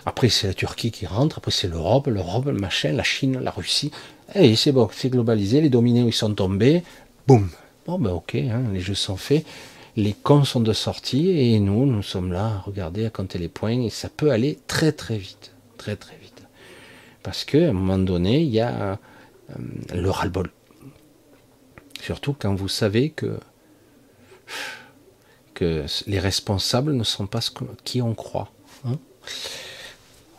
Après, 0.06 0.28
c'est 0.28 0.46
la 0.46 0.54
Turquie 0.54 0.90
qui 0.90 1.06
rentre. 1.06 1.38
Après, 1.38 1.50
c'est 1.50 1.68
l'Europe, 1.68 2.06
l'Europe, 2.06 2.46
le 2.46 2.52
machin, 2.52 2.92
la 2.92 3.04
Chine, 3.04 3.38
la 3.40 3.50
Russie. 3.50 3.90
Et 4.34 4.56
c'est 4.56 4.72
bon, 4.72 4.88
c'est 4.92 5.10
globalisé. 5.10 5.60
Les 5.60 5.70
dominés, 5.70 6.00
ils 6.00 6.12
sont 6.12 6.34
tombés. 6.34 6.82
Boum. 7.26 7.48
Bon, 7.86 7.98
ben 7.98 8.10
ok, 8.10 8.34
hein, 8.34 8.64
les 8.72 8.80
jeux 8.80 8.94
sont 8.94 9.16
faits 9.16 9.44
les 9.98 10.12
cons 10.12 10.44
sont 10.44 10.60
de 10.60 10.72
sortie 10.72 11.30
et 11.30 11.58
nous, 11.58 11.84
nous 11.84 12.04
sommes 12.04 12.32
là 12.32 12.46
à 12.46 12.58
regarder, 12.58 13.04
à 13.06 13.10
compter 13.10 13.36
les 13.36 13.48
points 13.48 13.80
et 13.80 13.90
ça 13.90 14.08
peut 14.08 14.30
aller 14.30 14.60
très 14.68 14.92
très 14.92 15.18
vite, 15.18 15.52
très 15.76 15.96
très 15.96 16.16
vite. 16.16 16.44
Parce 17.24 17.44
qu'à 17.44 17.70
un 17.70 17.72
moment 17.72 17.98
donné, 17.98 18.42
il 18.42 18.48
y 18.48 18.60
a 18.60 18.92
euh, 18.92 18.96
le 19.92 20.08
ras-le-bol. 20.08 20.52
Surtout 22.00 22.32
quand 22.38 22.54
vous 22.54 22.68
savez 22.68 23.10
que, 23.10 23.40
que 25.58 25.84
les 26.06 26.20
responsables 26.20 26.92
ne 26.92 27.02
sont 27.02 27.26
pas 27.26 27.40
ce 27.40 27.50
qui 27.82 28.00
on 28.00 28.14
croit. 28.14 28.52
Hein. 28.84 28.96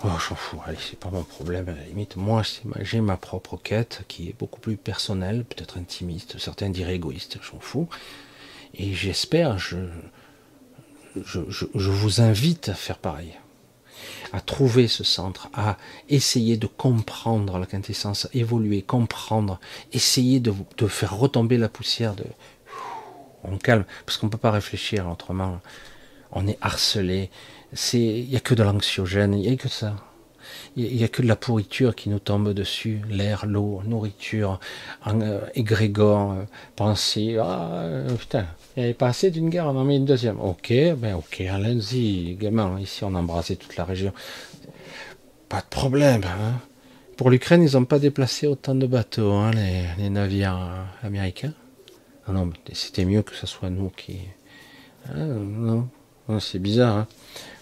oh, 0.06 0.08
j'en 0.08 0.36
fous, 0.36 0.62
allez, 0.66 0.78
c'est 0.80 0.98
pas 0.98 1.10
mon 1.10 1.24
problème 1.24 1.68
à 1.68 1.74
la 1.74 1.84
limite. 1.84 2.16
Moi, 2.16 2.42
j'ai 2.80 3.02
ma 3.02 3.18
propre 3.18 3.60
quête 3.62 4.04
qui 4.08 4.30
est 4.30 4.36
beaucoup 4.40 4.62
plus 4.62 4.78
personnelle, 4.78 5.44
peut-être 5.44 5.78
intimiste, 5.78 6.40
certains 6.40 6.70
diraient 6.70 6.96
égoïste, 6.96 7.38
j'en 7.42 7.60
fous. 7.60 7.90
Et 8.76 8.94
j'espère, 8.94 9.60
je, 9.60 9.76
je, 11.18 11.42
je, 11.50 11.90
vous 11.90 12.22
invite 12.22 12.70
à 12.70 12.74
faire 12.74 12.98
pareil, 12.98 13.34
à 14.32 14.40
trouver 14.40 14.88
ce 14.88 15.04
centre, 15.04 15.50
à 15.54 15.76
essayer 16.08 16.56
de 16.56 16.68
comprendre 16.68 17.58
la 17.58 17.66
quintessence, 17.66 18.30
évoluer, 18.34 18.84
comprendre, 18.84 19.60
essayer 19.92 20.40
de, 20.40 20.54
de 20.78 20.88
faire 20.88 21.18
retomber 21.18 21.58
la 21.58 21.68
poussière 21.68 22.16
de... 22.16 22.24
On 23.44 23.58
calme, 23.58 23.86
parce 24.06 24.18
qu'on 24.18 24.28
ne 24.28 24.32
peut 24.32 24.38
pas 24.38 24.52
réfléchir 24.52 25.10
autrement. 25.10 25.60
On 26.32 26.48
est 26.48 26.58
harcelé. 26.62 27.30
Il 27.94 28.28
n'y 28.30 28.36
a 28.36 28.40
que 28.40 28.54
de 28.54 28.64
l'anxiogène, 28.64 29.34
il 29.34 29.42
n'y 29.42 29.54
a 29.54 29.56
que 29.56 29.70
ça. 29.70 29.96
Il 30.76 30.96
n'y 30.96 31.04
a 31.04 31.08
que 31.08 31.22
de 31.22 31.28
la 31.28 31.36
pourriture 31.36 31.96
qui 31.96 32.10
nous 32.10 32.20
tombe 32.20 32.54
dessus, 32.54 33.02
l'air, 33.10 33.46
l'eau, 33.46 33.82
nourriture, 33.86 34.60
euh, 35.08 35.42
égrégore, 35.56 36.34
euh, 36.34 36.44
pensée. 36.76 37.38
Ah, 37.40 37.72
euh, 37.74 38.16
putain, 38.16 38.46
il 38.76 38.80
n'y 38.80 38.86
avait 38.86 38.94
pas 38.94 39.08
assez 39.08 39.32
d'une 39.32 39.50
guerre, 39.50 39.66
on 39.66 39.78
en 39.78 39.84
met 39.84 39.98
une 39.98 40.06
deuxième. 40.06 40.40
Ok, 40.40 40.72
ben 40.98 41.16
ok, 41.16 41.42
allons-y, 41.42 42.36
gamin, 42.36 42.80
ici 42.80 43.04
on 43.04 43.16
a 43.16 43.20
embrassé 43.20 43.56
toute 43.56 43.76
la 43.76 43.84
région. 43.84 44.14
Pas 45.50 45.62
de 45.62 45.68
problème. 45.70 46.24
Hein. 46.24 46.60
Pour 47.18 47.30
l'Ukraine, 47.30 47.64
ils 47.64 47.74
n'ont 47.74 47.86
pas 47.86 48.00
déplacé 48.00 48.48
autant 48.48 48.76
de 48.76 48.88
bateaux, 48.88 49.34
hein, 49.34 49.52
les, 49.52 50.10
navires 50.10 50.88
américains. 51.04 51.54
Non, 52.30 52.50
c'était 52.74 53.06
mieux 53.06 53.22
que 53.24 53.36
ce 53.36 53.48
soit 53.48 53.70
nous 53.70 53.90
qui. 53.90 54.20
Ah, 55.08 55.16
non, 55.16 55.90
c'est 56.40 56.60
bizarre. 56.60 56.96
Hein. 56.96 57.08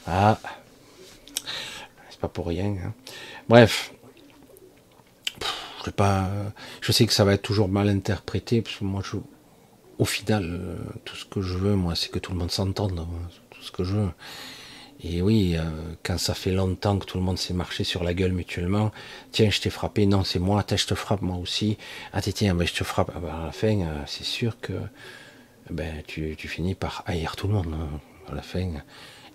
Ah, 0.05 0.39
pas 2.19 2.27
pour 2.27 2.47
rien. 2.47 2.75
Hein. 2.83 2.93
Bref, 3.47 3.93
je, 5.85 5.91
pas, 5.91 6.29
je 6.81 6.91
sais 6.91 7.05
que 7.05 7.13
ça 7.13 7.23
va 7.23 7.33
être 7.33 7.41
toujours 7.41 7.69
mal 7.69 7.89
interprété, 7.89 8.61
parce 8.61 8.77
que 8.77 8.83
moi, 8.83 9.01
je, 9.03 9.17
au 9.99 10.05
final, 10.05 10.43
euh, 10.45 10.77
tout 11.05 11.15
ce 11.15 11.25
que 11.25 11.41
je 11.41 11.57
veux, 11.57 11.75
moi, 11.75 11.95
c'est 11.95 12.09
que 12.09 12.19
tout 12.19 12.31
le 12.31 12.37
monde 12.37 12.51
s'entende, 12.51 12.99
hein, 12.99 13.29
tout 13.49 13.61
ce 13.61 13.71
que 13.71 13.83
je 13.83 13.95
veux. 13.95 14.09
Et 15.03 15.21
oui, 15.21 15.55
euh, 15.55 15.61
quand 16.03 16.17
ça 16.17 16.33
fait 16.33 16.51
longtemps 16.51 16.97
que 16.97 17.05
tout 17.05 17.17
le 17.17 17.23
monde 17.23 17.37
s'est 17.37 17.53
marché 17.53 17.83
sur 17.83 18.03
la 18.03 18.13
gueule 18.13 18.31
mutuellement, 18.31 18.91
tiens, 19.31 19.49
je 19.51 19.61
t'ai 19.61 19.69
frappé, 19.69 20.07
non, 20.07 20.23
c'est 20.23 20.39
moi, 20.39 20.65
je 20.67 20.85
te 20.85 20.95
frappe 20.95 21.21
moi 21.21 21.37
aussi, 21.37 21.77
ah 22.13 22.21
tiens, 22.21 22.55
ben, 22.55 22.65
je 22.65 22.73
te 22.73 22.83
frappe, 22.83 23.11
ah, 23.15 23.19
ben, 23.19 23.29
à 23.29 23.45
la 23.45 23.51
fin, 23.51 23.79
euh, 23.81 24.03
c'est 24.07 24.23
sûr 24.23 24.59
que 24.59 24.73
ben, 25.69 26.01
tu, 26.07 26.35
tu, 26.35 26.47
finis 26.47 26.73
par 26.73 27.03
haïr 27.05 27.35
tout 27.35 27.47
le 27.47 27.53
monde, 27.53 27.73
hein, 27.73 27.99
à 28.31 28.35
la 28.35 28.41
fin. 28.41 28.71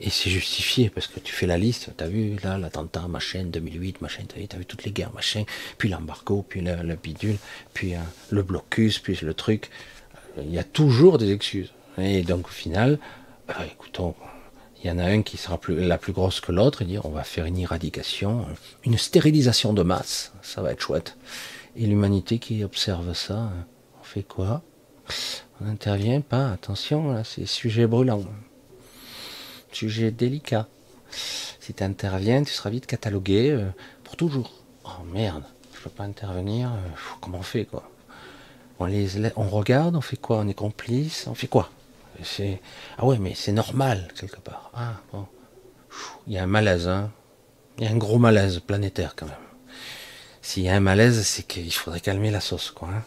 Et 0.01 0.11
c'est 0.11 0.31
justifié 0.31 0.91
parce 0.91 1.07
que 1.07 1.21
tu 1.21 1.33
fais 1.33 1.47
la 1.47 1.57
liste, 1.57 1.91
tu 1.97 2.03
as 2.03 2.09
vu 2.09 2.37
là 2.43 2.59
l'attentat, 2.59 3.07
machin, 3.07 3.45
2008, 3.45 4.01
machin, 4.03 4.25
tu 4.29 4.41
as, 4.41 4.59
vu 4.59 4.67
toutes 4.67 4.83
les 4.83 4.91
guerres, 4.91 5.13
machin, 5.15 5.45
puis 5.79 5.89
l'embargo, 5.89 6.45
puis 6.49 6.61
le, 6.61 6.97
bidule, 6.97 7.37
puis 7.73 7.95
euh, 7.95 7.99
le 8.31 8.43
blocus, 8.43 8.99
puis 8.99 9.17
le 9.23 9.33
truc. 9.33 9.71
Il 10.39 10.53
y 10.53 10.59
a 10.59 10.65
toujours 10.65 11.19
des 11.19 11.31
excuses. 11.31 11.73
Et 11.99 12.23
donc 12.23 12.49
au 12.49 12.51
final, 12.51 12.99
euh, 13.51 13.65
écoutons, 13.71 14.17
il 14.83 14.89
y 14.89 14.91
en 14.91 14.99
a 14.99 15.05
un 15.05 15.23
qui 15.23 15.37
sera 15.37 15.61
la 15.69 15.99
plus 15.99 16.13
grosse 16.13 16.41
que 16.41 16.51
l'autre 16.51 16.83
et 16.83 16.85
dire 16.85 17.07
on 17.07 17.11
va 17.11 17.23
faire 17.23 17.45
une 17.45 17.59
éradication, 17.59 18.47
une 18.85 18.99
stérilisation 18.99 19.73
de 19.73 19.83
masse, 19.83 20.33
ça 20.43 20.61
va 20.61 20.73
être 20.73 20.81
chouette. 20.81 21.17
Et 21.77 21.87
l'humanité 21.87 22.39
qui 22.39 22.65
observe 22.65 23.15
ça, 23.15 23.51
on 24.01 24.05
fait 24.05 24.25
quoi? 24.25 24.63
On 25.61 25.65
n'intervient 25.65 26.21
pas, 26.21 26.51
attention, 26.51 27.13
là 27.13 27.23
c'est 27.25 27.47
sujet 27.47 27.87
brûlant. 27.87 28.25
Sujet 29.71 30.11
délicat. 30.11 30.69
Si 31.61 31.73
tu 31.75 31.85
interviens, 31.85 32.43
tu 32.43 32.53
seras 32.53 32.71
vite 32.71 32.87
catalogué 32.87 33.51
euh, 33.51 33.71
pour 34.03 34.17
toujours. 34.17 34.51
Oh 34.85 35.05
merde, 35.13 35.45
je 35.75 35.81
peux 35.81 35.91
pas 35.91 36.05
intervenir, 36.05 36.73
euh, 36.73 36.89
comment 37.21 37.39
on 37.39 37.43
fait 37.43 37.65
quoi? 37.65 37.89
On 38.81 39.49
regarde, 39.49 39.95
on 39.95 40.01
fait 40.01 40.17
quoi? 40.17 40.39
On 40.39 40.49
est 40.49 40.55
complice, 40.55 41.27
on 41.29 41.35
fait 41.35 41.47
quoi? 41.47 41.71
Ah 42.99 43.07
ouais, 43.07 43.19
mais 43.19 43.33
c'est 43.35 43.53
normal 43.53 44.09
quelque 44.19 44.41
part. 44.41 44.71
Ah 44.75 44.95
bon. 45.13 45.27
Il 46.27 46.33
y 46.33 46.39
a 46.39 46.45
un 46.45 46.47
malaise, 46.47 46.89
hein 46.89 47.11
Il 47.79 47.85
y 47.85 47.87
a 47.87 47.91
un 47.91 47.97
gros 47.97 48.19
malaise 48.19 48.61
planétaire 48.61 49.15
quand 49.17 49.27
même. 49.27 49.35
S'il 50.41 50.65
y 50.65 50.69
a 50.69 50.75
un 50.75 50.81
malaise, 50.81 51.23
c'est 51.23 51.45
qu'il 51.45 51.73
faudrait 51.73 52.01
calmer 52.01 52.31
la 52.31 52.41
sauce, 52.41 52.71
quoi. 52.71 52.89
Hein. 52.89 53.03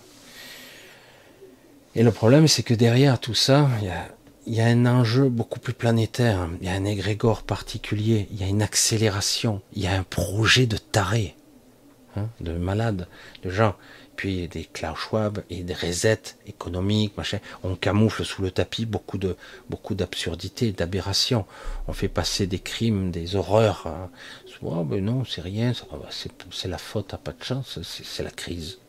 Et 1.96 2.04
le 2.04 2.12
problème, 2.12 2.48
c'est 2.48 2.64
que 2.64 2.74
derrière 2.74 3.20
tout 3.20 3.34
ça, 3.34 3.70
il 3.82 3.88
y 3.88 3.90
a 3.90 4.08
il 4.48 4.54
y 4.54 4.62
a 4.62 4.66
un 4.66 4.86
enjeu 4.86 5.28
beaucoup 5.30 5.60
plus 5.60 5.74
planétaire, 5.74 6.48
il 6.62 6.68
y 6.68 6.70
a 6.70 6.74
un 6.74 6.86
égrégore 6.86 7.44
particulier, 7.44 8.28
il 8.32 8.40
y 8.40 8.44
a 8.44 8.48
une 8.48 8.62
accélération, 8.62 9.62
il 9.74 9.84
y 9.84 9.88
a 9.88 9.98
un 9.98 10.04
projet 10.04 10.68
de 10.68 10.78
taré, 10.78 11.36
hein, 12.16 12.28
de 12.42 12.52
malade, 12.54 13.08
de 13.44 13.50
gens. 13.50 13.76
Puis 14.16 14.48
des 14.48 14.66
Klaus 14.66 14.98
Schwab 14.98 15.44
et 15.50 15.64
des 15.64 15.74
resets 15.74 16.36
économiques, 16.48 17.18
machin. 17.18 17.40
On 17.64 17.76
camoufle 17.76 18.24
sous 18.26 18.42
le 18.42 18.52
tapis 18.52 18.86
beaucoup 18.86 19.18
de 19.18 19.36
beaucoup 19.70 19.96
d'absurdités, 19.96 20.72
d'aberrations. 20.72 21.46
On 21.88 21.94
fait 21.94 22.08
passer 22.08 22.48
des 22.48 22.60
crimes, 22.60 23.12
des 23.12 23.36
horreurs. 23.36 23.88
Hein. 23.88 24.10
Oh, 24.62 24.84
ben 24.84 25.04
non, 25.04 25.26
c'est 25.26 25.42
rien, 25.42 25.74
c'est 26.52 26.68
la 26.68 26.78
faute, 26.78 27.14
à 27.14 27.18
pas 27.18 27.34
de 27.34 27.44
chance, 27.44 27.80
c'est 27.84 28.24
la 28.24 28.32
crise 28.32 28.80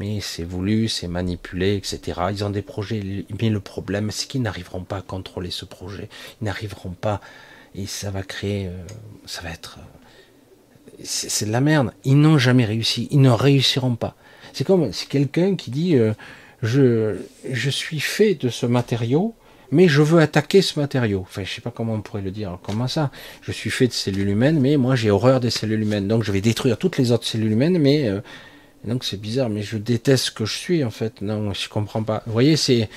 mais 0.00 0.20
c'est 0.20 0.44
voulu, 0.44 0.88
c'est 0.88 1.08
manipulé, 1.08 1.76
etc. 1.76 2.20
Ils 2.30 2.42
ont 2.42 2.50
des 2.50 2.62
projets, 2.62 3.02
mais 3.38 3.50
le 3.50 3.60
problème, 3.60 4.10
c'est 4.10 4.26
qu'ils 4.26 4.40
n'arriveront 4.40 4.82
pas 4.82 4.96
à 4.96 5.02
contrôler 5.02 5.50
ce 5.50 5.66
projet. 5.66 6.08
Ils 6.40 6.44
n'arriveront 6.46 6.92
pas, 6.92 7.20
et 7.74 7.86
ça 7.86 8.10
va 8.10 8.22
créer, 8.22 8.66
euh, 8.66 8.82
ça 9.26 9.42
va 9.42 9.50
être, 9.50 9.78
euh, 9.78 9.99
c'est 11.04 11.46
de 11.46 11.52
la 11.52 11.60
merde. 11.60 11.92
Ils 12.04 12.18
n'ont 12.18 12.38
jamais 12.38 12.64
réussi, 12.64 13.08
ils 13.10 13.20
ne 13.20 13.30
réussiront 13.30 13.96
pas. 13.96 14.14
C'est 14.52 14.66
comme 14.66 14.92
si 14.92 15.06
quelqu'un 15.06 15.56
qui 15.56 15.70
dit, 15.70 15.96
euh, 15.96 16.12
je, 16.62 17.16
je 17.50 17.70
suis 17.70 18.00
fait 18.00 18.34
de 18.34 18.48
ce 18.48 18.66
matériau, 18.66 19.34
mais 19.70 19.88
je 19.88 20.02
veux 20.02 20.20
attaquer 20.20 20.62
ce 20.62 20.78
matériau. 20.80 21.20
Enfin, 21.20 21.44
je 21.44 21.54
sais 21.54 21.60
pas 21.60 21.70
comment 21.70 21.94
on 21.94 22.02
pourrait 22.02 22.22
le 22.22 22.32
dire. 22.32 22.58
Comment 22.62 22.88
ça? 22.88 23.10
Je 23.42 23.52
suis 23.52 23.70
fait 23.70 23.86
de 23.86 23.92
cellules 23.92 24.28
humaines, 24.28 24.58
mais 24.60 24.76
moi 24.76 24.96
j'ai 24.96 25.10
horreur 25.10 25.40
des 25.40 25.50
cellules 25.50 25.82
humaines, 25.82 26.08
donc 26.08 26.24
je 26.24 26.32
vais 26.32 26.40
détruire 26.40 26.76
toutes 26.76 26.98
les 26.98 27.12
autres 27.12 27.26
cellules 27.26 27.52
humaines, 27.52 27.78
mais 27.78 28.10
donc 28.84 29.04
c'est 29.04 29.20
bizarre, 29.20 29.50
mais 29.50 29.62
je 29.62 29.76
déteste 29.76 30.26
ce 30.26 30.30
que 30.30 30.44
je 30.44 30.54
suis 30.54 30.84
en 30.84 30.90
fait. 30.90 31.20
Non, 31.22 31.52
je 31.52 31.68
comprends 31.68 32.02
pas. 32.02 32.22
Vous 32.26 32.32
voyez, 32.32 32.56
c'est 32.56 32.88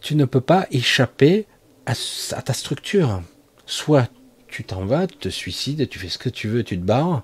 tu 0.00 0.14
ne 0.14 0.24
peux 0.24 0.40
pas 0.40 0.66
échapper 0.70 1.46
à, 1.86 1.94
ta 2.42 2.52
structure. 2.52 3.22
Soit 3.66 4.08
tu 4.50 4.64
t'en 4.64 4.84
vas, 4.84 5.06
tu 5.06 5.16
te 5.16 5.28
suicides, 5.28 5.88
tu 5.88 5.98
fais 5.98 6.08
ce 6.08 6.18
que 6.18 6.28
tu 6.28 6.48
veux, 6.48 6.64
tu 6.64 6.78
te 6.78 6.84
barres, 6.84 7.22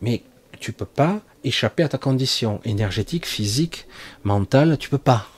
mais 0.00 0.22
tu 0.60 0.72
peux 0.72 0.86
pas 0.86 1.20
échapper 1.44 1.82
à 1.82 1.88
ta 1.88 1.98
condition 1.98 2.60
énergétique, 2.64 3.26
physique, 3.26 3.86
mentale. 4.24 4.78
Tu 4.78 4.88
peux 4.88 4.98
pas. 4.98 5.28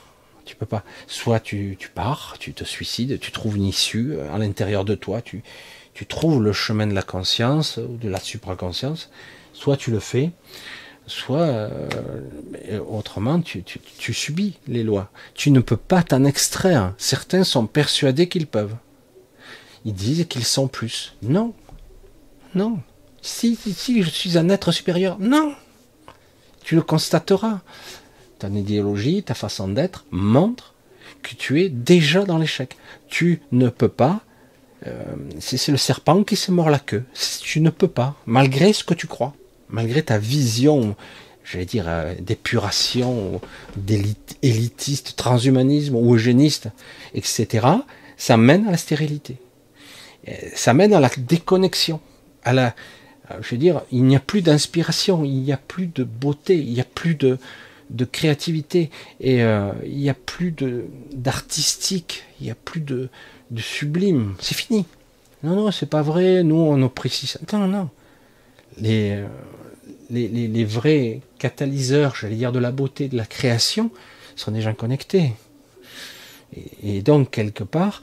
Tu 0.45 0.55
peux 0.55 0.65
pas. 0.65 0.83
Soit 1.07 1.39
tu, 1.39 1.75
tu 1.77 1.89
pars, 1.89 2.37
tu 2.39 2.53
te 2.53 2.63
suicides, 2.63 3.19
tu 3.19 3.31
trouves 3.31 3.57
une 3.57 3.65
issue 3.65 4.13
euh, 4.13 4.33
à 4.33 4.37
l'intérieur 4.37 4.85
de 4.85 4.95
toi, 4.95 5.21
tu, 5.21 5.43
tu 5.93 6.05
trouves 6.05 6.41
le 6.41 6.53
chemin 6.53 6.87
de 6.87 6.93
la 6.93 7.03
conscience 7.03 7.77
ou 7.77 7.97
de 7.97 8.09
la 8.09 8.19
supraconscience. 8.19 9.11
Soit 9.53 9.77
tu 9.77 9.91
le 9.91 9.99
fais 9.99 10.31
soit 11.09 11.41
euh, 11.41 11.89
autrement 12.87 13.41
tu, 13.41 13.63
subis 14.13 14.57
les 14.67 14.83
lois. 14.83 15.09
Tu 15.33 15.51
ne 15.51 15.59
peux 15.59 15.77
pas 15.77 16.03
t'en 16.03 16.23
extraire. 16.23 16.93
Certains 16.97 17.43
sont 17.43 17.65
persuadés 17.65 18.29
qu'ils 18.29 18.47
peuvent. 18.47 18.75
Ils 19.85 19.93
disent 19.93 20.25
qu'ils 20.27 20.45
sont 20.45 20.67
plus. 20.67 21.15
Non. 21.21 21.53
Non. 22.55 22.79
Si, 23.21 23.55
si, 23.55 24.03
je 24.03 24.09
suis 24.09 24.37
un 24.37 24.49
être 24.49 24.71
supérieur. 24.71 25.17
Non. 25.19 25.53
Tu 26.63 26.75
le 26.75 26.81
constateras. 26.81 27.61
Ton 28.39 28.53
idéologie, 28.53 29.23
ta 29.23 29.33
façon 29.33 29.67
d'être 29.67 30.05
montre 30.11 30.73
que 31.21 31.35
tu 31.35 31.61
es 31.61 31.69
déjà 31.69 32.23
dans 32.23 32.37
l'échec. 32.37 32.77
Tu 33.07 33.41
ne 33.51 33.69
peux 33.69 33.89
pas. 33.89 34.21
Euh, 34.87 35.03
c'est 35.39 35.71
le 35.71 35.77
serpent 35.77 36.23
qui 36.23 36.37
se 36.37 36.51
mord 36.51 36.69
la 36.69 36.79
queue. 36.79 37.03
Tu 37.41 37.59
ne 37.59 37.69
peux 37.69 37.89
pas, 37.89 38.15
malgré 38.25 38.71
ce 38.71 38.85
que 38.85 38.93
tu 38.93 39.07
crois 39.07 39.33
malgré 39.69 40.03
ta 40.03 40.17
vision, 40.17 40.95
j'allais 41.43 41.65
dire, 41.65 41.85
euh, 41.87 42.13
d'épuration, 42.19 43.41
d'élitiste, 43.77 45.15
transhumanisme 45.15 45.95
ou 45.95 46.15
eugéniste, 46.15 46.69
etc., 47.13 47.67
ça 48.17 48.37
mène 48.37 48.67
à 48.67 48.71
la 48.71 48.77
stérilité. 48.77 49.37
Ça 50.55 50.73
mène 50.73 50.93
à 50.93 50.99
la 50.99 51.09
déconnexion, 51.17 51.99
à 52.43 52.53
la, 52.53 52.75
euh, 53.31 53.35
je 53.41 53.51
veux 53.51 53.57
dire, 53.57 53.81
il 53.91 54.03
n'y 54.03 54.15
a 54.15 54.19
plus 54.19 54.41
d'inspiration, 54.41 55.23
il 55.23 55.41
n'y 55.41 55.51
a 55.51 55.57
plus 55.57 55.87
de 55.87 56.03
beauté, 56.03 56.57
il 56.57 56.73
n'y 56.73 56.81
a 56.81 56.85
plus 56.85 57.15
de, 57.15 57.37
de 57.89 58.05
créativité, 58.05 58.89
et 59.19 59.43
euh, 59.43 59.71
il 59.85 59.97
n'y 59.97 60.09
a 60.09 60.13
plus 60.13 60.53
d'artistique, 61.13 62.23
il 62.39 62.45
n'y 62.45 62.51
a 62.51 62.55
plus 62.55 62.81
de, 62.81 63.09
de 63.51 63.61
sublime. 63.61 64.35
C'est 64.39 64.55
fini. 64.55 64.85
Non, 65.43 65.55
non, 65.55 65.71
c'est 65.71 65.89
pas 65.89 66.01
vrai. 66.01 66.43
Nous, 66.43 66.55
on 66.55 66.83
apprécie 66.83 67.27
ça. 67.27 67.39
Non, 67.53 67.67
non. 67.67 67.89
Les, 68.81 69.23
les, 70.09 70.65
vrais 70.65 71.21
catalyseurs, 71.37 72.15
j'allais 72.15 72.35
dire, 72.35 72.51
de 72.51 72.59
la 72.59 72.71
beauté, 72.71 73.07
de 73.07 73.17
la 73.17 73.25
création, 73.25 73.91
sont 74.35 74.51
des 74.51 74.61
gens 74.61 74.73
connectés. 74.73 75.33
Et, 76.83 77.01
donc, 77.01 77.31
quelque 77.31 77.63
part, 77.63 78.01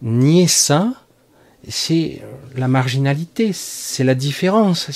nier 0.00 0.46
ça, 0.46 0.92
c'est 1.68 2.20
la 2.56 2.68
marginalité, 2.68 3.52
c'est 3.52 4.04
la 4.04 4.14
différence. 4.14 4.90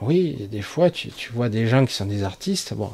Oui, 0.00 0.48
des 0.50 0.62
fois, 0.62 0.90
tu, 0.90 1.10
vois 1.32 1.48
des 1.48 1.66
gens 1.66 1.84
qui 1.84 1.94
sont 1.94 2.06
des 2.06 2.22
artistes, 2.22 2.74
bon, 2.74 2.90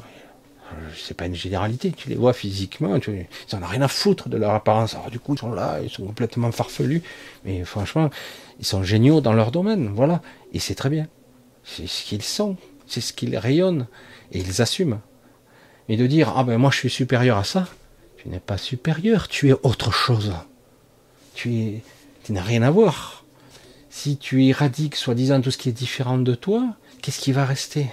c'est 0.96 1.16
pas 1.16 1.26
une 1.26 1.34
généralité, 1.34 1.92
tu 1.92 2.08
les 2.08 2.16
vois 2.16 2.32
physiquement, 2.32 2.98
tu, 2.98 3.12
ils 3.12 3.56
n'en 3.56 3.62
ont 3.62 3.70
rien 3.70 3.82
à 3.82 3.88
foutre 3.88 4.28
de 4.28 4.36
leur 4.36 4.52
apparence. 4.52 4.94
Alors, 4.94 5.10
du 5.10 5.20
coup, 5.20 5.34
ils 5.34 5.38
sont 5.38 5.52
là, 5.52 5.80
ils 5.82 5.90
sont 5.90 6.04
complètement 6.04 6.50
farfelus, 6.52 7.02
mais 7.44 7.64
franchement, 7.64 8.10
ils 8.58 8.66
sont 8.66 8.82
géniaux 8.82 9.20
dans 9.20 9.32
leur 9.32 9.52
domaine, 9.52 9.88
voilà, 9.94 10.22
et 10.52 10.58
c'est 10.58 10.74
très 10.74 10.90
bien. 10.90 11.06
C'est 11.64 11.86
ce 11.86 12.04
qu'ils 12.04 12.22
sont, 12.22 12.56
c'est 12.86 13.00
ce 13.00 13.12
qu'ils 13.12 13.36
rayonnent, 13.36 13.86
et 14.32 14.38
ils 14.38 14.62
assument. 14.62 15.00
Mais 15.88 15.96
de 15.96 16.06
dire, 16.06 16.34
ah 16.36 16.44
ben 16.44 16.58
moi 16.58 16.70
je 16.70 16.78
suis 16.78 16.90
supérieur 16.90 17.38
à 17.38 17.44
ça, 17.44 17.68
tu 18.16 18.28
n'es 18.28 18.40
pas 18.40 18.58
supérieur, 18.58 19.28
tu 19.28 19.50
es 19.50 19.54
autre 19.62 19.92
chose. 19.92 20.32
Tu, 21.34 21.54
es, 21.54 21.82
n'as 22.32 22.42
rien 22.42 22.62
à 22.62 22.70
voir. 22.70 23.24
Si 23.90 24.16
tu 24.16 24.44
éradiques 24.44 24.96
soi-disant 24.96 25.40
tout 25.40 25.50
ce 25.50 25.58
qui 25.58 25.68
est 25.68 25.72
différent 25.72 26.18
de 26.18 26.34
toi, 26.34 26.74
qu'est-ce 27.02 27.20
qui 27.20 27.32
va 27.32 27.44
rester? 27.44 27.86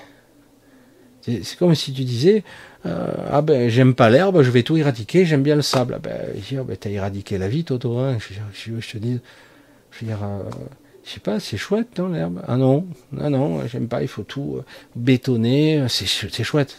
C'est 1.22 1.58
comme 1.58 1.74
si 1.74 1.94
tu 1.94 2.04
disais 2.04 2.44
euh, 2.86 3.14
ah 3.32 3.42
ben 3.42 3.70
j'aime 3.70 3.96
pas 3.96 4.10
l'herbe, 4.10 4.42
je 4.42 4.52
vais 4.52 4.64
tout 4.64 4.76
éradiquer, 4.76 5.26
j'aime 5.26 5.44
bien 5.44 5.56
le 5.56 5.62
sable. 5.62 5.96
Ah 5.96 6.00
ben, 6.00 6.66
ben 6.66 6.78
t'as 6.78 6.90
éradiqué 6.90 7.38
la 7.38 7.48
vie, 7.48 7.64
Toto. 7.64 7.98
Hein. 7.98 8.18
Je, 8.20 8.72
je, 8.80 8.92
te 8.92 8.98
dis, 8.98 9.20
je 9.92 10.00
veux 10.02 10.08
dire, 10.08 10.22
euh, 10.22 10.44
je 11.06 11.12
sais 11.12 11.20
pas, 11.22 11.40
c'est 11.40 11.58
chouette, 11.58 11.98
non, 11.98 12.10
l'herbe 12.10 12.42
Ah 12.48 12.58
non, 12.58 12.86
non, 13.14 13.30
non, 13.30 13.68
j'aime 13.68 13.88
pas, 13.88 14.02
il 14.02 14.10
faut 14.10 14.24
tout 14.24 14.58
euh, 14.58 14.66
bétonner, 14.96 15.86
c'est 15.88 16.06
chouette, 16.06 16.78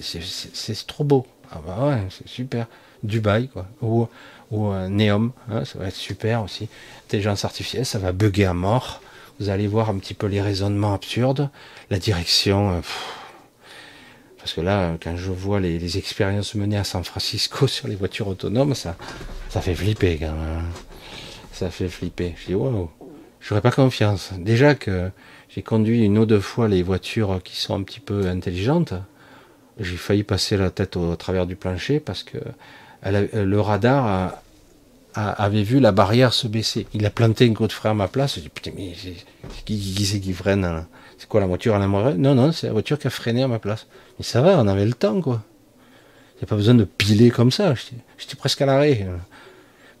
c'est 0.00 0.86
trop 0.86 1.02
beau. 1.02 1.26
Ah 1.50 1.60
bah 1.66 1.88
ouais, 1.88 2.02
c'est 2.10 2.28
super. 2.28 2.68
Dubaï, 3.02 3.48
quoi. 3.48 3.66
Ou, 3.82 4.06
ou 4.50 4.70
euh, 4.70 4.88
Neom, 4.88 5.32
hein, 5.50 5.64
ça 5.64 5.78
va 5.78 5.88
être 5.88 5.96
super 5.96 6.42
aussi. 6.42 6.68
Intelligence 7.06 7.44
artificielle, 7.44 7.86
ça 7.86 7.98
va 7.98 8.12
bugger 8.12 8.46
à 8.46 8.54
mort. 8.54 9.00
Vous 9.38 9.48
allez 9.48 9.66
voir 9.66 9.90
un 9.90 9.98
petit 9.98 10.14
peu 10.14 10.26
les 10.26 10.40
raisonnements 10.40 10.94
absurdes, 10.94 11.50
la 11.90 11.98
direction. 11.98 12.72
Euh, 12.72 12.80
parce 14.38 14.54
que 14.54 14.60
là, 14.60 14.96
quand 15.02 15.16
je 15.16 15.30
vois 15.30 15.60
les, 15.60 15.98
expériences 15.98 16.54
menées 16.54 16.78
à 16.78 16.84
San 16.84 17.04
Francisco 17.04 17.66
sur 17.66 17.88
les 17.88 17.96
voitures 17.96 18.28
autonomes, 18.28 18.74
ça, 18.74 18.96
ça 19.48 19.60
fait 19.60 19.74
flipper 19.74 20.18
quand 20.18 20.32
même. 20.32 20.64
Ça 21.52 21.70
fait 21.70 21.88
flipper. 21.88 22.34
Je 22.40 22.46
dis, 22.46 22.54
waouh 22.54 22.90
j'aurais 23.40 23.60
pas 23.60 23.70
confiance. 23.70 24.32
Déjà 24.38 24.74
que 24.74 25.10
j'ai 25.48 25.62
conduit 25.62 26.04
une 26.04 26.18
ou 26.18 26.26
deux 26.26 26.40
fois 26.40 26.68
les 26.68 26.82
voitures 26.82 27.40
qui 27.42 27.56
sont 27.56 27.74
un 27.74 27.82
petit 27.82 28.00
peu 28.00 28.26
intelligentes. 28.26 28.94
J'ai 29.78 29.96
failli 29.96 30.22
passer 30.22 30.56
la 30.56 30.70
tête 30.70 30.96
au, 30.96 31.16
travers 31.16 31.46
du 31.46 31.56
plancher 31.56 32.00
parce 32.00 32.22
que 32.22 32.38
le 33.04 33.60
radar 33.60 34.34
avait 35.14 35.62
vu 35.62 35.80
la 35.80 35.92
barrière 35.92 36.32
se 36.32 36.46
baisser. 36.46 36.86
Il 36.94 37.04
a 37.06 37.10
planté 37.10 37.46
une 37.46 37.54
côte 37.54 37.72
frère 37.72 37.92
à 37.92 37.94
ma 37.94 38.08
place. 38.08 38.36
J'ai 38.36 38.42
dit 38.42 38.48
putain 38.48 38.72
mais 38.76 38.92
qui, 39.64 40.04
c'est 40.04 40.20
qui 40.20 40.32
freine 40.32 40.64
hein? 40.64 40.86
C'est 41.18 41.28
quoi 41.28 41.40
la 41.40 41.46
voiture? 41.46 41.74
En 41.74 41.80
amoureux 41.82 42.14
Non 42.14 42.34
non 42.34 42.52
c'est 42.52 42.68
la 42.68 42.72
voiture 42.72 42.98
qui 42.98 43.06
a 43.06 43.10
freiné 43.10 43.42
à 43.42 43.48
ma 43.48 43.58
place. 43.58 43.86
Mais 44.18 44.24
ça 44.24 44.40
va, 44.40 44.58
on 44.58 44.68
avait 44.68 44.86
le 44.86 44.94
temps 44.94 45.20
quoi. 45.20 45.42
Il 46.36 46.38
n'y 46.40 46.44
a 46.44 46.46
pas 46.46 46.56
besoin 46.56 46.74
de 46.74 46.84
piler 46.84 47.30
comme 47.30 47.50
ça. 47.50 47.74
J'étais 48.18 48.36
presque 48.36 48.62
à 48.62 48.66
l'arrêt. 48.66 49.06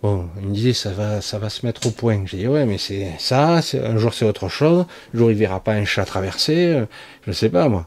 Bon, 0.02 0.30
il 0.40 0.48
me 0.48 0.54
disait 0.54 0.72
ça 0.72 0.90
va, 0.92 1.20
se 1.20 1.66
mettre 1.66 1.86
au 1.86 1.90
point. 1.90 2.22
J'ai 2.24 2.38
dit 2.38 2.48
ouais, 2.48 2.64
mais 2.64 2.78
c'est 2.78 3.12
ça, 3.18 3.60
un 3.74 3.98
jour 3.98 4.14
c'est 4.14 4.24
autre 4.24 4.48
chose. 4.48 4.86
Un 5.14 5.18
jour 5.18 5.30
il 5.30 5.36
verra 5.36 5.60
pas 5.60 5.72
un 5.72 5.84
chat 5.84 6.04
traverser, 6.04 6.84
je 7.24 7.30
ne 7.30 7.34
sais 7.34 7.50
pas 7.50 7.68
moi. 7.68 7.86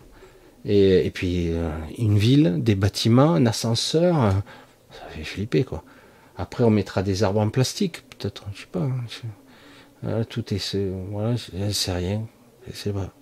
Et, 0.66 1.12
puis 1.14 1.50
euh, 1.50 1.70
une 1.98 2.18
ville, 2.18 2.56
des 2.60 2.76
bâtiments, 2.76 3.34
un 3.34 3.46
ascenseur, 3.46 4.34
fait 5.14 5.24
flipper 5.24 5.64
quoi. 5.64 5.84
Après 6.38 6.64
on 6.64 6.70
mettra 6.70 7.04
des 7.04 7.24
arbres 7.24 7.42
en 7.42 7.50
plastique, 7.50 8.04
peut-être, 8.10 8.46
je 8.54 8.62
sais 8.62 8.68
pas. 8.72 8.88
Hein, 10.06 10.24
tout 10.30 10.54
est, 10.54 10.78
voilà, 11.12 11.36
c'est 11.72 11.94
rien, 11.94 12.28
c'est 12.74 12.94
pas. 12.94 13.14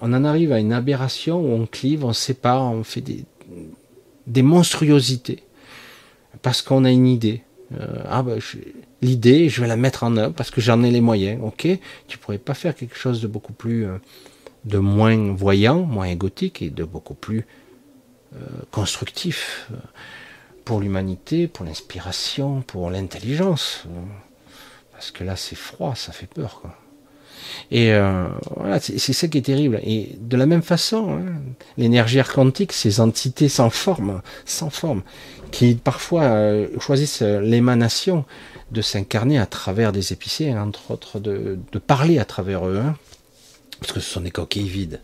On 0.00 0.12
en 0.12 0.24
arrive 0.24 0.52
à 0.52 0.58
une 0.58 0.72
aberration 0.72 1.40
où 1.40 1.52
on 1.52 1.66
clive, 1.66 2.04
on 2.04 2.12
sépare, 2.12 2.62
on 2.62 2.84
fait 2.84 3.00
des, 3.00 3.24
des 4.26 4.42
monstruosités 4.42 5.42
parce 6.42 6.62
qu'on 6.62 6.84
a 6.84 6.90
une 6.90 7.06
idée. 7.06 7.42
Euh, 7.72 8.02
ah 8.08 8.22
ben, 8.22 8.38
l'idée, 9.02 9.48
je 9.48 9.60
vais 9.60 9.66
la 9.66 9.76
mettre 9.76 10.04
en 10.04 10.16
œuvre 10.16 10.34
parce 10.34 10.50
que 10.50 10.60
j'en 10.60 10.82
ai 10.82 10.90
les 10.90 11.00
moyens. 11.00 11.40
Ok, 11.42 11.66
tu 12.06 12.18
pourrais 12.18 12.38
pas 12.38 12.54
faire 12.54 12.74
quelque 12.74 12.96
chose 12.96 13.20
de 13.20 13.26
beaucoup 13.26 13.52
plus, 13.52 13.86
euh, 13.86 13.96
de 14.64 14.78
moins 14.78 15.32
voyant, 15.32 15.82
moins 15.82 16.06
égotique 16.06 16.62
et 16.62 16.70
de 16.70 16.84
beaucoup 16.84 17.14
plus 17.14 17.46
euh, 18.34 18.38
constructif. 18.70 19.70
Pour 20.64 20.80
l'humanité, 20.80 21.46
pour 21.46 21.64
l'inspiration, 21.64 22.62
pour 22.66 22.90
l'intelligence. 22.90 23.84
Parce 24.92 25.10
que 25.10 25.24
là, 25.24 25.36
c'est 25.36 25.56
froid, 25.56 25.94
ça 25.94 26.12
fait 26.12 26.26
peur. 26.26 26.62
Et 27.70 27.92
euh, 27.92 28.28
voilà, 28.56 28.80
c'est 28.80 29.12
ça 29.12 29.28
qui 29.28 29.38
est 29.38 29.42
terrible. 29.42 29.80
Et 29.82 30.16
de 30.18 30.36
la 30.36 30.46
même 30.46 30.62
façon, 30.62 31.18
hein, 31.18 31.34
l'énergie 31.76 32.20
quantique, 32.22 32.72
ces 32.72 33.00
entités 33.00 33.48
sans 33.48 33.70
forme, 33.70 34.22
sans 34.44 34.70
forme, 34.70 35.02
qui 35.50 35.74
parfois 35.74 36.22
euh, 36.22 36.68
choisissent 36.80 37.22
l'émanation 37.22 38.24
de 38.70 38.82
s'incarner 38.82 39.38
à 39.38 39.46
travers 39.46 39.92
des 39.92 40.12
épiciers, 40.12 40.54
entre 40.54 40.90
autres 40.90 41.20
de, 41.20 41.58
de 41.70 41.78
parler 41.78 42.18
à 42.18 42.24
travers 42.24 42.66
eux, 42.66 42.78
hein, 42.78 42.96
parce 43.80 43.92
que 43.92 44.00
ce 44.00 44.10
sont 44.10 44.20
des 44.22 44.30
coquilles 44.30 44.68
vides. 44.68 45.00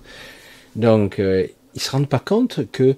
Donc, 0.77 1.19
euh, 1.19 1.47
ils 1.75 1.81
se 1.81 1.91
rendent 1.91 2.09
pas 2.09 2.19
compte 2.19 2.71
que 2.73 2.97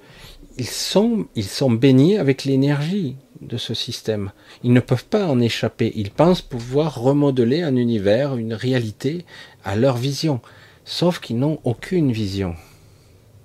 ils 0.58 0.68
sont, 0.68 1.26
ils 1.34 1.44
sont 1.44 1.70
baignés 1.70 2.18
avec 2.18 2.44
l'énergie 2.44 3.16
de 3.40 3.56
ce 3.56 3.74
système. 3.74 4.32
Ils 4.62 4.72
ne 4.72 4.80
peuvent 4.80 5.04
pas 5.04 5.26
en 5.26 5.40
échapper. 5.40 5.92
Ils 5.96 6.10
pensent 6.10 6.42
pouvoir 6.42 7.00
remodeler 7.00 7.62
un 7.62 7.76
univers, 7.76 8.36
une 8.36 8.54
réalité 8.54 9.24
à 9.64 9.76
leur 9.76 9.96
vision. 9.96 10.40
Sauf 10.84 11.20
qu'ils 11.20 11.38
n'ont 11.38 11.60
aucune 11.64 12.12
vision. 12.12 12.54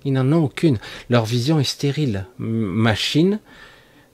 Ils 0.04 0.12
n'en 0.12 0.32
ont 0.32 0.44
aucune. 0.44 0.78
Leur 1.10 1.24
vision 1.24 1.58
est 1.58 1.64
stérile. 1.64 2.26
Machine, 2.38 3.40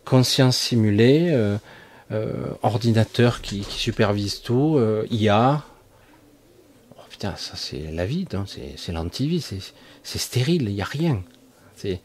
conscience 0.04 0.56
simulée, 0.56 1.28
euh, 1.30 1.56
euh, 2.12 2.48
ordinateur 2.62 3.40
qui, 3.40 3.62
supervise 3.64 4.40
tout, 4.42 4.76
euh, 4.76 5.06
IA. 5.10 5.64
Oh, 6.96 7.02
putain, 7.10 7.36
ça 7.36 7.56
c'est 7.56 7.90
la 7.92 8.06
vie, 8.06 8.26
c'est 8.76 8.92
l'antivie, 8.92 9.40
c'est 9.40 10.18
stérile, 10.18 10.68
il 10.68 10.74
n'y 10.74 10.82
a 10.82 10.86
rien. 10.86 11.22
C'est 11.76 12.00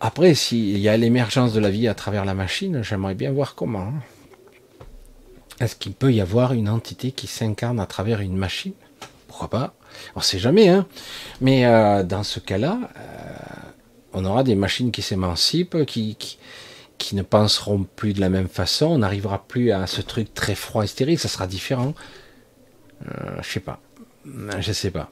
après, 0.00 0.34
s'il 0.34 0.78
y 0.78 0.88
a 0.88 0.96
l'émergence 0.96 1.52
de 1.52 1.60
la 1.60 1.70
vie 1.70 1.88
à 1.88 1.94
travers 1.94 2.24
la 2.24 2.34
machine, 2.34 2.82
j'aimerais 2.82 3.14
bien 3.14 3.32
voir 3.32 3.54
comment. 3.54 3.88
Hein. 3.88 4.02
Est-ce 5.60 5.76
qu'il 5.76 5.92
peut 5.92 6.12
y 6.12 6.20
avoir 6.20 6.52
une 6.52 6.68
entité 6.68 7.12
qui 7.12 7.26
s'incarne 7.26 7.78
à 7.78 7.86
travers 7.86 8.20
une 8.20 8.36
machine? 8.36 8.72
Pourquoi 9.28 9.48
pas? 9.48 9.74
On 10.16 10.20
ne 10.20 10.24
sait 10.24 10.38
jamais. 10.38 10.68
Hein 10.68 10.86
Mais 11.40 11.64
euh, 11.64 12.02
dans 12.02 12.24
ce 12.24 12.40
cas-là, 12.40 12.80
euh, 12.96 13.34
on 14.12 14.24
aura 14.24 14.42
des 14.42 14.56
machines 14.56 14.90
qui 14.90 15.02
s'émancipent, 15.02 15.86
qui, 15.86 16.16
ne 17.12 17.22
penseront 17.22 17.86
plus 17.96 18.12
de 18.14 18.20
la 18.20 18.28
même 18.28 18.48
façon. 18.48 18.86
On 18.86 18.98
n'arrivera 18.98 19.46
plus 19.46 19.70
à 19.70 19.86
ce 19.86 20.00
truc 20.00 20.34
très 20.34 20.54
froid 20.54 20.82
et 20.82 20.86
stérile. 20.88 21.18
Ça 21.18 21.28
sera 21.28 21.46
différent. 21.46 21.94
Euh, 23.06 23.36
je 23.42 23.48
sais 23.48 23.60
pas. 23.60 23.80
Je 24.58 24.72
sais 24.72 24.90
pas. 24.90 25.10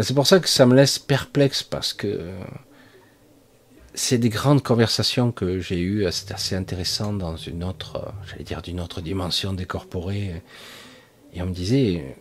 C'est 0.00 0.14
pour 0.14 0.26
ça 0.26 0.40
que 0.40 0.48
ça 0.48 0.66
me 0.66 0.74
laisse 0.74 0.98
perplexe 0.98 1.62
parce 1.62 1.92
que 1.92 2.32
c'est 3.94 4.18
des 4.18 4.28
grandes 4.28 4.62
conversations 4.62 5.32
que 5.32 5.60
j'ai 5.60 5.80
eues, 5.80 6.06
c'est 6.10 6.32
assez 6.32 6.54
intéressant 6.54 7.12
dans 7.12 7.36
une 7.36 7.62
autre, 7.62 8.12
j'allais 8.26 8.44
dire 8.44 8.62
d'une 8.62 8.80
autre 8.80 9.00
dimension 9.00 9.52
décorporée. 9.52 10.42
Et 11.34 11.42
on 11.42 11.46
me 11.46 11.52
disait, 11.52 12.16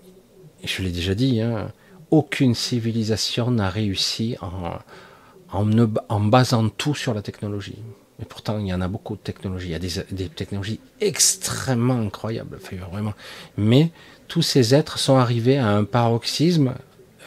et 0.62 0.68
je 0.68 0.82
l'ai 0.82 0.92
déjà 0.92 1.16
dit, 1.16 1.42
hein, 1.42 1.72
aucune 2.12 2.56
civilisation 2.56 3.52
n'a 3.52 3.70
réussi 3.70 4.36
en, 4.42 6.20
basant 6.20 6.70
tout 6.70 6.94
sur 6.94 7.14
la 7.14 7.22
technologie. 7.22 7.80
Et 8.22 8.26
pourtant, 8.26 8.60
il 8.60 8.68
y 8.68 8.74
en 8.74 8.82
a 8.82 8.88
beaucoup 8.88 9.16
de 9.16 9.22
technologies. 9.22 9.68
Il 9.68 9.72
y 9.72 9.76
a 10.00 10.04
des, 10.12 10.30
technologies 10.30 10.80
extrêmement 11.00 12.00
incroyables, 12.00 12.60
vraiment. 12.92 13.14
Mais 13.58 13.92
tous 14.28 14.44
ces 14.44 14.76
êtres 14.76 15.00
sont 15.00 15.16
arrivés 15.16 15.58
à 15.58 15.70
un 15.70 15.86
paroxysme 15.86 16.76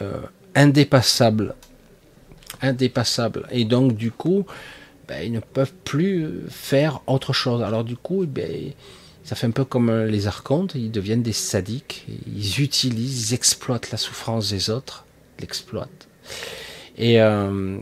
euh, 0.02 0.20
indépassable 0.54 1.54
indépassable. 2.64 3.46
Et 3.50 3.64
donc, 3.64 3.94
du 3.94 4.10
coup, 4.10 4.44
ben, 5.08 5.22
ils 5.22 5.32
ne 5.32 5.40
peuvent 5.40 5.74
plus 5.84 6.42
faire 6.48 7.00
autre 7.06 7.32
chose. 7.32 7.62
Alors, 7.62 7.84
du 7.84 7.96
coup, 7.96 8.26
ben, 8.26 8.72
ça 9.22 9.36
fait 9.36 9.46
un 9.46 9.52
peu 9.52 9.64
comme 9.64 10.04
les 10.04 10.26
archontes, 10.26 10.74
ils 10.74 10.90
deviennent 10.90 11.22
des 11.22 11.32
sadiques, 11.32 12.06
ils 12.26 12.60
utilisent, 12.60 13.30
ils 13.30 13.34
exploitent 13.34 13.90
la 13.90 13.98
souffrance 13.98 14.50
des 14.50 14.70
autres, 14.70 15.04
l'exploitent. 15.40 16.08
Et 16.96 17.20
euh, 17.20 17.78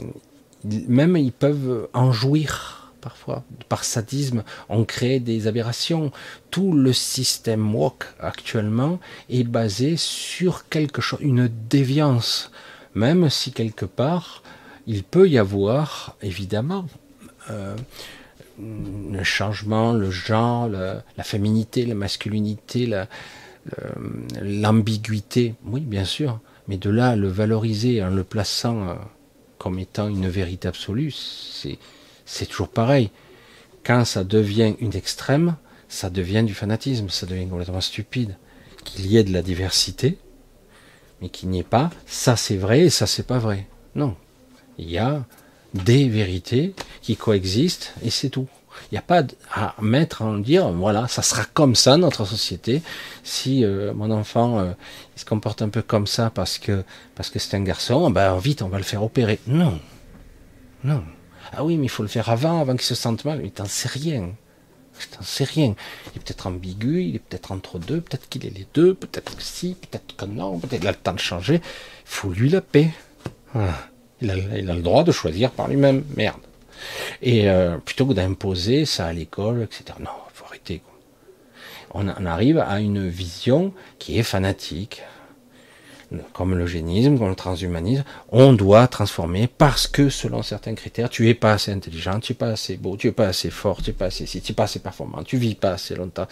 même 0.64 1.16
ils 1.16 1.32
peuvent 1.32 1.88
en 1.92 2.12
jouir 2.12 2.82
parfois. 3.02 3.42
Par 3.68 3.84
sadisme, 3.84 4.44
on 4.68 4.84
crée 4.84 5.20
des 5.20 5.48
aberrations. 5.48 6.12
Tout 6.50 6.72
le 6.72 6.92
système 6.92 7.74
woke 7.74 8.06
actuellement 8.20 9.00
est 9.28 9.44
basé 9.44 9.96
sur 9.96 10.68
quelque 10.68 11.02
chose, 11.02 11.18
une 11.20 11.50
déviance. 11.68 12.50
Même 12.94 13.28
si 13.28 13.52
quelque 13.52 13.84
part, 13.84 14.42
il 14.86 15.04
peut 15.04 15.28
y 15.28 15.38
avoir, 15.38 16.16
évidemment, 16.22 16.86
euh, 17.50 17.76
le 18.58 19.22
changement, 19.24 19.92
le 19.92 20.10
genre, 20.10 20.68
la, 20.68 21.24
féminité, 21.24 21.86
la 21.86 21.94
masculinité, 21.94 22.90
l'ambiguïté, 24.40 25.54
oui, 25.64 25.80
bien 25.80 26.04
sûr, 26.04 26.40
mais 26.68 26.76
de 26.76 26.90
là, 26.90 27.16
le 27.16 27.28
valoriser 27.28 28.02
en 28.02 28.10
le 28.10 28.24
plaçant 28.24 28.88
euh, 28.88 28.94
comme 29.58 29.78
étant 29.78 30.08
une 30.08 30.28
vérité 30.28 30.68
absolue, 30.68 31.12
c'est 31.12 32.46
toujours 32.46 32.68
pareil. 32.68 33.10
Quand 33.84 34.04
ça 34.04 34.24
devient 34.24 34.74
une 34.80 34.94
extrême, 34.94 35.56
ça 35.88 36.08
devient 36.08 36.42
du 36.44 36.54
fanatisme, 36.54 37.08
ça 37.08 37.26
devient 37.26 37.48
complètement 37.48 37.80
stupide. 37.80 38.36
Qu'il 38.84 39.06
y 39.06 39.16
ait 39.16 39.24
de 39.24 39.32
la 39.32 39.42
diversité, 39.42 40.18
mais 41.20 41.28
qu'il 41.28 41.48
n'y 41.50 41.60
ait 41.60 41.64
pas, 41.64 41.90
ça 42.06 42.36
c'est 42.36 42.56
vrai 42.56 42.80
et 42.80 42.90
ça 42.90 43.06
c'est 43.06 43.26
pas 43.26 43.38
vrai. 43.38 43.66
Non, 43.94 44.16
il 44.78 44.90
y 44.90 44.98
a 44.98 45.24
des 45.74 46.08
vérités 46.08 46.74
qui 47.00 47.16
coexistent 47.16 47.94
et 48.02 48.10
c'est 48.10 48.28
tout. 48.30 48.48
Il 48.90 48.94
n'y 48.94 48.98
a 48.98 49.02
pas 49.02 49.22
à 49.52 49.74
mettre 49.80 50.22
en 50.22 50.38
dire, 50.38 50.70
voilà, 50.72 51.06
ça 51.06 51.22
sera 51.22 51.44
comme 51.44 51.74
ça 51.74 51.96
notre 51.96 52.24
société. 52.24 52.82
Si 53.22 53.64
euh, 53.64 53.92
mon 53.92 54.10
enfant 54.10 54.58
euh, 54.58 54.72
il 55.16 55.20
se 55.20 55.24
comporte 55.24 55.62
un 55.62 55.68
peu 55.68 55.82
comme 55.82 56.06
ça 56.06 56.30
parce 56.30 56.58
que 56.58 56.82
parce 57.14 57.30
que 57.30 57.38
c'est 57.38 57.56
un 57.56 57.62
garçon, 57.62 58.10
ben 58.10 58.36
vite 58.38 58.62
on 58.62 58.68
va 58.68 58.78
le 58.78 58.84
faire 58.84 59.02
opérer. 59.02 59.38
Non, 59.46 59.78
non. 60.84 61.02
Ah 61.52 61.64
oui, 61.64 61.76
mais 61.76 61.86
il 61.86 61.90
faut 61.90 62.02
le 62.02 62.08
faire 62.08 62.30
avant, 62.30 62.60
avant 62.60 62.72
qu'il 62.72 62.86
se 62.86 62.94
sente 62.94 63.24
mal. 63.24 63.40
Mais 63.42 63.50
t'en 63.50 63.66
sais 63.66 63.88
rien. 63.88 64.30
T'en 65.10 65.22
sais 65.22 65.44
rien. 65.44 65.74
Il 66.06 66.18
est 66.18 66.24
peut-être 66.24 66.46
ambigu, 66.46 67.02
il 67.02 67.16
est 67.16 67.18
peut-être 67.18 67.52
entre 67.52 67.78
deux, 67.78 68.00
peut-être 68.00 68.28
qu'il 68.28 68.46
est 68.46 68.50
les 68.50 68.66
deux, 68.72 68.94
peut-être 68.94 69.36
que 69.36 69.42
si, 69.42 69.74
peut-être 69.74 70.16
que 70.16 70.24
non, 70.24 70.58
peut-être 70.58 70.80
qu'il 70.80 70.88
a 70.88 70.92
le 70.92 70.96
temps 70.96 71.12
de 71.12 71.18
changer. 71.18 71.56
Il 71.56 71.60
faut 72.04 72.30
lui 72.30 72.48
la 72.48 72.60
paix. 72.60 72.90
Voilà. 73.52 73.74
Il 74.22 74.30
a, 74.70 74.74
le 74.74 74.82
droit 74.82 75.04
de 75.04 75.12
choisir 75.12 75.50
par 75.50 75.68
lui-même. 75.68 76.04
Merde. 76.16 76.40
Et 77.20 77.48
euh, 77.48 77.78
plutôt 77.78 78.06
que 78.06 78.12
d'imposer 78.12 78.84
ça 78.84 79.06
à 79.06 79.12
l'école, 79.12 79.62
etc. 79.62 79.98
Non, 80.00 80.10
faut 80.32 80.44
arrêter. 80.46 80.82
On, 81.94 82.08
arrive 82.08 82.58
à 82.58 82.80
une 82.80 83.06
vision 83.06 83.72
qui 83.98 84.18
est 84.18 84.22
fanatique, 84.22 85.02
comme 86.32 86.56
l'eugénisme, 86.56 87.18
comme 87.18 87.28
le 87.28 87.34
transhumanisme. 87.34 88.04
On 88.30 88.54
doit 88.54 88.86
transformer 88.86 89.46
parce 89.46 89.86
que 89.86 90.08
selon 90.08 90.42
certains 90.42 90.74
critères, 90.74 91.10
tu 91.10 91.28
es 91.28 91.34
pas 91.34 91.52
assez 91.52 91.70
intelligent, 91.70 92.18
tu 92.20 92.32
es 92.32 92.34
pas 92.34 92.48
assez 92.48 92.76
beau, 92.76 92.96
tu 92.96 93.08
es 93.08 93.12
pas 93.12 93.26
assez 93.26 93.50
fort, 93.50 93.82
tu 93.82 93.90
es 93.90 93.92
pas 93.92 94.06
assez 94.06 94.24
si, 94.24 94.40
tu 94.40 94.52
es 94.52 94.54
pas 94.54 94.64
assez 94.64 94.78
performant, 94.78 95.22
tu 95.22 95.36
vis 95.36 95.54
pas 95.54 95.72
assez 95.72 95.94
longtemps. 95.94 96.26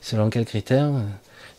Selon 0.00 0.30
quels 0.30 0.44
critères 0.44 0.92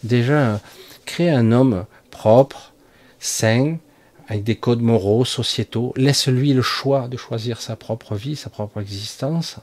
Déjà, 0.04 0.62
créer 1.06 1.32
un 1.32 1.52
homme 1.52 1.86
propre, 2.12 2.74
sain, 3.20 3.78
avec 4.28 4.44
des 4.44 4.56
codes 4.56 4.82
moraux, 4.82 5.26
sociétaux. 5.26 5.94
Laisse-lui 5.96 6.54
le 6.54 6.62
choix 6.62 7.08
de 7.08 7.18
choisir 7.18 7.62
sa 7.62 7.76
propre 7.76 8.16
vie, 8.16 8.36
sa 8.36 8.50
propre 8.50 8.82
existence, 8.82 9.58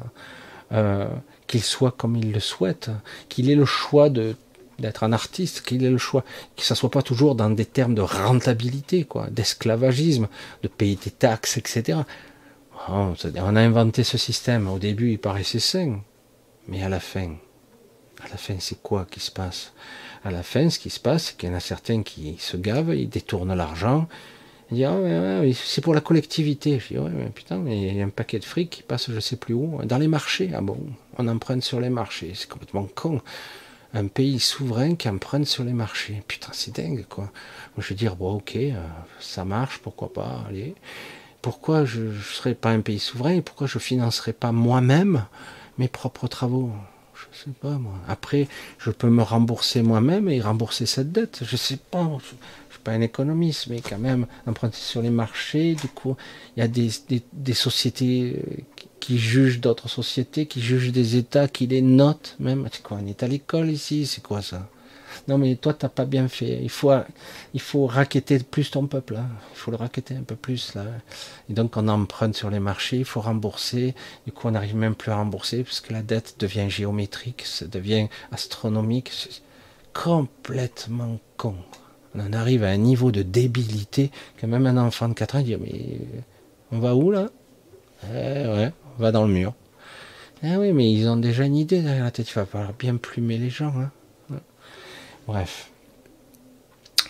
euh, 0.72 1.08
qu'il 1.46 1.62
soit 1.62 1.92
comme 1.92 2.16
il 2.16 2.32
le 2.32 2.40
souhaite, 2.40 2.90
qu'il 3.28 3.50
ait 3.50 3.56
le 3.56 3.64
choix 3.64 4.08
de 4.08 4.36
d'être 4.78 5.04
un 5.04 5.12
artiste, 5.12 5.60
qu'il 5.62 5.84
ait 5.84 5.90
le 5.90 5.98
choix, 5.98 6.24
que 6.56 6.64
ça 6.64 6.74
soit 6.74 6.90
pas 6.90 7.02
toujours 7.02 7.34
dans 7.34 7.50
des 7.50 7.66
termes 7.66 7.94
de 7.94 8.00
rentabilité, 8.00 9.04
quoi, 9.04 9.28
d'esclavagisme, 9.30 10.28
de 10.62 10.68
payer 10.68 10.96
des 10.96 11.10
taxes, 11.10 11.56
etc. 11.56 12.00
on 12.88 13.14
a 13.56 13.60
inventé 13.60 14.02
ce 14.02 14.18
système. 14.18 14.66
Au 14.68 14.78
début, 14.78 15.12
il 15.12 15.18
paraissait 15.18 15.60
sain, 15.60 16.00
mais 16.66 16.82
à 16.82 16.88
la 16.88 17.00
fin, 17.00 17.36
à 18.24 18.28
la 18.28 18.36
fin, 18.36 18.56
c'est 18.58 18.82
quoi 18.82 19.06
qui 19.10 19.20
se 19.20 19.30
passe? 19.30 19.72
À 20.24 20.30
la 20.30 20.42
fin, 20.42 20.70
ce 20.70 20.78
qui 20.78 20.90
se 20.90 21.00
passe, 21.00 21.26
c'est 21.26 21.36
qu'il 21.36 21.48
y 21.48 21.52
en 21.52 21.56
a 21.56 21.60
certains 21.60 22.02
qui 22.02 22.36
se 22.38 22.56
gavent, 22.56 22.94
ils 22.94 23.08
détournent 23.08 23.54
l'argent, 23.54 24.08
il 24.72 24.76
dit, 24.76 24.84
ah, 24.86 25.42
c'est 25.54 25.82
pour 25.82 25.94
la 25.94 26.00
collectivité. 26.00 26.78
Je 26.80 26.94
dis, 26.94 26.98
ouais, 26.98 27.10
mais 27.10 27.26
putain, 27.26 27.58
mais 27.58 27.78
il 27.78 27.96
y 27.96 28.00
a 28.00 28.04
un 28.04 28.08
paquet 28.08 28.38
de 28.38 28.44
fric 28.44 28.70
qui 28.70 28.82
passe 28.82 29.10
je 29.10 29.20
sais 29.20 29.36
plus 29.36 29.52
où. 29.52 29.78
Dans 29.84 29.98
les 29.98 30.08
marchés. 30.08 30.50
Ah 30.54 30.62
bon, 30.62 30.78
on 31.18 31.28
emprunte 31.28 31.62
sur 31.62 31.78
les 31.78 31.90
marchés. 31.90 32.32
C'est 32.34 32.48
complètement 32.48 32.88
con. 32.94 33.20
Un 33.92 34.06
pays 34.06 34.40
souverain 34.40 34.94
qui 34.94 35.10
emprunte 35.10 35.46
sur 35.46 35.64
les 35.64 35.74
marchés. 35.74 36.22
Putain, 36.26 36.48
c'est 36.52 36.74
dingue, 36.74 37.04
quoi. 37.06 37.30
je 37.76 37.86
vais 37.86 37.94
dire, 37.94 38.16
bon, 38.16 38.36
ok, 38.36 38.56
euh, 38.56 38.72
ça 39.20 39.44
marche, 39.44 39.78
pourquoi 39.78 40.10
pas, 40.10 40.44
allez. 40.48 40.74
Pourquoi 41.42 41.84
je 41.84 42.00
ne 42.00 42.20
serais 42.20 42.54
pas 42.54 42.70
un 42.70 42.80
pays 42.80 42.98
souverain 42.98 43.34
et 43.34 43.42
pourquoi 43.42 43.66
je 43.66 43.78
financerais 43.78 44.32
pas 44.32 44.52
moi-même 44.52 45.26
mes 45.76 45.88
propres 45.88 46.28
travaux? 46.28 46.72
Je 47.32 47.44
sais 47.44 47.56
pas, 47.60 47.78
moi. 47.78 47.94
Après, 48.08 48.46
je 48.78 48.90
peux 48.90 49.08
me 49.08 49.22
rembourser 49.22 49.82
moi-même 49.82 50.28
et 50.28 50.40
rembourser 50.40 50.86
cette 50.86 51.12
dette. 51.12 51.40
Je 51.44 51.56
sais 51.56 51.78
pas 51.90 52.06
pas 52.82 52.92
un 52.92 53.00
économiste, 53.00 53.68
mais 53.68 53.80
quand 53.80 53.98
même 53.98 54.26
emprunter 54.46 54.76
sur 54.76 55.02
les 55.02 55.10
marchés. 55.10 55.74
Du 55.74 55.88
coup, 55.88 56.16
il 56.56 56.60
y 56.60 56.62
a 56.62 56.68
des, 56.68 56.90
des, 57.32 57.54
sociétés 57.54 58.36
euh, 58.36 58.62
qui 59.00 59.18
juge 59.18 59.60
d'autres 59.60 59.88
sociétés, 59.88 60.46
qui 60.46 60.60
juge 60.60 60.92
des 60.92 61.16
États, 61.16 61.48
qui 61.48 61.66
les 61.66 61.82
note 61.82 62.36
même. 62.38 62.68
C'est 62.72 62.82
quoi 62.82 62.98
On 63.02 63.06
est 63.06 63.22
à 63.22 63.28
l'école 63.28 63.70
ici? 63.70 64.06
C'est 64.06 64.22
quoi 64.22 64.42
ça? 64.42 64.68
Non, 65.28 65.38
mais 65.38 65.56
toi, 65.56 65.74
t'as 65.74 65.88
pas 65.88 66.04
bien 66.04 66.28
fait. 66.28 66.60
Il 66.62 66.70
faut, 66.70 66.92
il 67.54 67.60
faut 67.60 67.86
raqueter 67.86 68.38
plus 68.38 68.70
ton 68.70 68.86
peuple. 68.86 69.16
Hein. 69.16 69.28
Il 69.52 69.58
faut 69.58 69.70
le 69.70 69.76
raqueter 69.76 70.14
un 70.14 70.22
peu 70.22 70.36
plus 70.36 70.74
là. 70.74 70.84
Et 71.48 71.52
donc, 71.52 71.76
on 71.76 71.88
emprunte 71.88 72.34
sur 72.34 72.50
les 72.50 72.60
marchés, 72.60 72.98
il 72.98 73.04
faut 73.04 73.20
rembourser. 73.20 73.94
Du 74.26 74.32
coup, 74.32 74.48
on 74.48 74.52
n'arrive 74.52 74.76
même 74.76 74.94
plus 74.94 75.10
à 75.10 75.16
rembourser 75.16 75.64
parce 75.64 75.80
que 75.80 75.92
la 75.92 76.02
dette 76.02 76.36
devient 76.38 76.68
géométrique, 76.68 77.42
ça 77.44 77.66
devient 77.66 78.08
astronomique. 78.30 79.10
C'est 79.12 79.42
complètement 79.92 81.18
con. 81.36 81.56
On 82.14 82.20
en 82.20 82.32
arrive 82.32 82.64
à 82.64 82.68
un 82.68 82.76
niveau 82.76 83.10
de 83.10 83.22
débilité 83.22 84.10
que 84.36 84.46
même 84.46 84.66
un 84.66 84.76
enfant 84.76 85.08
de 85.08 85.14
4 85.14 85.36
ans 85.36 85.40
dit 85.40 85.56
mais 85.56 85.98
on 86.70 86.78
va 86.78 86.94
où 86.94 87.10
là? 87.10 87.28
Eh 88.04 88.46
ouais, 88.48 88.72
va 88.98 89.12
dans 89.12 89.26
le 89.26 89.32
mur. 89.32 89.54
Ah 90.42 90.58
oui, 90.58 90.72
mais 90.72 90.92
ils 90.92 91.08
ont 91.08 91.16
déjà 91.16 91.44
une 91.44 91.56
idée 91.56 91.82
derrière 91.82 92.04
la 92.04 92.10
tête. 92.10 92.28
Il 92.28 92.34
va 92.34 92.46
falloir 92.46 92.72
bien 92.72 92.96
plumer 92.96 93.38
les 93.38 93.50
gens. 93.50 93.72
Hein. 93.78 93.90
Bref. 95.32 95.70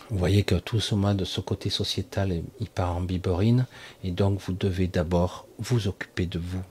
Vous 0.08 0.16
voyez 0.16 0.44
que 0.44 0.54
tout 0.54 0.78
ce 0.78 0.94
de 0.94 1.24
ce 1.24 1.40
côté 1.40 1.70
sociétal, 1.70 2.44
il 2.60 2.68
part 2.68 2.94
en 2.96 3.00
biberine. 3.00 3.66
Et 4.04 4.12
donc, 4.12 4.38
vous 4.38 4.52
devez 4.52 4.86
d'abord 4.86 5.48
vous 5.58 5.88
occuper 5.88 6.26
de 6.26 6.38
vous. 6.38 6.62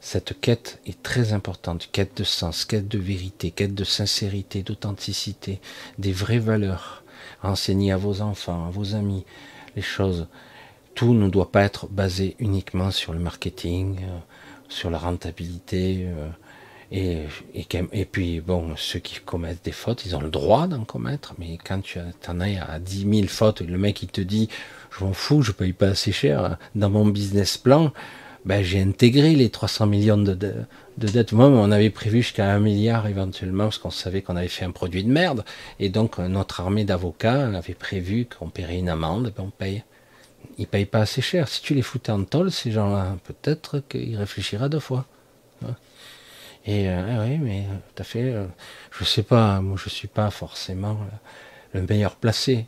Cette 0.00 0.40
quête 0.40 0.80
est 0.84 1.00
très 1.00 1.32
importante. 1.32 1.88
Quête 1.92 2.16
de 2.16 2.24
sens, 2.24 2.64
quête 2.64 2.88
de 2.88 2.98
vérité, 2.98 3.52
quête 3.52 3.76
de 3.76 3.84
sincérité, 3.84 4.64
d'authenticité, 4.64 5.60
des 5.98 6.10
vraies 6.10 6.40
valeurs. 6.40 7.04
Enseignez 7.44 7.92
à 7.92 7.96
vos 7.96 8.20
enfants, 8.20 8.66
à 8.66 8.70
vos 8.70 8.96
amis, 8.96 9.24
les 9.76 9.82
choses 9.82 10.26
tout 10.96 11.14
ne 11.14 11.28
doit 11.28 11.52
pas 11.52 11.62
être 11.62 11.86
basé 11.86 12.34
uniquement 12.40 12.90
sur 12.90 13.12
le 13.12 13.20
marketing, 13.20 14.00
euh, 14.02 14.18
sur 14.68 14.90
la 14.90 14.98
rentabilité. 14.98 16.08
Et, 16.96 17.22
et, 17.54 18.04
puis, 18.04 18.40
bon, 18.40 18.76
ceux 18.76 19.00
qui 19.00 19.18
commettent 19.18 19.64
des 19.64 19.72
fautes, 19.72 20.06
ils 20.06 20.14
ont 20.14 20.20
le 20.20 20.30
droit 20.30 20.68
d'en 20.68 20.84
commettre, 20.84 21.34
mais 21.40 21.58
quand 21.64 21.80
tu 21.82 21.98
en 21.98 22.40
as 22.40 22.62
à 22.62 22.78
10 22.78 23.08
000 23.12 23.26
fautes, 23.26 23.62
le 23.62 23.76
mec 23.76 24.00
il 24.04 24.08
te 24.08 24.20
dit, 24.20 24.48
je 24.96 25.02
m'en 25.02 25.12
fous, 25.12 25.42
je 25.42 25.50
paye 25.50 25.72
pas 25.72 25.88
assez 25.88 26.12
cher, 26.12 26.56
dans 26.76 26.90
mon 26.90 27.06
business 27.06 27.58
plan, 27.58 27.92
ben, 28.44 28.62
j'ai 28.62 28.80
intégré 28.80 29.34
les 29.34 29.50
300 29.50 29.86
millions 29.86 30.18
de, 30.18 30.34
de, 30.34 30.54
de 30.98 31.08
dettes. 31.08 31.32
Moi, 31.32 31.46
on 31.46 31.72
avait 31.72 31.90
prévu 31.90 32.22
jusqu'à 32.22 32.52
un 32.52 32.60
milliard 32.60 33.08
éventuellement, 33.08 33.64
parce 33.64 33.78
qu'on 33.78 33.90
savait 33.90 34.22
qu'on 34.22 34.36
avait 34.36 34.46
fait 34.46 34.64
un 34.64 34.70
produit 34.70 35.02
de 35.02 35.10
merde, 35.10 35.44
et 35.80 35.88
donc 35.88 36.18
notre 36.18 36.60
armée 36.60 36.84
d'avocats 36.84 37.48
avait 37.48 37.74
prévu 37.74 38.26
qu'on 38.26 38.50
paierait 38.50 38.78
une 38.78 38.88
amende, 38.88 39.32
ben 39.36 39.44
on 39.44 39.50
paye 39.50 39.82
ils 40.58 40.68
payent 40.68 40.86
pas 40.86 41.00
assez 41.00 41.22
cher. 41.22 41.48
Si 41.48 41.60
tu 41.60 41.74
les 41.74 41.82
foutais 41.82 42.12
en 42.12 42.22
tôle, 42.22 42.52
ces 42.52 42.70
gens-là, 42.70 43.16
peut-être 43.24 43.82
qu'ils 43.88 44.16
réfléchiraient 44.16 44.68
deux 44.68 44.78
fois. 44.78 45.06
Et 46.66 46.88
euh, 46.88 47.18
ah 47.18 47.24
oui, 47.24 47.38
mais 47.38 47.60
euh, 47.60 47.76
tout 47.94 48.02
à 48.02 48.04
fait, 48.04 48.32
euh, 48.32 48.46
je 48.90 49.04
sais 49.04 49.22
pas, 49.22 49.60
moi 49.60 49.76
je 49.82 49.88
suis 49.90 50.08
pas 50.08 50.30
forcément 50.30 50.98
le 51.74 51.82
meilleur 51.82 52.16
placé 52.16 52.66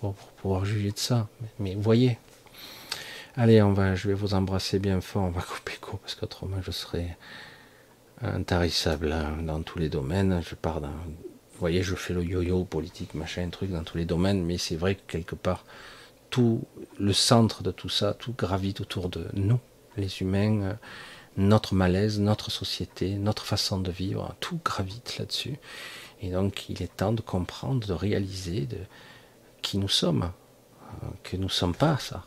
pour, 0.00 0.14
pouvoir 0.14 0.64
juger 0.64 0.90
de 0.90 0.98
ça. 0.98 1.28
Mais, 1.58 1.74
voyez. 1.74 2.18
Allez, 3.36 3.62
on 3.62 3.72
va, 3.72 3.94
je 3.94 4.08
vais 4.08 4.14
vous 4.14 4.34
embrasser 4.34 4.78
bien 4.78 5.00
fort, 5.00 5.22
on 5.22 5.30
va 5.30 5.40
couper 5.54 5.76
court 5.80 5.98
parce 6.00 6.14
qu'autrement 6.14 6.60
je 6.62 6.70
serai 6.70 7.16
intarissable 8.22 9.12
hein, 9.12 9.38
dans 9.42 9.62
tous 9.62 9.78
les 9.78 9.88
domaines. 9.88 10.42
Je 10.46 10.54
pars 10.54 10.82
dans, 10.82 10.88
vous 10.88 11.58
voyez, 11.58 11.82
je 11.82 11.94
fais 11.94 12.12
le 12.12 12.22
yo-yo 12.22 12.64
politique, 12.64 13.14
machin, 13.14 13.48
truc 13.50 13.70
dans 13.70 13.84
tous 13.84 13.96
les 13.96 14.04
domaines, 14.04 14.44
mais 14.44 14.58
c'est 14.58 14.76
vrai 14.76 14.94
que 14.94 15.02
quelque 15.06 15.34
part, 15.34 15.64
tout 16.30 16.62
le 16.98 17.12
centre 17.12 17.62
de 17.62 17.70
tout 17.70 17.88
ça, 17.88 18.14
tout 18.14 18.34
gravite 18.36 18.80
autour 18.80 19.08
de 19.08 19.26
nous, 19.34 19.60
les 19.96 20.22
humains, 20.22 20.62
euh, 20.62 20.74
notre 21.40 21.74
malaise, 21.74 22.20
notre 22.20 22.50
société, 22.50 23.14
notre 23.16 23.44
façon 23.44 23.78
de 23.78 23.90
vivre, 23.90 24.34
tout 24.40 24.60
gravite 24.64 25.18
là-dessus. 25.18 25.56
Et 26.20 26.30
donc 26.30 26.68
il 26.68 26.82
est 26.82 26.96
temps 26.96 27.12
de 27.12 27.22
comprendre, 27.22 27.86
de 27.86 27.92
réaliser 27.92 28.66
de 28.66 28.78
qui 29.62 29.78
nous 29.78 29.88
sommes, 29.88 30.30
euh, 31.02 31.06
que 31.22 31.36
nous 31.36 31.44
ne 31.44 31.48
sommes 31.48 31.74
pas 31.74 31.98
ça. 31.98 32.24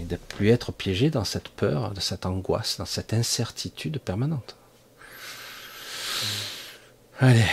Et 0.00 0.04
de 0.04 0.16
plus 0.16 0.50
être 0.50 0.72
piégé 0.72 1.08
dans 1.08 1.24
cette 1.24 1.48
peur, 1.48 1.92
de 1.92 2.00
cette 2.00 2.26
angoisse, 2.26 2.76
dans 2.76 2.84
cette 2.84 3.14
incertitude 3.14 3.98
permanente. 3.98 4.56
Allez, 7.18 7.46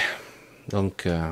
donc 0.69 1.05
euh, 1.05 1.31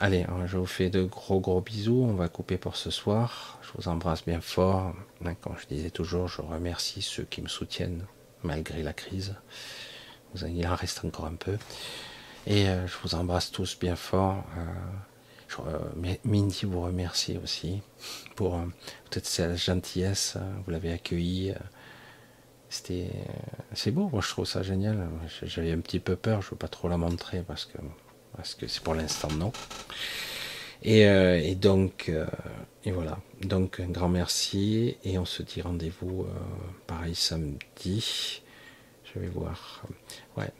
Allez, 0.00 0.22
hein, 0.22 0.46
je 0.46 0.56
vous 0.56 0.66
fais 0.66 0.90
de 0.90 1.02
gros 1.02 1.40
gros 1.40 1.60
bisous. 1.60 2.06
On 2.08 2.14
va 2.14 2.28
couper 2.28 2.56
pour 2.56 2.76
ce 2.76 2.90
soir. 2.90 3.58
Je 3.62 3.70
vous 3.76 3.88
embrasse 3.88 4.24
bien 4.24 4.40
fort. 4.40 4.94
Hein, 5.24 5.34
comme 5.34 5.56
je 5.58 5.66
disais 5.66 5.90
toujours, 5.90 6.28
je 6.28 6.40
remercie 6.40 7.02
ceux 7.02 7.24
qui 7.24 7.42
me 7.42 7.48
soutiennent 7.48 8.04
malgré 8.42 8.82
la 8.82 8.92
crise. 8.92 9.34
Il 10.46 10.66
en 10.66 10.74
reste 10.74 11.04
encore 11.04 11.26
un 11.26 11.34
peu. 11.34 11.56
Et 12.46 12.68
euh, 12.68 12.86
je 12.86 12.94
vous 13.02 13.14
embrasse 13.14 13.50
tous 13.50 13.78
bien 13.78 13.96
fort. 13.96 14.44
Euh, 14.56 15.60
euh, 15.66 16.14
Mindy 16.24 16.64
vous 16.64 16.82
remercie 16.82 17.38
aussi 17.42 17.80
pour 18.36 18.60
peut-être 19.10 19.26
cette 19.26 19.56
gentillesse. 19.56 20.36
Vous 20.64 20.70
l'avez 20.70 20.92
accueilli. 20.92 21.54
C'était, 22.70 23.10
c'est 23.72 23.90
beau. 23.90 24.08
Moi, 24.10 24.20
je 24.22 24.28
trouve 24.28 24.44
ça 24.44 24.62
génial. 24.62 25.08
J'avais 25.42 25.72
un 25.72 25.80
petit 25.80 26.00
peu 26.00 26.16
peur. 26.16 26.42
Je 26.42 26.50
veux 26.50 26.56
pas 26.56 26.68
trop 26.68 26.88
la 26.88 26.98
montrer 26.98 27.42
parce 27.42 27.64
que 27.64 27.78
parce 28.36 28.54
que 28.54 28.66
c'est 28.66 28.82
pour 28.82 28.94
l'instant 28.94 29.28
non. 29.32 29.52
Et, 30.82 31.54
donc, 31.56 32.12
et 32.88 32.90
voilà. 32.90 33.18
Donc, 33.42 33.80
un 33.80 33.90
grand 33.90 34.08
merci. 34.08 34.96
Et 35.04 35.18
on 35.18 35.26
se 35.26 35.42
dit 35.42 35.60
rendez-vous, 35.60 36.22
euh, 36.22 36.32
pareil, 36.86 37.14
samedi. 37.14 38.40
Je 39.04 39.20
vais 39.20 39.28
voir. 39.28 39.82
Ouais. 40.38 40.50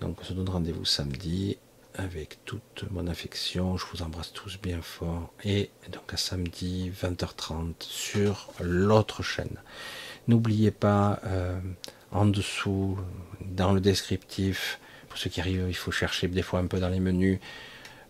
Donc, 0.00 0.20
on 0.20 0.24
se 0.24 0.32
donne 0.32 0.48
rendez-vous 0.48 0.84
samedi 0.84 1.58
avec 1.94 2.44
toute 2.46 2.84
mon 2.90 3.06
affection. 3.06 3.76
Je 3.76 3.86
vous 3.92 4.02
embrasse 4.02 4.32
tous 4.32 4.58
bien 4.60 4.82
fort. 4.82 5.32
Et 5.44 5.70
donc, 5.92 6.12
à 6.12 6.16
samedi, 6.16 6.90
20h30, 7.00 7.74
sur 7.78 8.52
l'autre 8.60 9.22
chaîne. 9.22 9.60
N'oubliez 10.26 10.72
pas, 10.72 11.20
en 12.10 12.26
dessous, 12.26 12.98
dans 13.40 13.72
le 13.72 13.80
descriptif, 13.80 14.80
pour 15.08 15.16
ceux 15.16 15.30
qui 15.30 15.40
arrivent, 15.40 15.66
il 15.68 15.76
faut 15.76 15.92
chercher 15.92 16.26
des 16.26 16.42
fois 16.42 16.58
un 16.58 16.66
peu 16.66 16.80
dans 16.80 16.88
les 16.88 16.98
menus. 16.98 17.38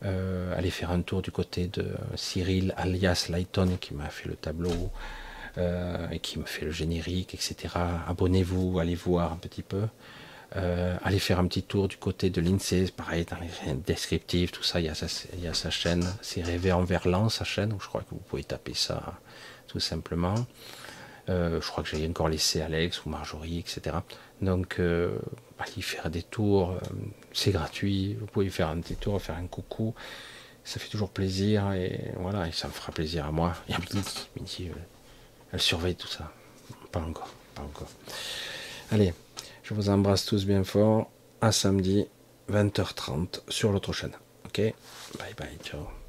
Euh, 0.05 0.57
aller 0.57 0.70
faire 0.70 0.91
un 0.91 1.01
tour 1.01 1.23
du 1.23 1.31
côté 1.31 1.69
de 1.69 1.87
Cyril 2.16 2.74
alias 2.77 3.27
Lighton 3.29 3.77
qui 3.81 3.95
m'a 3.95 4.09
fait 4.09 4.29
le 4.29 4.35
tableau 4.35 4.91
euh, 5.59 6.09
et 6.11 6.19
qui 6.19 6.41
me 6.41 6.45
fait 6.45 6.65
le 6.65 6.73
générique, 6.73 7.35
etc. 7.35 7.74
Abonnez-vous, 8.09 8.81
allez 8.81 8.97
voir 8.97 9.33
un 9.33 9.37
petit 9.37 9.62
peu. 9.62 9.83
Euh, 10.57 10.97
allez 11.05 11.20
faire 11.20 11.39
un 11.39 11.47
petit 11.47 11.62
tour 11.62 11.87
du 11.87 11.97
côté 11.99 12.31
de 12.31 12.41
l'INSEE, 12.41 12.91
pareil, 12.91 13.24
dans 13.31 13.37
les 13.39 13.74
descriptifs, 13.74 14.51
tout 14.51 14.65
ça, 14.65 14.81
il 14.81 14.87
y 14.87 14.89
a 14.89 14.95
sa, 14.95 15.07
il 15.35 15.45
y 15.45 15.47
a 15.47 15.55
sa 15.55 15.70
chaîne. 15.70 16.05
C'est 16.20 16.43
Rêver 16.43 16.73
en 16.73 16.83
Verlan, 16.83 17.29
sa 17.29 17.45
chaîne, 17.45 17.73
où 17.73 17.81
je 17.81 17.87
crois 17.87 18.03
que 18.03 18.11
vous 18.11 18.20
pouvez 18.29 18.45
taper 18.45 18.74
ça 18.74 19.20
tout 19.69 19.81
simplement. 19.81 20.35
je 21.29 21.66
crois 21.66 21.85
que 21.85 21.97
j'ai 21.97 22.07
encore 22.07 22.29
laissé 22.29 22.61
Alex 22.61 23.07
ou 23.07 23.09
Marjorie, 23.09 23.61
etc. 23.61 23.97
Donc, 24.43 24.81
euh, 24.81 25.19
allez 25.59 25.82
faire 25.82 26.10
des 26.10 26.23
tours, 26.23 26.73
euh, 26.73 26.78
c'est 27.32 27.52
gratuit, 27.52 28.14
vous 28.14 28.27
pouvez 28.27 28.51
faire 28.51 28.69
un 28.69 28.81
petit 28.81 28.97
tour, 28.97 29.20
faire 29.23 29.36
un 29.36 29.47
coucou, 29.47 29.94
ça 30.64 30.81
fait 30.81 30.89
toujours 30.89 31.10
plaisir, 31.10 31.73
et 31.73 32.12
voilà, 32.19 32.48
et 32.48 32.52
ça 32.52 32.69
me 32.69 32.73
fera 32.73 32.93
plaisir 32.93 33.27
à 33.27 33.32
moi. 33.32 33.55
Et 33.69 33.74
à 33.74 33.78
euh, 33.78 34.73
elle 35.52 35.60
surveille 35.60 35.94
tout 35.94 36.09
ça. 36.09 36.32
Pas 36.90 37.01
encore, 37.01 37.31
pas 37.55 37.62
encore. 37.62 37.89
Allez, 38.90 39.14
je 39.62 39.74
vous 39.74 39.89
embrasse 39.89 40.27
tous 40.27 40.44
bien 40.44 40.64
fort, 40.64 41.09
à 41.40 41.52
samedi, 41.52 42.06
20h30, 42.51 43.43
sur 43.48 43.73
l'autre 43.73 43.93
chaîne. 43.93 44.12
Ok? 44.47 44.59
Bye 45.19 45.35
bye, 45.39 45.59
ciao. 45.62 46.02